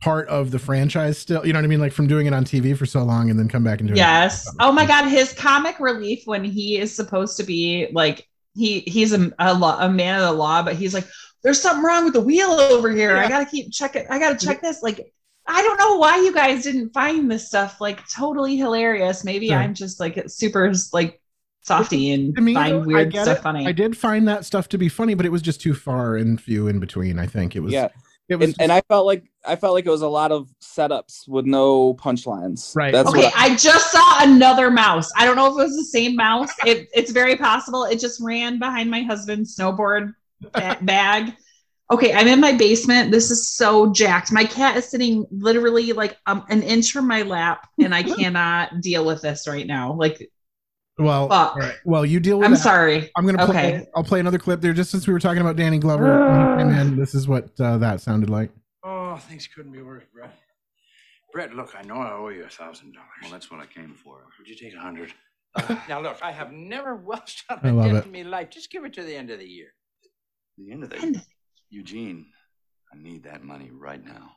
part 0.02 0.28
of 0.28 0.52
the 0.52 0.60
franchise 0.60 1.18
still. 1.18 1.48
You 1.48 1.54
know 1.54 1.60
what 1.60 1.64
I 1.64 1.70
mean? 1.70 1.80
Like 1.80 1.94
from 1.94 2.08
doing 2.08 2.28
it 2.28 2.34
on 2.34 2.44
TV 2.44 2.78
for 2.78 2.86
so 2.86 3.02
long 3.02 3.30
and 3.30 3.40
then 3.40 3.48
come 3.48 3.64
back 3.64 3.80
and 3.80 3.88
do 3.88 3.94
it. 3.94 3.98
Yes. 3.98 4.46
Oh 4.60 4.74
my 4.74 4.86
God, 4.86 5.08
his 5.08 5.32
comic 5.32 5.80
relief 5.80 6.24
when 6.26 6.44
he 6.44 6.80
is 6.80 6.94
supposed 6.94 7.38
to 7.38 7.44
be 7.44 7.88
like 7.94 8.28
he 8.56 8.82
he's 8.82 9.14
a 9.14 9.32
a, 9.40 9.54
law, 9.54 9.78
a 9.80 9.90
man 9.90 10.20
of 10.20 10.28
the 10.28 10.34
law, 10.34 10.64
but 10.64 10.76
he's 10.76 10.94
like, 10.94 11.08
"There's 11.44 11.62
something 11.62 11.82
wrong 11.82 12.04
with 12.04 12.14
the 12.14 12.20
wheel 12.20 12.52
over 12.52 12.92
here. 12.92 13.16
I 13.16 13.30
gotta 13.30 13.46
keep 13.46 13.72
checking. 13.72 14.06
I 14.10 14.20
gotta 14.20 14.46
check 14.46 14.62
this." 14.62 14.84
Like, 14.84 15.14
I 15.50 15.62
don't 15.62 15.78
know 15.78 15.98
why 15.98 16.18
you 16.18 16.34
guys 16.34 16.64
didn't 16.64 16.94
find 16.94 17.30
this 17.32 17.48
stuff 17.48 17.82
like 17.82 18.08
totally 18.10 18.56
hilarious. 18.58 19.24
Maybe 19.24 19.50
Sure. 19.50 19.58
I'm 19.58 19.74
just 19.74 20.00
like 20.00 20.22
super 20.28 20.72
like 20.94 21.20
softy 21.62 22.12
and 22.12 22.36
To 22.36 22.42
me, 22.42 22.54
find 22.54 22.74
though, 22.74 22.82
I 22.84 22.86
weird 22.86 23.12
get 23.12 23.24
stuff 23.24 23.40
it. 23.40 23.42
funny. 23.42 23.68
I 23.68 23.72
did 23.72 23.98
find 23.98 24.28
that 24.28 24.46
stuff 24.46 24.70
to 24.70 24.78
be 24.78 24.90
funny, 24.90 25.14
but 25.14 25.26
it 25.26 25.32
was 25.32 25.42
just 25.42 25.62
too 25.62 25.74
far 25.74 26.16
and 26.16 26.40
few 26.40 26.68
in 26.68 26.80
between. 26.80 27.20
I 27.20 27.26
think 27.26 27.56
it 27.56 27.60
was. 27.62 27.74
yeah 27.74 27.90
It 28.30 28.36
was 28.38 28.50
and, 28.50 28.56
and 28.62 28.72
I 28.72 28.82
felt 28.88 29.06
like 29.06 29.24
I 29.46 29.56
felt 29.56 29.74
like 29.74 29.86
it 29.86 29.90
was 29.90 30.02
a 30.02 30.08
lot 30.08 30.32
of 30.32 30.50
setups 30.62 31.28
with 31.28 31.46
no 31.46 31.94
punchlines. 31.96 32.76
Right. 32.76 32.92
That's 32.94 33.10
Okay, 33.10 33.24
what 33.24 33.34
I 33.36 33.56
just 33.56 33.92
saw 33.92 34.24
another 34.24 34.70
mouse. 34.70 35.12
I 35.18 35.26
don't 35.26 35.36
know 35.36 35.48
if 35.48 35.54
it 35.54 35.64
was 35.64 35.76
the 35.78 35.86
same 35.86 36.16
mouse. 36.16 36.52
It, 36.66 36.90
it's 36.94 37.12
very 37.12 37.36
possible. 37.38 37.86
It 37.86 38.00
just 38.00 38.22
ran 38.22 38.60
behind 38.60 38.90
my 38.92 39.02
husband's 39.04 39.56
snowboard 39.58 40.14
bag. 40.82 41.34
Okay, 41.92 42.14
I'm 42.14 42.28
in 42.28 42.40
my 42.40 42.52
basement. 42.52 43.12
This 43.12 43.32
is 43.32 43.50
so 43.50 43.92
jacked. 43.92 44.32
My 44.32 44.46
cat 44.46 44.78
is 44.78 44.86
sitting 44.86 45.26
literally 45.32 45.92
like 45.94 46.18
um, 46.28 46.46
an 46.50 46.62
inch 46.62 46.92
from 46.92 47.08
my 47.08 47.24
lap, 47.24 47.68
and 47.80 47.96
I 47.96 48.04
cannot 48.16 48.82
deal 48.82 49.06
with 49.06 49.22
this 49.24 49.48
right 49.48 49.66
now. 49.66 49.94
Like, 49.94 50.30
well, 51.00 51.30
fuck. 51.30 51.56
all 51.56 51.62
right. 51.62 51.78
Well, 51.86 52.06
you 52.06 52.20
deal 52.20 52.38
with 52.38 52.46
I'm 52.46 52.54
that. 52.54 52.60
sorry. 52.60 53.10
I'm 53.16 53.26
gonna 53.26 53.46
play. 53.46 53.78
Okay. 53.78 53.88
I'll 53.96 54.04
play 54.04 54.20
another 54.20 54.38
clip 54.38 54.62
there, 54.62 54.74
just 54.74 54.92
since 54.92 55.08
we 55.08 55.14
were 55.14 55.20
talking 55.20 55.42
about 55.42 55.56
Danny 55.56 55.80
Glover. 55.80 56.22
and 56.60 56.70
he 56.70 56.76
came 56.76 56.88
in, 56.88 56.96
this 56.96 57.16
is 57.16 57.28
what 57.28 57.50
uh, 57.60 57.80
that 57.80 58.02
sounded 58.02 58.30
like. 58.30 58.52
Oh, 58.84 59.18
things 59.18 59.48
couldn't 59.48 59.72
be 59.72 59.82
worse, 59.82 60.04
Brett. 60.14 60.38
Brett, 61.34 61.56
look, 61.56 61.74
I 61.78 61.82
know 61.84 61.96
I 61.96 62.12
owe 62.14 62.30
you 62.30 62.44
a 62.44 62.50
thousand 62.50 62.94
dollars. 62.94 63.10
Well, 63.24 63.32
that's 63.32 63.50
what 63.50 63.60
I 63.62 63.66
came 63.66 63.96
for. 63.96 64.26
Would 64.38 64.48
you 64.48 64.56
take 64.56 64.76
a 64.76 64.80
hundred? 64.80 65.14
now 65.90 66.02
look, 66.02 66.18
I 66.22 66.32
have 66.32 66.52
never 66.52 66.96
welched 67.12 67.46
on 67.50 67.60
I 67.64 67.70
a 67.70 67.74
love 67.74 67.92
debt 67.92 68.06
in 68.06 68.12
my 68.12 68.22
life. 68.22 68.52
Just 68.52 68.72
give 68.72 68.86
it 68.86 68.94
to 68.94 69.04
the 69.04 69.16
end 69.16 69.32
of 69.32 69.40
the 69.40 69.48
year. 69.48 69.74
The 70.58 70.72
end 70.72 70.84
of 70.84 70.94
End 70.94 71.16
the 71.16 71.22
Eugene, 71.70 72.26
I 72.94 72.98
need 72.98 73.24
that 73.24 73.44
money 73.44 73.70
right 73.72 74.04
now 74.04 74.32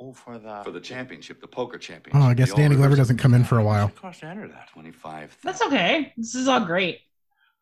Oh, 0.00 0.12
for 0.12 0.38
the 0.38 0.62
for 0.64 0.70
the 0.72 0.80
championship, 0.80 1.40
the 1.40 1.46
poker 1.46 1.78
championship. 1.78 2.20
Oh, 2.20 2.26
I 2.28 2.34
guess 2.34 2.50
The 2.50 2.56
Danny 2.56 2.74
Glover 2.76 2.96
doesn't 2.96 3.18
come 3.18 3.34
in 3.34 3.44
for 3.44 3.58
a 3.58 3.64
What's 3.64 3.76
while. 3.76 3.86
it 3.88 3.96
cost 3.96 4.20
to 4.20 4.26
enter 4.26 4.48
that? 4.48 4.68
Twenty-five. 4.72 5.36
That's 5.44 5.62
okay. 5.62 6.12
This 6.16 6.34
is 6.34 6.48
all 6.48 6.64
great. 6.64 7.00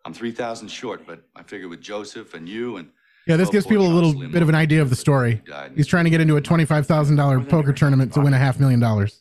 I'm 0.07 0.15
three 0.15 0.33
thousand 0.33 0.69
short, 0.69 1.07
but 1.07 1.23
I 1.37 1.43
figure 1.43 1.69
with 1.69 1.83
Joseph 1.83 2.33
and 2.35 2.49
you 2.49 2.77
and 2.79 2.91
Yeah, 3.27 3.37
this 3.37 3.49
Oh, 3.49 3.53
gives 3.53 3.67
people 3.67 3.87
a 3.87 3.93
little 3.93 4.13
Limo. 4.13 4.33
bit 4.33 4.41
of 4.43 4.49
an 4.49 4.55
idea 4.55 4.81
of 4.81 4.89
the 4.89 4.97
story. 4.97 5.43
He. 5.47 5.53
He's 5.77 5.87
trying 5.87 6.05
to 6.05 6.11
get 6.11 6.23
into 6.23 6.37
a 6.37 6.41
twenty-five 6.41 6.87
thousand 6.87 7.17
dollar 7.17 7.41
poker 7.41 7.73
tournament 7.75 8.15
to 8.15 8.21
win 8.21 8.33
a 8.33 8.39
half 8.39 8.59
million 8.59 8.81
dollars. 8.81 9.21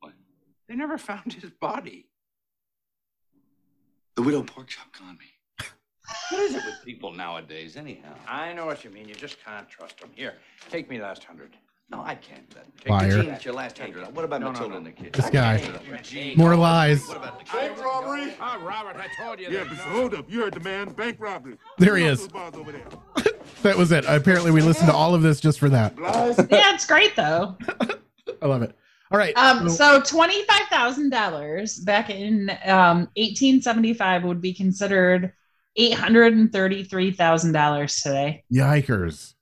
What? 0.00 0.12
They 0.68 0.76
never 0.76 0.96
found 0.98 1.32
his 1.32 1.50
body. 1.50 2.06
The 4.14 4.22
widow 4.22 4.42
pork 4.44 4.68
chop 4.68 4.92
con 4.92 5.16
me. 5.18 5.24
What 6.30 6.40
is 6.42 6.54
it 6.54 6.64
with 6.64 6.84
people 6.84 7.12
nowadays, 7.12 7.76
anyhow? 7.76 8.14
I 8.28 8.52
know 8.52 8.66
what 8.66 8.84
you 8.84 8.90
mean. 8.90 9.08
You 9.08 9.14
just 9.14 9.42
can't 9.44 9.68
trust 9.68 10.00
them. 10.00 10.10
Here, 10.14 10.34
take 10.70 10.88
me 10.90 11.00
last 11.00 11.24
hundred. 11.24 11.56
No, 11.90 12.02
I 12.02 12.14
can't. 12.14 12.48
That. 12.50 12.66
Take 12.78 12.88
Liar. 12.88 13.06
Eugene, 13.16 13.30
it's 13.32 13.44
your 13.44 13.54
last 13.54 13.76
hundred. 13.78 14.14
What 14.14 14.24
about 14.24 14.40
No, 14.40 14.46
no, 14.46 14.52
Matilda 14.52 14.70
no. 14.70 14.76
and 14.78 14.86
the 14.86 14.92
kids? 14.92 15.10
This 15.18 15.28
guy. 15.30 15.60
Eugene. 15.90 16.36
More 16.38 16.54
lies. 16.54 17.06
What 17.08 17.16
about 17.16 17.38
the? 17.44 17.52
Bank 17.52 17.82
robbery? 17.82 18.32
Oh, 18.40 18.60
Robert, 18.62 18.96
I 18.96 19.08
told 19.20 19.40
you. 19.40 19.46
Yeah, 19.46 19.64
there's 19.64 19.68
but 19.70 19.78
hold 19.78 20.14
up. 20.14 20.30
You 20.30 20.42
heard 20.42 20.54
the 20.54 20.60
man. 20.60 20.92
Bank 20.92 21.16
robbery. 21.18 21.56
There 21.78 21.96
he 21.96 22.04
Who 22.04 22.10
is. 22.10 22.20
else 22.22 22.32
was 22.32 22.54
over 22.54 22.72
there? 22.72 22.86
That 23.62 23.76
was 23.76 23.92
it. 23.92 24.04
Apparently, 24.06 24.50
we 24.52 24.62
listened 24.62 24.88
to 24.88 24.94
all 24.94 25.14
of 25.14 25.20
this 25.20 25.38
just 25.40 25.58
for 25.58 25.68
that. 25.70 25.92
Yeah, 25.98 26.72
it's 26.74 26.86
great 26.86 27.14
though. 27.16 27.58
I 28.42 28.46
love 28.46 28.62
it. 28.62 28.74
All 29.10 29.18
right. 29.18 29.36
Um, 29.36 29.68
so- 29.68 30.00
so 30.00 30.02
twenty 30.02 30.44
five 30.44 30.66
thousand 30.68 31.10
dollars 31.10 31.78
back 31.80 32.08
in 32.10 32.50
um 32.64 33.08
eighteen 33.16 33.60
seventy 33.60 33.92
five 33.92 34.22
would 34.24 34.40
be 34.40 34.54
considered 34.54 35.32
eight 35.76 35.94
hundred 35.94 36.34
and 36.34 36.52
thirty 36.52 36.84
three 36.84 37.10
thousand 37.12 37.52
dollars 37.52 37.96
today. 38.00 38.44
yikers. 38.52 39.34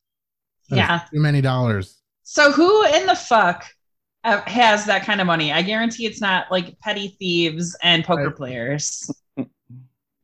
That 0.71 0.77
Yeah. 0.77 1.01
Too 1.13 1.21
many 1.21 1.41
dollars. 1.41 1.97
So 2.25 2.53
who 2.53 2.85
in 2.87 3.07
the 3.07 3.15
fuck 3.17 3.65
uh, 4.25 4.43
has 4.43 4.85
that 4.87 5.05
kind 5.05 5.21
of 5.21 5.27
money? 5.27 5.53
I 5.53 5.63
guarantee 5.63 6.05
it's 6.07 6.21
not 6.21 6.51
like 6.51 6.79
petty 6.81 7.17
thieves 7.19 7.77
and 7.83 8.05
poker 8.05 8.27
Right. 8.27 8.37
players. 8.37 9.11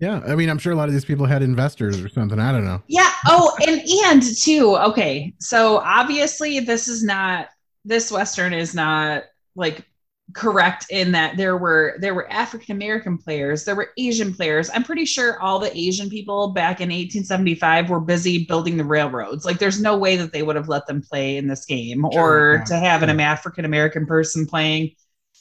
Yeah. 0.00 0.20
I 0.26 0.34
mean, 0.34 0.50
I'm 0.50 0.58
sure 0.58 0.72
a 0.72 0.76
lot 0.76 0.88
of 0.88 0.92
these 0.92 1.04
people 1.04 1.24
had 1.24 1.40
investors 1.40 2.02
or 2.02 2.08
something. 2.10 2.38
I 2.38 2.50
don't 2.52 2.64
know. 2.64 2.82
Yeah. 2.88 3.10
Oh, 3.26 3.56
and 3.66 3.80
and 4.04 4.22
too. 4.36 4.76
Okay. 4.76 5.32
So 5.40 5.78
obviously, 5.78 6.60
this 6.60 6.88
is 6.88 7.02
not 7.04 7.48
this 7.84 8.10
western 8.10 8.52
is 8.52 8.74
not 8.74 9.22
like 9.54 9.86
correct 10.32 10.86
in 10.90 11.12
that 11.12 11.36
there 11.36 11.56
were 11.56 11.96
there 12.00 12.14
were 12.14 12.30
African 12.32 12.74
American 12.74 13.18
players, 13.18 13.64
there 13.64 13.76
were 13.76 13.90
Asian 13.98 14.32
players. 14.32 14.70
I'm 14.72 14.82
pretty 14.82 15.04
sure 15.04 15.38
all 15.40 15.58
the 15.58 15.76
Asian 15.76 16.08
people 16.08 16.48
back 16.48 16.80
in 16.80 16.88
1875 16.88 17.90
were 17.90 18.00
busy 18.00 18.44
building 18.46 18.76
the 18.76 18.84
railroads. 18.84 19.44
Like, 19.44 19.58
there's 19.58 19.80
no 19.80 19.96
way 19.96 20.16
that 20.16 20.32
they 20.32 20.42
would 20.42 20.56
have 20.56 20.68
let 20.68 20.86
them 20.86 21.02
play 21.02 21.36
in 21.36 21.46
this 21.46 21.64
game, 21.66 22.06
Sure. 22.12 22.54
or 22.54 22.64
to 22.66 22.76
have 22.76 23.02
an 23.02 23.20
African 23.20 23.64
American 23.64 24.06
person 24.06 24.46
playing. 24.46 24.92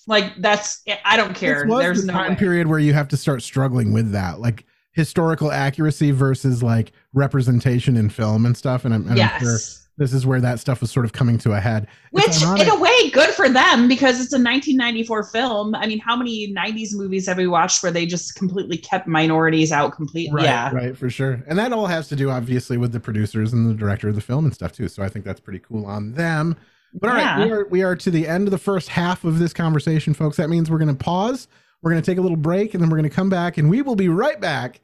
Like, 0.06 0.34
that's 0.40 0.82
I 1.06 1.16
don't 1.16 1.34
care. 1.34 1.66
There's 1.66 2.02
the 2.02 2.08
no 2.08 2.14
time 2.14 2.32
way. 2.32 2.36
period 2.36 2.68
where 2.68 2.80
you 2.80 2.94
have 2.94 3.08
to 3.10 3.18
start 3.18 3.42
struggling 3.42 3.94
with 3.94 4.12
that, 4.12 4.42
like 4.42 4.66
historical 4.92 5.52
accuracy 5.52 6.12
versus 6.12 6.62
like 6.62 6.92
representation 7.14 7.96
in 7.98 8.10
film 8.10 8.46
and 8.46 8.56
stuff. 8.56 8.84
And 8.86 8.94
I'm, 8.94 9.08
and 9.08 9.20
I'm 9.20 9.40
sure 9.40 9.52
yes. 9.54 9.83
This 9.98 10.12
is 10.12 10.26
where 10.26 10.42
that 10.42 10.60
stuff 10.60 10.82
was 10.82 10.90
sort 10.90 11.06
of 11.06 11.14
coming 11.14 11.38
to 11.40 11.52
a 11.54 11.60
head. 11.60 11.88
Which, 12.12 12.42
in 12.42 12.68
a 12.68 12.80
way, 12.80 13.10
good 13.12 13.30
for 13.30 13.48
them 13.48 13.88
because 13.88 14.16
it's 14.16 14.34
a 14.34 14.42
1994 14.42 15.24
film. 15.26 15.76
I 15.76 15.86
mean, 15.86 16.00
how 16.00 16.16
many 16.16 16.52
90s 16.52 16.96
movies 16.96 17.28
have 17.28 17.38
we 17.38 17.48
watched 17.48 17.84
where 17.84 17.92
they 17.92 18.06
just 18.06 18.36
completely 18.36 18.78
kept 18.78 19.08
minorities 19.08 19.72
out 19.72 19.94
completely? 19.94 20.36
Right, 20.36 20.46
yeah. 20.46 20.72
right, 20.74 20.98
for 20.98 21.10
sure. 21.10 21.44
And 21.48 21.60
that 21.60 21.74
all 21.74 21.86
has 21.86 22.08
to 22.08 22.16
do, 22.16 22.32
obviously, 22.32 22.78
with 22.78 22.92
the 22.92 23.00
producers 23.00 23.54
and 23.54 23.70
the 23.70 23.76
director 23.76 24.10
of 24.10 24.16
the 24.16 24.22
film 24.22 24.46
and 24.46 24.54
stuff 24.54 24.72
too. 24.72 24.88
So 24.88 25.04
I 25.04 25.10
think 25.10 25.26
that's 25.26 25.40
pretty 25.40 25.60
cool 25.60 25.86
on 25.86 26.14
them. 26.14 26.56
But 26.96 27.10
all 27.10 27.16
right, 27.16 27.22
Yeah. 27.22 27.46
we 27.46 27.52
are 27.52 27.68
we 27.70 27.84
are 27.84 27.96
to 27.96 28.12
the 28.12 28.28
end 28.28 28.48
of 28.48 28.52
the 28.52 28.58
first 28.58 28.90
half 28.90 29.24
of 29.24 29.40
this 29.40 29.54
conversation, 29.54 30.14
folks. 30.14 30.38
That 30.38 30.50
means 30.50 30.70
we're 30.70 30.78
going 30.78 30.96
to 30.96 31.04
pause. 31.04 31.48
We're 31.82 31.92
going 31.92 32.02
to 32.02 32.12
take 32.12 32.18
a 32.18 32.22
little 32.22 32.38
break, 32.38 32.74
and 32.74 32.82
then 32.82 32.90
we're 32.90 32.98
going 32.98 33.10
to 33.10 33.16
come 33.16 33.30
back, 33.30 33.58
and 33.58 33.70
we 33.70 33.82
will 33.82 33.96
be 33.96 34.10
right 34.10 34.40
back 34.40 34.80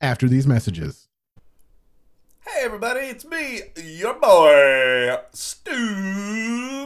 after 0.00 0.28
these 0.28 0.46
messages. 0.46 1.07
Hey 2.54 2.64
everybody, 2.64 3.00
it's 3.00 3.26
me, 3.26 3.60
your 3.76 4.14
boy, 4.14 5.16
Stu 5.32 5.70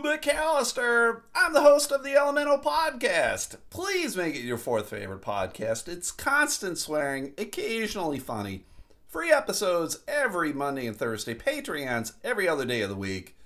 McAllister. 0.02 1.22
I'm 1.36 1.52
the 1.52 1.62
host 1.62 1.92
of 1.92 2.02
the 2.02 2.14
Elemental 2.14 2.58
Podcast. 2.58 3.56
Please 3.70 4.16
make 4.16 4.34
it 4.34 4.40
your 4.42 4.58
fourth 4.58 4.88
favorite 4.88 5.22
podcast. 5.22 5.86
It's 5.86 6.10
constant 6.10 6.78
swearing, 6.78 7.32
occasionally 7.38 8.18
funny. 8.18 8.64
Free 9.06 9.30
episodes 9.30 10.00
every 10.08 10.52
Monday 10.52 10.86
and 10.86 10.96
Thursday, 10.96 11.34
Patreons 11.34 12.14
every 12.24 12.48
other 12.48 12.64
day 12.64 12.82
of 12.82 12.90
the 12.90 12.96
week. 12.96 13.36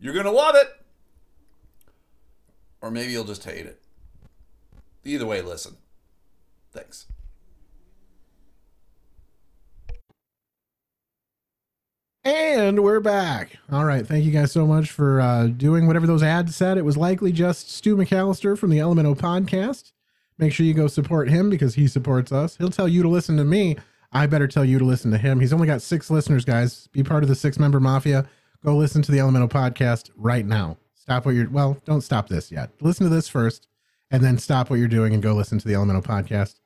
You're 0.00 0.14
gonna 0.14 0.32
love 0.32 0.54
it. 0.54 0.68
Or 2.80 2.90
maybe 2.90 3.12
you'll 3.12 3.24
just 3.24 3.44
hate 3.44 3.66
it. 3.66 3.80
Either 5.04 5.26
way, 5.26 5.42
listen. 5.42 5.76
Thanks. 6.72 7.06
And 12.24 12.84
we're 12.84 13.00
back. 13.00 13.58
All 13.72 13.84
right. 13.84 14.06
Thank 14.06 14.24
you 14.24 14.30
guys 14.30 14.52
so 14.52 14.64
much 14.64 14.92
for 14.92 15.20
uh, 15.20 15.48
doing 15.48 15.88
whatever 15.88 16.06
those 16.06 16.22
ads 16.22 16.54
said. 16.54 16.78
It 16.78 16.84
was 16.84 16.96
likely 16.96 17.32
just 17.32 17.68
Stu 17.68 17.96
McAllister 17.96 18.56
from 18.56 18.70
the 18.70 18.78
Elemental 18.78 19.16
podcast. 19.16 19.90
Make 20.38 20.52
sure 20.52 20.64
you 20.64 20.72
go 20.72 20.86
support 20.86 21.28
him 21.28 21.50
because 21.50 21.74
he 21.74 21.88
supports 21.88 22.30
us. 22.30 22.56
He'll 22.56 22.70
tell 22.70 22.86
you 22.86 23.02
to 23.02 23.08
listen 23.08 23.36
to 23.38 23.44
me. 23.44 23.76
I 24.12 24.26
better 24.26 24.46
tell 24.46 24.64
you 24.64 24.78
to 24.78 24.84
listen 24.84 25.10
to 25.10 25.18
him. 25.18 25.40
He's 25.40 25.52
only 25.52 25.66
got 25.66 25.82
six 25.82 26.10
listeners, 26.10 26.44
guys. 26.44 26.86
Be 26.88 27.02
part 27.02 27.24
of 27.24 27.28
the 27.28 27.34
six 27.34 27.58
member 27.58 27.80
mafia. 27.80 28.28
Go 28.64 28.76
listen 28.76 29.02
to 29.02 29.10
the 29.10 29.18
Elemental 29.18 29.48
podcast 29.48 30.10
right 30.14 30.46
now. 30.46 30.76
Stop 30.94 31.26
what 31.26 31.34
you're, 31.34 31.50
well, 31.50 31.76
don't 31.84 32.02
stop 32.02 32.28
this 32.28 32.52
yet. 32.52 32.70
Listen 32.80 33.02
to 33.02 33.10
this 33.10 33.26
first 33.28 33.66
and 34.12 34.22
then 34.22 34.38
stop 34.38 34.70
what 34.70 34.78
you're 34.78 34.86
doing 34.86 35.12
and 35.12 35.24
go 35.24 35.34
listen 35.34 35.58
to 35.58 35.66
the 35.66 35.74
Elemental 35.74 36.02
podcast. 36.02 36.60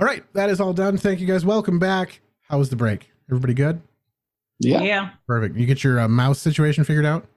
All 0.00 0.06
right. 0.06 0.24
That 0.32 0.50
is 0.50 0.60
all 0.60 0.72
done. 0.72 0.98
Thank 0.98 1.20
you 1.20 1.26
guys. 1.26 1.44
Welcome 1.44 1.78
back. 1.78 2.20
How 2.48 2.58
was 2.58 2.70
the 2.70 2.76
break? 2.76 3.12
Everybody 3.28 3.54
good? 3.54 3.80
Yeah. 4.60 4.82
Yeah. 4.82 5.10
Perfect. 5.26 5.56
You 5.56 5.66
get 5.66 5.84
your 5.84 6.00
uh, 6.00 6.08
mouse 6.08 6.38
situation 6.40 6.84
figured 6.84 7.06
out? 7.06 7.26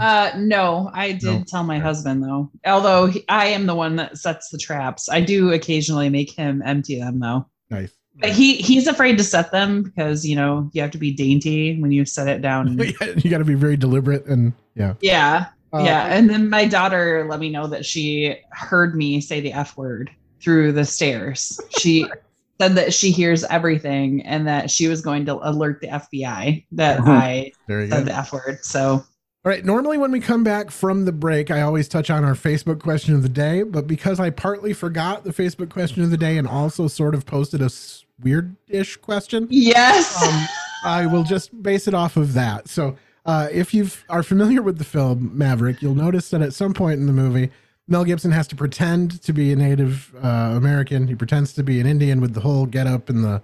Uh, 0.00 0.30
no, 0.38 0.90
I 0.94 1.12
did 1.12 1.24
No. 1.24 1.44
tell 1.46 1.62
my 1.62 1.78
husband 1.78 2.22
though. 2.22 2.50
Although 2.64 3.06
he, 3.08 3.22
I 3.28 3.48
am 3.48 3.66
the 3.66 3.74
one 3.74 3.96
that 3.96 4.16
sets 4.16 4.48
the 4.48 4.56
traps. 4.56 5.10
I 5.10 5.20
do 5.20 5.52
occasionally 5.52 6.08
make 6.08 6.30
him 6.30 6.62
empty 6.64 6.98
them 6.98 7.20
though. 7.20 7.46
Nice. 7.68 7.92
But 8.14 8.30
he 8.30 8.56
he's 8.56 8.86
afraid 8.86 9.18
to 9.18 9.24
set 9.24 9.52
them 9.52 9.82
because 9.82 10.24
you 10.24 10.34
know 10.34 10.70
you 10.72 10.80
have 10.80 10.92
to 10.92 10.98
be 10.98 11.12
dainty 11.12 11.78
when 11.78 11.92
you 11.92 12.06
set 12.06 12.26
it 12.26 12.40
down. 12.40 12.78
you 12.78 13.28
got 13.30 13.36
to 13.38 13.44
be 13.44 13.52
very 13.52 13.76
deliberate 13.76 14.24
and 14.24 14.54
yeah. 14.74 14.94
yeah. 15.02 15.48
Uh, 15.74 15.82
yeah. 15.84 16.06
And 16.06 16.30
then 16.30 16.48
my 16.48 16.64
daughter 16.64 17.26
let 17.28 17.38
me 17.38 17.50
know 17.50 17.66
that 17.66 17.84
she 17.84 18.34
heard 18.52 18.96
me 18.96 19.20
say 19.20 19.42
the 19.42 19.52
F 19.52 19.76
word 19.76 20.10
through 20.40 20.72
the 20.72 20.86
stairs. 20.86 21.60
She 21.78 22.06
said 22.60 22.74
that 22.76 22.92
she 22.94 23.10
hears 23.10 23.44
everything 23.44 24.22
and 24.22 24.46
that 24.46 24.70
she 24.70 24.88
was 24.88 25.02
going 25.02 25.26
to 25.26 25.34
alert 25.48 25.80
the 25.80 25.88
FBI 25.88 26.64
that 26.72 27.00
Uh-huh. 27.00 27.10
I 27.10 27.52
said 27.68 28.06
the 28.06 28.14
F 28.16 28.32
word. 28.32 28.64
So 28.64 28.92
All 28.94 29.04
right. 29.44 29.64
Normally, 29.64 29.96
when 29.98 30.10
we 30.10 30.18
come 30.18 30.42
back 30.42 30.70
from 30.70 31.04
the 31.04 31.12
break, 31.12 31.50
I 31.52 31.60
always 31.60 31.86
touch 31.86 32.10
on 32.10 32.24
our 32.24 32.34
Facebook 32.34 32.80
question 32.80 33.14
of 33.14 33.22
the 33.22 33.28
day. 33.28 33.62
But 33.62 33.86
because 33.86 34.18
I 34.18 34.30
partly 34.30 34.72
forgot 34.72 35.22
the 35.22 35.32
Facebook 35.32 35.70
question 35.70 36.02
of 36.02 36.10
the 36.10 36.16
day 36.16 36.36
and 36.36 36.48
also 36.48 36.88
sort 36.88 37.14
of 37.14 37.26
posted 37.26 37.62
a 37.62 37.70
weird 38.22 38.56
ish 38.68 38.96
question, 38.96 39.46
yes. 39.50 40.20
um, 40.22 40.48
I 40.84 41.06
will 41.06 41.22
just 41.22 41.62
base 41.62 41.86
it 41.86 41.94
off 41.94 42.16
of 42.16 42.32
that. 42.32 42.68
So, 42.68 42.96
uh, 43.24 43.48
if 43.52 43.74
you 43.74 43.88
are 44.08 44.22
familiar 44.22 44.62
with 44.62 44.78
the 44.78 44.84
film 44.84 45.30
Maverick, 45.36 45.82
you'll 45.82 45.94
notice 45.94 46.30
that 46.30 46.42
at 46.42 46.54
some 46.54 46.72
point 46.72 46.98
in 47.00 47.06
the 47.06 47.12
movie, 47.12 47.50
Mel 47.88 48.04
Gibson 48.04 48.32
has 48.32 48.48
to 48.48 48.56
pretend 48.56 49.22
to 49.22 49.32
be 49.32 49.52
a 49.52 49.56
Native 49.56 50.14
uh, 50.22 50.54
American. 50.56 51.06
He 51.06 51.14
pretends 51.14 51.52
to 51.54 51.62
be 51.62 51.80
an 51.80 51.86
Indian 51.86 52.20
with 52.20 52.34
the 52.34 52.40
whole 52.40 52.66
getup 52.66 53.08
and 53.08 53.22
the 53.22 53.42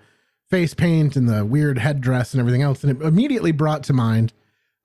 face 0.50 0.74
paint 0.74 1.16
and 1.16 1.28
the 1.28 1.44
weird 1.44 1.78
headdress 1.78 2.34
and 2.34 2.40
everything 2.40 2.62
else. 2.62 2.82
And 2.82 3.00
it 3.00 3.04
immediately 3.04 3.52
brought 3.52 3.84
to 3.84 3.92
mind 3.92 4.32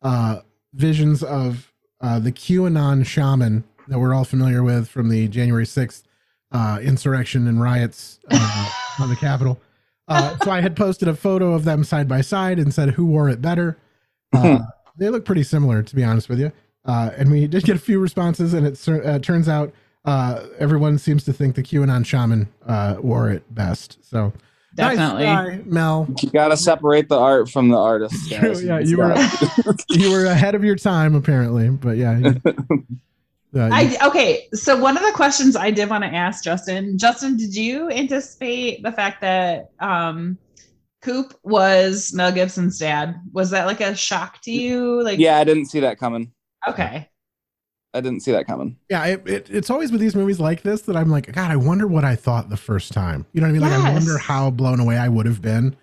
uh, 0.01 0.41
visions 0.73 1.23
of 1.23 1.73
uh, 2.01 2.19
the 2.19 2.31
QAnon 2.31 3.05
shaman 3.05 3.63
that 3.87 3.99
we're 3.99 4.13
all 4.13 4.23
familiar 4.23 4.63
with 4.63 4.87
from 4.87 5.09
the 5.09 5.27
January 5.27 5.65
6th 5.65 6.03
uh, 6.51 6.79
insurrection 6.81 7.47
and 7.47 7.59
riots 7.59 8.19
uh, 8.29 8.69
on 8.99 9.09
the 9.09 9.15
Capitol. 9.15 9.59
Uh, 10.07 10.37
so 10.43 10.51
I 10.51 10.61
had 10.61 10.75
posted 10.75 11.07
a 11.07 11.15
photo 11.15 11.53
of 11.53 11.63
them 11.63 11.83
side 11.83 12.07
by 12.07 12.21
side 12.21 12.59
and 12.59 12.73
said, 12.73 12.91
Who 12.91 13.07
wore 13.07 13.27
it 13.29 13.41
better? 13.41 13.77
Uh, 14.33 14.59
they 14.97 15.09
look 15.09 15.25
pretty 15.25 15.43
similar, 15.43 15.83
to 15.83 15.95
be 15.95 16.03
honest 16.03 16.29
with 16.29 16.39
you. 16.39 16.51
Uh, 16.87 17.11
and 17.17 17.29
we 17.29 17.45
did 17.47 17.63
get 17.63 17.75
a 17.75 17.79
few 17.79 17.99
responses, 17.99 18.53
and 18.53 18.65
it 18.65 18.87
uh, 18.87 19.19
turns 19.19 19.49
out 19.49 19.73
uh, 20.05 20.45
everyone 20.57 20.97
seems 20.97 21.23
to 21.25 21.33
think 21.33 21.55
the 21.55 21.61
QAnon 21.63 22.05
shaman 22.05 22.47
uh, 22.65 22.95
wore 22.99 23.29
it 23.29 23.43
best. 23.53 23.97
So 24.09 24.31
Definitely. 24.73 25.25
nice 25.25 25.47
try, 25.47 25.61
Mel. 25.65 26.07
You 26.21 26.29
gotta 26.29 26.55
separate 26.55 27.09
the 27.09 27.17
art 27.17 27.49
from 27.49 27.69
the 27.69 27.77
artist. 27.77 28.29
Guys. 28.31 28.63
yeah, 28.63 28.79
you 28.79 28.97
were 28.97 29.15
you 29.89 30.11
were 30.11 30.25
ahead 30.25 30.55
of 30.55 30.63
your 30.63 30.75
time 30.75 31.13
apparently, 31.13 31.69
but 31.69 31.97
yeah. 31.97 32.17
you- 32.19 32.41
uh, 32.45 32.51
you- 33.53 33.61
I 33.61 33.97
okay. 34.07 34.47
So 34.53 34.77
one 34.77 34.95
of 34.95 35.03
the 35.03 35.11
questions 35.11 35.55
I 35.57 35.71
did 35.71 35.89
want 35.89 36.03
to 36.05 36.09
ask 36.13 36.43
Justin, 36.43 36.97
Justin, 36.97 37.35
did 37.35 37.53
you 37.55 37.89
anticipate 37.91 38.83
the 38.83 38.91
fact 38.93 39.19
that 39.21 39.71
um 39.79 40.37
Coop 41.01 41.33
was 41.43 42.13
Mel 42.13 42.31
Gibson's 42.31 42.77
dad? 42.79 43.15
Was 43.33 43.49
that 43.49 43.65
like 43.65 43.81
a 43.81 43.95
shock 43.95 44.41
to 44.43 44.51
you? 44.51 45.03
Like, 45.03 45.19
yeah, 45.19 45.37
I 45.37 45.43
didn't 45.43 45.65
see 45.65 45.79
that 45.81 45.97
coming. 45.97 46.31
Okay, 46.69 47.09
I 47.93 48.01
didn't 48.01 48.19
see 48.21 48.31
that 48.31 48.45
coming. 48.47 48.77
yeah, 48.89 49.05
it, 49.05 49.27
it, 49.27 49.49
it's 49.49 49.69
always 49.69 49.91
with 49.91 50.01
these 50.01 50.15
movies 50.15 50.39
like 50.39 50.61
this 50.61 50.81
that 50.83 50.95
I'm 50.95 51.09
like, 51.09 51.31
God, 51.31 51.49
I 51.51 51.55
wonder 51.55 51.87
what 51.87 52.03
I 52.05 52.15
thought 52.15 52.49
the 52.49 52.57
first 52.57 52.91
time. 52.91 53.25
You 53.33 53.41
know 53.41 53.47
what 53.47 53.51
I 53.51 53.53
mean? 53.53 53.61
Like, 53.61 53.71
I 53.71 53.93
wonder 53.93 54.17
how 54.17 54.49
blown 54.51 54.79
away 54.79 54.97
I 54.97 55.07
would 55.09 55.25
have 55.25 55.41
been 55.41 55.75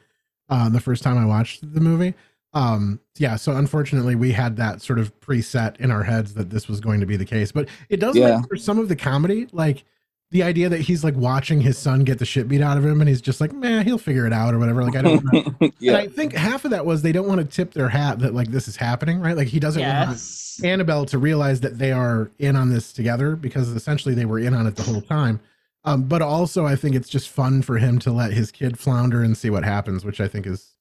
uh, 0.48 0.68
the 0.68 0.80
first 0.80 1.02
time 1.02 1.16
I 1.18 1.24
watched 1.26 1.72
the 1.74 1.80
movie. 1.80 2.14
Um, 2.52 3.00
yeah, 3.18 3.34
so 3.34 3.56
unfortunately, 3.56 4.14
we 4.14 4.30
had 4.30 4.56
that 4.58 4.80
sort 4.80 5.00
of 5.00 5.18
preset 5.20 5.80
in 5.80 5.90
our 5.90 6.04
heads 6.04 6.34
that 6.34 6.50
this 6.50 6.68
was 6.68 6.80
going 6.80 7.00
to 7.00 7.06
be 7.06 7.16
the 7.16 7.24
case. 7.24 7.50
But 7.50 7.68
it 7.88 7.98
does 7.98 8.16
Yeah. 8.16 8.36
make 8.38 8.48
for 8.48 8.56
some 8.56 8.78
of 8.78 8.88
the 8.88 8.94
comedy, 8.96 9.48
like 9.50 9.82
the 10.30 10.42
idea 10.42 10.68
that 10.68 10.80
he's 10.80 11.04
like 11.04 11.14
watching 11.16 11.60
his 11.60 11.78
son 11.78 12.02
get 12.02 12.18
the 12.18 12.24
shit 12.24 12.48
beat 12.48 12.60
out 12.60 12.76
of 12.76 12.84
him, 12.84 13.00
and 13.00 13.08
he's 13.08 13.20
just 13.20 13.40
like, 13.40 13.52
man, 13.52 13.84
he'll 13.84 13.98
figure 13.98 14.26
it 14.26 14.32
out 14.32 14.52
or 14.52 14.58
whatever. 14.58 14.82
Like, 14.82 14.96
I 14.96 15.02
don't 15.02 15.24
know. 15.32 15.54
And 15.60 15.72
yeah, 15.78 15.96
I 15.96 16.08
think 16.08 16.32
half 16.32 16.64
of 16.64 16.72
that 16.72 16.84
was 16.84 17.02
they 17.02 17.12
don't 17.12 17.28
want 17.28 17.40
to 17.40 17.46
tip 17.46 17.72
their 17.72 17.88
hat 17.88 18.18
that 18.20 18.34
like 18.34 18.48
this 18.48 18.66
is 18.66 18.76
happening, 18.76 19.20
right? 19.20 19.36
Like 19.36 19.48
he 19.48 19.60
doesn't 19.60 19.80
want 19.82 20.20
Annabelle 20.64 21.06
to 21.06 21.18
realize 21.18 21.60
that 21.60 21.78
they 21.78 21.92
are 21.92 22.30
in 22.38 22.56
on 22.56 22.70
this 22.70 22.92
together 22.92 23.36
because 23.36 23.68
essentially 23.70 24.14
they 24.14 24.24
were 24.24 24.38
in 24.38 24.54
on 24.54 24.66
it 24.66 24.76
the 24.76 24.82
whole 24.82 25.00
time. 25.00 25.40
Um, 25.84 26.04
but 26.04 26.22
also, 26.22 26.64
I 26.64 26.76
think 26.76 26.96
it's 26.96 27.08
just 27.08 27.28
fun 27.28 27.62
for 27.62 27.76
him 27.78 27.98
to 28.00 28.10
let 28.10 28.32
his 28.32 28.50
kid 28.50 28.78
flounder 28.78 29.22
and 29.22 29.36
see 29.36 29.50
what 29.50 29.64
happens, 29.64 30.04
which 30.04 30.20
I 30.20 30.28
think 30.28 30.46
is 30.46 30.73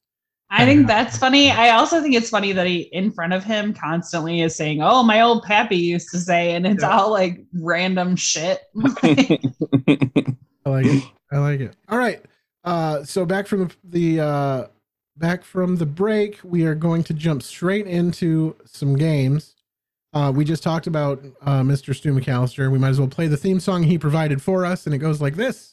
I 0.55 0.65
think 0.65 0.85
that's 0.87 1.17
funny. 1.17 1.49
I 1.49 1.69
also 1.71 1.99
think 2.01 2.13
it's 2.15 2.29
funny 2.29 2.51
that 2.51 2.67
he 2.67 2.81
in 2.93 3.11
front 3.11 3.33
of 3.33 3.43
him 3.43 3.73
constantly 3.73 4.41
is 4.41 4.55
saying, 4.55 4.81
"Oh, 4.83 5.01
my 5.03 5.21
old 5.21 5.43
pappy 5.43 5.77
used 5.77 6.09
to 6.11 6.19
say," 6.19 6.53
and 6.55 6.65
it's 6.67 6.83
Yeah. 6.83 6.97
all 6.97 7.11
like 7.11 7.43
random 7.59 8.15
shit. 8.15 8.61
I 9.03 10.69
like 10.69 10.85
it. 10.85 11.03
I 11.31 11.37
like 11.39 11.59
it. 11.59 11.75
All 11.89 11.97
right. 11.97 12.21
Uh, 12.63 13.03
so 13.03 13.25
back 13.25 13.47
from 13.47 13.67
the, 13.67 14.17
the 14.17 14.23
uh, 14.23 14.67
back 15.17 15.43
from 15.43 15.75
the 15.77 15.85
break, 15.85 16.39
we 16.43 16.65
are 16.65 16.75
going 16.75 17.03
to 17.05 17.13
jump 17.13 17.43
straight 17.43 17.87
into 17.87 18.55
some 18.65 18.95
games. 18.95 19.55
Uh, 20.13 20.31
we 20.33 20.45
just 20.45 20.61
talked 20.61 20.85
about 20.85 21.23
uh, 21.41 21.61
Mr. 21.61 21.95
Stu 21.95 22.13
McAllister. 22.13 22.71
We 22.71 22.77
might 22.77 22.89
as 22.89 22.99
well 22.99 23.07
play 23.09 23.27
the 23.27 23.37
theme 23.37 23.59
song 23.59 23.81
he 23.83 23.97
provided 23.97 24.41
for 24.41 24.65
us, 24.65 24.85
and 24.85 24.93
it 24.93 24.99
goes 24.99 25.19
like 25.19 25.35
this. 25.35 25.72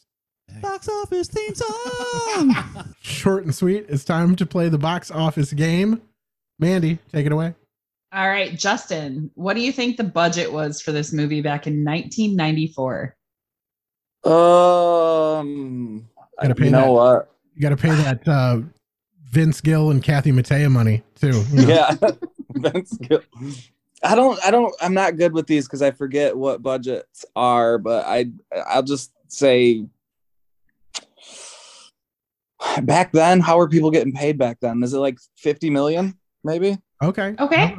Box 0.62 0.88
office 0.88 1.28
theme 1.28 1.54
song. 1.54 2.94
Short 3.00 3.44
and 3.44 3.54
sweet. 3.54 3.86
It's 3.88 4.04
time 4.04 4.36
to 4.36 4.46
play 4.46 4.68
the 4.68 4.78
box 4.78 5.10
office 5.10 5.52
game. 5.52 6.00
Mandy, 6.58 6.98
take 7.12 7.26
it 7.26 7.32
away. 7.32 7.54
all 8.12 8.28
right, 8.28 8.58
Justin, 8.58 9.30
what 9.34 9.54
do 9.54 9.60
you 9.62 9.72
think 9.72 9.96
the 9.96 10.04
budget 10.04 10.52
was 10.52 10.80
for 10.82 10.92
this 10.92 11.12
movie 11.12 11.40
back 11.40 11.66
in 11.66 11.84
1994? 11.84 13.16
um, 14.24 16.08
Gotta 16.40 16.54
pay 16.54 16.64
you 16.66 16.70
know 16.70 16.80
that. 16.82 16.90
what? 16.90 17.30
You 17.54 17.62
got 17.62 17.70
to 17.70 17.76
pay 17.76 17.90
that 17.90 18.26
uh, 18.28 18.60
Vince 19.30 19.60
Gill 19.60 19.90
and 19.90 20.02
Kathy 20.02 20.32
Mattea 20.32 20.70
money 20.70 21.02
too. 21.14 21.42
you 21.52 21.66
know? 21.66 21.74
Yeah, 21.74 21.94
Vince 22.54 22.96
Gill. 22.98 23.20
I 24.02 24.14
don't. 24.14 24.42
I 24.44 24.50
don't. 24.50 24.74
I'm 24.80 24.94
not 24.94 25.16
good 25.18 25.32
with 25.32 25.46
these 25.46 25.66
because 25.66 25.82
I 25.82 25.90
forget 25.90 26.36
what 26.36 26.62
budgets 26.62 27.24
are. 27.36 27.76
But 27.78 28.06
I. 28.06 28.30
I'll 28.66 28.82
just 28.82 29.12
say. 29.28 29.84
Back 32.82 33.12
then, 33.12 33.40
how 33.40 33.56
were 33.56 33.68
people 33.68 33.90
getting 33.90 34.12
paid 34.12 34.38
back 34.38 34.58
then? 34.60 34.82
Is 34.82 34.94
it 34.94 34.98
like 34.98 35.18
50 35.38 35.70
million? 35.70 36.16
Maybe. 36.44 36.78
Okay. 37.02 37.34
Okay. 37.38 37.76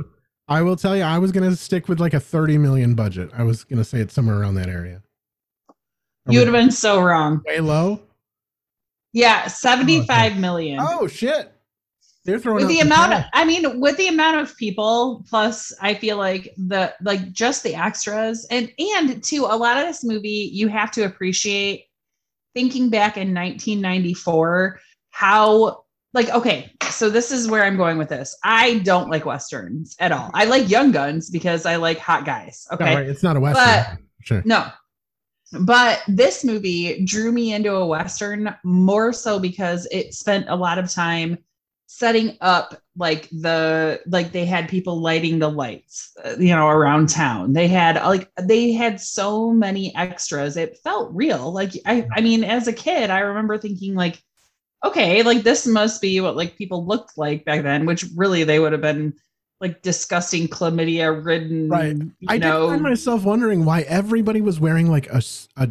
I 0.47 0.61
will 0.61 0.75
tell 0.75 0.97
you, 0.97 1.03
I 1.03 1.17
was 1.17 1.31
gonna 1.31 1.55
stick 1.55 1.87
with 1.87 1.99
like 2.01 2.13
a 2.13 2.19
thirty 2.19 2.57
million 2.57 2.93
budget. 2.93 3.29
I 3.33 3.43
was 3.43 3.63
gonna 3.63 3.85
say 3.85 3.99
it's 3.99 4.13
somewhere 4.13 4.37
around 4.39 4.55
that 4.55 4.67
area. 4.67 5.01
Are 5.69 6.33
You 6.33 6.39
would 6.39 6.47
have 6.47 6.53
been 6.53 6.71
so 6.71 7.01
wrong. 7.01 7.41
way 7.47 7.61
low. 7.61 8.01
Yeah, 9.13 9.47
75 9.47 10.37
million. 10.37 10.79
Oh 10.81 11.07
shit! 11.07 11.51
They're 12.25 12.39
throwing 12.39 12.57
with 12.65 12.67
the 12.67 12.79
some 12.79 12.87
amount 12.87 13.13
of, 13.13 13.23
i 13.33 13.43
mean 13.43 13.79
with 13.79 13.97
the 13.97 14.07
amount 14.07 14.37
of 14.41 14.55
people 14.57 15.25
plus 15.27 15.73
i 15.81 15.93
feel 15.93 16.17
like 16.17 16.53
the 16.55 16.93
like 17.01 17.31
just 17.31 17.63
the 17.63 17.73
extras 17.73 18.45
and 18.51 18.71
and 18.77 19.23
to 19.23 19.37
a 19.45 19.55
lot 19.57 19.77
of 19.77 19.87
this 19.87 20.03
movie 20.03 20.49
you 20.53 20.67
have 20.67 20.91
to 20.91 21.03
appreciate 21.03 21.85
thinking 22.53 22.89
back 22.89 23.17
in 23.17 23.33
1994 23.33 24.79
how 25.11 25.83
like 26.13 26.29
okay 26.29 26.71
so 26.89 27.09
this 27.09 27.31
is 27.31 27.47
where 27.47 27.63
i'm 27.63 27.77
going 27.77 27.97
with 27.97 28.09
this 28.09 28.35
i 28.43 28.79
don't 28.79 29.09
like 29.09 29.25
westerns 29.25 29.95
at 29.99 30.11
all 30.11 30.29
i 30.33 30.45
like 30.45 30.69
young 30.69 30.91
guns 30.91 31.29
because 31.29 31.65
i 31.65 31.75
like 31.75 31.97
hot 31.97 32.25
guys 32.25 32.67
No, 32.71 32.75
okay 32.75 32.95
right, 32.95 33.07
It's 33.07 33.23
not 33.23 33.37
a 33.37 33.39
western. 33.39 33.65
But- 33.65 33.97
sure. 34.23 34.41
no. 34.45 34.67
But 35.59 36.01
this 36.07 36.45
movie 36.45 37.03
drew 37.03 37.29
me 37.33 37.53
into 37.53 37.75
a 37.75 37.85
Western 37.85 38.55
more 38.63 39.11
so 39.11 39.37
because 39.37 39.85
it 39.91 40.13
spent 40.13 40.45
a 40.47 40.55
lot 40.55 40.79
of 40.79 40.89
time 40.89 41.39
setting 41.93 42.37
up 42.39 42.81
like 42.95 43.27
the 43.31 43.99
like 44.07 44.31
they 44.31 44.45
had 44.45 44.69
people 44.69 45.01
lighting 45.01 45.39
the 45.39 45.49
lights 45.49 46.13
uh, 46.23 46.35
you 46.39 46.55
know 46.55 46.69
around 46.69 47.09
town 47.09 47.51
they 47.51 47.67
had 47.67 47.97
like 47.97 48.31
they 48.41 48.71
had 48.71 48.97
so 48.99 49.51
many 49.51 49.93
extras 49.97 50.55
it 50.55 50.77
felt 50.85 51.13
real 51.13 51.51
like 51.51 51.73
i 51.85 52.07
i 52.15 52.21
mean 52.21 52.45
as 52.45 52.65
a 52.65 52.73
kid 52.73 53.09
i 53.09 53.19
remember 53.19 53.57
thinking 53.57 53.93
like 53.93 54.23
okay 54.85 55.21
like 55.21 55.43
this 55.43 55.67
must 55.67 56.01
be 56.01 56.21
what 56.21 56.37
like 56.37 56.55
people 56.55 56.85
looked 56.85 57.17
like 57.17 57.43
back 57.43 57.61
then 57.61 57.85
which 57.85 58.05
really 58.15 58.45
they 58.45 58.59
would 58.59 58.71
have 58.71 58.81
been 58.81 59.13
like 59.59 59.81
disgusting 59.81 60.47
chlamydia 60.47 61.23
ridden 61.23 61.67
Right. 61.67 61.97
I 62.29 62.37
did 62.37 62.51
find 62.51 62.81
myself 62.81 63.25
wondering 63.25 63.65
why 63.65 63.81
everybody 63.81 64.39
was 64.39 64.61
wearing 64.61 64.89
like 64.89 65.07
a, 65.11 65.21
a 65.57 65.69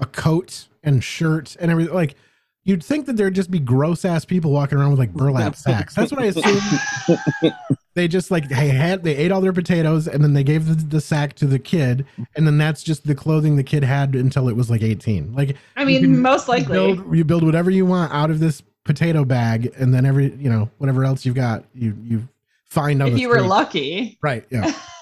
a 0.00 0.06
coat 0.06 0.68
and 0.82 1.02
shirt 1.02 1.56
and 1.60 1.70
everything. 1.70 1.94
Like 1.94 2.16
you'd 2.64 2.84
think 2.84 3.06
that 3.06 3.16
there'd 3.16 3.34
just 3.34 3.50
be 3.50 3.58
gross 3.58 4.04
ass 4.04 4.24
people 4.24 4.50
walking 4.52 4.78
around 4.78 4.90
with 4.90 4.98
like 4.98 5.12
burlap 5.12 5.56
sacks. 5.56 5.94
That's 5.94 6.12
what 6.12 6.22
I 6.22 6.26
assume. 6.26 7.52
they 7.94 8.08
just 8.08 8.30
like 8.30 8.48
they 8.48 8.68
had 8.68 9.02
they 9.02 9.16
ate 9.16 9.32
all 9.32 9.40
their 9.40 9.52
potatoes 9.52 10.06
and 10.08 10.22
then 10.22 10.32
they 10.32 10.44
gave 10.44 10.66
the, 10.66 10.74
the 10.74 11.00
sack 11.00 11.34
to 11.34 11.46
the 11.46 11.58
kid 11.58 12.06
and 12.36 12.46
then 12.46 12.58
that's 12.58 12.82
just 12.82 13.06
the 13.06 13.14
clothing 13.14 13.56
the 13.56 13.64
kid 13.64 13.84
had 13.84 14.14
until 14.14 14.48
it 14.48 14.56
was 14.56 14.70
like 14.70 14.82
18. 14.82 15.34
Like 15.34 15.56
I 15.76 15.84
mean, 15.84 16.02
can- 16.02 16.20
most 16.22 16.46
you 16.48 16.52
likely. 16.54 16.72
build, 16.72 17.16
you 17.16 17.24
build 17.24 17.42
whatever 17.44 17.70
you 17.70 17.84
want 17.86 18.12
out 18.12 18.30
of 18.30 18.38
this 18.40 18.62
potato 18.84 19.24
bag 19.24 19.72
and 19.78 19.94
then 19.94 20.04
every 20.04 20.34
you 20.34 20.50
know 20.50 20.68
whatever 20.78 21.04
else 21.04 21.24
you've 21.24 21.36
got 21.36 21.64
you 21.74 21.96
you 22.02 22.28
find 22.66 23.00
on 23.00 23.08
if 23.08 23.14
the 23.14 23.20
you 23.20 23.28
were 23.28 23.40
lucky. 23.42 24.18
right 24.22 24.44
yeah 24.50 24.72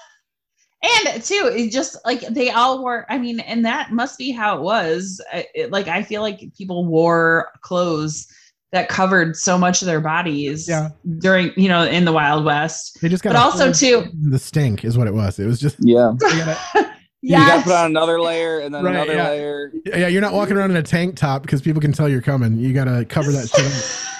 And 0.83 1.23
too, 1.23 1.51
it 1.55 1.71
just 1.71 1.95
like 2.05 2.21
they 2.21 2.49
all 2.49 2.79
wore. 2.81 3.05
I 3.09 3.17
mean, 3.19 3.39
and 3.41 3.63
that 3.65 3.91
must 3.91 4.17
be 4.17 4.31
how 4.31 4.57
it 4.57 4.61
was. 4.61 5.21
It, 5.53 5.71
like 5.71 5.87
I 5.87 6.01
feel 6.01 6.21
like 6.23 6.41
people 6.57 6.85
wore 6.85 7.49
clothes 7.61 8.27
that 8.71 8.89
covered 8.89 9.35
so 9.35 9.57
much 9.57 9.81
of 9.81 9.85
their 9.85 9.99
bodies 10.01 10.67
Yeah. 10.67 10.89
during 11.19 11.51
you 11.57 11.67
know 11.69 11.83
in 11.83 12.05
the 12.05 12.11
Wild 12.13 12.45
West. 12.45 12.97
they 13.01 13.09
just 13.09 13.21
got 13.23 13.33
But 13.33 13.39
also 13.39 13.71
too, 13.71 14.05
the 14.29 14.39
stink 14.39 14.83
is 14.85 14.97
what 14.97 15.07
it 15.07 15.13
was 15.13 15.37
it 15.39 15.45
was 15.45 15.59
just 15.59 15.75
Yeah. 15.81 16.13
you 16.21 16.29
gotta- 16.29 16.89
You 17.21 17.35
gotta 17.35 17.63
put 17.63 17.73
on 17.73 17.85
another 17.87 18.19
layer 18.21 18.59
and 18.59 18.73
then 18.73 18.83
Right, 18.85 18.95
another 18.95 19.13
yeah. 19.13 19.27
layer. 19.29 19.71
yeah 19.85 20.07
you're 20.07 20.21
not 20.21 20.31
walking 20.33 20.55
around 20.55 20.71
in 20.71 20.77
a 20.77 20.83
tank 20.83 21.15
top 21.17 21.41
because 21.43 21.61
people 21.61 21.81
can 21.81 21.91
tell 21.91 22.07
you're 22.09 22.21
coming 22.21 22.57
you 22.57 22.73
gotta 22.73 23.03
cover 23.05 23.31
that 23.33 23.49
shit 23.55 23.65
up. 23.65 24.10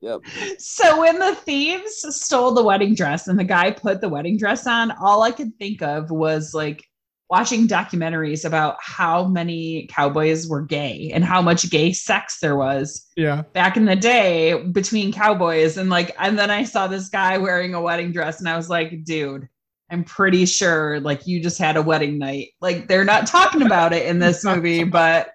Yep. 0.00 0.20
so 0.58 1.00
when 1.00 1.18
the 1.18 1.34
thieves 1.34 2.04
stole 2.16 2.52
the 2.52 2.62
wedding 2.62 2.94
dress 2.94 3.26
and 3.26 3.38
the 3.38 3.44
guy 3.44 3.70
put 3.70 4.00
the 4.00 4.08
wedding 4.08 4.38
dress 4.38 4.66
on, 4.66 4.92
all 4.92 5.22
I 5.22 5.30
could 5.30 5.56
think 5.58 5.82
of 5.82 6.10
was 6.10 6.54
like 6.54 6.84
watching 7.30 7.68
documentaries 7.68 8.44
about 8.44 8.76
how 8.80 9.24
many 9.24 9.86
cowboys 9.90 10.48
were 10.48 10.62
gay 10.62 11.10
and 11.12 11.24
how 11.24 11.42
much 11.42 11.68
gay 11.68 11.92
sex 11.92 12.38
there 12.40 12.56
was 12.56 13.06
yeah 13.16 13.42
back 13.52 13.76
in 13.76 13.84
the 13.84 13.96
day 13.96 14.62
between 14.72 15.12
cowboys 15.12 15.76
and 15.76 15.90
like 15.90 16.14
and 16.18 16.38
then 16.38 16.50
I 16.50 16.64
saw 16.64 16.86
this 16.86 17.10
guy 17.10 17.36
wearing 17.36 17.74
a 17.74 17.82
wedding 17.82 18.12
dress 18.12 18.40
and 18.40 18.48
I 18.48 18.56
was 18.56 18.70
like, 18.70 19.04
dude, 19.04 19.48
I'm 19.90 20.04
pretty 20.04 20.46
sure 20.46 21.00
like 21.00 21.26
you 21.26 21.40
just 21.40 21.58
had 21.58 21.76
a 21.76 21.82
wedding 21.82 22.18
night. 22.18 22.48
Like 22.60 22.88
they're 22.88 23.04
not 23.04 23.26
talking 23.26 23.62
about 23.62 23.92
it 23.92 24.06
in 24.06 24.18
this 24.18 24.44
movie, 24.44 24.84
but 24.84 25.34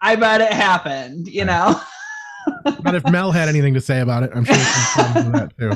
I 0.00 0.16
bet 0.16 0.40
it 0.40 0.52
happened, 0.52 1.28
you 1.28 1.44
know. 1.44 1.80
But 2.82 2.94
if 2.94 3.04
mel 3.10 3.30
had 3.32 3.48
anything 3.48 3.74
to 3.74 3.80
say 3.80 4.00
about 4.00 4.22
it 4.22 4.30
i'm 4.34 4.44
sure 4.44 4.54
she'd 4.54 5.14
come 5.14 5.32
that 5.32 5.52
too 5.58 5.72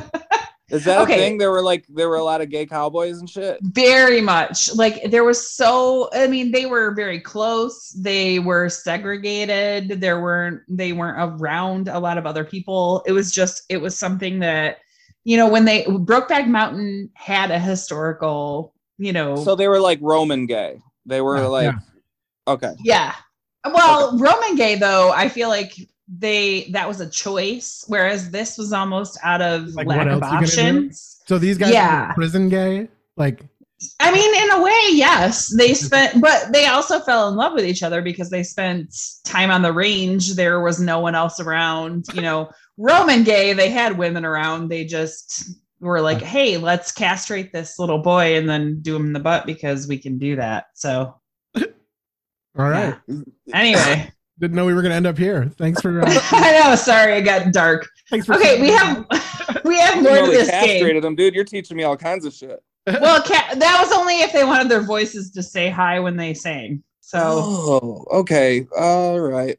Is 0.70 0.84
that 0.84 1.00
Okay. 1.02 1.14
a 1.14 1.16
thing? 1.18 1.36
There 1.36 1.50
were 1.50 1.60
like 1.62 1.84
there 1.90 2.08
were 2.08 2.16
a 2.16 2.24
lot 2.24 2.40
of 2.40 2.48
gay 2.48 2.64
cowboys 2.64 3.18
and 3.18 3.28
shit. 3.28 3.58
very 3.60 4.22
much 4.22 4.74
like 4.74 5.02
there 5.10 5.22
was 5.22 5.50
so 5.50 6.08
i 6.14 6.26
mean 6.26 6.50
they 6.50 6.64
were 6.64 6.94
very 6.94 7.20
close 7.20 7.90
they 7.90 8.38
were 8.38 8.70
segregated 8.70 10.00
there 10.00 10.22
weren't 10.22 10.62
they 10.68 10.92
weren't 10.94 11.18
around 11.18 11.88
a 11.88 11.98
lot 11.98 12.16
of 12.16 12.24
other 12.26 12.42
people 12.44 13.02
it 13.06 13.12
was 13.12 13.32
just 13.32 13.64
it 13.68 13.76
was 13.76 13.98
something 13.98 14.38
that 14.38 14.78
you 15.24 15.36
know 15.36 15.46
when 15.48 15.66
they 15.66 15.84
brokeback 15.84 16.48
mountain 16.48 17.10
had 17.14 17.50
a 17.50 17.58
historical 17.58 18.72
you 18.96 19.12
know 19.12 19.36
So 19.36 19.54
they 19.54 19.68
were 19.68 19.80
like 19.80 19.98
Roman 20.00 20.46
gay. 20.46 20.78
They 21.04 21.20
were 21.20 21.36
Yeah, 21.36 21.46
like 21.48 21.64
yeah. 21.74 22.52
okay. 22.52 22.72
yeah 22.82 23.14
well 23.74 24.16
roman 24.18 24.56
gay 24.56 24.74
though 24.76 25.12
i 25.12 25.28
feel 25.28 25.48
like 25.48 25.72
they 26.09 26.68
that 26.72 26.86
was 26.88 27.00
a 27.00 27.09
choice 27.09 27.84
whereas 27.88 28.30
this 28.30 28.59
was 28.59 28.72
almost 28.72 29.18
out 29.22 29.40
of 29.40 29.68
Like, 29.74 29.86
lack 29.86 29.98
what 29.98 30.09
of 30.09 30.14
you 30.14 30.20
gonna 30.20 30.46
do? 30.46 30.53
options 30.53 31.20
So 31.26 31.38
these 31.38 31.57
guys 31.59 31.72
Yeah. 31.72 32.09
are 32.11 32.14
prison 32.14 32.48
gay? 32.48 32.88
Like 33.16 33.44
I 33.98 34.12
mean, 34.12 34.42
in 34.44 34.50
a 34.53 34.62
way, 34.62 34.80
yes. 34.92 35.53
They 35.57 35.74
spent, 35.74 36.20
but 36.20 36.53
they 36.53 36.66
also 36.66 37.00
fell 37.00 37.28
in 37.28 37.34
love 37.34 37.53
with 37.53 37.64
each 37.64 37.82
other 37.82 38.00
because 38.00 38.30
they 38.30 38.44
spent 38.44 38.94
time 39.24 39.50
on 39.50 39.62
the 39.62 39.72
range. 39.72 40.34
There 40.34 40.61
was 40.61 40.78
no 40.78 41.00
one 41.00 41.16
else 41.16 41.40
around. 41.40 42.05
You 42.14 42.22
know, 42.22 42.48
Roman 42.76 43.24
gay, 43.24 43.53
they 43.55 43.70
had 43.70 43.98
women 43.98 44.24
around. 44.24 44.68
They 44.68 44.84
just 44.84 45.50
were 45.80 46.00
like, 46.00 46.22
hey, 46.22 46.59
let's 46.59 46.92
castrate 46.92 47.53
this 47.53 47.76
little 47.80 47.98
boy 47.98 48.36
and 48.36 48.48
then 48.48 48.80
do 48.82 48.94
him 48.94 49.07
in 49.07 49.12
the 49.14 49.18
butt 49.20 49.46
because 49.46 49.88
we 49.88 49.98
can 49.98 50.16
do 50.16 50.36
that. 50.36 50.66
So, 50.74 51.16
all 51.57 51.64
right. 52.55 52.96
anyway, 53.53 54.12
Didn't 54.43 54.57
know 54.57 54.66
we 54.66 54.74
were 54.74 54.82
gonna 54.82 54.97
end 54.97 55.07
up 55.07 55.16
here. 55.16 55.49
Thanks 55.57 55.80
for 55.80 56.01
uh, 56.03 56.05
I 56.32 56.61
know. 56.61 56.74
Sorry, 56.74 57.12
it 57.12 57.22
got 57.22 57.53
dark. 57.53 57.88
thanks 58.11 58.26
for 58.26 58.34
Okay, 58.34 58.61
we 58.61 58.70
have 58.70 59.07
we 59.64 59.78
have 59.78 60.03
more 60.03 60.16
You 60.16 60.20
know 60.22 60.26
to 60.26 60.32
they 60.32 60.36
this 60.38 60.51
game. 60.51 60.61
castrated 60.66 61.05
them, 61.05 61.14
dude. 61.14 61.32
You're 61.32 61.45
teaching 61.45 61.76
me 61.76 61.84
all 61.84 61.97
kinds 61.97 62.24
of 62.24 62.32
shit. 62.34 62.59
Well, 62.88 63.22
ca- 63.22 63.55
that 63.57 63.78
was 63.80 63.93
only 63.97 64.14
if 64.22 64.32
they 64.32 64.43
wanted 64.43 64.68
their 64.68 64.80
voices 64.80 65.30
to 65.30 65.45
say 65.45 65.68
hi 65.70 66.01
when 66.01 66.16
they 66.16 66.34
sang. 66.34 66.82
So. 67.01 67.20
Oh, 67.22 68.05
okay. 68.12 68.66
All 68.76 69.20
right. 69.20 69.57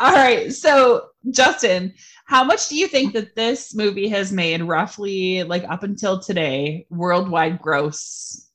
All 0.00 0.12
right. 0.12 0.52
So, 0.52 1.06
Justin, 1.30 1.94
how 2.26 2.44
much 2.44 2.68
do 2.68 2.76
you 2.76 2.86
think 2.86 3.14
that 3.14 3.34
this 3.34 3.74
movie 3.74 4.08
has 4.08 4.30
made 4.32 4.62
roughly, 4.62 5.42
like 5.44 5.64
up 5.70 5.82
until 5.82 6.20
today, 6.20 6.86
worldwide 6.90 7.62
gross 7.62 8.50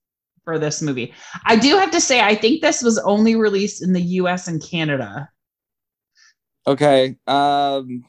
for 0.49 0.57
this 0.57 0.81
movie? 0.81 1.13
I 1.45 1.55
do 1.55 1.77
have 1.77 1.91
to 1.91 2.01
say, 2.01 2.21
I 2.21 2.33
think 2.33 2.61
this 2.63 2.81
was 2.81 2.97
only 2.99 3.35
released 3.35 3.83
in 3.83 3.93
the 3.93 4.01
US 4.01 4.47
and 4.47 4.59
Canada. 4.61 5.29
Okay. 6.65 7.15
Um 7.27 8.03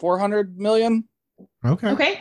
400 0.00 0.58
million? 0.58 1.04
okay. 1.64 1.90
Okay. 1.90 2.20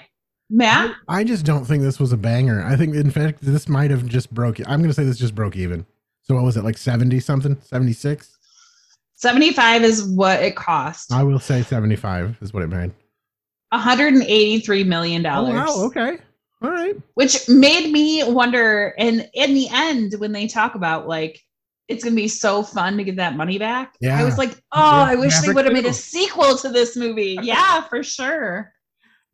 Matt? 0.52 0.96
I 1.08 1.24
just 1.24 1.44
don't 1.44 1.66
think 1.66 1.82
this 1.82 2.00
was 2.00 2.14
a 2.14 2.18
banger. 2.18 2.64
I 2.64 2.76
think 2.76 2.94
in 2.96 3.10
fact 3.10 3.40
this 3.42 3.68
might 3.68 3.90
have 3.90 4.06
just 4.06 4.32
broke 4.32 4.60
I'm 4.68 4.82
gonna 4.82 4.94
say 4.94 5.04
this 5.04 5.18
just 5.18 5.34
broke 5.34 5.56
even. 5.56 5.88
So 6.22 6.36
what 6.36 6.44
was 6.44 6.56
it, 6.58 6.64
like 6.64 6.78
70 6.78 7.20
something? 7.20 7.58
76? 7.62 8.38
75 9.16 9.84
is 9.84 10.04
what 10.04 10.42
it 10.44 10.56
cost. 10.56 11.12
I 11.12 11.24
will 11.24 11.40
say 11.40 11.62
75 11.64 12.38
is 12.42 12.54
what 12.54 12.64
it 12.64 12.68
made. 12.68 12.92
183 13.70 14.84
million 14.84 15.26
Oh, 15.26 15.30
dollars. 15.30 15.54
wow, 15.54 15.86
okay. 15.86 16.18
All 16.62 16.72
right. 16.72 16.96
which 17.16 17.48
made 17.50 17.92
me 17.92 18.24
wonder 18.24 18.94
and 18.98 19.30
in 19.34 19.54
the 19.54 19.68
end 19.72 20.14
when 20.18 20.32
they 20.32 20.48
talk 20.48 20.76
about 20.76 21.08
like 21.08 21.40
it's 21.88 22.04
gonna 22.04 22.16
be 22.16 22.28
so 22.28 22.64
fun 22.64 22.98
to 22.98 23.04
get 23.04 23.18
that 23.18 23.36
money 23.36 23.60
back 23.60 23.96
Yeah. 24.00 24.20
i 24.20 24.24
was 24.24 24.38
like 24.38 24.52
oh 24.72 24.80
Yeah, 24.80 25.04
i 25.12 25.16
wish 25.16 25.38
they 25.40 25.52
would 25.54 25.66
have 25.66 25.74
made 25.74 25.86
a 25.86 25.94
sequel 25.94 26.58
to 26.58 26.70
this 26.70 26.96
movie 26.96 27.38
yeah 27.44 27.82
for 27.82 28.02
sure 28.04 28.74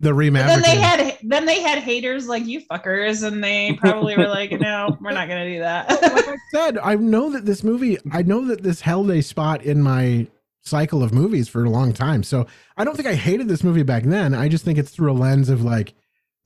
The 0.01 0.09
remap. 0.09 0.47
then 0.47 0.61
they 0.63 0.75
had 0.77 1.17
then 1.23 1.45
they 1.45 1.61
had 1.61 1.77
haters 1.77 2.27
like 2.27 2.45
you 2.45 2.59
fuckers 2.61 3.25
and 3.25 3.41
they 3.43 3.73
probably 3.79 4.17
were 4.17 4.27
like 4.27 4.51
no 4.59 4.97
we're 4.99 5.11
not 5.11 5.27
gonna 5.29 5.47
do 5.47 5.59
that 5.59 5.89
like 5.89 6.27
I 6.27 6.37
said, 6.51 6.77
I 6.79 6.95
know 6.95 7.29
that 7.29 7.45
this 7.45 7.63
movie, 7.63 7.97
I 8.11 8.23
know 8.23 8.45
that 8.47 8.61
this 8.63 8.81
held 8.81 9.09
a 9.11 9.21
spot 9.21 9.61
in 9.63 9.81
my 9.81 10.27
cycle 10.63 11.01
of 11.01 11.13
movies 11.13 11.47
for 11.47 11.63
a 11.63 11.69
long 11.69 11.93
time. 11.93 12.23
So 12.23 12.45
I 12.75 12.83
don't 12.83 12.95
think 12.97 13.07
I 13.07 13.13
hated 13.15 13.47
this 13.47 13.63
movie 13.63 13.83
back 13.83 14.03
then. 14.03 14.33
I 14.33 14.49
just 14.49 14.65
think 14.65 14.77
it's 14.77 14.91
through 14.91 15.11
a 15.11 15.13
lens 15.13 15.49
of 15.49 15.63
like, 15.63 15.93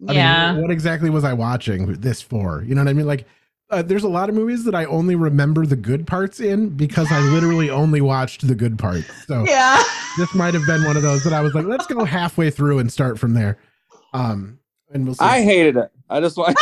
I 0.08 0.14
yeah 0.14 0.54
mean, 0.54 0.62
what 0.62 0.72
exactly 0.72 1.10
was 1.10 1.24
I 1.24 1.34
watching 1.34 1.94
this 1.94 2.22
for? 2.22 2.64
You 2.66 2.76
know 2.76 2.82
what 2.82 2.90
I 2.90 2.94
mean? 2.94 3.08
Like, 3.08 3.26
uh, 3.72 3.82
there's 3.82 4.04
a 4.04 4.10
lot 4.10 4.30
of 4.30 4.36
movies 4.36 4.64
that 4.66 4.76
I 4.76 4.86
only 4.86 5.16
remember 5.16 5.66
the 5.66 5.76
good 5.76 6.06
parts 6.06 6.40
in 6.40 6.70
because 6.70 7.12
I 7.12 7.20
literally 7.20 7.70
only 7.70 8.00
watched 8.02 8.48
the 8.48 8.56
good 8.56 8.78
parts. 8.78 9.10
So 9.28 9.44
yeah 9.48 9.82
this 10.18 10.34
might 10.36 10.54
have 10.54 10.66
been 10.66 10.84
one 10.86 10.96
of 10.96 11.04
those 11.04 11.24
that 11.24 11.34
I 11.34 11.42
was 11.42 11.54
like, 11.54 11.66
let's 11.66 11.88
go 11.88 12.06
halfway 12.06 12.50
through 12.52 12.80
and 12.80 12.92
start 12.92 13.18
from 13.20 13.34
there. 13.34 13.58
Um, 14.14 14.60
and 14.94 15.06
we'll 15.06 15.16
see. 15.16 15.26
I 15.26 15.42
hated 15.42 15.76
it. 15.78 15.92
I 16.10 16.20
just 16.22 16.38
want 16.38 16.56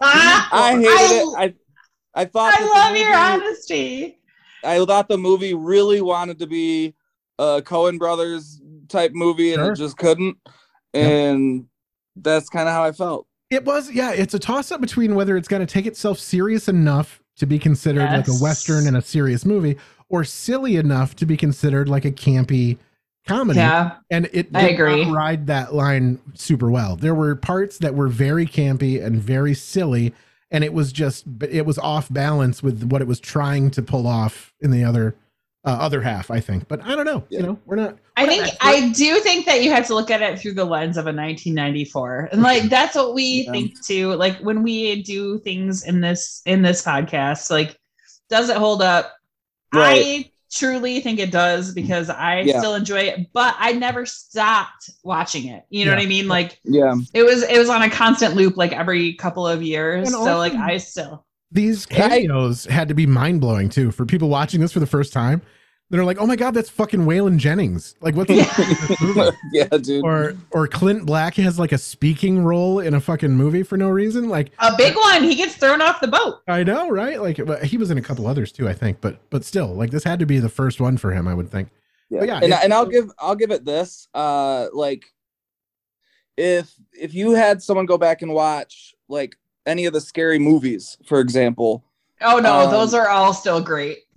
I 0.00 0.72
hated 0.74 1.16
it. 1.16 1.34
I 1.38 1.54
I 2.14 2.24
thought 2.24 2.54
I 2.54 2.60
that 2.60 2.66
the 2.66 2.78
love 2.78 2.96
your 2.96 3.08
movie- 3.08 3.46
honesty 3.46 4.18
I 4.64 4.84
thought 4.84 5.08
the 5.08 5.18
movie 5.18 5.54
really 5.54 6.00
wanted 6.00 6.38
to 6.40 6.46
be 6.46 6.94
a 7.38 7.62
Coen 7.64 7.98
Brothers 7.98 8.60
type 8.88 9.12
movie 9.14 9.52
and 9.52 9.60
Sure. 9.60 9.72
it 9.72 9.76
just 9.76 9.96
couldn't. 9.96 10.36
And 11.02 11.66
that's 12.16 12.48
kind 12.48 12.68
of 12.68 12.74
how 12.74 12.84
I 12.84 12.92
felt. 12.92 13.26
It 13.50 13.64
was, 13.64 13.90
yeah. 13.92 14.12
It's 14.12 14.34
a 14.34 14.38
toss 14.38 14.72
up 14.72 14.80
between 14.80 15.14
whether 15.14 15.36
it's 15.36 15.48
going 15.48 15.64
to 15.64 15.72
take 15.72 15.86
itself 15.86 16.18
serious 16.18 16.68
enough 16.68 17.22
to 17.36 17.46
be 17.46 17.58
considered 17.58 18.10
like 18.10 18.28
a 18.28 18.34
western 18.40 18.86
and 18.86 18.96
a 18.96 19.02
serious 19.02 19.44
movie, 19.44 19.76
or 20.08 20.24
silly 20.24 20.76
enough 20.76 21.14
to 21.16 21.26
be 21.26 21.36
considered 21.36 21.88
like 21.88 22.04
a 22.04 22.10
campy 22.10 22.78
comedy. 23.26 23.58
yeah 23.58 23.96
And 24.10 24.28
it 24.32 24.48
I 24.54 24.68
agree. 24.68 25.04
not 25.04 25.14
ride 25.14 25.46
that 25.48 25.74
line 25.74 26.18
super 26.34 26.70
well. 26.70 26.96
There 26.96 27.14
were 27.14 27.34
parts 27.36 27.78
that 27.78 27.94
were 27.94 28.08
very 28.08 28.46
campy 28.46 29.04
and 29.04 29.20
very 29.20 29.52
silly, 29.52 30.14
and 30.50 30.64
it 30.64 30.72
was 30.72 30.92
just 30.92 31.24
it 31.42 31.66
was 31.66 31.78
off 31.78 32.10
balance 32.12 32.62
with 32.62 32.84
what 32.84 33.02
it 33.02 33.08
was 33.08 33.20
trying 33.20 33.70
to 33.72 33.82
pull 33.82 34.06
off 34.06 34.54
in 34.60 34.70
the 34.70 34.84
other 34.84 35.14
uh, 35.66 35.70
other 35.70 36.00
half. 36.00 36.30
I 36.30 36.40
think, 36.40 36.68
but 36.68 36.82
I 36.84 36.94
don't 36.94 37.04
know. 37.04 37.24
You 37.28 37.42
know, 37.42 37.58
we're 37.66 37.76
not. 37.76 37.98
I 38.16 38.22
we're 38.22 38.26
not 38.28 38.32
think 38.32 38.42
experts. 38.44 38.58
I 38.62 38.88
do 38.92 39.20
think 39.20 39.46
that 39.46 39.62
you 39.62 39.70
have 39.72 39.86
to 39.88 39.94
look 39.94 40.10
at 40.10 40.22
it 40.22 40.38
through 40.38 40.54
the 40.54 40.64
lens 40.64 40.96
of 40.96 41.06
a 41.06 41.12
1994, 41.12 42.30
and 42.32 42.42
like 42.42 42.64
that's 42.64 42.94
what 42.94 43.14
we 43.14 43.44
Yeah. 43.44 43.52
think 43.52 43.84
too. 43.84 44.14
Like 44.14 44.38
when 44.38 44.62
we 44.62 45.02
do 45.02 45.38
things 45.40 45.84
in 45.84 46.00
this 46.00 46.42
in 46.46 46.62
this 46.62 46.82
podcast, 46.84 47.50
like 47.50 47.78
does 48.30 48.48
it 48.48 48.56
hold 48.56 48.82
up? 48.82 49.12
Right. 49.74 50.26
I 50.26 50.30
truly 50.52 51.00
think 51.00 51.18
it 51.18 51.30
does 51.30 51.74
because 51.74 52.08
I 52.08 52.40
Yeah. 52.40 52.58
still 52.60 52.74
enjoy 52.74 53.00
it, 53.00 53.26
but 53.32 53.54
I 53.58 53.72
never 53.72 54.06
stopped 54.06 54.90
watching 55.04 55.48
it. 55.48 55.64
You 55.70 55.84
know 55.84 55.90
what 55.92 56.00
I 56.00 56.06
mean? 56.06 56.28
Like 56.28 56.58
Yeah. 56.64 56.94
it 57.14 57.24
was 57.24 57.42
it 57.42 57.58
was 57.58 57.68
on 57.68 57.82
a 57.82 57.90
constant 57.90 58.34
loop, 58.36 58.56
like 58.56 58.72
every 58.72 59.14
couple 59.14 59.46
of 59.46 59.62
years. 59.62 60.06
And 60.08 60.12
So 60.14 60.18
also- 60.20 60.38
like 60.38 60.54
I 60.54 60.78
still 60.78 61.24
these 61.52 61.86
I- 61.90 61.94
cameos 61.94 62.64
had 62.66 62.88
to 62.88 62.94
be 62.94 63.06
mind 63.06 63.40
blowing 63.40 63.68
too 63.68 63.90
for 63.90 64.04
people 64.06 64.28
watching 64.28 64.60
this 64.60 64.72
for 64.72 64.80
the 64.80 64.86
first 64.86 65.12
time. 65.12 65.42
They're 65.88 66.04
like, 66.04 66.18
"Oh 66.18 66.26
my 66.26 66.34
god, 66.34 66.52
that's 66.52 66.68
fucking 66.68 67.00
Waylon 67.02 67.36
Jennings!" 67.38 67.94
Like, 68.00 68.16
what's 68.16 68.28
this 68.28 69.00
movie? 69.00 69.30
yeah, 69.52 69.68
dude. 69.68 70.04
Or 70.04 70.34
or 70.50 70.66
Clint 70.66 71.06
Black 71.06 71.34
has 71.36 71.60
like 71.60 71.70
a 71.70 71.78
speaking 71.78 72.42
role 72.42 72.80
in 72.80 72.92
a 72.94 73.00
fucking 73.00 73.30
movie 73.30 73.62
for 73.62 73.76
no 73.76 73.88
reason. 73.88 74.28
Like, 74.28 74.50
a 74.58 74.72
big 74.76 74.96
one. 74.96 75.22
He 75.22 75.36
gets 75.36 75.54
thrown 75.54 75.80
off 75.80 76.00
the 76.00 76.08
boat. 76.08 76.40
I 76.48 76.64
know, 76.64 76.90
right? 76.90 77.20
Like, 77.22 77.38
but 77.46 77.62
he 77.62 77.76
was 77.76 77.92
in 77.92 77.98
a 77.98 78.02
couple 78.02 78.26
others 78.26 78.50
too, 78.50 78.68
I 78.68 78.72
think. 78.72 79.00
But 79.00 79.20
but 79.30 79.44
still, 79.44 79.74
like, 79.74 79.90
this 79.92 80.02
had 80.02 80.18
to 80.18 80.26
be 80.26 80.40
the 80.40 80.48
first 80.48 80.80
one 80.80 80.96
for 80.96 81.12
him, 81.12 81.28
I 81.28 81.34
would 81.34 81.50
think. 81.52 81.68
yeah. 82.10 82.18
But 82.20 82.28
yeah, 82.28 82.40
and, 82.42 82.52
and 82.52 82.74
I'll 82.74 82.86
give 82.86 83.08
I'll 83.20 83.36
give 83.36 83.52
it 83.52 83.64
this. 83.64 84.08
Uh 84.12 84.66
like 84.72 85.04
if 86.36 86.74
if 86.92 87.14
you 87.14 87.32
had 87.32 87.62
someone 87.62 87.86
go 87.86 87.96
back 87.96 88.22
and 88.22 88.32
watch 88.32 88.94
like 89.08 89.36
any 89.66 89.86
of 89.86 89.92
the 89.92 90.00
scary 90.00 90.38
movies, 90.40 90.98
for 91.06 91.20
example. 91.20 91.84
Oh 92.22 92.38
no, 92.38 92.60
Um, 92.64 92.70
those 92.70 92.92
are 92.94 93.08
all 93.08 93.32
still 93.34 93.60
great. 93.60 93.98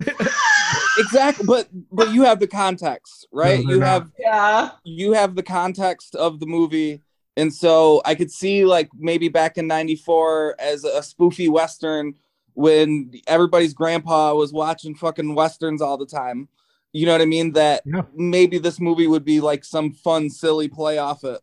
Exactly, 0.98 1.46
but 1.46 1.68
but 1.92 2.12
you 2.12 2.22
have 2.24 2.40
the 2.40 2.46
context, 2.46 3.26
right? 3.32 3.64
No, 3.64 3.72
you 3.72 3.78
not. 3.80 3.86
have 3.86 4.10
Yeah. 4.18 4.70
you 4.84 5.12
have 5.12 5.34
the 5.34 5.42
context 5.42 6.14
of 6.14 6.40
the 6.40 6.46
movie 6.46 7.02
and 7.36 7.54
so 7.54 8.02
i 8.04 8.12
could 8.16 8.30
see 8.30 8.64
like 8.64 8.88
maybe 8.98 9.28
back 9.28 9.56
in 9.56 9.68
94 9.68 10.56
as 10.58 10.82
a 10.82 10.98
spoofy 11.00 11.48
western 11.48 12.14
when 12.54 13.12
everybody's 13.28 13.72
grandpa 13.72 14.34
was 14.34 14.52
watching 14.52 14.96
fucking 14.96 15.36
westerns 15.36 15.80
all 15.80 15.96
the 15.96 16.04
time 16.06 16.48
you 16.92 17.06
know 17.06 17.12
what 17.12 17.20
i 17.20 17.24
mean 17.24 17.52
that 17.52 17.82
Yeah. 17.86 18.02
maybe 18.16 18.58
this 18.58 18.80
movie 18.80 19.06
would 19.06 19.24
be 19.24 19.40
like 19.40 19.64
some 19.64 19.92
fun 19.92 20.28
silly 20.28 20.66
play 20.66 20.98
off 20.98 21.22
it 21.22 21.40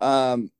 um 0.00 0.50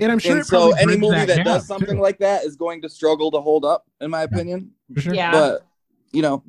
And 0.00 0.12
I'm 0.12 0.20
sure. 0.20 0.36
and 0.36 0.46
so 0.46 0.70
any 0.76 0.96
movie 0.96 1.24
that, 1.24 1.38
gap, 1.38 1.44
does 1.44 1.66
something 1.66 1.96
too. 1.96 2.02
like 2.02 2.18
that 2.20 2.44
is 2.44 2.54
going 2.54 2.82
to 2.82 2.88
struggle 2.88 3.32
to 3.32 3.40
hold 3.40 3.64
up 3.64 3.84
in 4.00 4.08
my 4.08 4.22
opinion 4.22 4.70
For 4.94 5.00
sure. 5.00 5.14
Yeah. 5.14 5.32
but 5.32 5.66
you 6.12 6.22
know 6.22 6.44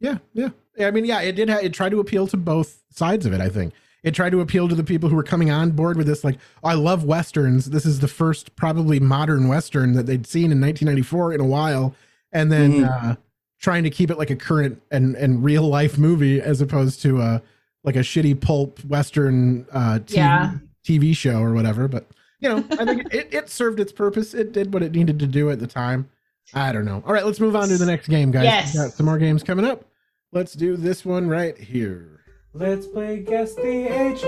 Yeah, 0.00 0.18
yeah. 0.32 0.50
Yeah, 0.76 0.88
I 0.88 0.90
mean, 0.90 1.04
yeah, 1.04 1.20
it 1.20 1.32
did. 1.36 1.48
Ha- 1.48 1.60
it 1.62 1.72
tried 1.72 1.90
to 1.90 2.00
appeal 2.00 2.26
to 2.26 2.36
both 2.36 2.82
sides 2.90 3.26
of 3.26 3.32
it. 3.32 3.40
I 3.40 3.48
think 3.48 3.72
it 4.02 4.12
tried 4.14 4.30
to 4.30 4.40
appeal 4.40 4.68
to 4.68 4.74
the 4.74 4.82
people 4.84 5.08
who 5.08 5.14
were 5.16 5.22
coming 5.22 5.50
on 5.50 5.70
board 5.70 5.96
with 5.96 6.06
this. 6.08 6.24
Like, 6.24 6.36
"Oh, 6.64 6.68
I 6.68 6.74
love 6.74 7.04
westerns. 7.04 7.66
This 7.70 7.86
is 7.86 8.00
the 8.00 8.08
first 8.08 8.56
probably 8.56 8.98
modern 8.98 9.46
western 9.48 9.92
that 9.92 10.06
they'd 10.06 10.26
seen 10.26 10.50
in 10.50 10.60
1994 10.60 11.32
in 11.34 11.40
a 11.40 11.44
while, 11.46 11.94
and 12.32 12.50
then 12.50 12.72
Mhm. 12.82 12.90
uh, 13.12 13.16
trying 13.60 13.84
to 13.84 13.90
keep 13.90 14.10
it 14.10 14.18
like 14.18 14.30
a 14.30 14.36
current 14.36 14.82
and 14.90 15.14
and 15.14 15.44
real 15.44 15.68
life 15.68 15.96
movie 15.96 16.40
as 16.40 16.60
opposed 16.60 17.00
to 17.02 17.20
a 17.20 17.40
like 17.84 17.94
a 17.96 18.00
shitty 18.00 18.40
pulp 18.40 18.84
western 18.84 19.64
uh 19.72 20.00
TV, 20.00 20.16
Yeah. 20.16 20.52
TV 20.84 21.14
show 21.14 21.38
or 21.40 21.52
whatever. 21.54 21.86
But 21.86 22.06
you 22.40 22.48
know, 22.48 22.64
I 22.72 22.84
think 22.84 23.14
it, 23.14 23.28
it 23.32 23.48
served 23.48 23.78
its 23.78 23.92
purpose. 23.92 24.34
It 24.34 24.52
did 24.52 24.74
what 24.74 24.82
it 24.82 24.92
needed 24.92 25.18
to 25.20 25.26
do 25.28 25.50
at 25.50 25.60
the 25.60 25.66
time. 25.68 26.08
I 26.52 26.72
don't 26.72 26.84
know. 26.84 27.02
All 27.06 27.12
right, 27.12 27.24
let's 27.24 27.40
move 27.40 27.56
on 27.56 27.68
to 27.68 27.78
the 27.78 27.86
next 27.86 28.08
game, 28.08 28.30
guys. 28.30 28.44
Yes. 28.44 28.74
We've 28.74 28.82
got 28.84 28.92
some 28.92 29.06
more 29.06 29.18
games 29.18 29.42
coming 29.42 29.64
up. 29.64 29.84
Let's 30.32 30.52
do 30.52 30.76
this 30.76 31.04
one 31.04 31.28
right 31.28 31.56
here. 31.56 32.20
Let's 32.52 32.86
play 32.86 33.20
Guess 33.20 33.54
the 33.54 33.86
Age. 33.88 34.22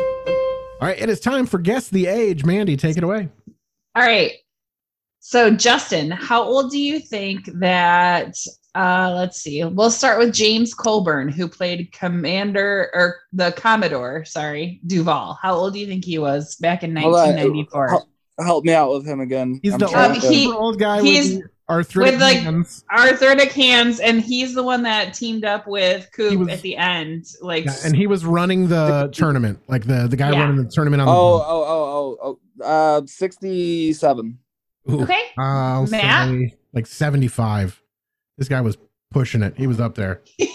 All 0.81 0.89
right, 0.89 1.01
it 1.01 1.09
is 1.09 1.21
time 1.21 1.47
for 1.47 1.59
Guess 1.59 1.89
the 1.91 2.07
Age. 2.07 2.45
Mandy, 2.45 2.77
take 2.77 2.97
it 2.97 3.05
away. 3.05 3.29
All 3.95 4.03
right. 4.03 4.33
So, 5.21 5.51
Justin, 5.51 6.11
how 6.11 6.43
old 6.43 6.71
do 6.71 6.79
you 6.79 7.01
think 7.01 7.47
that? 7.55 8.35
Uh, 8.75 9.13
let's 9.17 9.41
see. 9.41 9.65
We'll 9.65 9.91
start 9.91 10.19
with 10.19 10.35
James 10.35 10.75
Coburn, 10.75 11.29
who 11.29 11.49
played 11.49 11.91
Commander 11.93 12.91
or 12.95 13.17
the 13.33 13.53
Commodore. 13.53 14.25
Sorry, 14.27 14.81
Duvall. 14.87 15.39
How 15.41 15.55
old 15.55 15.73
do 15.73 15.79
you 15.81 15.87
think 15.87 16.05
he 16.05 16.19
was 16.19 16.57
back 16.57 16.83
in 16.85 16.93
1994? 16.95 17.89
Help, 17.89 18.03
help 18.39 18.65
me 18.65 18.75
out 18.75 18.93
with 18.93 19.07
him 19.07 19.21
again. 19.21 19.59
He's 19.63 19.73
I'm 19.73 19.79
the 19.79 19.87
old, 19.87 20.21
to- 20.21 20.29
he- 20.29 20.53
old 20.53 20.79
guy 20.79 21.01
he's- 21.03 21.31
with 21.31 21.43
the 21.43 21.49
arthritic 21.69 22.13
with, 22.15 22.21
like, 22.21 22.39
hands. 22.39 22.85
Arthritic 22.91 23.53
hands, 23.53 24.01
and 24.01 24.21
he's 24.21 24.55
the 24.55 24.63
one 24.63 24.83
that 24.85 25.15
teamed 25.15 25.45
up 25.45 25.67
with 25.67 26.09
Coop 26.13 26.39
was- 26.41 26.49
at 26.49 26.63
the 26.63 26.77
end. 26.77 27.27
Like, 27.41 27.65
Yeah, 27.65 27.75
and 27.85 27.97
he 27.97 28.07
was 28.07 28.25
running 28.25 28.69
the 28.69 29.09
tournament, 29.13 29.59
like 29.69 29.85
the 29.87 30.07
the 30.09 30.17
guy 30.17 30.31
Yeah. 30.33 30.41
running 30.41 30.57
the 30.65 30.71
tournament 30.71 31.01
on 31.03 31.07
the 31.07 31.13
oh, 31.13 31.39
boat. 31.39 31.45
oh, 31.49 31.65
oh, 31.67 32.19
oh, 32.23 32.39
oh, 32.63 32.99
uh, 33.03 33.07
67. 33.07 34.39
Ooh, 34.91 35.03
okay, 35.03 35.21
I'll 35.39 35.87
Matt? 35.89 36.29
say 36.29 36.55
like 36.73 36.87
75. 36.87 37.83
This 38.39 38.49
guy 38.49 38.61
was 38.61 38.77
pushing 39.11 39.43
it. 39.43 39.55
He 39.57 39.67
was 39.67 39.81
up 39.81 39.95
there. 39.97 40.23
he 40.39 40.49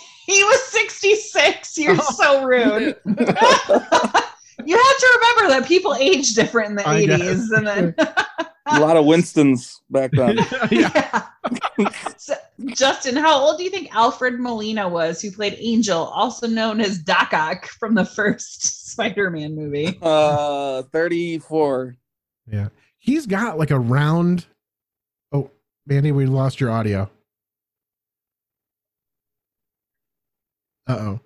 was 0.44 0.64
66. 0.68 1.78
You're 1.78 1.98
Oh. 2.00 2.12
so 2.16 2.44
rude. 2.46 2.96
you 4.66 4.78
have 4.78 4.98
to 4.98 5.20
remember 5.20 5.54
that 5.54 5.68
people 5.68 5.96
age 5.96 6.34
different 6.34 6.70
in 6.70 6.76
the 6.76 6.88
I 6.88 7.06
80s, 7.06 7.58
and 7.58 7.68
then. 7.68 7.96
A 8.68 8.80
lot 8.80 8.96
of 8.96 9.06
Winstons 9.06 9.82
back 9.90 10.12
then. 10.12 10.38
yeah. 10.72 11.28
So, 12.18 12.36
Justin, 12.68 13.16
how 13.16 13.40
old 13.40 13.58
do 13.58 13.64
you 13.64 13.72
think 13.72 13.94
Alfred 13.94 14.40
Molina 14.40 14.88
was, 14.88 15.22
who 15.22 15.32
played 15.32 15.58
Angel, 15.60 15.98
also 15.98 16.48
known 16.48 16.80
as 16.80 17.00
Doc 17.00 17.34
Ock 17.34 17.66
from 17.66 17.96
the 17.96 18.06
first 18.06 18.92
Spider-Man 18.92 19.56
movie? 19.56 19.98
Uh, 20.02 20.84
34. 20.84 21.98
Yeah. 22.52 22.70
He's 23.00 23.26
got 23.26 23.58
like 23.58 23.72
a 23.72 23.80
round. 23.80 24.46
Oh, 25.32 25.50
Mandy, 25.88 26.12
we 26.12 26.28
lost 26.28 26.60
your 26.62 26.70
audio. 26.70 27.10
Uh 30.88 30.98
oh. 31.00 31.20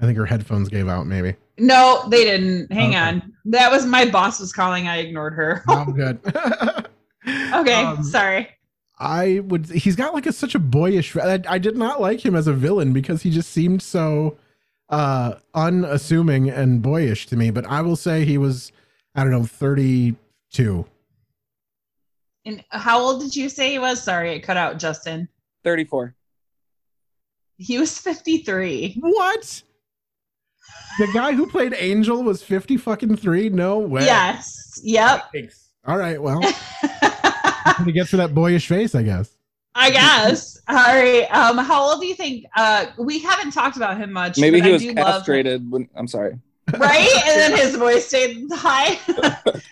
I 0.00 0.06
think 0.06 0.18
her 0.18 0.26
headphones 0.26 0.68
gave 0.68 0.88
out, 0.88 1.06
maybe. 1.06 1.36
No, 1.62 2.04
they 2.08 2.24
didn't. 2.24 2.72
Hang 2.72 2.88
Okay. 2.90 2.98
on. 2.98 3.32
That 3.44 3.70
was 3.70 3.86
my 3.86 4.04
boss 4.04 4.40
was 4.40 4.52
calling. 4.52 4.88
I 4.88 4.96
ignored 4.98 5.34
her. 5.34 5.62
Oh, 5.68 5.84
good. 5.84 6.18
okay, 7.54 7.84
Um, 7.84 8.02
sorry. 8.02 8.48
I 8.98 9.40
would. 9.44 9.66
He's 9.66 9.94
got 9.94 10.12
like 10.12 10.26
a 10.26 10.32
such 10.32 10.54
a 10.56 10.58
boyish. 10.58 11.16
I, 11.16 11.40
I 11.48 11.58
did 11.58 11.76
not 11.76 12.00
like 12.00 12.24
him 12.24 12.34
as 12.34 12.46
a 12.48 12.52
villain 12.52 12.92
because 12.92 13.22
he 13.22 13.30
just 13.30 13.50
seemed 13.50 13.80
so 13.82 14.36
uh 14.88 15.34
unassuming 15.54 16.50
and 16.50 16.82
boyish 16.82 17.26
to 17.26 17.36
me. 17.36 17.50
But 17.50 17.64
I 17.66 17.80
will 17.80 17.96
say 17.96 18.24
he 18.24 18.38
was, 18.38 18.72
I 19.14 19.22
don't 19.22 19.32
know, 19.32 19.44
thirty-two. 19.44 20.84
And 22.44 22.64
how 22.70 23.00
old 23.00 23.20
did 23.22 23.36
you 23.36 23.48
say 23.48 23.70
he 23.70 23.78
was? 23.78 24.02
Sorry, 24.02 24.32
it 24.32 24.40
cut 24.40 24.56
out, 24.56 24.78
Justin. 24.78 25.28
34. 25.62 26.12
He 27.56 27.78
was 27.78 27.96
53. 27.98 28.96
What? 28.98 29.62
The 30.98 31.08
guy 31.14 31.32
who 31.32 31.46
played 31.46 31.74
Angel 31.76 32.22
was 32.22 32.42
fifty 32.42 32.76
fucking 32.76 33.16
three. 33.16 33.48
No 33.48 33.78
way. 33.78 34.04
Yes. 34.04 34.80
Yep. 34.82 35.30
Thanks. 35.32 35.68
All 35.86 35.96
right. 35.98 36.20
Well, 36.22 36.40
he 37.84 37.92
gets 37.92 38.10
for 38.10 38.16
that 38.18 38.34
boyish 38.34 38.66
face, 38.68 38.94
I 38.94 39.02
guess. 39.02 39.34
I 39.74 39.90
guess. 39.90 40.60
All 40.68 40.76
right. 40.76 41.26
Um, 41.34 41.58
how 41.58 41.82
old 41.82 42.00
do 42.00 42.06
you 42.06 42.14
think? 42.14 42.44
Uh, 42.56 42.86
we 42.98 43.18
haven't 43.18 43.52
talked 43.52 43.76
about 43.76 43.96
him 43.96 44.12
much. 44.12 44.38
Maybe 44.38 44.60
he 44.60 44.68
I 44.68 44.72
was 44.72 44.82
do 44.82 44.92
love- 44.92 45.06
castrated 45.20 45.70
when. 45.70 45.88
I'm 45.96 46.06
sorry. 46.06 46.38
right? 46.78 47.08
And 47.26 47.40
then 47.40 47.56
his 47.58 47.74
voice 47.84 48.06
stayed 48.06 48.46
high. 48.52 48.98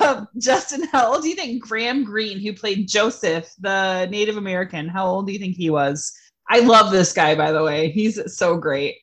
Um, 0.00 0.26
Justin, 0.38 0.84
how 0.90 1.12
old 1.12 1.22
do 1.22 1.28
you 1.28 1.34
think 1.36 1.62
Graham 1.62 2.04
Greene, 2.04 2.40
who 2.40 2.52
played 2.54 2.88
Joseph, 2.88 3.52
the 3.60 4.06
Native 4.06 4.38
American, 4.38 4.88
how 4.88 5.06
old 5.06 5.26
do 5.26 5.32
you 5.32 5.38
think 5.38 5.56
he 5.56 5.68
was? 5.68 6.12
I 6.48 6.60
love 6.60 6.90
this 6.90 7.12
guy, 7.12 7.34
by 7.34 7.52
the 7.52 7.62
way. 7.62 7.90
He's 7.90 8.18
so 8.34 8.56
great. 8.56 8.96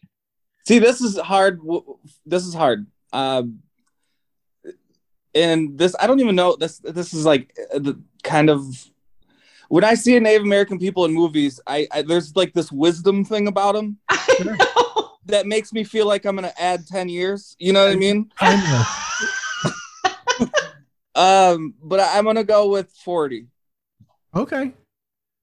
See, 0.67 0.79
this 0.79 0.99
is 0.99 1.17
hard. 1.17 1.61
This 2.25 2.45
is 2.45 2.53
hard. 2.53 2.87
Um, 3.13 3.59
and 5.33 5.77
this, 5.77 5.95
I 5.97 6.07
don't 6.07 6.19
even 6.19 6.35
know. 6.35 6.57
This, 6.57 6.79
this 6.79 7.13
is 7.13 7.25
like 7.25 7.57
uh, 7.73 7.79
the 7.79 8.01
kind 8.21 8.49
of 8.49 8.65
when 9.69 9.85
I 9.85 9.93
see 9.93 10.17
a 10.17 10.19
Native 10.19 10.41
American 10.41 10.77
people 10.77 11.05
in 11.05 11.13
movies, 11.13 11.61
I, 11.65 11.87
I 11.89 12.01
there's 12.01 12.35
like 12.35 12.53
this 12.53 12.69
wisdom 12.69 13.23
thing 13.23 13.47
about 13.47 13.75
them 13.75 13.97
that 15.25 15.45
makes 15.45 15.71
me 15.71 15.85
feel 15.85 16.05
like 16.05 16.25
I'm 16.25 16.35
gonna 16.35 16.51
add 16.59 16.85
ten 16.85 17.07
years. 17.07 17.55
You 17.59 17.71
know 17.71 17.85
what 17.85 17.93
I 17.93 17.95
mean? 17.95 18.29
Timeless. 18.37 18.87
Um, 21.15 21.73
but 21.81 21.99
I, 21.99 22.19
I'm 22.19 22.25
gonna 22.25 22.43
go 22.43 22.67
with 22.69 22.91
forty. 22.91 23.47
Okay. 24.35 24.71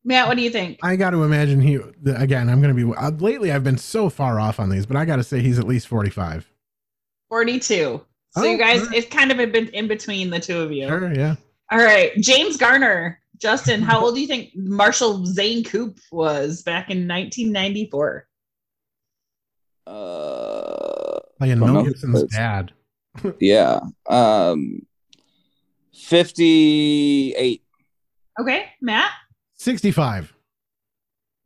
Matt, 0.04 0.28
what 0.28 0.36
do 0.36 0.42
you 0.42 0.50
think? 0.50 0.78
I 0.82 0.96
got 0.96 1.10
to 1.10 1.22
imagine 1.22 1.60
he 1.60 1.78
again. 2.14 2.48
I'm 2.50 2.60
going 2.60 2.76
to 2.76 2.86
be 2.86 2.94
uh, 2.96 3.10
lately. 3.10 3.50
I've 3.52 3.64
been 3.64 3.78
so 3.78 4.10
far 4.10 4.38
off 4.38 4.60
on 4.60 4.68
these, 4.68 4.84
but 4.86 4.96
I 4.96 5.04
got 5.04 5.16
to 5.16 5.24
say 5.24 5.40
he's 5.40 5.58
at 5.58 5.66
least 5.66 5.88
45. 5.88 6.50
42. 7.30 7.64
So 7.74 8.04
Oh, 8.36 8.42
you 8.44 8.58
guys, 8.58 8.80
sure. 8.80 8.92
it's 8.92 9.08
kind 9.08 9.30
of 9.30 9.38
been 9.38 9.68
in 9.68 9.88
between 9.88 10.28
the 10.30 10.40
two 10.40 10.60
of 10.60 10.72
you. 10.72 10.88
Sure. 10.88 11.12
Yeah. 11.14 11.36
All 11.70 11.78
right. 11.78 12.12
James 12.16 12.56
Garner. 12.56 13.18
Justin, 13.38 13.82
how 13.82 14.00
old 14.04 14.14
do 14.14 14.20
you 14.20 14.26
think 14.26 14.50
Marshall 14.54 15.24
Zane 15.26 15.64
Coop 15.64 15.98
was 16.12 16.62
back 16.62 16.90
in 16.90 17.08
1994? 17.08 18.26
Uh, 19.86 21.20
Playing 21.38 21.58
don't 21.58 21.72
Mel 21.72 21.82
know. 21.82 21.84
Gibson's 21.84 22.22
dad. 22.24 22.72
yeah. 23.40 23.80
Um, 24.08 24.80
fifty-eight. 25.94 27.62
Okay, 28.40 28.66
Matt. 28.80 29.10
65. 29.64 30.32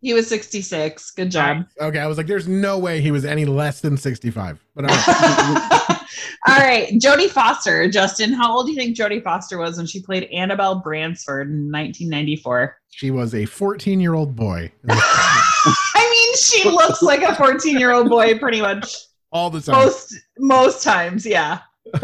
He 0.00 0.12
was 0.12 0.28
66. 0.28 1.10
Good 1.12 1.30
job. 1.30 1.64
Okay. 1.80 1.98
I 1.98 2.06
was 2.06 2.18
like, 2.18 2.26
there's 2.26 2.46
no 2.46 2.78
way 2.78 3.00
he 3.00 3.10
was 3.10 3.24
any 3.24 3.44
less 3.44 3.80
than 3.80 3.96
65. 3.96 4.64
But 4.74 4.90
all 4.90 4.96
right. 4.96 5.94
All 6.46 6.56
right, 6.56 6.88
Jodie 6.94 7.28
Foster. 7.28 7.90
Justin, 7.90 8.32
how 8.32 8.56
old 8.56 8.66
do 8.66 8.72
you 8.72 8.78
think 8.78 8.96
Jodie 8.96 9.22
Foster 9.22 9.58
was 9.58 9.76
when 9.76 9.86
she 9.86 10.00
played 10.00 10.24
Annabelle 10.32 10.76
Bransford 10.76 11.48
in 11.48 11.70
1994? 11.70 12.76
she 12.90 13.10
was 13.10 13.34
a 13.34 13.44
14 13.44 14.00
year 14.00 14.14
old 14.14 14.34
boy 14.34 14.72
I 14.88 16.08
mean, 16.10 16.36
she 16.36 16.68
looks 16.70 17.02
like 17.02 17.22
a 17.22 17.34
14 17.34 17.78
year 17.78 17.92
old 17.92 18.08
boy 18.08 18.38
pretty 18.38 18.60
much 18.60 18.96
all 19.30 19.50
the 19.50 19.60
time. 19.60 19.74
most 19.74 20.14
most 20.38 20.82
times. 20.82 21.26
Yeah. 21.26 21.60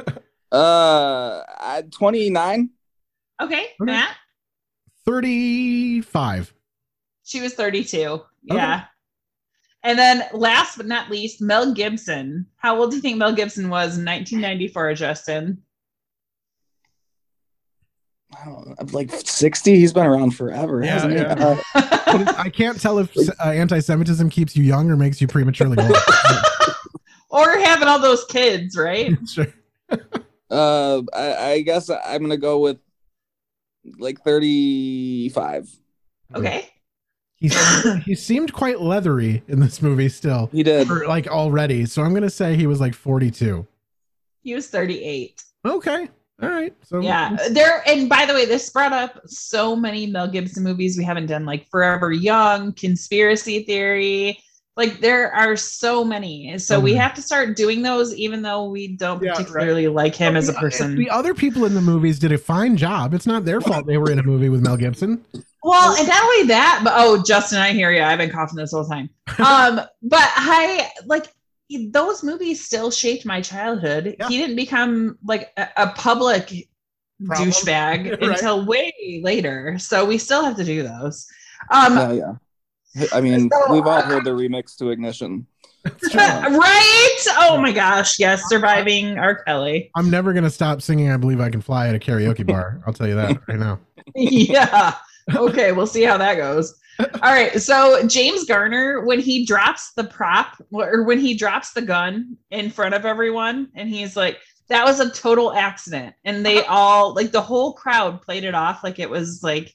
Uh, 0.52 1.42
at 1.58 1.90
twenty-nine. 1.90 2.70
Okay, 3.42 3.66
Matt. 3.80 4.14
35. 5.04 6.54
She 7.24 7.40
was 7.40 7.54
32. 7.54 8.20
Yeah. 8.42 8.84
And 9.82 9.98
then 9.98 10.24
last 10.32 10.76
but 10.76 10.86
not 10.86 11.10
least, 11.10 11.40
Mel 11.42 11.74
Gibson. 11.74 12.46
How 12.56 12.78
old 12.78 12.90
do 12.90 12.96
you 12.96 13.02
think 13.02 13.18
Mel 13.18 13.34
Gibson 13.34 13.68
was 13.68 13.98
in 13.98 14.04
1994, 14.04 14.94
Justin? 14.94 15.62
I 18.40 18.44
don't 18.46 18.66
know, 18.66 18.74
like 18.98 19.12
sixty. 19.12 19.76
He's 19.76 19.92
been 19.92 20.06
around 20.06 20.32
forever, 20.32 20.82
Yeah, 20.82 20.92
hasn't 20.92 21.12
he? 21.12 21.18
yeah. 21.20 21.56
Uh, 21.74 22.34
I 22.36 22.50
can't 22.50 22.80
tell 22.80 22.98
if 22.98 23.16
uh, 23.16 23.50
anti 23.50 23.78
Semitism 23.78 24.28
keeps 24.30 24.56
you 24.56 24.64
young 24.64 24.90
or 24.90 24.96
makes 24.96 25.20
you 25.20 25.28
prematurely 25.28 25.76
old. 25.78 25.96
Or 27.30 27.58
having 27.58 27.88
all 27.88 27.98
those 27.98 28.24
kids, 28.26 28.76
right? 28.76 29.12
sure. 29.28 29.52
uh, 30.50 31.02
I, 31.12 31.36
I 31.50 31.60
guess 31.62 31.90
I'm 31.90 32.22
gonna 32.22 32.36
go 32.36 32.60
with 32.60 32.78
like 33.98 34.20
thirty-five. 34.22 35.68
Okay. 36.34 36.68
He, 37.36 37.50
he 38.06 38.14
seemed 38.14 38.52
quite 38.52 38.80
leathery 38.80 39.42
in 39.48 39.60
this 39.60 39.82
movie 39.82 40.08
still. 40.08 40.48
He 40.52 40.62
did. 40.62 40.90
Or, 40.90 41.06
like 41.06 41.26
already. 41.28 41.84
So 41.84 42.02
I'm 42.02 42.10
going 42.10 42.22
to 42.22 42.30
say 42.30 42.56
he 42.56 42.66
was 42.66 42.80
like 42.80 42.94
42. 42.94 43.66
He 44.42 44.54
was 44.54 44.68
38. 44.68 45.42
Okay. 45.66 46.08
All 46.42 46.48
right. 46.48 46.74
So 46.84 47.00
Yeah. 47.00 47.36
There 47.50 47.82
and 47.86 48.08
by 48.08 48.26
the 48.26 48.34
way, 48.34 48.46
this 48.46 48.70
brought 48.70 48.92
up 48.92 49.20
so 49.26 49.76
many 49.76 50.06
Mel 50.06 50.26
Gibson 50.26 50.64
movies 50.64 50.96
we 50.96 51.04
haven't 51.04 51.26
done, 51.26 51.44
like 51.44 51.68
Forever 51.70 52.12
Young, 52.12 52.72
Conspiracy 52.72 53.64
Theory. 53.64 54.38
Like 54.76 55.00
there 55.00 55.32
are 55.32 55.54
so 55.56 56.04
many. 56.04 56.58
So 56.58 56.74
So 56.74 56.80
we 56.80 56.94
have 56.94 57.14
to 57.14 57.22
start 57.22 57.56
doing 57.56 57.80
those 57.82 58.14
even 58.14 58.42
though 58.42 58.64
we 58.68 58.88
don't 58.96 59.22
Yeah, 59.22 59.30
right. 59.30 59.38
particularly 59.38 59.86
like 59.88 60.14
him 60.16 60.36
as 60.36 60.48
a 60.48 60.52
person. 60.52 60.96
The 60.96 61.10
other 61.10 61.32
people 61.32 61.64
in 61.64 61.74
the 61.74 61.80
movies 61.80 62.18
did 62.18 62.32
a 62.32 62.38
fine 62.38 62.76
job. 62.76 63.14
It's 63.14 63.26
not 63.26 63.44
their 63.44 63.60
fault 63.60 63.86
they 63.86 63.98
were 63.98 64.10
in 64.10 64.18
a 64.18 64.22
movie 64.24 64.48
with 64.48 64.62
Mel 64.62 64.76
Gibson. 64.76 65.24
Well, 65.62 65.96
and 65.96 66.06
not 66.08 66.22
only 66.22 66.48
that, 66.48 66.82
but 66.84 66.92
oh, 66.96 67.22
Justin, 67.24 67.58
I 67.58 67.72
hear 67.72 67.90
you. 67.90 68.02
I've 68.02 68.18
been 68.18 68.30
coughing 68.30 68.56
this 68.56 68.72
whole 68.72 68.84
time. 68.84 69.10
Um, 69.38 69.80
but 70.02 70.28
I 70.36 70.90
like 71.06 71.26
those 71.90 72.22
movies 72.22 72.64
still 72.64 72.90
shaped 72.90 73.24
my 73.24 73.40
childhood. 73.40 74.14
Yeah. 74.18 74.28
He 74.28 74.36
didn't 74.38 74.56
become 74.56 75.18
like 75.24 75.50
a, 75.56 75.68
a 75.76 75.88
public 75.96 76.52
Problem. 77.24 77.48
douchebag 77.50 78.10
Right. 78.20 78.22
until 78.22 78.66
way 78.66 79.20
later. 79.24 79.78
So 79.78 80.04
we 80.04 80.18
still 80.18 80.44
have 80.44 80.56
to 80.56 80.64
do 80.64 80.82
those. 80.82 81.26
Um, 81.70 81.96
yeah, 81.96 82.12
yeah. 82.12 82.32
I 83.12 83.20
mean, 83.20 83.50
So, 83.50 83.72
we've 83.72 83.86
all 83.86 83.98
uh, 83.98 84.02
heard 84.02 84.24
the 84.24 84.30
remix 84.30 84.76
to 84.78 84.90
Ignition. 84.90 85.46
Right? 86.14 87.18
Oh 87.38 87.58
my 87.60 87.70
gosh, 87.70 88.18
yes, 88.18 88.42
surviving 88.48 89.18
R. 89.18 89.42
Kelly. 89.44 89.90
I'm 89.94 90.10
never 90.10 90.32
gonna 90.32 90.48
stop 90.48 90.80
singing 90.80 91.10
"I 91.10 91.18
Believe 91.18 91.40
I 91.40 91.50
Can 91.50 91.60
Fly" 91.60 91.88
at 91.88 91.94
a 91.94 91.98
karaoke 91.98 92.46
bar. 92.46 92.82
I'll 92.86 92.94
tell 92.94 93.06
you 93.06 93.16
that 93.16 93.46
right 93.46 93.58
now. 93.58 93.80
yeah. 94.14 94.94
Okay, 95.34 95.72
we'll 95.72 95.86
see 95.86 96.02
how 96.02 96.16
that 96.16 96.36
goes. 96.36 96.74
All 96.98 97.32
right. 97.32 97.60
So 97.60 98.06
James 98.06 98.44
Garner, 98.44 99.04
when 99.04 99.20
he 99.20 99.44
drops 99.44 99.92
the 99.94 100.04
prop 100.04 100.56
or 100.70 101.02
when 101.02 101.18
he 101.18 101.34
drops 101.36 101.72
the 101.72 101.82
gun 101.82 102.36
in 102.50 102.70
front 102.70 102.94
of 102.94 103.04
everyone, 103.04 103.68
and 103.74 103.88
he's 103.88 104.16
like, 104.16 104.38
that 104.68 104.84
was 104.84 105.00
a 105.00 105.10
total 105.10 105.52
accident. 105.52 106.14
And 106.24 106.46
they 106.46 106.64
all 106.64 107.14
like 107.14 107.32
the 107.32 107.40
whole 107.40 107.74
crowd 107.74 108.22
played 108.22 108.44
it 108.44 108.54
off 108.54 108.84
like 108.84 108.98
it 108.98 109.10
was 109.10 109.42
like 109.42 109.74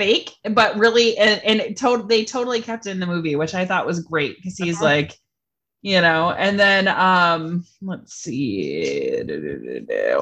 fake, 0.00 0.34
but 0.52 0.74
really 0.78 1.18
and, 1.18 1.44
and 1.44 1.60
it 1.60 1.76
to- 1.76 2.06
they 2.08 2.24
totally 2.24 2.62
kept 2.62 2.86
it 2.86 2.90
in 2.90 3.00
the 3.00 3.06
movie, 3.06 3.36
which 3.36 3.54
I 3.54 3.66
thought 3.66 3.86
was 3.86 4.00
great 4.00 4.36
because 4.36 4.56
he's 4.56 4.80
like 4.80 5.18
you 5.82 6.00
know 6.00 6.32
and 6.32 6.60
then 6.60 6.88
um 6.88 7.64
let's 7.80 8.14
see 8.14 9.22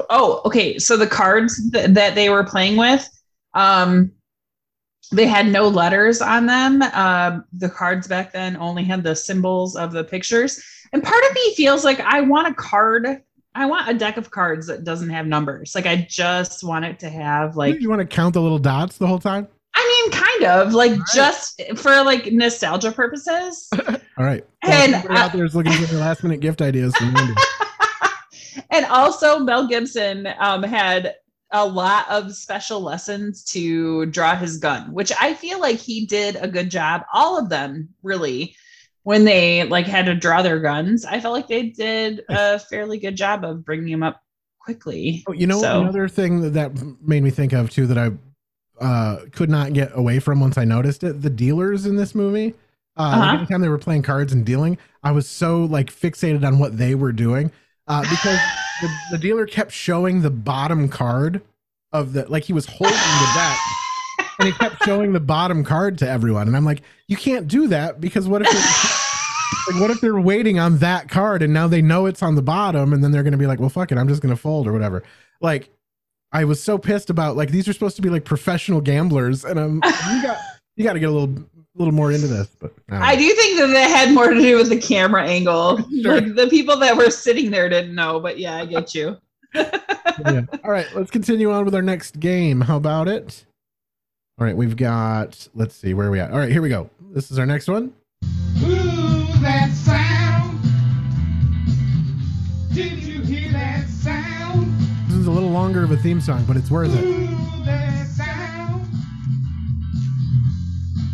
oh 0.09 0.41
okay 0.45 0.79
so 0.79 0.95
the 0.95 1.07
cards 1.07 1.69
th- 1.71 1.89
that 1.89 2.15
they 2.15 2.29
were 2.29 2.43
playing 2.43 2.77
with 2.77 3.09
um 3.55 4.09
they 5.11 5.27
had 5.27 5.47
no 5.47 5.67
letters 5.67 6.21
on 6.21 6.45
them 6.45 6.81
um 6.81 7.43
the 7.51 7.69
cards 7.69 8.07
back 8.07 8.31
then 8.31 8.55
only 8.57 8.83
had 8.83 9.03
the 9.03 9.15
symbols 9.15 9.75
of 9.75 9.91
the 9.91 10.03
pictures 10.03 10.63
and 10.93 11.03
part 11.03 11.23
of 11.25 11.33
me 11.35 11.55
feels 11.55 11.83
like 11.83 11.99
i 12.01 12.21
want 12.21 12.47
a 12.47 12.53
card 12.53 13.21
i 13.53 13.65
want 13.65 13.89
a 13.89 13.93
deck 13.93 14.15
of 14.15 14.31
cards 14.31 14.65
that 14.67 14.85
doesn't 14.85 15.09
have 15.09 15.27
numbers 15.27 15.73
like 15.75 15.85
i 15.85 16.07
just 16.09 16.63
want 16.63 16.85
it 16.85 16.99
to 16.99 17.09
have 17.09 17.57
like 17.57 17.81
you 17.81 17.89
want 17.89 17.99
to 17.99 18.07
count 18.07 18.33
the 18.33 18.41
little 18.41 18.59
dots 18.59 18.97
the 18.97 19.07
whole 19.07 19.19
time? 19.19 19.45
I 19.75 20.09
mean 20.11 20.21
kind 20.21 20.43
of 20.45 20.73
like 20.73 20.93
just 21.13 21.61
for 21.75 22.03
like 22.03 22.31
nostalgia 22.31 22.91
purposes 22.91 23.69
All 24.19 24.25
right. 24.25 24.45
And 24.63 25.01
Well, 25.07 25.17
out 25.17 25.31
there 25.31 25.45
is 25.45 25.55
looking 25.55 25.71
for 25.71 25.85
their 25.85 26.01
last 26.01 26.23
minute 26.23 26.41
gift 26.41 26.61
ideas 26.61 26.93
and 28.69 28.85
also 28.87 29.39
Mel 29.39 29.65
Gibson 29.65 30.27
um, 30.39 30.61
had 30.61 31.15
a 31.51 31.65
lot 31.65 32.05
of 32.09 32.35
special 32.35 32.81
lessons 32.81 33.45
to 33.45 34.07
draw 34.07 34.35
his 34.35 34.57
gun, 34.57 34.91
which 34.93 35.13
I 35.21 35.33
feel 35.33 35.61
like 35.61 35.77
he 35.77 36.05
did 36.05 36.35
a 36.35 36.49
good 36.49 36.69
job. 36.69 37.03
All 37.13 37.39
of 37.39 37.47
them 37.47 37.87
really, 38.03 38.55
when 39.03 39.23
they 39.23 39.63
like 39.63 39.85
had 39.85 40.05
to 40.07 40.15
draw 40.15 40.41
their 40.41 40.59
guns, 40.59 41.05
I 41.05 41.21
felt 41.21 41.33
like 41.33 41.47
they 41.47 41.69
did 41.69 42.21
a 42.29 42.59
fairly 42.59 42.99
good 42.99 43.15
job 43.15 43.45
of 43.45 43.63
bringing 43.63 43.89
them 43.91 44.03
up 44.03 44.21
quickly. 44.59 45.23
Oh, 45.27 45.31
you 45.31 45.47
know, 45.47 45.61
So- 45.61 45.79
another 45.81 46.09
thing 46.09 46.41
that, 46.41 46.53
that 46.55 46.97
made 47.01 47.23
me 47.23 47.29
think 47.29 47.53
of 47.53 47.69
too 47.69 47.87
that 47.87 47.97
I 47.97 48.11
uh, 48.79 49.25
could 49.31 49.49
not 49.49 49.73
get 49.73 49.91
away 49.93 50.19
from 50.19 50.39
once 50.39 50.57
I 50.57 50.65
noticed 50.65 51.03
it. 51.03 51.21
The 51.21 51.29
dealers 51.29 51.85
in 51.85 51.95
this 51.95 52.13
movie, 52.15 52.53
uh, 52.97 53.01
Uh-huh. 53.01 53.37
anytime 53.37 53.61
they 53.61 53.69
were 53.69 53.77
playing 53.77 54.01
cards 54.03 54.33
and 54.33 54.45
dealing, 54.45 54.77
I 55.03 55.11
was 55.11 55.27
so 55.29 55.63
like 55.65 55.91
fixated 55.91 56.45
on 56.45 56.59
what 56.59 56.77
they 56.77 56.95
were 56.95 57.11
doing 57.11 57.51
uh, 57.87 58.01
because 58.01 58.39
the, 58.81 58.89
the 59.11 59.17
dealer 59.17 59.45
kept 59.45 59.71
showing 59.71 60.21
the 60.21 60.29
bottom 60.29 60.89
card 60.89 61.41
of 61.91 62.13
the 62.13 62.25
like 62.29 62.43
he 62.43 62.53
was 62.53 62.65
holding 62.65 62.95
the 62.95 63.31
deck. 63.35 63.57
And 64.39 64.47
he 64.47 64.53
kept 64.53 64.83
showing 64.85 65.11
the 65.11 65.19
bottom 65.19 65.65
card 65.65 65.97
to 65.97 66.07
everyone, 66.09 66.47
and 66.47 66.55
I'm 66.55 66.63
like, 66.63 66.81
"You 67.07 67.17
can't 67.17 67.45
do 67.47 67.67
that 67.67 67.99
because 67.99 68.25
what 68.25 68.41
if 68.41 68.47
like, 69.67 69.81
what 69.81 69.91
if 69.91 69.99
they're 69.99 70.19
waiting 70.19 70.59
on 70.59 70.77
that 70.77 71.09
card 71.09 71.41
and 71.41 71.53
now 71.53 71.67
they 71.67 71.81
know 71.81 72.05
it's 72.05 72.23
on 72.23 72.35
the 72.35 72.41
bottom, 72.41 72.93
and 72.93 73.03
then 73.03 73.11
they're 73.11 73.23
gonna 73.23 73.35
be 73.37 73.47
like, 73.47 73.59
well, 73.59 73.69
fuck 73.69 73.91
it, 73.91 73.97
I'm 73.97 74.07
just 74.07 74.21
gonna 74.21 74.37
fold 74.37 74.65
or 74.67 74.71
whatever." 74.71 75.03
Like, 75.41 75.69
I 76.31 76.45
was 76.45 76.61
so 76.61 76.77
pissed 76.77 77.09
about 77.09 77.35
like 77.35 77.49
these 77.49 77.67
are 77.67 77.73
supposed 77.73 77.95
to 77.95 78.01
be 78.01 78.09
like 78.09 78.23
professional 78.23 78.81
gamblers, 78.81 79.45
and 79.45 79.59
I'm 79.59 79.75
you 80.11 80.21
got 80.21 80.37
you 80.75 80.83
got 80.83 80.93
to 80.93 80.99
get 80.99 81.09
a 81.09 81.11
little 81.11 81.35
a 81.35 81.77
little 81.77 81.93
more 81.93 82.11
into 82.11 82.27
this, 82.27 82.47
but 82.59 82.73
I 82.89 82.93
don't. 82.93 83.01
I 83.01 83.15
do 83.15 83.29
think 83.29 83.59
that 83.59 83.67
that 83.67 83.89
had 83.89 84.13
more 84.13 84.29
to 84.29 84.39
do 84.39 84.57
with 84.57 84.69
the 84.69 84.79
camera 84.79 85.25
angle. 85.27 85.79
Like 85.91 86.35
the 86.35 86.47
people 86.49 86.77
that 86.77 86.95
were 86.95 87.09
sitting 87.09 87.51
there 87.51 87.67
didn't 87.69 87.93
know, 87.93 88.19
but 88.19 88.39
yeah, 88.39 88.57
I 88.57 88.65
get 88.65 88.95
you. 88.95 89.17
Yeah. 90.25 90.41
All 90.65 90.71
right, 90.71 90.85
let's 90.95 91.11
continue 91.11 91.49
on 91.49 91.63
with 91.63 91.73
our 91.73 91.81
next 91.81 92.19
game. 92.19 92.59
How 92.59 92.75
about 92.75 93.07
it? 93.07 93.45
All 94.37 94.45
right, 94.45 94.55
we've 94.55 94.75
got. 94.75 95.47
Let's 95.55 95.75
see 95.75 95.93
where 95.93 96.07
are 96.07 96.11
we 96.11 96.19
at. 96.19 96.31
All 96.31 96.39
right, 96.39 96.51
here 96.51 96.61
we 96.61 96.67
go. 96.67 96.89
This 97.13 97.31
is 97.31 97.39
our 97.39 97.45
next 97.45 97.69
one. 97.69 97.93
that 99.41 99.69
is 105.19 105.27
a 105.27 105.31
little 105.31 105.49
longer 105.49 105.83
of 105.83 105.91
a 105.91 105.97
theme 105.97 106.21
song, 106.21 106.45
but 106.47 106.55
it's 106.55 106.71
worth 106.71 106.95
it. 106.95 107.03
Ooh, 107.03 107.27
that 107.65 108.07
sound. 108.07 108.85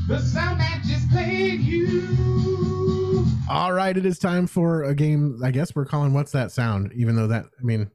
The 0.08 0.20
sound 0.20 0.60
that 0.60 0.84
just 0.86 1.10
played 1.10 1.60
you. 1.62 3.26
All 3.49 3.74
right, 3.74 3.97
it 3.97 4.06
is 4.06 4.20
time 4.20 4.45
for 4.45 4.84
a 4.84 4.93
game. 4.93 5.39
I 5.43 5.49
guess 5.49 5.76
we're 5.76 5.86
calling 5.86 6.14
"What's 6.14 6.32
That 6.34 6.51
Sound?" 6.51 6.93
Even 6.93 7.16
though 7.16 7.28
that, 7.28 7.45
I 7.45 7.64
mean, 7.64 7.89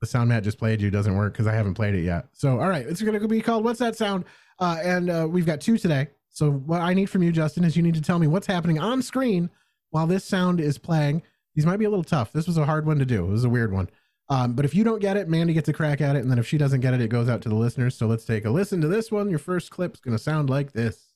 the 0.00 0.06
sound 0.06 0.28
Matt 0.28 0.44
just 0.44 0.58
played 0.58 0.82
you 0.82 0.90
doesn't 0.90 1.16
work 1.16 1.32
because 1.32 1.46
I 1.46 1.54
haven't 1.54 1.74
played 1.74 1.94
it 1.94 2.02
yet. 2.02 2.26
So, 2.32 2.60
all 2.60 2.68
right, 2.68 2.86
it's 2.86 3.00
going 3.00 3.18
to 3.18 3.26
be 3.26 3.40
called 3.40 3.64
"What's 3.64 3.78
That 3.78 3.96
Sound?" 3.96 4.24
Uh, 4.58 4.78
and 4.82 5.08
uh, 5.08 5.26
we've 5.30 5.46
got 5.46 5.62
two 5.62 5.78
today. 5.78 6.08
So, 6.28 6.50
what 6.50 6.82
I 6.82 6.92
need 6.92 7.08
from 7.08 7.22
you, 7.22 7.32
Justin, 7.32 7.64
is 7.64 7.74
you 7.74 7.82
need 7.82 7.94
to 7.94 8.02
tell 8.02 8.18
me 8.18 8.26
what's 8.26 8.46
happening 8.46 8.78
on 8.78 9.00
screen 9.00 9.48
while 9.90 10.06
this 10.06 10.26
sound 10.26 10.60
is 10.60 10.76
playing. 10.76 11.22
These 11.54 11.64
might 11.64 11.78
be 11.78 11.86
a 11.86 11.90
little 11.90 12.04
tough. 12.04 12.32
This 12.32 12.46
was 12.46 12.58
a 12.58 12.66
hard 12.66 12.84
one 12.84 12.98
to 12.98 13.06
do. 13.06 13.24
It 13.24 13.30
was 13.30 13.44
a 13.44 13.48
weird 13.48 13.72
one. 13.72 13.88
Um, 14.28 14.54
but 14.54 14.64
if 14.64 14.74
you 14.74 14.82
don't 14.82 14.98
get 14.98 15.16
it, 15.16 15.28
Mandy 15.28 15.52
gets 15.52 15.68
a 15.68 15.72
crack 15.72 16.00
at 16.00 16.16
it, 16.16 16.20
and 16.20 16.30
then 16.30 16.38
if 16.38 16.46
she 16.46 16.58
doesn't 16.58 16.80
get 16.80 16.94
it, 16.94 17.00
it 17.00 17.08
goes 17.08 17.28
out 17.28 17.42
to 17.42 17.48
the 17.48 17.54
listeners. 17.54 17.94
So 17.94 18.06
let's 18.06 18.24
take 18.24 18.44
a 18.44 18.50
listen 18.50 18.80
to 18.80 18.88
this 18.88 19.12
one. 19.12 19.30
Your 19.30 19.38
first 19.38 19.70
clip's 19.70 20.00
going 20.00 20.16
to 20.16 20.22
sound 20.22 20.50
like 20.50 20.72
this. 20.72 21.12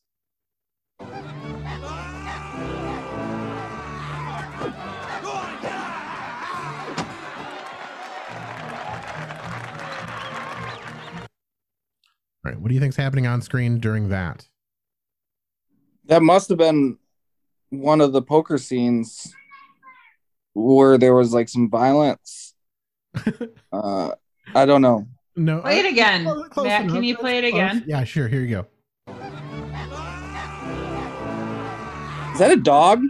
All 12.42 12.50
right, 12.50 12.60
what 12.60 12.68
do 12.68 12.74
you 12.74 12.80
think's 12.80 12.96
happening 12.96 13.26
on 13.26 13.42
screen 13.42 13.80
during 13.80 14.08
that? 14.10 14.46
That 16.04 16.22
must 16.22 16.48
have 16.48 16.58
been 16.58 16.96
one 17.70 18.00
of 18.00 18.12
the 18.12 18.22
poker 18.22 18.56
scenes 18.56 19.34
where 20.54 20.96
there 20.96 21.14
was 21.14 21.34
like 21.34 21.48
some 21.48 21.68
violence. 21.68 22.49
uh, 23.72 24.10
I 24.54 24.66
don't 24.66 24.82
know. 24.82 25.06
No, 25.36 25.60
Play 25.60 25.78
it 25.80 25.86
again. 25.86 26.24
close 26.50 26.66
Matt, 26.66 26.82
enough. 26.82 26.94
can 26.94 27.04
you 27.04 27.16
play 27.16 27.38
it 27.38 27.42
Close. 27.42 27.52
again? 27.52 27.84
Yeah, 27.86 28.04
sure. 28.04 28.28
Here 28.28 28.40
you 28.40 28.48
go. 28.48 28.66
Is 32.32 32.38
that 32.38 32.50
a 32.50 32.56
dog? 32.56 33.02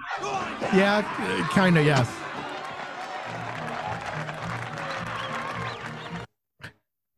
Yeah, 0.74 1.02
kind 1.50 1.76
of. 1.78 1.84
Yes. 1.84 2.08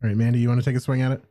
All 0.03 0.09
right, 0.09 0.17
Mandy, 0.17 0.39
you 0.41 0.49
want 0.49 0.61
to 0.61 0.65
take 0.65 0.77
a 0.77 0.81
swing 0.81 1.03
at 1.03 1.13
it? 1.13 1.23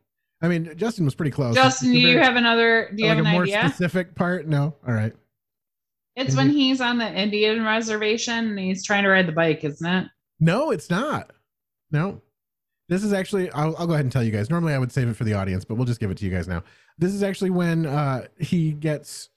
I 0.41 0.47
mean, 0.47 0.71
Justin 0.75 1.05
was 1.05 1.13
pretty 1.13 1.31
close. 1.31 1.55
Justin, 1.55 1.91
do 1.91 1.99
you 1.99 2.17
have 2.19 2.35
another? 2.35 2.89
Do 2.95 3.03
you 3.03 3.09
like 3.09 3.17
have 3.17 3.25
a 3.25 3.27
an 3.29 3.33
more 3.33 3.43
idea? 3.43 3.61
specific 3.67 4.15
part? 4.15 4.47
No. 4.47 4.75
All 4.87 4.93
right. 4.93 5.13
It's 6.15 6.35
when 6.35 6.49
he's 6.49 6.81
on 6.81 6.97
the 6.97 7.11
Indian 7.11 7.63
reservation 7.63 8.49
and 8.49 8.59
he's 8.59 8.83
trying 8.83 9.03
to 9.03 9.09
ride 9.09 9.27
the 9.27 9.31
bike, 9.31 9.63
isn't 9.63 9.85
it? 9.87 10.07
No, 10.39 10.71
it's 10.71 10.89
not. 10.89 11.31
No. 11.91 12.21
This 12.89 13.03
is 13.03 13.13
actually, 13.13 13.49
I'll, 13.51 13.75
I'll 13.77 13.87
go 13.87 13.93
ahead 13.93 14.05
and 14.05 14.11
tell 14.11 14.23
you 14.23 14.31
guys. 14.31 14.49
Normally 14.49 14.73
I 14.73 14.77
would 14.77 14.91
save 14.91 15.07
it 15.07 15.15
for 15.15 15.23
the 15.23 15.33
audience, 15.33 15.63
but 15.63 15.75
we'll 15.75 15.85
just 15.85 15.99
give 15.99 16.11
it 16.11 16.17
to 16.17 16.25
you 16.25 16.31
guys 16.31 16.47
now. 16.47 16.63
This 16.97 17.13
is 17.13 17.23
actually 17.23 17.49
when 17.51 17.85
uh, 17.85 18.27
he 18.37 18.71
gets 18.73 19.29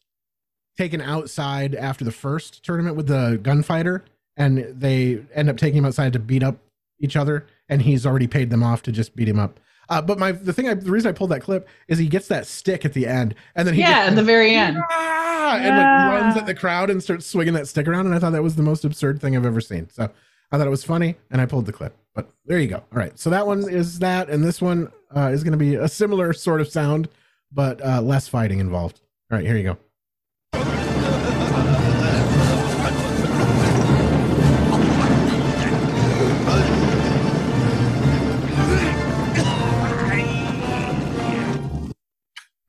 taken 0.77 1.01
outside 1.01 1.75
after 1.75 2.05
the 2.05 2.11
first 2.13 2.65
tournament 2.65 2.97
with 2.97 3.07
the 3.07 3.39
gunfighter, 3.43 4.05
and 4.37 4.59
they 4.59 5.25
end 5.35 5.49
up 5.49 5.57
taking 5.57 5.79
him 5.79 5.87
outside 5.87 6.13
to 6.15 6.19
beat 6.19 6.43
up 6.43 6.57
each 6.99 7.17
other, 7.17 7.47
and 7.69 7.83
he's 7.83 8.05
already 8.05 8.27
paid 8.27 8.51
them 8.51 8.63
off 8.65 8.83
to 8.83 8.93
just 8.93 9.15
beat 9.15 9.29
him 9.29 9.39
up. 9.39 9.61
Uh, 9.89 10.01
but 10.03 10.19
my 10.19 10.33
the 10.33 10.53
thing 10.53 10.67
I 10.69 10.75
the 10.75 10.91
reason 10.91 11.11
I 11.11 11.13
pulled 11.13 11.31
that 11.31 11.43
clip 11.43 11.69
is 11.89 11.99
he 11.99 12.09
gets 12.09 12.27
that 12.29 12.47
stick 12.47 12.85
at 12.85 12.95
the 12.95 13.07
end, 13.07 13.35
and 13.55 13.69
then 13.69 13.75
he 13.75 13.81
yeah, 13.81 14.01
gets 14.01 14.11
at 14.11 14.17
the 14.17 14.23
very 14.25 14.55
end. 14.55 14.79
"Ah," 14.91 15.57
and 15.57 15.67
Yeah. 15.67 16.11
like 16.11 16.23
runs 16.23 16.37
at 16.39 16.47
the 16.47 16.55
crowd 16.55 16.89
and 16.91 17.03
starts 17.03 17.27
swinging 17.27 17.55
that 17.55 17.69
stick 17.69 17.87
around. 17.87 18.07
And 18.07 18.15
I 18.15 18.19
thought 18.19 18.31
that 18.33 18.43
was 18.43 18.57
the 18.57 18.63
most 18.63 18.85
absurd 18.85 19.21
thing 19.21 19.37
I've 19.37 19.45
ever 19.47 19.61
seen. 19.61 19.89
So 19.91 20.11
I 20.55 20.57
thought 20.59 20.69
it 20.69 20.71
was 20.71 20.85
funny, 20.85 21.17
and 21.33 21.41
I 21.41 21.47
pulled 21.47 21.67
the 21.67 21.73
clip. 21.73 21.97
But 22.15 22.31
there 22.47 22.61
you 22.61 22.69
go. 22.69 22.77
All 22.77 22.85
right, 22.93 23.19
so 23.19 23.29
that 23.31 23.45
one 23.45 23.69
is 23.69 23.99
that, 23.99 24.31
and 24.31 24.45
this 24.45 24.63
one 24.63 24.93
uh, 25.17 25.31
is 25.33 25.43
going 25.43 25.51
to 25.51 25.59
be 25.59 25.75
a 25.75 25.89
similar 25.89 26.33
sort 26.33 26.61
of 26.61 26.69
sound, 26.69 27.09
but 27.51 27.85
uh, 27.85 28.01
less 28.01 28.29
fighting 28.29 28.61
involved. 28.61 29.01
All 29.33 29.39
right, 29.39 29.45
here 29.45 29.57
you 29.57 29.65
go. 29.65 29.79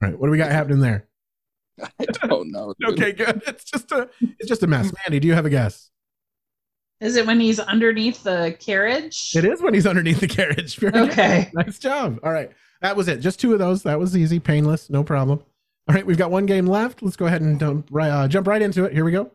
All 0.02 0.10
right, 0.10 0.18
what 0.18 0.26
do 0.26 0.32
we 0.32 0.40
got 0.40 0.52
happening 0.52 0.80
there? 0.80 1.08
I 2.00 2.06
don't 2.06 2.52
know. 2.52 2.74
Okay, 2.84 3.12
good. 3.12 3.44
It's 3.46 3.64
just 3.64 3.92
a 3.92 4.10
it's 4.22 4.50
just 4.50 4.64
a 4.64 4.68
mess. 4.68 4.92
Mandy, 5.04 5.20
do 5.20 5.28
you 5.28 5.36
have 5.36 5.46
a 5.46 5.52
guess? 5.52 5.92
Is 7.02 7.16
it 7.18 7.28
when 7.28 7.40
he's 7.40 7.60
underneath 7.60 8.24
the 8.24 8.56
carriage? 8.60 9.32
It 9.36 9.46
is 9.46 9.62
when 9.62 9.74
he's 9.74 9.86
underneath 9.86 10.22
the 10.22 10.28
carriage. 10.28 10.76
Very 10.80 10.92
good. 10.92 11.10
Okay. 11.12 11.52
Nice 11.54 11.78
job. 11.78 12.20
All 12.24 12.32
right. 12.32 12.52
That 12.82 12.96
was 12.96 13.08
it. 13.08 13.18
Just 13.18 13.40
two 13.40 13.54
of 13.54 13.60
those. 13.60 13.84
That 13.84 14.00
was 14.00 14.16
easy, 14.16 14.40
painless, 14.40 14.90
no 14.90 15.04
problem. 15.04 15.40
All 15.88 15.96
right, 15.96 16.06
we've 16.06 16.18
got 16.18 16.32
one 16.32 16.46
game 16.46 16.66
left. 16.66 17.04
Let's 17.04 17.16
go 17.16 17.26
ahead 17.26 17.42
and 17.42 17.60
dump, 17.60 17.90
uh, 17.96 18.28
jump 18.28 18.48
right 18.48 18.62
into 18.62 18.86
it. 18.86 18.94
Here 18.94 19.06
we 19.06 19.12
go. 19.12 19.32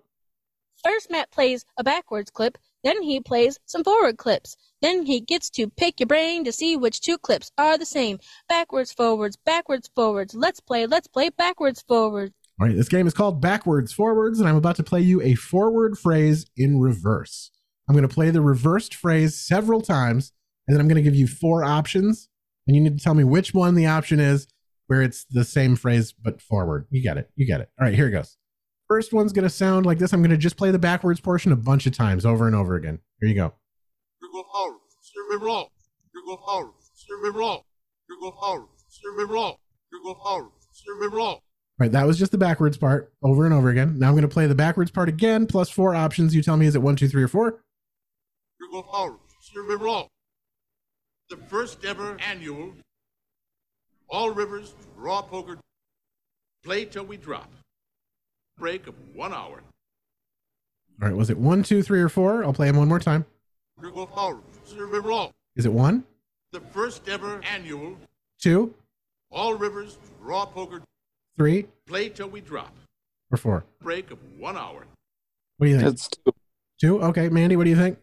First, 0.82 1.10
Matt 1.10 1.30
plays 1.30 1.64
a 1.76 1.84
backwards 1.84 2.30
clip, 2.30 2.56
then 2.82 3.02
he 3.02 3.20
plays 3.20 3.58
some 3.66 3.84
forward 3.84 4.16
clips. 4.16 4.56
Then 4.80 5.04
he 5.04 5.20
gets 5.20 5.50
to 5.50 5.68
pick 5.68 6.00
your 6.00 6.06
brain 6.06 6.44
to 6.44 6.52
see 6.52 6.76
which 6.76 7.02
two 7.02 7.18
clips 7.18 7.52
are 7.58 7.76
the 7.76 7.84
same. 7.84 8.18
Backwards, 8.48 8.92
forwards, 8.92 9.36
backwards, 9.36 9.90
forwards. 9.94 10.34
Let's 10.34 10.60
play, 10.60 10.86
let's 10.86 11.06
play 11.06 11.28
backwards, 11.28 11.82
forwards. 11.86 12.32
All 12.60 12.66
right, 12.66 12.76
this 12.76 12.90
game 12.90 13.06
is 13.06 13.14
called 13.14 13.40
Backwards 13.40 13.90
Forwards, 13.90 14.38
and 14.38 14.46
I'm 14.46 14.56
about 14.56 14.76
to 14.76 14.82
play 14.82 15.00
you 15.00 15.22
a 15.22 15.34
forward 15.34 15.96
phrase 15.98 16.44
in 16.58 16.78
reverse. 16.78 17.52
I'm 17.88 17.94
going 17.94 18.06
to 18.06 18.14
play 18.14 18.28
the 18.28 18.42
reversed 18.42 18.94
phrase 18.94 19.34
several 19.34 19.80
times, 19.80 20.32
and 20.68 20.76
then 20.76 20.80
I'm 20.80 20.86
going 20.86 21.02
to 21.02 21.10
give 21.10 21.14
you 21.14 21.26
four 21.26 21.64
options, 21.64 22.28
and 22.66 22.76
you 22.76 22.82
need 22.82 22.98
to 22.98 23.02
tell 23.02 23.14
me 23.14 23.24
which 23.24 23.54
one 23.54 23.76
the 23.76 23.86
option 23.86 24.20
is 24.20 24.46
where 24.88 25.00
it's 25.00 25.24
the 25.24 25.42
same 25.42 25.74
phrase 25.74 26.12
but 26.12 26.42
forward. 26.42 26.86
You 26.90 27.02
get 27.02 27.16
it. 27.16 27.30
You 27.34 27.46
get 27.46 27.62
it. 27.62 27.70
All 27.80 27.86
right, 27.86 27.94
here 27.94 28.08
it 28.08 28.10
goes. 28.10 28.36
First 28.88 29.14
one's 29.14 29.32
going 29.32 29.44
to 29.44 29.48
sound 29.48 29.86
like 29.86 29.98
this. 29.98 30.12
I'm 30.12 30.20
going 30.20 30.30
to 30.30 30.36
just 30.36 30.58
play 30.58 30.70
the 30.70 30.78
backwards 30.78 31.20
portion 31.20 31.52
a 31.52 31.56
bunch 31.56 31.86
of 31.86 31.96
times 31.96 32.26
over 32.26 32.46
and 32.46 32.54
over 32.54 32.74
again. 32.74 32.98
Here 33.20 33.30
you 33.30 33.36
go. 33.36 33.54
You 34.20 34.30
go 34.34 34.44
forward. 34.52 34.80
You 35.14 36.22
go 36.26 36.36
forward. 36.36 36.74
You 38.08 38.20
go 38.20 38.32
forward. 38.36 38.68
You 39.92 40.02
go 40.02 40.14
forward. 40.14 41.40
All 41.80 41.86
right, 41.86 41.92
that 41.92 42.06
was 42.06 42.18
just 42.18 42.30
the 42.30 42.36
backwards 42.36 42.76
part 42.76 43.10
over 43.22 43.46
and 43.46 43.54
over 43.54 43.70
again. 43.70 43.98
Now 43.98 44.08
I'm 44.08 44.12
going 44.12 44.20
to 44.20 44.28
play 44.28 44.46
the 44.46 44.54
backwards 44.54 44.90
part 44.90 45.08
again, 45.08 45.46
plus 45.46 45.70
four 45.70 45.94
options. 45.94 46.34
You 46.34 46.42
tell 46.42 46.58
me 46.58 46.66
is 46.66 46.74
it 46.74 46.82
one, 46.82 46.94
two, 46.94 47.08
three, 47.08 47.22
or 47.22 47.28
four? 47.28 47.62
You 48.60 48.70
go 48.70 48.82
forward, 48.82 49.18
serve 49.40 49.80
wrong. 49.80 50.06
The 51.30 51.38
first 51.38 51.82
ever 51.86 52.18
annual 52.20 52.74
All 54.10 54.28
Rivers 54.28 54.74
Raw 54.94 55.22
Poker 55.22 55.56
Play 56.62 56.84
Till 56.84 57.04
We 57.04 57.16
Drop. 57.16 57.50
Break 58.58 58.86
of 58.86 58.94
one 59.14 59.32
hour. 59.32 59.62
All 61.00 61.08
right, 61.08 61.16
was 61.16 61.30
it 61.30 61.38
one, 61.38 61.62
two, 61.62 61.82
three, 61.82 62.02
or 62.02 62.10
four? 62.10 62.44
I'll 62.44 62.52
play 62.52 62.66
them 62.66 62.76
one 62.76 62.88
more 62.88 63.00
time. 63.00 63.24
You 63.82 63.90
go 63.90 64.04
forward, 64.04 64.42
serve 64.64 65.02
wrong. 65.02 65.30
Is 65.56 65.64
it 65.64 65.72
one, 65.72 66.04
The 66.52 66.60
first 66.60 67.08
ever 67.08 67.40
annual 67.50 67.96
two, 68.38 68.74
All 69.30 69.54
Rivers 69.54 69.96
Raw 70.20 70.44
Poker 70.44 70.82
three, 71.38 71.66
Play 71.86 72.08
Till 72.08 72.28
We 72.28 72.40
Drop. 72.40 72.74
or 73.30 73.36
four? 73.38 73.64
Break 73.80 74.10
of 74.10 74.18
one 74.38 74.56
hour. 74.56 74.86
What 75.58 75.66
do 75.66 75.70
you 75.72 75.78
think? 75.78 75.92
It's 75.92 76.08
two. 76.08 76.32
Two? 76.80 77.02
Okay, 77.02 77.28
Mandy, 77.28 77.56
what 77.56 77.64
do 77.64 77.70
you 77.70 77.76
think? 77.76 77.98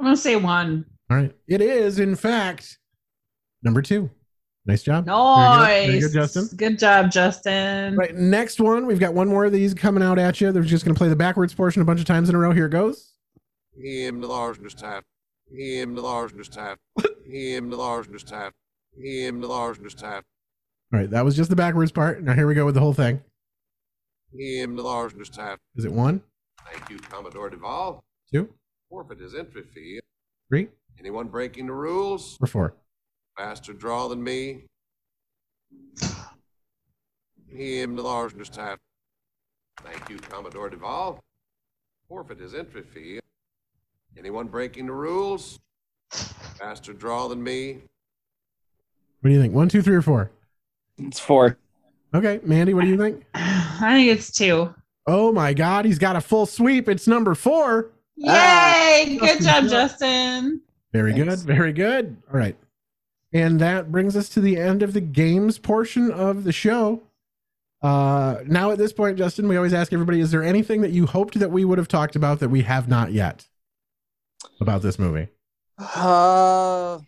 I'm 0.00 0.06
gonna 0.06 0.16
say 0.16 0.36
one. 0.36 0.84
All 1.10 1.16
right, 1.16 1.34
it 1.48 1.60
is 1.60 1.98
in 1.98 2.16
fact 2.16 2.78
number 3.62 3.82
two. 3.82 4.10
Nice 4.68 4.82
job. 4.82 5.06
Nice. 5.06 5.86
Very 5.86 5.86
good, 5.86 5.86
Very 5.86 6.00
good 6.00 6.12
Justin. 6.12 6.56
Good 6.56 6.78
job, 6.80 7.10
Justin. 7.12 7.94
Right, 7.96 8.16
next 8.16 8.58
one. 8.60 8.84
We've 8.86 8.98
got 8.98 9.14
one 9.14 9.28
more 9.28 9.44
of 9.44 9.52
these 9.52 9.72
coming 9.74 10.02
out 10.02 10.18
at 10.18 10.40
you. 10.40 10.50
They're 10.50 10.64
just 10.64 10.84
going 10.84 10.92
to 10.92 10.98
play 10.98 11.08
the 11.08 11.14
backwards 11.14 11.54
portion 11.54 11.82
a 11.82 11.84
bunch 11.84 12.00
of 12.00 12.06
times 12.06 12.28
in 12.28 12.34
a 12.34 12.38
row. 12.38 12.50
Here 12.50 12.66
it 12.66 12.70
goes. 12.70 13.12
Him 13.80 14.20
the 14.20 14.26
largeness 14.26 14.74
type. 14.74 15.04
Him 15.56 15.94
the 15.94 16.00
largeness 16.02 16.48
type. 16.48 16.80
Him 17.24 17.70
the 17.70 17.76
largeness 17.76 18.24
type. 18.24 18.54
Him 19.00 19.40
the 19.40 19.46
largeness 19.46 19.94
type. 19.94 20.24
All 20.92 21.00
right, 21.00 21.10
that 21.10 21.24
was 21.24 21.34
just 21.36 21.50
the 21.50 21.56
backwards 21.56 21.92
part. 21.92 22.22
Now 22.22 22.34
here 22.34 22.46
we 22.46 22.54
go 22.54 22.64
with 22.64 22.74
the 22.74 22.80
whole 22.80 22.92
thing. 22.94 23.22
Him 24.32 24.76
the 24.76 24.82
largeness 24.82 25.28
type. 25.28 25.58
Is 25.76 25.84
it 25.84 25.92
one, 25.92 26.22
Thank 26.70 26.90
you, 26.90 26.98
Commodore 26.98 27.48
Duvall. 27.50 28.02
two, 28.32 28.48
Forfeit 28.90 29.18
his 29.20 29.34
entry 29.34 29.62
fee. 29.62 30.00
three, 30.48 30.68
Anyone 30.98 31.28
breaking 31.28 31.66
the 31.66 31.72
rules? 31.72 32.36
or 32.40 32.46
four? 32.46 32.74
Faster 33.36 33.72
draw 33.72 34.08
than 34.08 34.22
me. 34.22 34.64
Him 37.48 37.96
the 37.96 38.02
largeness 38.02 38.48
type. 38.48 38.78
Thank 39.82 40.08
you, 40.08 40.18
Commodore 40.18 40.70
Duvall. 40.70 41.20
Forfeit 42.08 42.38
his 42.40 42.54
entry 42.54 42.82
fee. 42.82 43.20
Anyone 44.18 44.48
breaking 44.48 44.86
the 44.86 44.92
rules? 44.92 45.58
Faster 46.10 46.92
draw 46.92 47.28
than 47.28 47.42
me. 47.42 47.82
What 49.20 49.28
do 49.28 49.34
you 49.34 49.40
think? 49.40 49.54
One, 49.54 49.68
two, 49.68 49.82
three, 49.82 49.94
or 49.94 50.02
four? 50.02 50.30
It's 50.98 51.20
four. 51.20 51.58
Okay, 52.14 52.40
Mandy, 52.42 52.74
what 52.74 52.82
do 52.82 52.88
you 52.88 52.96
think? 52.96 53.24
I 53.34 53.94
think 53.94 54.10
it's 54.10 54.30
two. 54.30 54.74
Oh 55.06 55.32
my 55.32 55.54
God, 55.54 55.84
he's 55.84 55.98
got 55.98 56.16
a 56.16 56.20
full 56.20 56.46
sweep. 56.46 56.88
It's 56.88 57.06
number 57.06 57.34
four. 57.34 57.90
Yay! 58.16 59.18
Good 59.20 59.42
job. 59.42 59.68
Justin. 59.68 60.60
Very 60.92 61.12
Thanks. 61.12 61.42
good. 61.42 61.46
Very 61.46 61.72
good. 61.72 62.16
All 62.32 62.38
right. 62.38 62.56
And 63.32 63.60
that 63.60 63.92
brings 63.92 64.16
us 64.16 64.28
to 64.30 64.40
the 64.40 64.56
end 64.56 64.82
of 64.82 64.94
the 64.94 65.00
games 65.00 65.58
portion 65.58 66.10
of 66.10 66.44
the 66.44 66.52
show. 66.52 67.02
Uh, 67.82 68.38
now, 68.46 68.70
at 68.70 68.78
this 68.78 68.92
point, 68.92 69.18
Justin, 69.18 69.46
we 69.48 69.56
always 69.56 69.74
ask 69.74 69.92
everybody 69.92 70.20
is 70.20 70.30
there 70.30 70.42
anything 70.42 70.80
that 70.80 70.92
you 70.92 71.06
hoped 71.06 71.38
that 71.38 71.50
we 71.50 71.64
would 71.64 71.78
have 71.78 71.88
talked 71.88 72.16
about 72.16 72.40
that 72.40 72.48
we 72.48 72.62
have 72.62 72.88
not 72.88 73.12
yet 73.12 73.46
about 74.60 74.80
this 74.80 74.98
movie? 74.98 75.28
Uh, 75.78 76.98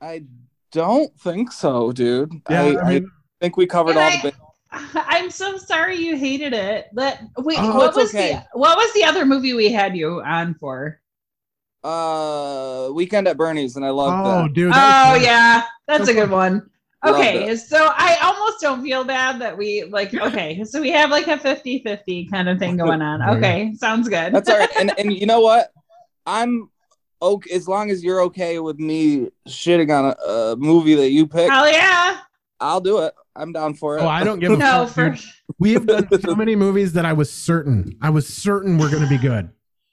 I 0.00 0.24
don't 0.72 1.16
think 1.20 1.52
so, 1.52 1.92
dude. 1.92 2.32
Yeah, 2.50 2.62
I, 2.62 2.80
I 2.80 2.88
mean- 2.94 3.10
I 3.40 3.44
think 3.44 3.56
we 3.56 3.66
covered 3.66 3.96
all 3.96 4.02
I- 4.02 4.20
the. 4.22 4.30
ba- 4.30 4.38
I'm 5.06 5.30
so 5.30 5.56
sorry 5.56 5.96
you 5.96 6.16
hated 6.16 6.52
it. 6.52 6.86
That 6.94 7.22
wait, 7.38 7.58
Oh, 7.60 7.76
what 7.76 7.94
was 7.94 8.08
okay. 8.14 8.32
the 8.52 8.58
what 8.58 8.76
was 8.76 8.92
the 8.94 9.04
other 9.04 9.24
movie 9.24 9.54
we 9.54 9.70
had 9.70 9.96
you 9.96 10.20
on 10.22 10.54
for? 10.54 11.00
Uh, 11.82 12.88
Weekend 12.94 13.28
at 13.28 13.36
Bernie's, 13.36 13.76
and 13.76 13.84
I 13.84 13.90
love 13.90 14.12
Oh, 14.26 14.42
that. 14.44 14.52
dude. 14.54 14.72
that 14.72 15.06
Oh 15.10 15.14
was- 15.14 15.22
yeah, 15.22 15.64
that's 15.86 16.06
So 16.06 16.10
a 16.10 16.14
good 16.14 16.30
one. 16.30 16.68
Okay, 17.06 17.54
so 17.56 17.76
I 17.94 18.16
almost 18.22 18.62
don't 18.62 18.82
feel 18.82 19.04
bad 19.04 19.38
that 19.42 19.58
we 19.58 19.84
like 19.84 20.14
okay, 20.14 20.64
so 20.64 20.80
we 20.80 20.90
have 20.92 21.10
like 21.10 21.26
a 21.28 21.36
50-50 21.36 22.30
kind 22.30 22.48
of 22.48 22.58
thing 22.58 22.76
going 22.78 23.02
on. 23.02 23.20
There 23.20 23.28
you 23.28 23.34
go. 23.34 23.38
Okay, 23.46 23.74
sounds 23.74 24.08
good. 24.08 24.32
That's 24.32 24.48
all 24.48 24.58
right. 24.58 24.70
And 24.78 24.98
and 24.98 25.12
you 25.12 25.26
know 25.26 25.40
what? 25.40 25.70
I'm 26.24 26.70
okay 27.24 27.50
as 27.54 27.66
long 27.68 27.90
as 27.90 28.02
you're 28.04 28.20
okay 28.22 28.58
with 28.58 28.78
me 28.78 29.30
shitting 29.48 29.90
on 29.96 30.14
a, 30.16 30.30
a 30.32 30.56
movie 30.56 30.94
that 30.94 31.10
you 31.10 31.26
picked. 31.26 31.50
Hell 31.52 31.70
yeah. 31.70 32.18
I'll 32.60 32.80
do 32.80 33.00
it. 33.00 33.12
I'm 33.36 33.52
down 33.52 33.74
for 33.74 33.98
it. 33.98 34.02
Oh, 34.02 34.08
I 34.08 34.22
don't 34.24 34.38
give 34.38 34.52
a 34.52 34.56
No, 34.58 34.86
fuck, 34.86 35.16
for. 35.16 35.16
We 35.58 35.72
have 35.72 35.86
done 35.86 36.08
so 36.20 36.34
many 36.34 36.54
movies 36.66 36.92
that 36.94 37.04
I 37.04 37.12
was 37.12 37.30
certain, 37.30 37.96
I 38.00 38.10
was 38.10 38.26
certain 38.28 38.78
we're 38.78 38.90
going 38.90 39.02
to 39.02 39.08
be 39.08 39.18
good. 39.18 39.50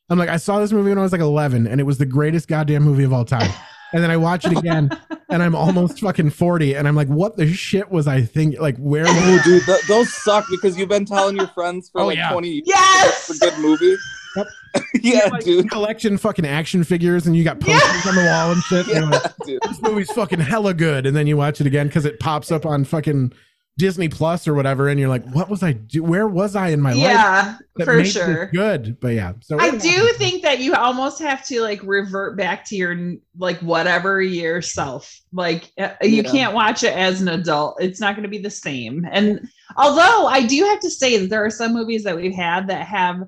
I'm 0.10 0.20
like, 0.20 0.30
I 0.30 0.38
saw 0.38 0.60
this 0.60 0.72
movie 0.72 0.90
when 0.90 0.98
I 0.98 1.02
was 1.04 1.12
like 1.12 1.22
11, 1.22 1.68
and 1.68 1.80
it 1.82 1.86
was 1.86 1.98
the 1.98 2.06
greatest 2.06 2.48
goddamn 2.48 2.84
movie 2.84 3.04
of 3.04 3.14
all 3.14 3.26
time. 3.26 3.50
And 3.94 4.04
then 4.04 4.12
I 4.12 4.18
watch 4.18 4.46
it 4.46 4.58
again, 4.58 4.90
and 5.30 5.42
I'm 5.42 5.56
almost 5.56 6.00
fucking 6.02 6.30
40, 6.32 6.76
and 6.76 6.88
I'm 6.88 6.96
like, 6.96 7.08
what 7.08 7.36
the 7.38 7.52
shit 7.52 7.90
was 7.90 8.08
I 8.08 8.22
thinking? 8.22 8.60
Like, 8.62 8.78
where? 8.78 9.06
Oh, 9.08 9.42
dude, 9.44 9.64
th- 9.66 9.82
those 9.88 10.14
suck 10.14 10.46
because 10.52 10.78
you've 10.78 10.90
been 10.90 11.06
telling 11.06 11.36
your 11.38 11.48
friends 11.48 11.90
for 11.90 12.02
Oh, 12.02 12.08
like 12.08 12.18
yeah. 12.18 12.32
20 12.32 12.48
years 12.50 12.64
Yes! 12.68 13.30
it's 13.30 13.42
a 13.42 13.50
good 13.50 13.60
movie. 13.60 13.96
Yep. 14.36 14.48
yeah, 15.02 15.26
like, 15.32 15.44
dude. 15.44 15.70
collection 15.70 16.18
fucking 16.18 16.46
action 16.46 16.84
figures, 16.84 17.28
and 17.28 17.36
you 17.36 17.44
got 17.44 17.60
posters 17.60 18.06
on 18.08 18.16
the 18.16 18.24
wall 18.24 18.52
and 18.52 18.62
shit. 18.64 18.88
Yeah, 18.88 19.02
like, 19.10 19.62
this 19.64 19.82
movie's 19.82 20.12
fucking 20.12 20.40
hella 20.40 20.74
good, 20.74 21.06
and 21.06 21.16
then 21.16 21.28
you 21.28 21.38
watch 21.38 21.60
it 21.62 21.68
again 21.68 21.88
because 21.88 22.06
it 22.06 22.20
pops 22.20 22.52
up 22.52 22.66
on 22.66 22.86
fucking 22.86 23.34
Disney 23.78 24.08
Plus 24.10 24.48
or 24.48 24.54
whatever, 24.54 24.88
and 24.90 25.00
you're 25.00 25.10
like, 25.10 25.26
what 25.32 25.50
was 25.50 25.64
I 25.64 25.74
do? 25.74 26.04
Where 26.04 26.28
was 26.28 26.56
I 26.56 26.70
in 26.70 26.80
my 26.82 26.92
life? 26.94 27.02
Yeah, 27.02 27.58
that 27.78 27.86
for 27.86 28.04
sure. 28.06 28.48
Good, 28.54 29.00
but 29.00 29.10
yeah. 29.10 29.34
So 29.42 29.60
I 29.60 29.72
do 29.72 30.08
think 30.14 30.44
that 30.44 30.60
you 30.60 30.74
almost 30.76 31.20
have 31.20 31.46
to 31.48 31.62
like 31.62 31.82
revert 31.84 32.38
back 32.38 32.64
to 32.66 32.76
your 32.76 33.16
like 33.38 33.60
whatever 33.60 34.22
yourself. 34.22 35.20
Like 35.34 35.72
uh, 35.80 35.92
you 36.02 36.22
Yeah. 36.22 36.32
can't 36.32 36.54
watch 36.54 36.84
it 36.84 36.94
as 36.94 37.22
an 37.22 37.30
adult. 37.30 37.82
It's 37.82 38.00
not 38.00 38.16
going 38.16 38.24
to 38.24 38.30
be 38.30 38.40
the 38.40 38.50
same. 38.50 39.06
And 39.10 39.48
although 39.78 40.28
I 40.28 40.46
do 40.46 40.64
have 40.66 40.80
to 40.82 40.90
say 40.92 41.18
that 41.18 41.30
there 41.30 41.44
are 41.44 41.50
some 41.50 41.74
movies 41.74 42.04
that 42.04 42.16
we've 42.16 42.36
had 42.36 42.68
that 42.68 42.86
have 42.86 43.24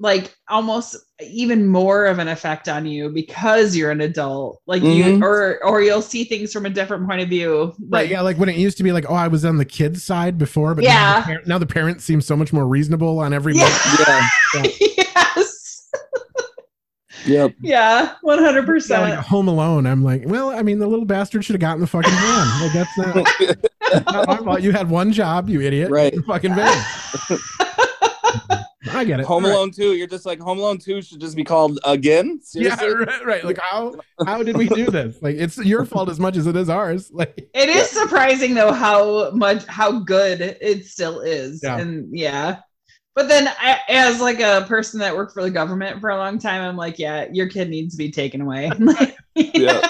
like 0.00 0.34
almost 0.48 0.96
even 1.24 1.66
more 1.68 2.06
of 2.06 2.18
an 2.18 2.26
effect 2.26 2.68
on 2.68 2.84
you 2.84 3.08
because 3.10 3.76
you're 3.76 3.92
an 3.92 4.00
adult. 4.00 4.60
Like 4.66 4.82
you 4.82 5.04
Mhm. 5.04 5.22
or 5.22 5.64
or 5.64 5.80
you'll 5.82 6.02
see 6.02 6.24
things 6.24 6.52
from 6.52 6.66
a 6.66 6.70
different 6.70 7.08
point 7.08 7.20
of 7.22 7.28
view. 7.28 7.72
Right, 7.88 8.02
Like 8.02 8.10
yeah, 8.10 8.20
like 8.22 8.36
when 8.36 8.48
it 8.48 8.56
used 8.56 8.76
to 8.78 8.82
be 8.82 8.90
like, 8.92 9.04
oh, 9.08 9.14
I 9.14 9.28
was 9.28 9.44
on 9.44 9.56
the 9.56 9.64
kids' 9.64 10.02
side 10.02 10.36
before, 10.36 10.74
but 10.74 10.82
now, 10.84 10.88
Yeah. 10.90 11.20
the 11.20 11.26
par- 11.26 11.42
now 11.46 11.58
the 11.58 11.66
parents 11.66 12.04
seem 12.04 12.20
so 12.20 12.34
much 12.36 12.52
more 12.52 12.66
reasonable 12.66 13.20
on 13.20 13.32
every. 13.32 13.54
Yeah. 13.54 13.78
Yeah. 14.54 14.62
yes. 14.80 15.90
Yep. 17.26 17.54
Yeah, 17.62 18.14
100%. 18.22 18.90
Yeah, 18.90 19.00
like 19.16 19.18
Home 19.26 19.48
Alone. 19.48 19.86
I'm 19.86 20.02
like, 20.04 20.24
well, 20.26 20.50
I 20.50 20.60
mean, 20.62 20.78
the 20.78 20.86
little 20.86 21.06
bastard 21.06 21.42
should 21.44 21.54
have 21.54 21.60
gotten 21.60 21.80
the 21.80 21.86
fucking 21.86 22.10
van. 22.12 22.60
Like 22.60 22.72
that's 22.72 22.98
not, 22.98 24.04
not 24.12 24.26
my 24.28 24.36
fault. 24.44 24.60
You 24.62 24.72
had 24.72 24.90
one 24.90 25.10
job, 25.12 25.48
you 25.48 25.62
idiot. 25.62 25.90
Right. 25.90 26.14
Fucking 26.26 26.54
van. 26.54 26.84
I 28.94 29.04
get 29.04 29.20
it. 29.20 29.26
Home 29.26 29.44
All 29.44 29.50
right. 29.50 29.56
Alone 29.56 29.70
2, 29.70 29.94
you're 29.94 30.06
just 30.06 30.26
like 30.26 30.40
Home 30.40 30.58
Alone 30.58 30.78
2 30.78 31.02
should 31.02 31.20
just 31.20 31.36
be 31.36 31.44
called 31.44 31.78
again. 31.84 32.40
Yeah, 32.54 32.82
right, 32.84 33.24
right. 33.24 33.44
Like 33.44 33.58
how 33.58 33.94
how 34.24 34.42
did 34.42 34.56
we 34.56 34.68
do 34.68 34.86
this? 34.86 35.20
Like 35.22 35.36
it's 35.36 35.58
your 35.58 35.84
fault 35.84 36.08
as 36.08 36.20
much 36.20 36.36
as 36.36 36.46
it 36.46 36.56
is 36.56 36.68
ours. 36.68 37.10
Like 37.14 37.48
It 37.54 37.68
is 37.68 37.90
surprising 37.90 38.54
though 38.54 38.72
how 38.72 39.30
much 39.30 39.64
how 39.66 40.00
good 40.00 40.40
it 40.40 40.86
still 40.86 41.20
is. 41.20 41.60
Yeah. 41.62 41.78
And 41.78 42.08
yeah. 42.16 42.58
But 43.14 43.28
then 43.28 43.48
I, 43.48 43.78
as 43.88 44.20
like 44.20 44.40
a 44.40 44.64
person 44.68 44.98
that 45.00 45.14
worked 45.14 45.32
for 45.32 45.42
the 45.42 45.50
government 45.50 46.00
for 46.00 46.10
a 46.10 46.16
long 46.16 46.38
time, 46.38 46.62
I'm 46.62 46.76
like, 46.76 46.98
yeah, 46.98 47.26
your 47.30 47.48
kid 47.48 47.70
needs 47.70 47.94
to 47.94 47.98
be 47.98 48.10
taken 48.10 48.40
away. 48.40 48.70
Yeah. 49.36 49.84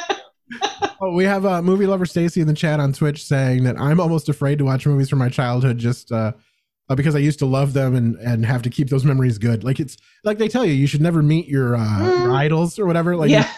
oh, 1.02 1.12
we 1.12 1.24
have 1.24 1.44
a 1.44 1.54
uh, 1.54 1.62
movie 1.62 1.86
lover 1.86 2.06
Stacy 2.06 2.40
in 2.40 2.46
the 2.46 2.54
chat 2.54 2.80
on 2.80 2.94
Twitch 2.94 3.24
saying 3.26 3.64
that 3.64 3.78
I'm 3.78 4.00
almost 4.00 4.30
afraid 4.30 4.56
to 4.58 4.64
watch 4.64 4.86
movies 4.86 5.10
from 5.10 5.18
my 5.18 5.28
childhood 5.28 5.76
just 5.76 6.10
uh, 6.10 6.32
uh, 6.88 6.94
because 6.94 7.14
I 7.14 7.18
used 7.18 7.38
to 7.40 7.46
love 7.46 7.72
them 7.72 7.94
and 7.94 8.16
and 8.16 8.44
have 8.44 8.62
to 8.62 8.70
keep 8.70 8.88
those 8.90 9.04
memories 9.04 9.38
good. 9.38 9.64
Like 9.64 9.80
it's 9.80 9.96
like 10.22 10.38
they 10.38 10.48
tell 10.48 10.64
you 10.64 10.72
you 10.72 10.86
should 10.86 11.00
never 11.00 11.22
meet 11.22 11.48
your 11.48 11.76
uh, 11.76 12.20
your 12.20 12.32
idols 12.32 12.78
or 12.78 12.86
whatever. 12.86 13.16
Like 13.16 13.30
yeah. 13.30 13.50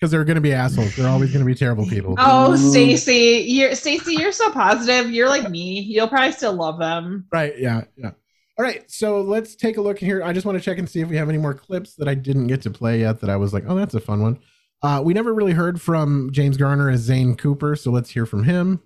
because 0.00 0.10
they're 0.10 0.24
going 0.24 0.36
to 0.36 0.40
be 0.40 0.54
assholes. 0.54 0.96
They're 0.96 1.08
always 1.08 1.30
going 1.30 1.44
to 1.44 1.46
be 1.46 1.54
terrible 1.54 1.84
people. 1.86 2.14
Oh, 2.18 2.56
Stacy, 2.56 3.44
you're 3.46 3.74
Stacy, 3.74 4.14
you're 4.14 4.32
so 4.32 4.50
positive. 4.50 5.10
You're 5.10 5.28
like 5.28 5.50
me. 5.50 5.80
You'll 5.80 6.08
probably 6.08 6.32
still 6.32 6.54
love 6.54 6.78
them. 6.78 7.26
Right. 7.30 7.58
Yeah. 7.58 7.84
Yeah. 7.96 8.12
All 8.58 8.64
right. 8.64 8.90
So 8.90 9.20
let's 9.20 9.54
take 9.54 9.76
a 9.76 9.80
look 9.80 9.98
here. 9.98 10.22
I 10.22 10.32
just 10.32 10.46
want 10.46 10.56
to 10.56 10.64
check 10.64 10.78
and 10.78 10.88
see 10.88 11.00
if 11.00 11.08
we 11.08 11.16
have 11.16 11.28
any 11.28 11.38
more 11.38 11.54
clips 11.54 11.96
that 11.96 12.08
I 12.08 12.14
didn't 12.14 12.46
get 12.46 12.62
to 12.62 12.70
play 12.70 13.00
yet 13.00 13.20
that 13.20 13.30
I 13.30 13.36
was 13.36 13.52
like, 13.52 13.64
oh, 13.66 13.74
that's 13.74 13.94
a 13.94 14.00
fun 14.00 14.22
one. 14.22 14.38
Uh, 14.82 15.02
we 15.04 15.12
never 15.12 15.34
really 15.34 15.52
heard 15.52 15.80
from 15.80 16.30
James 16.32 16.56
Garner 16.56 16.88
as 16.88 17.00
Zane 17.00 17.36
Cooper. 17.36 17.76
So 17.76 17.90
let's 17.90 18.08
hear 18.08 18.24
from 18.24 18.44
him. 18.44 18.80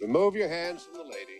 Remove 0.00 0.36
your 0.36 0.48
hands 0.48 0.84
from 0.84 0.94
the 0.94 1.02
lady. 1.02 1.37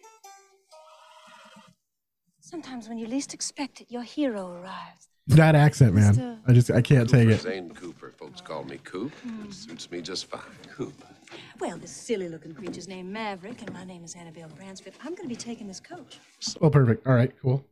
Sometimes 2.48 2.88
when 2.88 2.96
you 2.96 3.06
least 3.06 3.34
expect 3.34 3.82
it, 3.82 3.90
your 3.90 4.02
hero 4.02 4.50
arrives. 4.50 5.10
That 5.26 5.54
accent, 5.54 5.94
man. 5.94 6.14
Mr. 6.14 6.38
I 6.46 6.52
just, 6.54 6.70
I 6.70 6.80
can't 6.80 7.06
take 7.06 7.28
it. 7.28 7.42
Zane 7.42 7.74
Cooper. 7.74 8.14
Folks 8.16 8.40
call 8.40 8.64
me 8.64 8.78
Coop. 8.84 9.12
It 9.44 9.52
suits 9.52 9.90
me 9.90 10.00
just 10.00 10.30
fine. 10.30 10.40
Coop. 10.74 10.94
Well, 11.60 11.76
this 11.76 11.90
silly 11.90 12.30
looking 12.30 12.54
creature's 12.54 12.88
named 12.88 13.10
Maverick, 13.12 13.60
and 13.60 13.70
my 13.74 13.84
name 13.84 14.02
is 14.02 14.14
Annabelle 14.14 14.48
Bransford. 14.56 14.94
I'm 15.02 15.10
going 15.14 15.24
to 15.24 15.28
be 15.28 15.36
taking 15.36 15.66
this 15.66 15.78
coach. 15.78 16.20
Oh, 16.62 16.70
perfect. 16.70 17.06
All 17.06 17.12
right, 17.12 17.30
cool. 17.42 17.66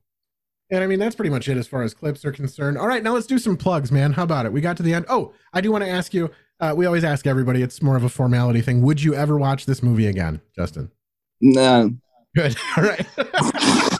And 0.70 0.84
I 0.84 0.86
mean, 0.86 0.98
that's 0.98 1.16
pretty 1.16 1.30
much 1.30 1.48
it 1.48 1.56
as 1.56 1.66
far 1.66 1.82
as 1.82 1.94
clips 1.94 2.22
are 2.26 2.32
concerned. 2.32 2.76
All 2.76 2.86
right, 2.86 3.02
now 3.02 3.14
let's 3.14 3.26
do 3.26 3.38
some 3.38 3.56
plugs, 3.56 3.90
man. 3.90 4.12
How 4.12 4.24
about 4.24 4.44
it? 4.44 4.52
We 4.52 4.60
got 4.60 4.76
to 4.76 4.82
the 4.82 4.92
end. 4.92 5.06
Oh, 5.08 5.32
I 5.54 5.62
do 5.62 5.72
want 5.72 5.84
to 5.84 5.90
ask 5.90 6.12
you. 6.12 6.30
Uh, 6.60 6.74
we 6.76 6.84
always 6.84 7.02
ask 7.02 7.26
everybody. 7.26 7.62
It's 7.62 7.80
more 7.80 7.96
of 7.96 8.04
a 8.04 8.10
formality 8.10 8.60
thing. 8.60 8.82
Would 8.82 9.02
you 9.02 9.14
ever 9.14 9.38
watch 9.38 9.64
this 9.64 9.82
movie 9.82 10.06
again, 10.06 10.42
Justin? 10.54 10.92
No. 11.40 11.92
Good. 12.34 12.56
All 12.76 12.84
right. 12.84 13.06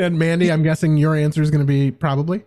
and 0.00 0.18
Mandy, 0.18 0.50
I'm 0.50 0.62
guessing 0.62 0.96
your 0.96 1.14
answer 1.14 1.42
is 1.42 1.50
going 1.50 1.64
to 1.64 1.66
be 1.66 1.90
probably. 1.90 2.44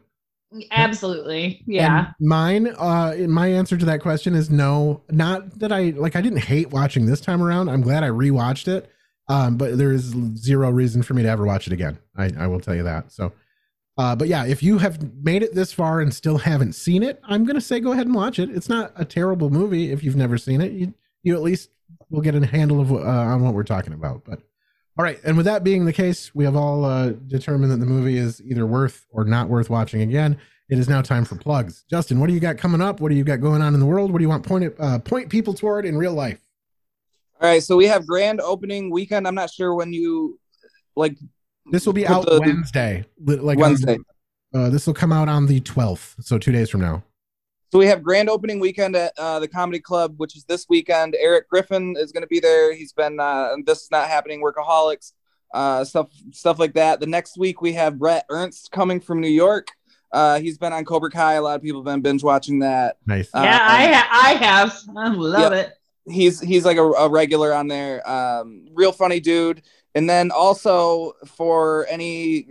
Absolutely. 0.72 1.64
Yeah. 1.66 2.08
And 2.20 2.28
mine, 2.28 2.68
uh, 2.78 3.16
my 3.28 3.48
answer 3.48 3.78
to 3.78 3.86
that 3.86 4.02
question 4.02 4.36
is 4.36 4.50
no. 4.50 5.02
Not 5.10 5.60
that 5.60 5.72
I 5.72 5.92
like. 5.92 6.16
I 6.16 6.22
didn't 6.22 6.44
hate 6.44 6.72
watching 6.72 7.06
this 7.06 7.22
time 7.22 7.42
around. 7.42 7.70
I'm 7.70 7.82
glad 7.82 8.04
I 8.04 8.10
rewatched 8.10 8.68
it. 8.68 8.90
Um, 9.30 9.58
but 9.58 9.78
there 9.78 9.92
is 9.92 10.14
zero 10.36 10.70
reason 10.70 11.02
for 11.02 11.14
me 11.14 11.24
to 11.24 11.30
ever 11.30 11.46
watch 11.46 11.66
it 11.68 11.74
again. 11.74 11.98
I, 12.18 12.32
I 12.38 12.48
will 12.48 12.60
tell 12.60 12.76
you 12.76 12.84
that. 12.84 13.12
So, 13.12 13.32
uh, 13.98 14.16
but 14.16 14.28
yeah, 14.28 14.46
if 14.46 14.62
you 14.62 14.78
have 14.80 15.02
made 15.24 15.44
it 15.44 15.56
this 15.56 15.72
far 15.72 16.02
and 16.02 16.14
still 16.14 16.38
haven't 16.38 16.74
seen 16.74 17.04
it, 17.04 17.22
I'm 17.24 17.46
gonna 17.46 17.62
say 17.62 17.80
go 17.80 17.94
ahead 17.94 18.06
and 18.06 18.16
watch 18.16 18.38
it. 18.38 18.50
It's 18.50 18.70
not 18.70 18.92
a 18.96 19.06
terrible 19.06 19.50
movie 19.50 19.92
if 19.92 20.04
you've 20.04 20.16
never 20.16 20.38
seen 20.38 20.62
it. 20.62 20.74
You 20.74 20.94
you 21.24 21.36
at 21.36 21.42
least 21.42 21.70
will 22.10 22.22
get 22.22 22.36
a 22.36 22.46
handle 22.46 22.82
of 22.82 22.92
uh, 22.92 22.98
on 22.98 23.42
what 23.42 23.54
we're 23.54 23.64
talking 23.64 23.94
about. 23.94 24.24
But 24.26 24.42
all 24.98 25.04
right, 25.04 25.20
and 25.24 25.36
with 25.36 25.46
that 25.48 25.64
being 25.64 25.86
the 25.86 25.94
case, 25.94 26.36
we 26.36 26.44
have 26.46 26.56
all 26.56 26.86
uh, 26.86 27.10
determined 27.28 27.72
that 27.72 27.78
the 27.78 27.86
movie 27.86 28.18
is 28.18 28.42
either 28.44 28.66
worth 28.66 29.08
or 29.10 29.26
not 29.26 29.50
worth 29.50 29.70
watching 29.70 30.02
again. 30.02 30.38
It 30.70 30.78
is 30.80 30.88
now 30.88 31.02
time 31.02 31.26
for 31.26 31.36
plugs. 31.36 31.84
Justin, 31.90 32.20
what 32.20 32.28
do 32.28 32.34
you 32.34 32.40
got 32.40 32.58
coming 32.58 32.82
up? 32.82 33.00
What 33.00 33.10
do 33.10 33.16
you 33.16 33.24
got 33.24 33.42
going 33.42 33.62
on 33.62 33.74
in 33.74 33.80
the 33.80 33.86
world? 33.86 34.12
What 34.12 34.20
do 34.20 34.24
you 34.24 34.30
want 34.30 34.46
point 34.46 34.74
uh, 34.80 35.00
point 35.00 35.30
people 35.30 35.54
toward 35.54 35.86
in 35.86 35.98
real 35.98 36.14
life? 36.14 36.40
All 37.42 37.50
right, 37.50 37.62
so 37.62 37.76
we 37.76 37.86
have 37.88 38.06
grand 38.08 38.40
opening 38.40 38.92
weekend. 38.92 39.28
I'm 39.28 39.36
not 39.36 39.50
sure 39.52 39.74
when 39.74 39.92
you 39.94 40.40
like. 40.96 41.18
This 41.72 41.86
will 41.86 41.94
be 41.94 42.06
out 42.06 42.26
the- 42.26 42.40
Wednesday. 42.40 43.04
Like 43.20 43.58
Wednesday. 43.58 43.98
uh, 44.54 44.70
this 44.70 44.86
will 44.86 44.94
come 44.94 45.12
out 45.12 45.28
on 45.28 45.48
the 45.48 45.60
12th, 45.62 46.24
so 46.24 46.38
two 46.38 46.52
days 46.52 46.70
from 46.70 46.82
now. 46.82 47.04
So 47.74 47.80
we 47.80 47.88
have 47.88 48.04
grand 48.04 48.30
opening 48.30 48.60
weekend 48.60 48.96
at 48.96 49.14
uh, 49.18 49.40
the 49.40 49.48
Comedy 49.48 49.80
Club, 49.80 50.14
which 50.18 50.38
is 50.38 50.44
this 50.46 50.68
weekend. 50.70 51.16
Erik 51.20 51.50
Griffin 51.50 51.96
is 51.98 52.12
going 52.12 52.22
to 52.22 52.28
be 52.28 52.40
there. 52.40 52.72
He's 52.72 52.94
been 52.94 53.20
uh, 53.20 53.56
this 53.66 53.82
is 53.82 53.90
not 53.90 54.08
happening. 54.10 54.44
Workaholics, 54.44 55.14
uh, 55.56 55.84
stuff 55.84 56.12
stuff 56.34 56.60
like 56.60 56.76
that. 56.76 57.00
The 57.00 57.08
next 57.08 57.36
week 57.36 57.64
we 57.64 57.74
have 57.74 57.98
Brett 57.98 58.28
Ernst 58.30 58.70
coming 58.72 59.00
from 59.00 59.22
New 59.22 59.28
York. 59.28 59.70
Uh, 60.12 60.40
he's 60.40 60.60
been 60.60 60.72
on 60.72 60.86
Cobra 60.86 61.10
Kai. 61.10 61.34
A 61.34 61.42
lot 61.42 61.56
of 61.56 61.64
people 61.64 61.82
have 61.82 61.86
been 61.86 62.02
binge 62.04 62.22
watching 62.24 62.60
that. 62.60 62.98
Nice. 63.08 63.30
Uh, 63.34 63.42
yeah, 63.44 63.58
I 63.68 63.92
ha- 63.92 64.10
I 64.24 64.34
have. 64.34 64.80
I 64.96 65.08
love 65.08 65.52
Yep. 65.54 65.66
it. 65.66 65.74
he's 66.14 66.40
he's 66.42 66.66
like 66.66 66.78
a, 66.78 66.84
a 66.84 67.10
regular 67.10 67.56
on 67.56 67.68
there 67.68 68.08
um 68.08 68.68
real 68.76 68.92
funny 68.92 69.20
dude 69.20 69.64
and 69.96 70.08
then 70.08 70.30
also 70.30 71.14
for 71.26 71.88
any 71.90 72.50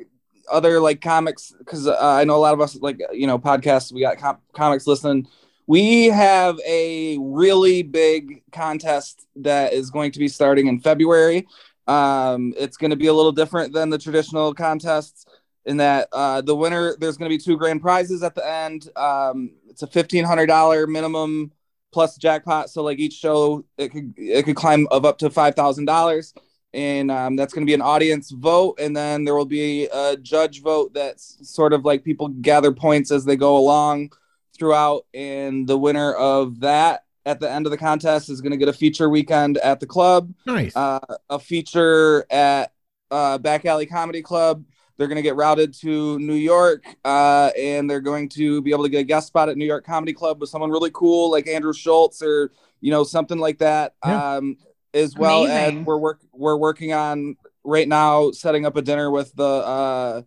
other 0.52 0.80
like 0.80 1.00
comics 1.00 1.52
because 1.58 1.86
uh, 1.86 1.96
i 2.00 2.24
know 2.24 2.36
a 2.36 2.44
lot 2.46 2.54
of 2.54 2.60
us 2.60 2.76
like 2.80 3.00
you 3.12 3.26
know 3.26 3.38
podcasts 3.38 3.92
we 3.92 4.00
got 4.00 4.18
com- 4.18 4.38
comics 4.52 4.86
listening. 4.86 5.26
We 5.68 6.06
have 6.06 6.58
a 6.66 7.16
really 7.18 7.82
big 7.82 8.42
contest 8.50 9.26
that 9.36 9.72
is 9.72 9.90
going 9.90 10.12
to 10.12 10.18
be 10.18 10.28
starting 10.28 10.66
in 10.66 10.80
february. 10.80 11.46
Um 11.86 12.52
it's 12.56 12.76
going 12.76 12.90
to 12.90 12.96
be 12.96 13.06
a 13.06 13.14
little 13.14 13.32
different 13.32 13.72
than 13.72 13.88
the 13.90 13.98
traditional 13.98 14.52
contests 14.54 15.24
in 15.64 15.76
that 15.78 16.08
uh 16.12 16.40
the 16.40 16.54
winner 16.54 16.96
there's 16.98 17.16
going 17.16 17.30
to 17.30 17.36
be 17.36 17.42
two 17.42 17.56
grand 17.56 17.80
prizes 17.80 18.22
at 18.22 18.34
the 18.34 18.46
end. 18.46 18.88
Um 18.96 19.52
it's 19.68 19.82
a 19.82 19.86
$1500 19.86 20.88
minimum 20.88 21.52
plus 21.92 22.16
jackpot. 22.16 22.70
So 22.70 22.82
like 22.82 22.98
each 22.98 23.14
show, 23.14 23.64
it 23.78 23.90
could 23.90 24.14
it 24.16 24.44
could 24.44 24.56
climb 24.56 24.88
of 24.90 25.04
up 25.04 25.18
to 25.18 25.30
five 25.30 25.54
thousand 25.54 25.84
dollars, 25.84 26.34
and 26.74 27.10
um, 27.10 27.36
that's 27.36 27.52
going 27.52 27.66
to 27.66 27.70
be 27.70 27.74
an 27.74 27.82
audience 27.82 28.30
vote, 28.30 28.78
and 28.80 28.96
then 28.96 29.24
there 29.24 29.34
will 29.34 29.44
be 29.44 29.86
a 29.92 30.16
judge 30.16 30.62
vote 30.62 30.92
that's 30.94 31.36
sort 31.42 31.72
of 31.72 31.84
like 31.84 32.04
people 32.04 32.28
gather 32.28 32.72
points 32.72 33.10
as 33.10 33.24
they 33.24 33.36
go 33.36 33.56
along 33.56 34.12
throughout, 34.56 35.06
and 35.14 35.66
the 35.66 35.78
winner 35.78 36.12
of 36.14 36.60
that 36.60 37.04
at 37.24 37.38
the 37.40 37.50
end 37.50 37.66
of 37.66 37.70
the 37.70 37.78
contest 37.78 38.28
is 38.28 38.40
going 38.40 38.50
to 38.50 38.56
get 38.56 38.68
a 38.68 38.72
feature 38.72 39.08
weekend 39.08 39.56
at 39.58 39.80
the 39.80 39.86
club, 39.86 40.32
Nice. 40.46 40.74
uh, 40.74 40.98
a 41.30 41.38
feature 41.38 42.26
at 42.30 42.72
uh, 43.10 43.38
Back 43.38 43.64
Alley 43.64 43.86
Comedy 43.86 44.22
Club. 44.22 44.64
They're 44.98 45.06
going 45.08 45.16
to 45.16 45.22
get 45.22 45.36
routed 45.36 45.72
to 45.80 46.18
New 46.18 46.34
York, 46.34 46.84
uh, 47.04 47.50
and 47.58 47.88
they're 47.88 48.00
going 48.00 48.28
to 48.30 48.60
be 48.62 48.72
able 48.72 48.84
to 48.84 48.90
get 48.90 49.00
a 49.00 49.04
guest 49.04 49.28
spot 49.28 49.48
at 49.48 49.56
New 49.56 49.64
York 49.64 49.84
Comedy 49.86 50.12
Club 50.12 50.40
with 50.40 50.50
someone 50.50 50.70
really 50.70 50.90
cool 50.92 51.30
like 51.30 51.48
Andrew 51.48 51.72
Schulz 51.72 52.22
or 52.22 52.50
you 52.80 52.90
know 52.90 53.04
something 53.04 53.38
like 53.38 53.58
that. 53.58 53.94
Yeah. 54.04 54.34
Um, 54.36 54.58
as 54.94 55.14
well 55.16 55.44
Amazing. 55.44 55.80
as 55.80 55.86
we're 55.86 55.98
work 55.98 56.20
we're 56.32 56.56
working 56.56 56.92
on 56.92 57.36
right 57.64 57.88
now 57.88 58.30
setting 58.32 58.66
up 58.66 58.76
a 58.76 58.82
dinner 58.82 59.10
with 59.10 59.34
the 59.34 59.44
uh, 59.44 60.22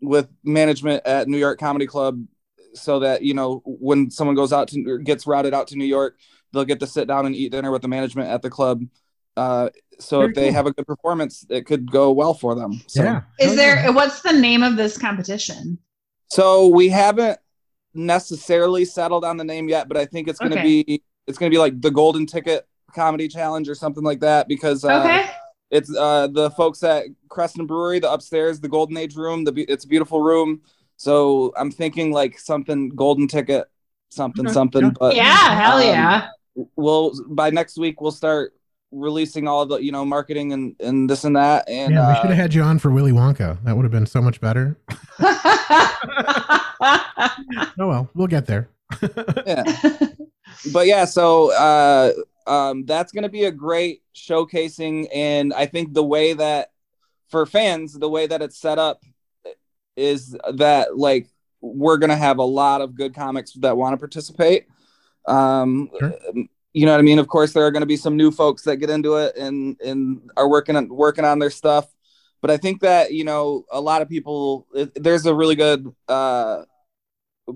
with 0.00 0.28
management 0.44 1.06
at 1.06 1.28
New 1.28 1.38
York 1.38 1.58
Comedy 1.58 1.86
Club, 1.86 2.24
so 2.74 3.00
that 3.00 3.22
you 3.22 3.34
know 3.34 3.62
when 3.64 4.10
someone 4.10 4.36
goes 4.36 4.52
out 4.52 4.68
to 4.68 4.98
gets 4.98 5.26
routed 5.26 5.54
out 5.54 5.68
to 5.68 5.76
New 5.76 5.84
York, 5.84 6.18
they'll 6.52 6.64
get 6.64 6.80
to 6.80 6.86
sit 6.86 7.08
down 7.08 7.26
and 7.26 7.34
eat 7.34 7.52
dinner 7.52 7.70
with 7.70 7.82
the 7.82 7.88
management 7.88 8.28
at 8.28 8.42
the 8.42 8.50
club. 8.50 8.84
Uh, 9.36 9.70
so 9.98 10.18
Very 10.18 10.30
if 10.30 10.34
they 10.34 10.46
cool. 10.46 10.52
have 10.54 10.66
a 10.66 10.72
good 10.72 10.86
performance, 10.86 11.46
it 11.48 11.64
could 11.64 11.90
go 11.90 12.12
well 12.12 12.34
for 12.34 12.54
them. 12.54 12.82
So, 12.86 13.02
yeah. 13.02 13.22
Is 13.38 13.56
there 13.56 13.92
what's 13.92 14.20
the 14.22 14.32
name 14.32 14.62
of 14.62 14.76
this 14.76 14.98
competition? 14.98 15.78
So 16.28 16.66
we 16.68 16.88
haven't 16.88 17.38
necessarily 17.94 18.84
settled 18.84 19.24
on 19.24 19.36
the 19.36 19.44
name 19.44 19.68
yet, 19.68 19.88
but 19.88 19.96
I 19.96 20.06
think 20.06 20.28
it's 20.28 20.38
going 20.38 20.52
to 20.52 20.58
Okay. 20.58 20.82
be 20.82 21.02
it's 21.26 21.38
going 21.38 21.50
to 21.50 21.54
be 21.54 21.58
like 21.58 21.80
the 21.80 21.90
Golden 21.90 22.26
Ticket 22.26 22.66
Comedy 22.94 23.28
Challenge 23.28 23.68
or 23.68 23.74
something 23.74 24.04
like 24.04 24.20
that 24.20 24.48
because 24.48 24.84
uh, 24.84 25.00
Okay. 25.00 25.30
it's 25.70 25.94
uh, 25.96 26.26
the 26.28 26.50
folks 26.50 26.82
at 26.82 27.06
Creston 27.28 27.66
Brewery, 27.66 27.98
the 27.98 28.12
upstairs, 28.12 28.60
the 28.60 28.68
Golden 28.68 28.96
Age 28.96 29.16
room. 29.16 29.44
The 29.44 29.52
be- 29.52 29.62
it's 29.64 29.84
a 29.84 29.88
beautiful 29.88 30.20
room. 30.20 30.60
So 30.96 31.52
I'm 31.56 31.70
thinking 31.70 32.12
like 32.12 32.38
something 32.38 32.90
Golden 32.90 33.26
Ticket, 33.28 33.66
something 34.10 34.46
Okay. 34.46 34.52
something. 34.54 34.82
Yeah. 34.84 34.90
But 35.00 35.16
yeah, 35.16 35.60
hell 35.60 35.78
um, 35.78 35.82
yeah. 35.84 36.28
we'll 36.76 37.12
by 37.28 37.50
next 37.50 37.76
week 37.78 38.00
we'll 38.00 38.12
start 38.12 38.54
releasing 38.94 39.48
all 39.48 39.64
the 39.64 39.78
you 39.78 39.90
know 39.90 40.04
marketing 40.04 40.52
and 40.52 40.76
and 40.80 41.08
this 41.08 41.24
and 41.24 41.34
that 41.34 41.66
and 41.66 41.94
yeah, 41.94 42.08
we 42.08 42.12
uh, 42.12 42.20
should 42.20 42.28
have 42.30 42.36
had 42.38 42.52
you 42.54 42.62
on 42.62 42.78
for 42.78 42.90
Willy 42.90 43.10
Wonka. 43.12 43.56
That 43.64 43.74
would 43.74 43.84
have 43.84 43.90
been 43.92 44.04
so 44.06 44.20
much 44.20 44.40
better. 44.40 44.76
Oh 47.78 47.86
well, 47.88 48.10
we'll 48.14 48.26
get 48.26 48.46
there. 48.46 48.68
yeah. 49.46 49.62
but 50.72 50.86
yeah, 50.86 51.04
so 51.04 51.52
uh, 51.52 52.12
um, 52.46 52.84
that's 52.86 53.12
going 53.12 53.22
to 53.22 53.28
be 53.28 53.44
a 53.44 53.50
great 53.52 54.02
showcasing, 54.14 55.08
and 55.14 55.52
I 55.54 55.66
think 55.66 55.92
the 55.94 56.04
way 56.04 56.32
that 56.34 56.70
for 57.30 57.46
fans, 57.46 57.94
the 57.94 58.08
way 58.08 58.26
that 58.26 58.42
it's 58.42 58.58
set 58.58 58.78
up 58.78 59.02
is 59.96 60.36
that 60.54 60.96
like 60.98 61.28
we're 61.60 61.96
going 61.98 62.10
to 62.10 62.16
have 62.16 62.38
a 62.38 62.42
lot 62.44 62.80
of 62.80 62.94
good 62.94 63.14
comics 63.14 63.52
that 63.54 63.76
want 63.76 63.92
to 63.94 63.98
participate. 63.98 64.66
Um, 65.26 65.90
Sure. 65.98 66.12
You 66.74 66.86
know 66.86 66.92
what 66.92 67.00
I 67.00 67.02
mean? 67.02 67.18
Of 67.18 67.28
course, 67.28 67.52
there 67.52 67.66
are 67.66 67.70
going 67.70 67.82
to 67.82 67.86
be 67.86 67.98
some 67.98 68.16
new 68.16 68.30
folks 68.30 68.62
that 68.62 68.76
get 68.78 68.88
into 68.88 69.16
it 69.16 69.36
and 69.36 69.78
and 69.84 70.30
are 70.38 70.48
working 70.48 70.74
on 70.74 70.88
working 70.88 71.24
on 71.24 71.38
their 71.38 71.50
stuff. 71.50 71.86
but 72.40 72.50
I 72.50 72.56
think 72.56 72.80
that 72.80 73.12
you 73.12 73.24
know 73.24 73.64
a 73.70 73.80
lot 73.80 74.00
of 74.02 74.08
people. 74.08 74.66
it- 74.74 75.02
There's 75.02 75.26
a 75.26 75.34
really 75.34 75.54
good 75.54 75.94
uh, 76.08 76.62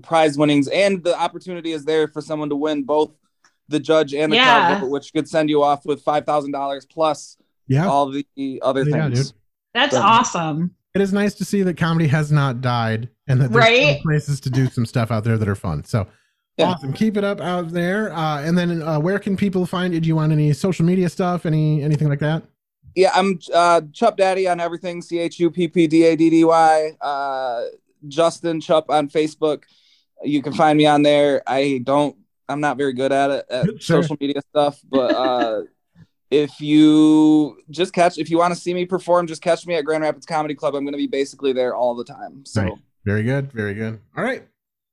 prize 0.03 0.37
winnings, 0.37 0.67
and 0.67 1.03
the 1.03 1.17
opportunity 1.19 1.71
is 1.71 1.83
there 1.83 2.07
for 2.07 2.21
someone 2.21 2.49
to 2.49 2.55
win 2.55 2.83
both 2.83 3.11
the 3.69 3.79
judge 3.79 4.13
and 4.13 4.31
the 4.31 4.37
Yeah. 4.37 4.79
crowd 4.79 4.89
which 4.89 5.13
could 5.13 5.27
send 5.27 5.49
you 5.49 5.61
off 5.63 5.85
with 5.85 6.01
five 6.01 6.25
thousand 6.25 6.51
dollars 6.51 6.85
plus 6.85 7.37
Yeah. 7.67 7.87
all 7.87 8.09
the 8.11 8.59
other 8.61 8.83
Yeah, 8.83 9.09
things. 9.09 9.31
dude. 9.31 9.39
That's 9.73 9.95
So- 9.95 10.01
awesome. 10.01 10.71
It 10.95 11.01
is 11.01 11.13
nice 11.13 11.35
to 11.35 11.45
see 11.45 11.61
that 11.63 11.77
comedy 11.77 12.07
has 12.07 12.31
not 12.31 12.61
died 12.61 13.09
and 13.27 13.39
that 13.41 13.51
there's 13.51 13.65
still 13.65 13.85
Right? 13.87 14.01
places 14.01 14.39
to 14.41 14.49
do 14.49 14.67
some 14.67 14.85
stuff 14.85 15.11
out 15.11 15.23
there 15.23 15.37
that 15.37 15.47
are 15.47 15.53
fun. 15.55 15.83
So 15.83 16.07
Yeah. 16.57 16.71
awesome. 16.71 16.91
Keep 16.93 17.17
it 17.17 17.23
up 17.23 17.39
out 17.39 17.69
there. 17.71 18.11
Uh, 18.13 18.41
and 18.41 18.57
then 18.57 18.81
uh, 18.81 18.99
where 18.99 19.19
can 19.19 19.37
people 19.37 19.65
find 19.67 19.93
you? 19.93 19.99
Do 19.99 20.07
you 20.07 20.15
want 20.15 20.31
any 20.31 20.53
social 20.53 20.85
media 20.85 21.07
stuff? 21.09 21.45
Any 21.45 21.83
anything 21.83 22.09
like 22.09 22.19
that? 22.19 22.41
Yeah, 22.95 23.11
I'm 23.13 23.37
uh, 23.53 23.81
Chupp 23.91 24.17
Daddy 24.17 24.47
on 24.47 24.59
everything. 24.59 25.03
C 25.03 25.19
H 25.19 25.39
U 25.39 25.51
P 25.51 25.67
P 25.67 25.85
D 25.85 26.03
A 26.05 26.15
D 26.15 26.31
D 26.31 26.43
Y. 26.43 26.93
Uh, 26.99 27.65
Justin 28.07 28.59
Chupp 28.59 28.85
on 28.89 29.07
Facebook. 29.07 29.63
You 30.23 30.41
can 30.41 30.53
find 30.53 30.77
me 30.79 30.87
on 30.87 31.03
there. 31.03 31.43
I 31.45 31.81
don't. 31.83 32.15
I'm 32.49 32.61
not 32.61 32.77
very 32.77 32.93
good 32.93 33.11
at 33.11 33.29
it 33.31 33.45
at 33.49 33.65
Sure. 33.81 34.01
social 34.01 34.17
media 34.19 34.41
stuff, 34.49 34.79
but 34.89 35.13
uh, 35.13 35.61
if 36.31 36.59
you 36.59 37.57
just 37.69 37.93
catch, 37.93 38.17
if 38.17 38.29
you 38.29 38.37
want 38.37 38.53
to 38.53 38.59
see 38.59 38.73
me 38.73 38.85
perform, 38.85 39.27
just 39.27 39.41
catch 39.41 39.65
me 39.65 39.75
at 39.75 39.85
Grand 39.85 40.03
Rapids 40.03 40.25
Comedy 40.25 40.55
Club. 40.55 40.75
I'm 40.75 40.83
going 40.83 40.93
to 40.93 40.97
be 40.97 41.07
basically 41.07 41.53
there 41.53 41.75
all 41.75 41.95
the 41.95 42.03
time. 42.03 42.45
So. 42.45 42.63
Right. 42.63 42.73
Very 43.05 43.23
good. 43.23 43.51
Very 43.53 43.73
good. 43.73 43.99
All 44.17 44.23
right. 44.23 44.45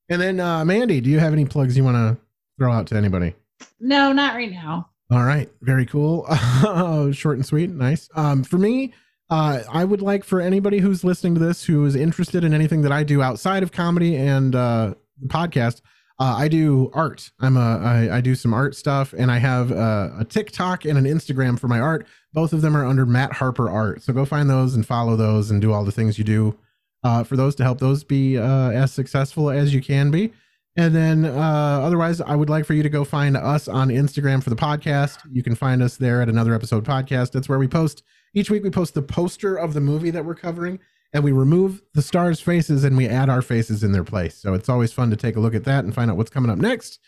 And 0.09 0.21
then 0.21 0.39
uh, 0.39 0.65
Mandy, 0.65 1.01
do 1.01 1.11
you 1.11 1.19
have 1.19 1.33
any 1.33 1.45
plugs 1.45 1.77
you 1.77 1.83
want 1.83 1.97
to 1.97 2.17
throw 2.59 2.71
out 2.73 2.87
to 2.89 2.97
anybody? 2.97 3.35
No, 3.81 4.13
not 4.13 4.35
right 4.35 4.51
now. 4.53 4.91
All 5.11 5.25
right, 5.25 5.51
very 5.61 5.85
cool. 5.87 6.27
Short 7.13 7.37
and 7.37 7.45
sweet, 7.45 7.71
nice. 7.71 8.09
Um, 8.15 8.43
for 8.43 8.57
me, 8.59 8.95
uh, 9.31 9.61
I 9.71 9.85
would 9.85 10.01
like 10.03 10.25
for 10.25 10.41
anybody 10.41 10.79
who's 10.79 11.05
listening 11.05 11.35
to 11.35 11.41
this 11.41 11.65
who 11.65 11.85
is 11.85 11.95
interested 11.95 12.43
in 12.45 12.55
anything 12.55 12.83
that 12.83 12.93
I 12.93 13.03
do 13.05 13.23
outside 13.23 13.63
of 13.63 13.71
comedy 13.73 14.17
and 14.17 14.55
uh, 14.55 14.95
the 15.21 15.29
podcast. 15.29 15.83
Uh, 16.19 16.37
I 16.39 16.49
do 16.49 16.91
art. 16.95 17.31
I'm 17.41 17.57
a 17.57 17.79
I, 17.79 18.19
I 18.19 18.21
do 18.21 18.35
some 18.35 18.55
art 18.55 18.77
stuff, 18.77 19.13
and 19.17 19.31
I 19.33 19.39
have 19.39 19.73
a, 19.73 20.15
a 20.21 20.25
TikTok 20.25 20.85
and 20.85 20.97
an 20.97 21.05
Instagram 21.05 21.59
for 21.59 21.67
my 21.67 21.81
art. 21.81 22.07
Both 22.33 22.53
of 22.53 22.63
them 22.63 22.77
are 22.77 22.85
under 22.85 23.05
Matt 23.05 23.33
Harper 23.33 23.69
Art. 23.69 24.03
So 24.03 24.13
go 24.13 24.25
find 24.25 24.49
those 24.49 24.75
and 24.75 24.87
follow 24.87 25.17
those 25.17 25.51
and 25.51 25.61
do 25.61 25.73
all 25.73 25.85
the 25.85 25.93
things 25.93 26.17
you 26.17 26.25
do 26.25 26.57
uh, 27.03 27.25
for 27.25 27.37
those 27.37 27.55
to 27.57 27.65
help 27.65 27.79
those 27.79 28.05
be 28.05 28.39
uh, 28.39 28.71
as 28.71 28.93
successful 28.93 29.51
as 29.51 29.75
you 29.75 29.83
can 29.83 30.11
be. 30.11 30.33
And 30.77 30.95
then 30.95 31.25
uh, 31.25 31.81
otherwise, 31.83 32.21
I 32.21 32.35
would 32.35 32.51
like 32.51 32.65
for 32.65 32.75
you 32.75 32.83
to 32.83 32.89
go 32.89 33.05
find 33.05 33.37
us 33.37 33.69
on 33.69 33.89
Instagram 33.89 34.43
for 34.43 34.51
the 34.51 34.57
podcast. 34.57 35.19
You 35.31 35.43
can 35.43 35.55
find 35.55 35.83
us 35.83 35.97
there 35.97 36.21
at 36.21 36.29
another 36.29 36.55
episode 36.55 36.85
podcast. 36.85 37.31
That's 37.31 37.49
where 37.49 37.61
we 37.61 37.69
post 37.69 38.03
each 38.35 38.51
week. 38.51 38.65
We 38.65 38.71
post 38.71 38.95
the 38.95 39.03
poster 39.03 39.57
of 39.57 39.75
the 39.75 39.81
movie 39.81 40.11
that 40.11 40.25
we're 40.25 40.35
covering, 40.35 40.81
and 41.15 41.23
we 41.23 41.33
remove 41.33 41.81
the 41.95 42.03
stars' 42.03 42.41
faces 42.41 42.83
and 42.83 42.97
we 42.97 43.09
add 43.09 43.31
our 43.31 43.41
faces 43.41 43.85
in 43.85 43.93
their 43.93 44.05
place. 44.05 44.35
So 44.35 44.53
it's 44.53 44.69
always 44.69 44.93
fun 44.93 45.11
to 45.11 45.17
take 45.17 45.37
a 45.37 45.41
look 45.41 45.55
at 45.55 45.65
that 45.65 45.85
and 45.85 45.95
find 45.95 46.11
out 46.11 46.17
what's 46.17 46.31
coming 46.31 46.51
up 46.51 46.59
next. 46.59 46.99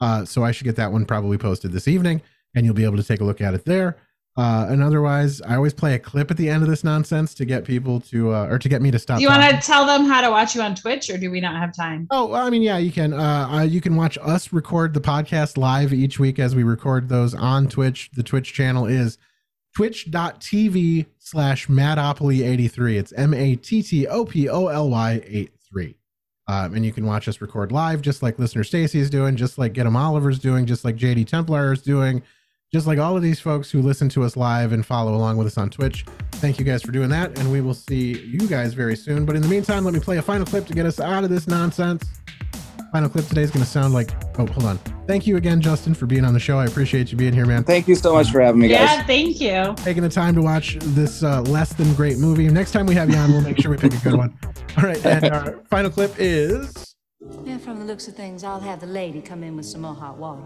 Uh, 0.00 0.24
so 0.24 0.44
I 0.44 0.52
should 0.52 0.64
get 0.64 0.76
that 0.76 0.92
one 0.92 1.04
probably 1.04 1.38
posted 1.38 1.72
this 1.72 1.88
evening, 1.88 2.22
and 2.54 2.64
you'll 2.64 2.74
be 2.74 2.84
able 2.84 2.96
to 2.96 3.02
take 3.02 3.20
a 3.20 3.24
look 3.24 3.40
at 3.40 3.54
it 3.54 3.64
there. 3.64 3.96
Uh, 4.36 4.68
and 4.70 4.80
otherwise, 4.80 5.42
I 5.42 5.56
always 5.56 5.74
play 5.74 5.94
a 5.94 5.98
clip 5.98 6.30
at 6.30 6.36
the 6.36 6.48
end 6.48 6.62
of 6.62 6.68
this 6.68 6.84
nonsense 6.84 7.34
to 7.34 7.44
get 7.44 7.64
people 7.64 8.00
to, 8.02 8.32
uh, 8.32 8.46
or 8.46 8.60
to 8.60 8.68
get 8.68 8.80
me 8.80 8.92
to 8.92 8.98
stop. 9.00 9.16
Do 9.16 9.24
you 9.24 9.28
want 9.28 9.42
to 9.42 9.60
tell 9.60 9.84
them 9.84 10.04
how 10.04 10.20
to 10.20 10.30
watch 10.30 10.54
you 10.54 10.62
on 10.62 10.76
Twitch, 10.76 11.10
or 11.10 11.18
do 11.18 11.28
we 11.28 11.40
not 11.40 11.56
have 11.56 11.74
time? 11.74 12.06
Oh, 12.12 12.26
well, 12.26 12.46
I 12.46 12.50
mean, 12.50 12.62
yeah, 12.62 12.78
you 12.78 12.92
can. 12.92 13.12
Uh, 13.12 13.66
you 13.68 13.80
can 13.80 13.96
watch 13.96 14.16
us 14.22 14.52
record 14.52 14.94
the 14.94 15.00
podcast 15.00 15.58
live 15.58 15.92
each 15.92 16.20
week 16.20 16.38
as 16.38 16.54
we 16.54 16.62
record 16.62 17.08
those 17.08 17.34
on 17.34 17.68
Twitch. 17.68 18.10
The 18.12 18.22
Twitch 18.22 18.52
channel 18.54 18.86
is 18.86 19.18
twitch.tv 19.78 21.06
slash 21.18 21.68
Mattopoly83. 21.68 22.98
It's 22.98 23.12
M 23.12 23.32
A 23.32 23.54
T 23.54 23.80
T 23.80 24.08
O 24.08 24.24
P 24.24 24.48
O 24.48 24.66
L 24.66 24.90
Y 24.90 25.22
83. 25.24 25.94
Um, 26.48 26.74
and 26.74 26.84
you 26.84 26.92
can 26.92 27.06
watch 27.06 27.28
us 27.28 27.40
record 27.40 27.70
live, 27.70 28.02
just 28.02 28.20
like 28.20 28.40
listener 28.40 28.64
Stacy 28.64 28.98
is 28.98 29.08
doing, 29.08 29.36
just 29.36 29.56
like 29.56 29.74
Get 29.74 29.86
'em 29.86 29.94
Oliver's 29.94 30.40
doing, 30.40 30.66
just 30.66 30.84
like 30.84 30.96
JD 30.96 31.28
Templar 31.28 31.72
is 31.72 31.82
doing, 31.82 32.24
just 32.72 32.88
like 32.88 32.98
all 32.98 33.16
of 33.16 33.22
these 33.22 33.38
folks 33.38 33.70
who 33.70 33.80
listen 33.80 34.08
to 34.08 34.24
us 34.24 34.36
live 34.36 34.72
and 34.72 34.84
follow 34.84 35.14
along 35.14 35.36
with 35.36 35.46
us 35.46 35.56
on 35.56 35.70
Twitch. 35.70 36.04
Thank 36.32 36.58
you 36.58 36.64
guys 36.64 36.82
for 36.82 36.90
doing 36.90 37.10
that, 37.10 37.38
and 37.38 37.52
we 37.52 37.60
will 37.60 37.72
see 37.72 38.18
you 38.18 38.48
guys 38.48 38.74
very 38.74 38.96
soon. 38.96 39.24
But 39.24 39.36
in 39.36 39.42
the 39.42 39.48
meantime, 39.48 39.84
let 39.84 39.94
me 39.94 40.00
play 40.00 40.16
a 40.16 40.22
final 40.22 40.44
clip 40.44 40.66
to 40.66 40.74
get 40.74 40.86
us 40.86 40.98
out 40.98 41.22
of 41.22 41.30
this 41.30 41.46
nonsense. 41.46 42.04
Final 42.92 43.10
clip 43.10 43.26
today 43.26 43.42
is 43.42 43.50
going 43.50 43.64
to 43.64 43.70
sound 43.70 43.92
like. 43.92 44.10
Oh, 44.38 44.46
hold 44.46 44.64
on. 44.64 44.78
Thank 45.06 45.26
you 45.26 45.36
again, 45.36 45.60
Justin, 45.60 45.94
for 45.94 46.06
being 46.06 46.24
on 46.24 46.32
the 46.32 46.40
show. 46.40 46.58
I 46.58 46.64
appreciate 46.64 47.10
you 47.12 47.18
being 47.18 47.34
here, 47.34 47.44
man. 47.44 47.64
Thank 47.64 47.86
you 47.86 47.94
so 47.94 48.14
much 48.14 48.30
for 48.30 48.40
having 48.40 48.60
me, 48.60 48.68
guys. 48.68 48.80
Yeah, 48.80 49.06
thank 49.06 49.40
you. 49.40 49.74
Taking 49.84 50.02
the 50.02 50.08
time 50.08 50.34
to 50.36 50.42
watch 50.42 50.78
this 50.80 51.22
uh, 51.22 51.42
less 51.42 51.74
than 51.74 51.92
great 51.94 52.18
movie. 52.18 52.48
Next 52.48 52.72
time 52.72 52.86
we 52.86 52.94
have 52.94 53.10
you 53.10 53.16
on, 53.16 53.30
we'll 53.30 53.42
make 53.42 53.60
sure 53.60 53.70
we 53.70 53.76
pick 53.76 53.92
a 53.92 53.98
good 53.98 54.16
one. 54.16 54.38
All 54.78 54.84
right, 54.84 55.04
and 55.04 55.26
our 55.26 55.60
final 55.68 55.90
clip 55.90 56.14
is. 56.18 56.94
Yeah, 57.44 57.58
from 57.58 57.80
the 57.80 57.84
looks 57.84 58.08
of 58.08 58.14
things, 58.14 58.42
I'll 58.42 58.60
have 58.60 58.80
the 58.80 58.86
lady 58.86 59.20
come 59.20 59.42
in 59.42 59.56
with 59.56 59.66
some 59.66 59.82
more 59.82 59.94
hot 59.94 60.16
water. 60.16 60.44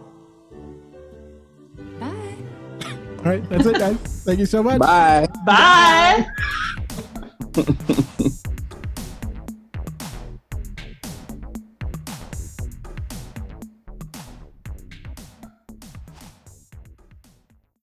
Bye. 2.01 2.37
All 3.19 3.25
right, 3.25 3.49
that's 3.49 3.67
it, 3.67 3.79
guys. 3.79 3.97
Thank 4.25 4.41
you 4.41 4.47
so 4.47 4.63
much. 4.63 4.81
Bye. 4.81 5.29
Bye. 5.47 6.27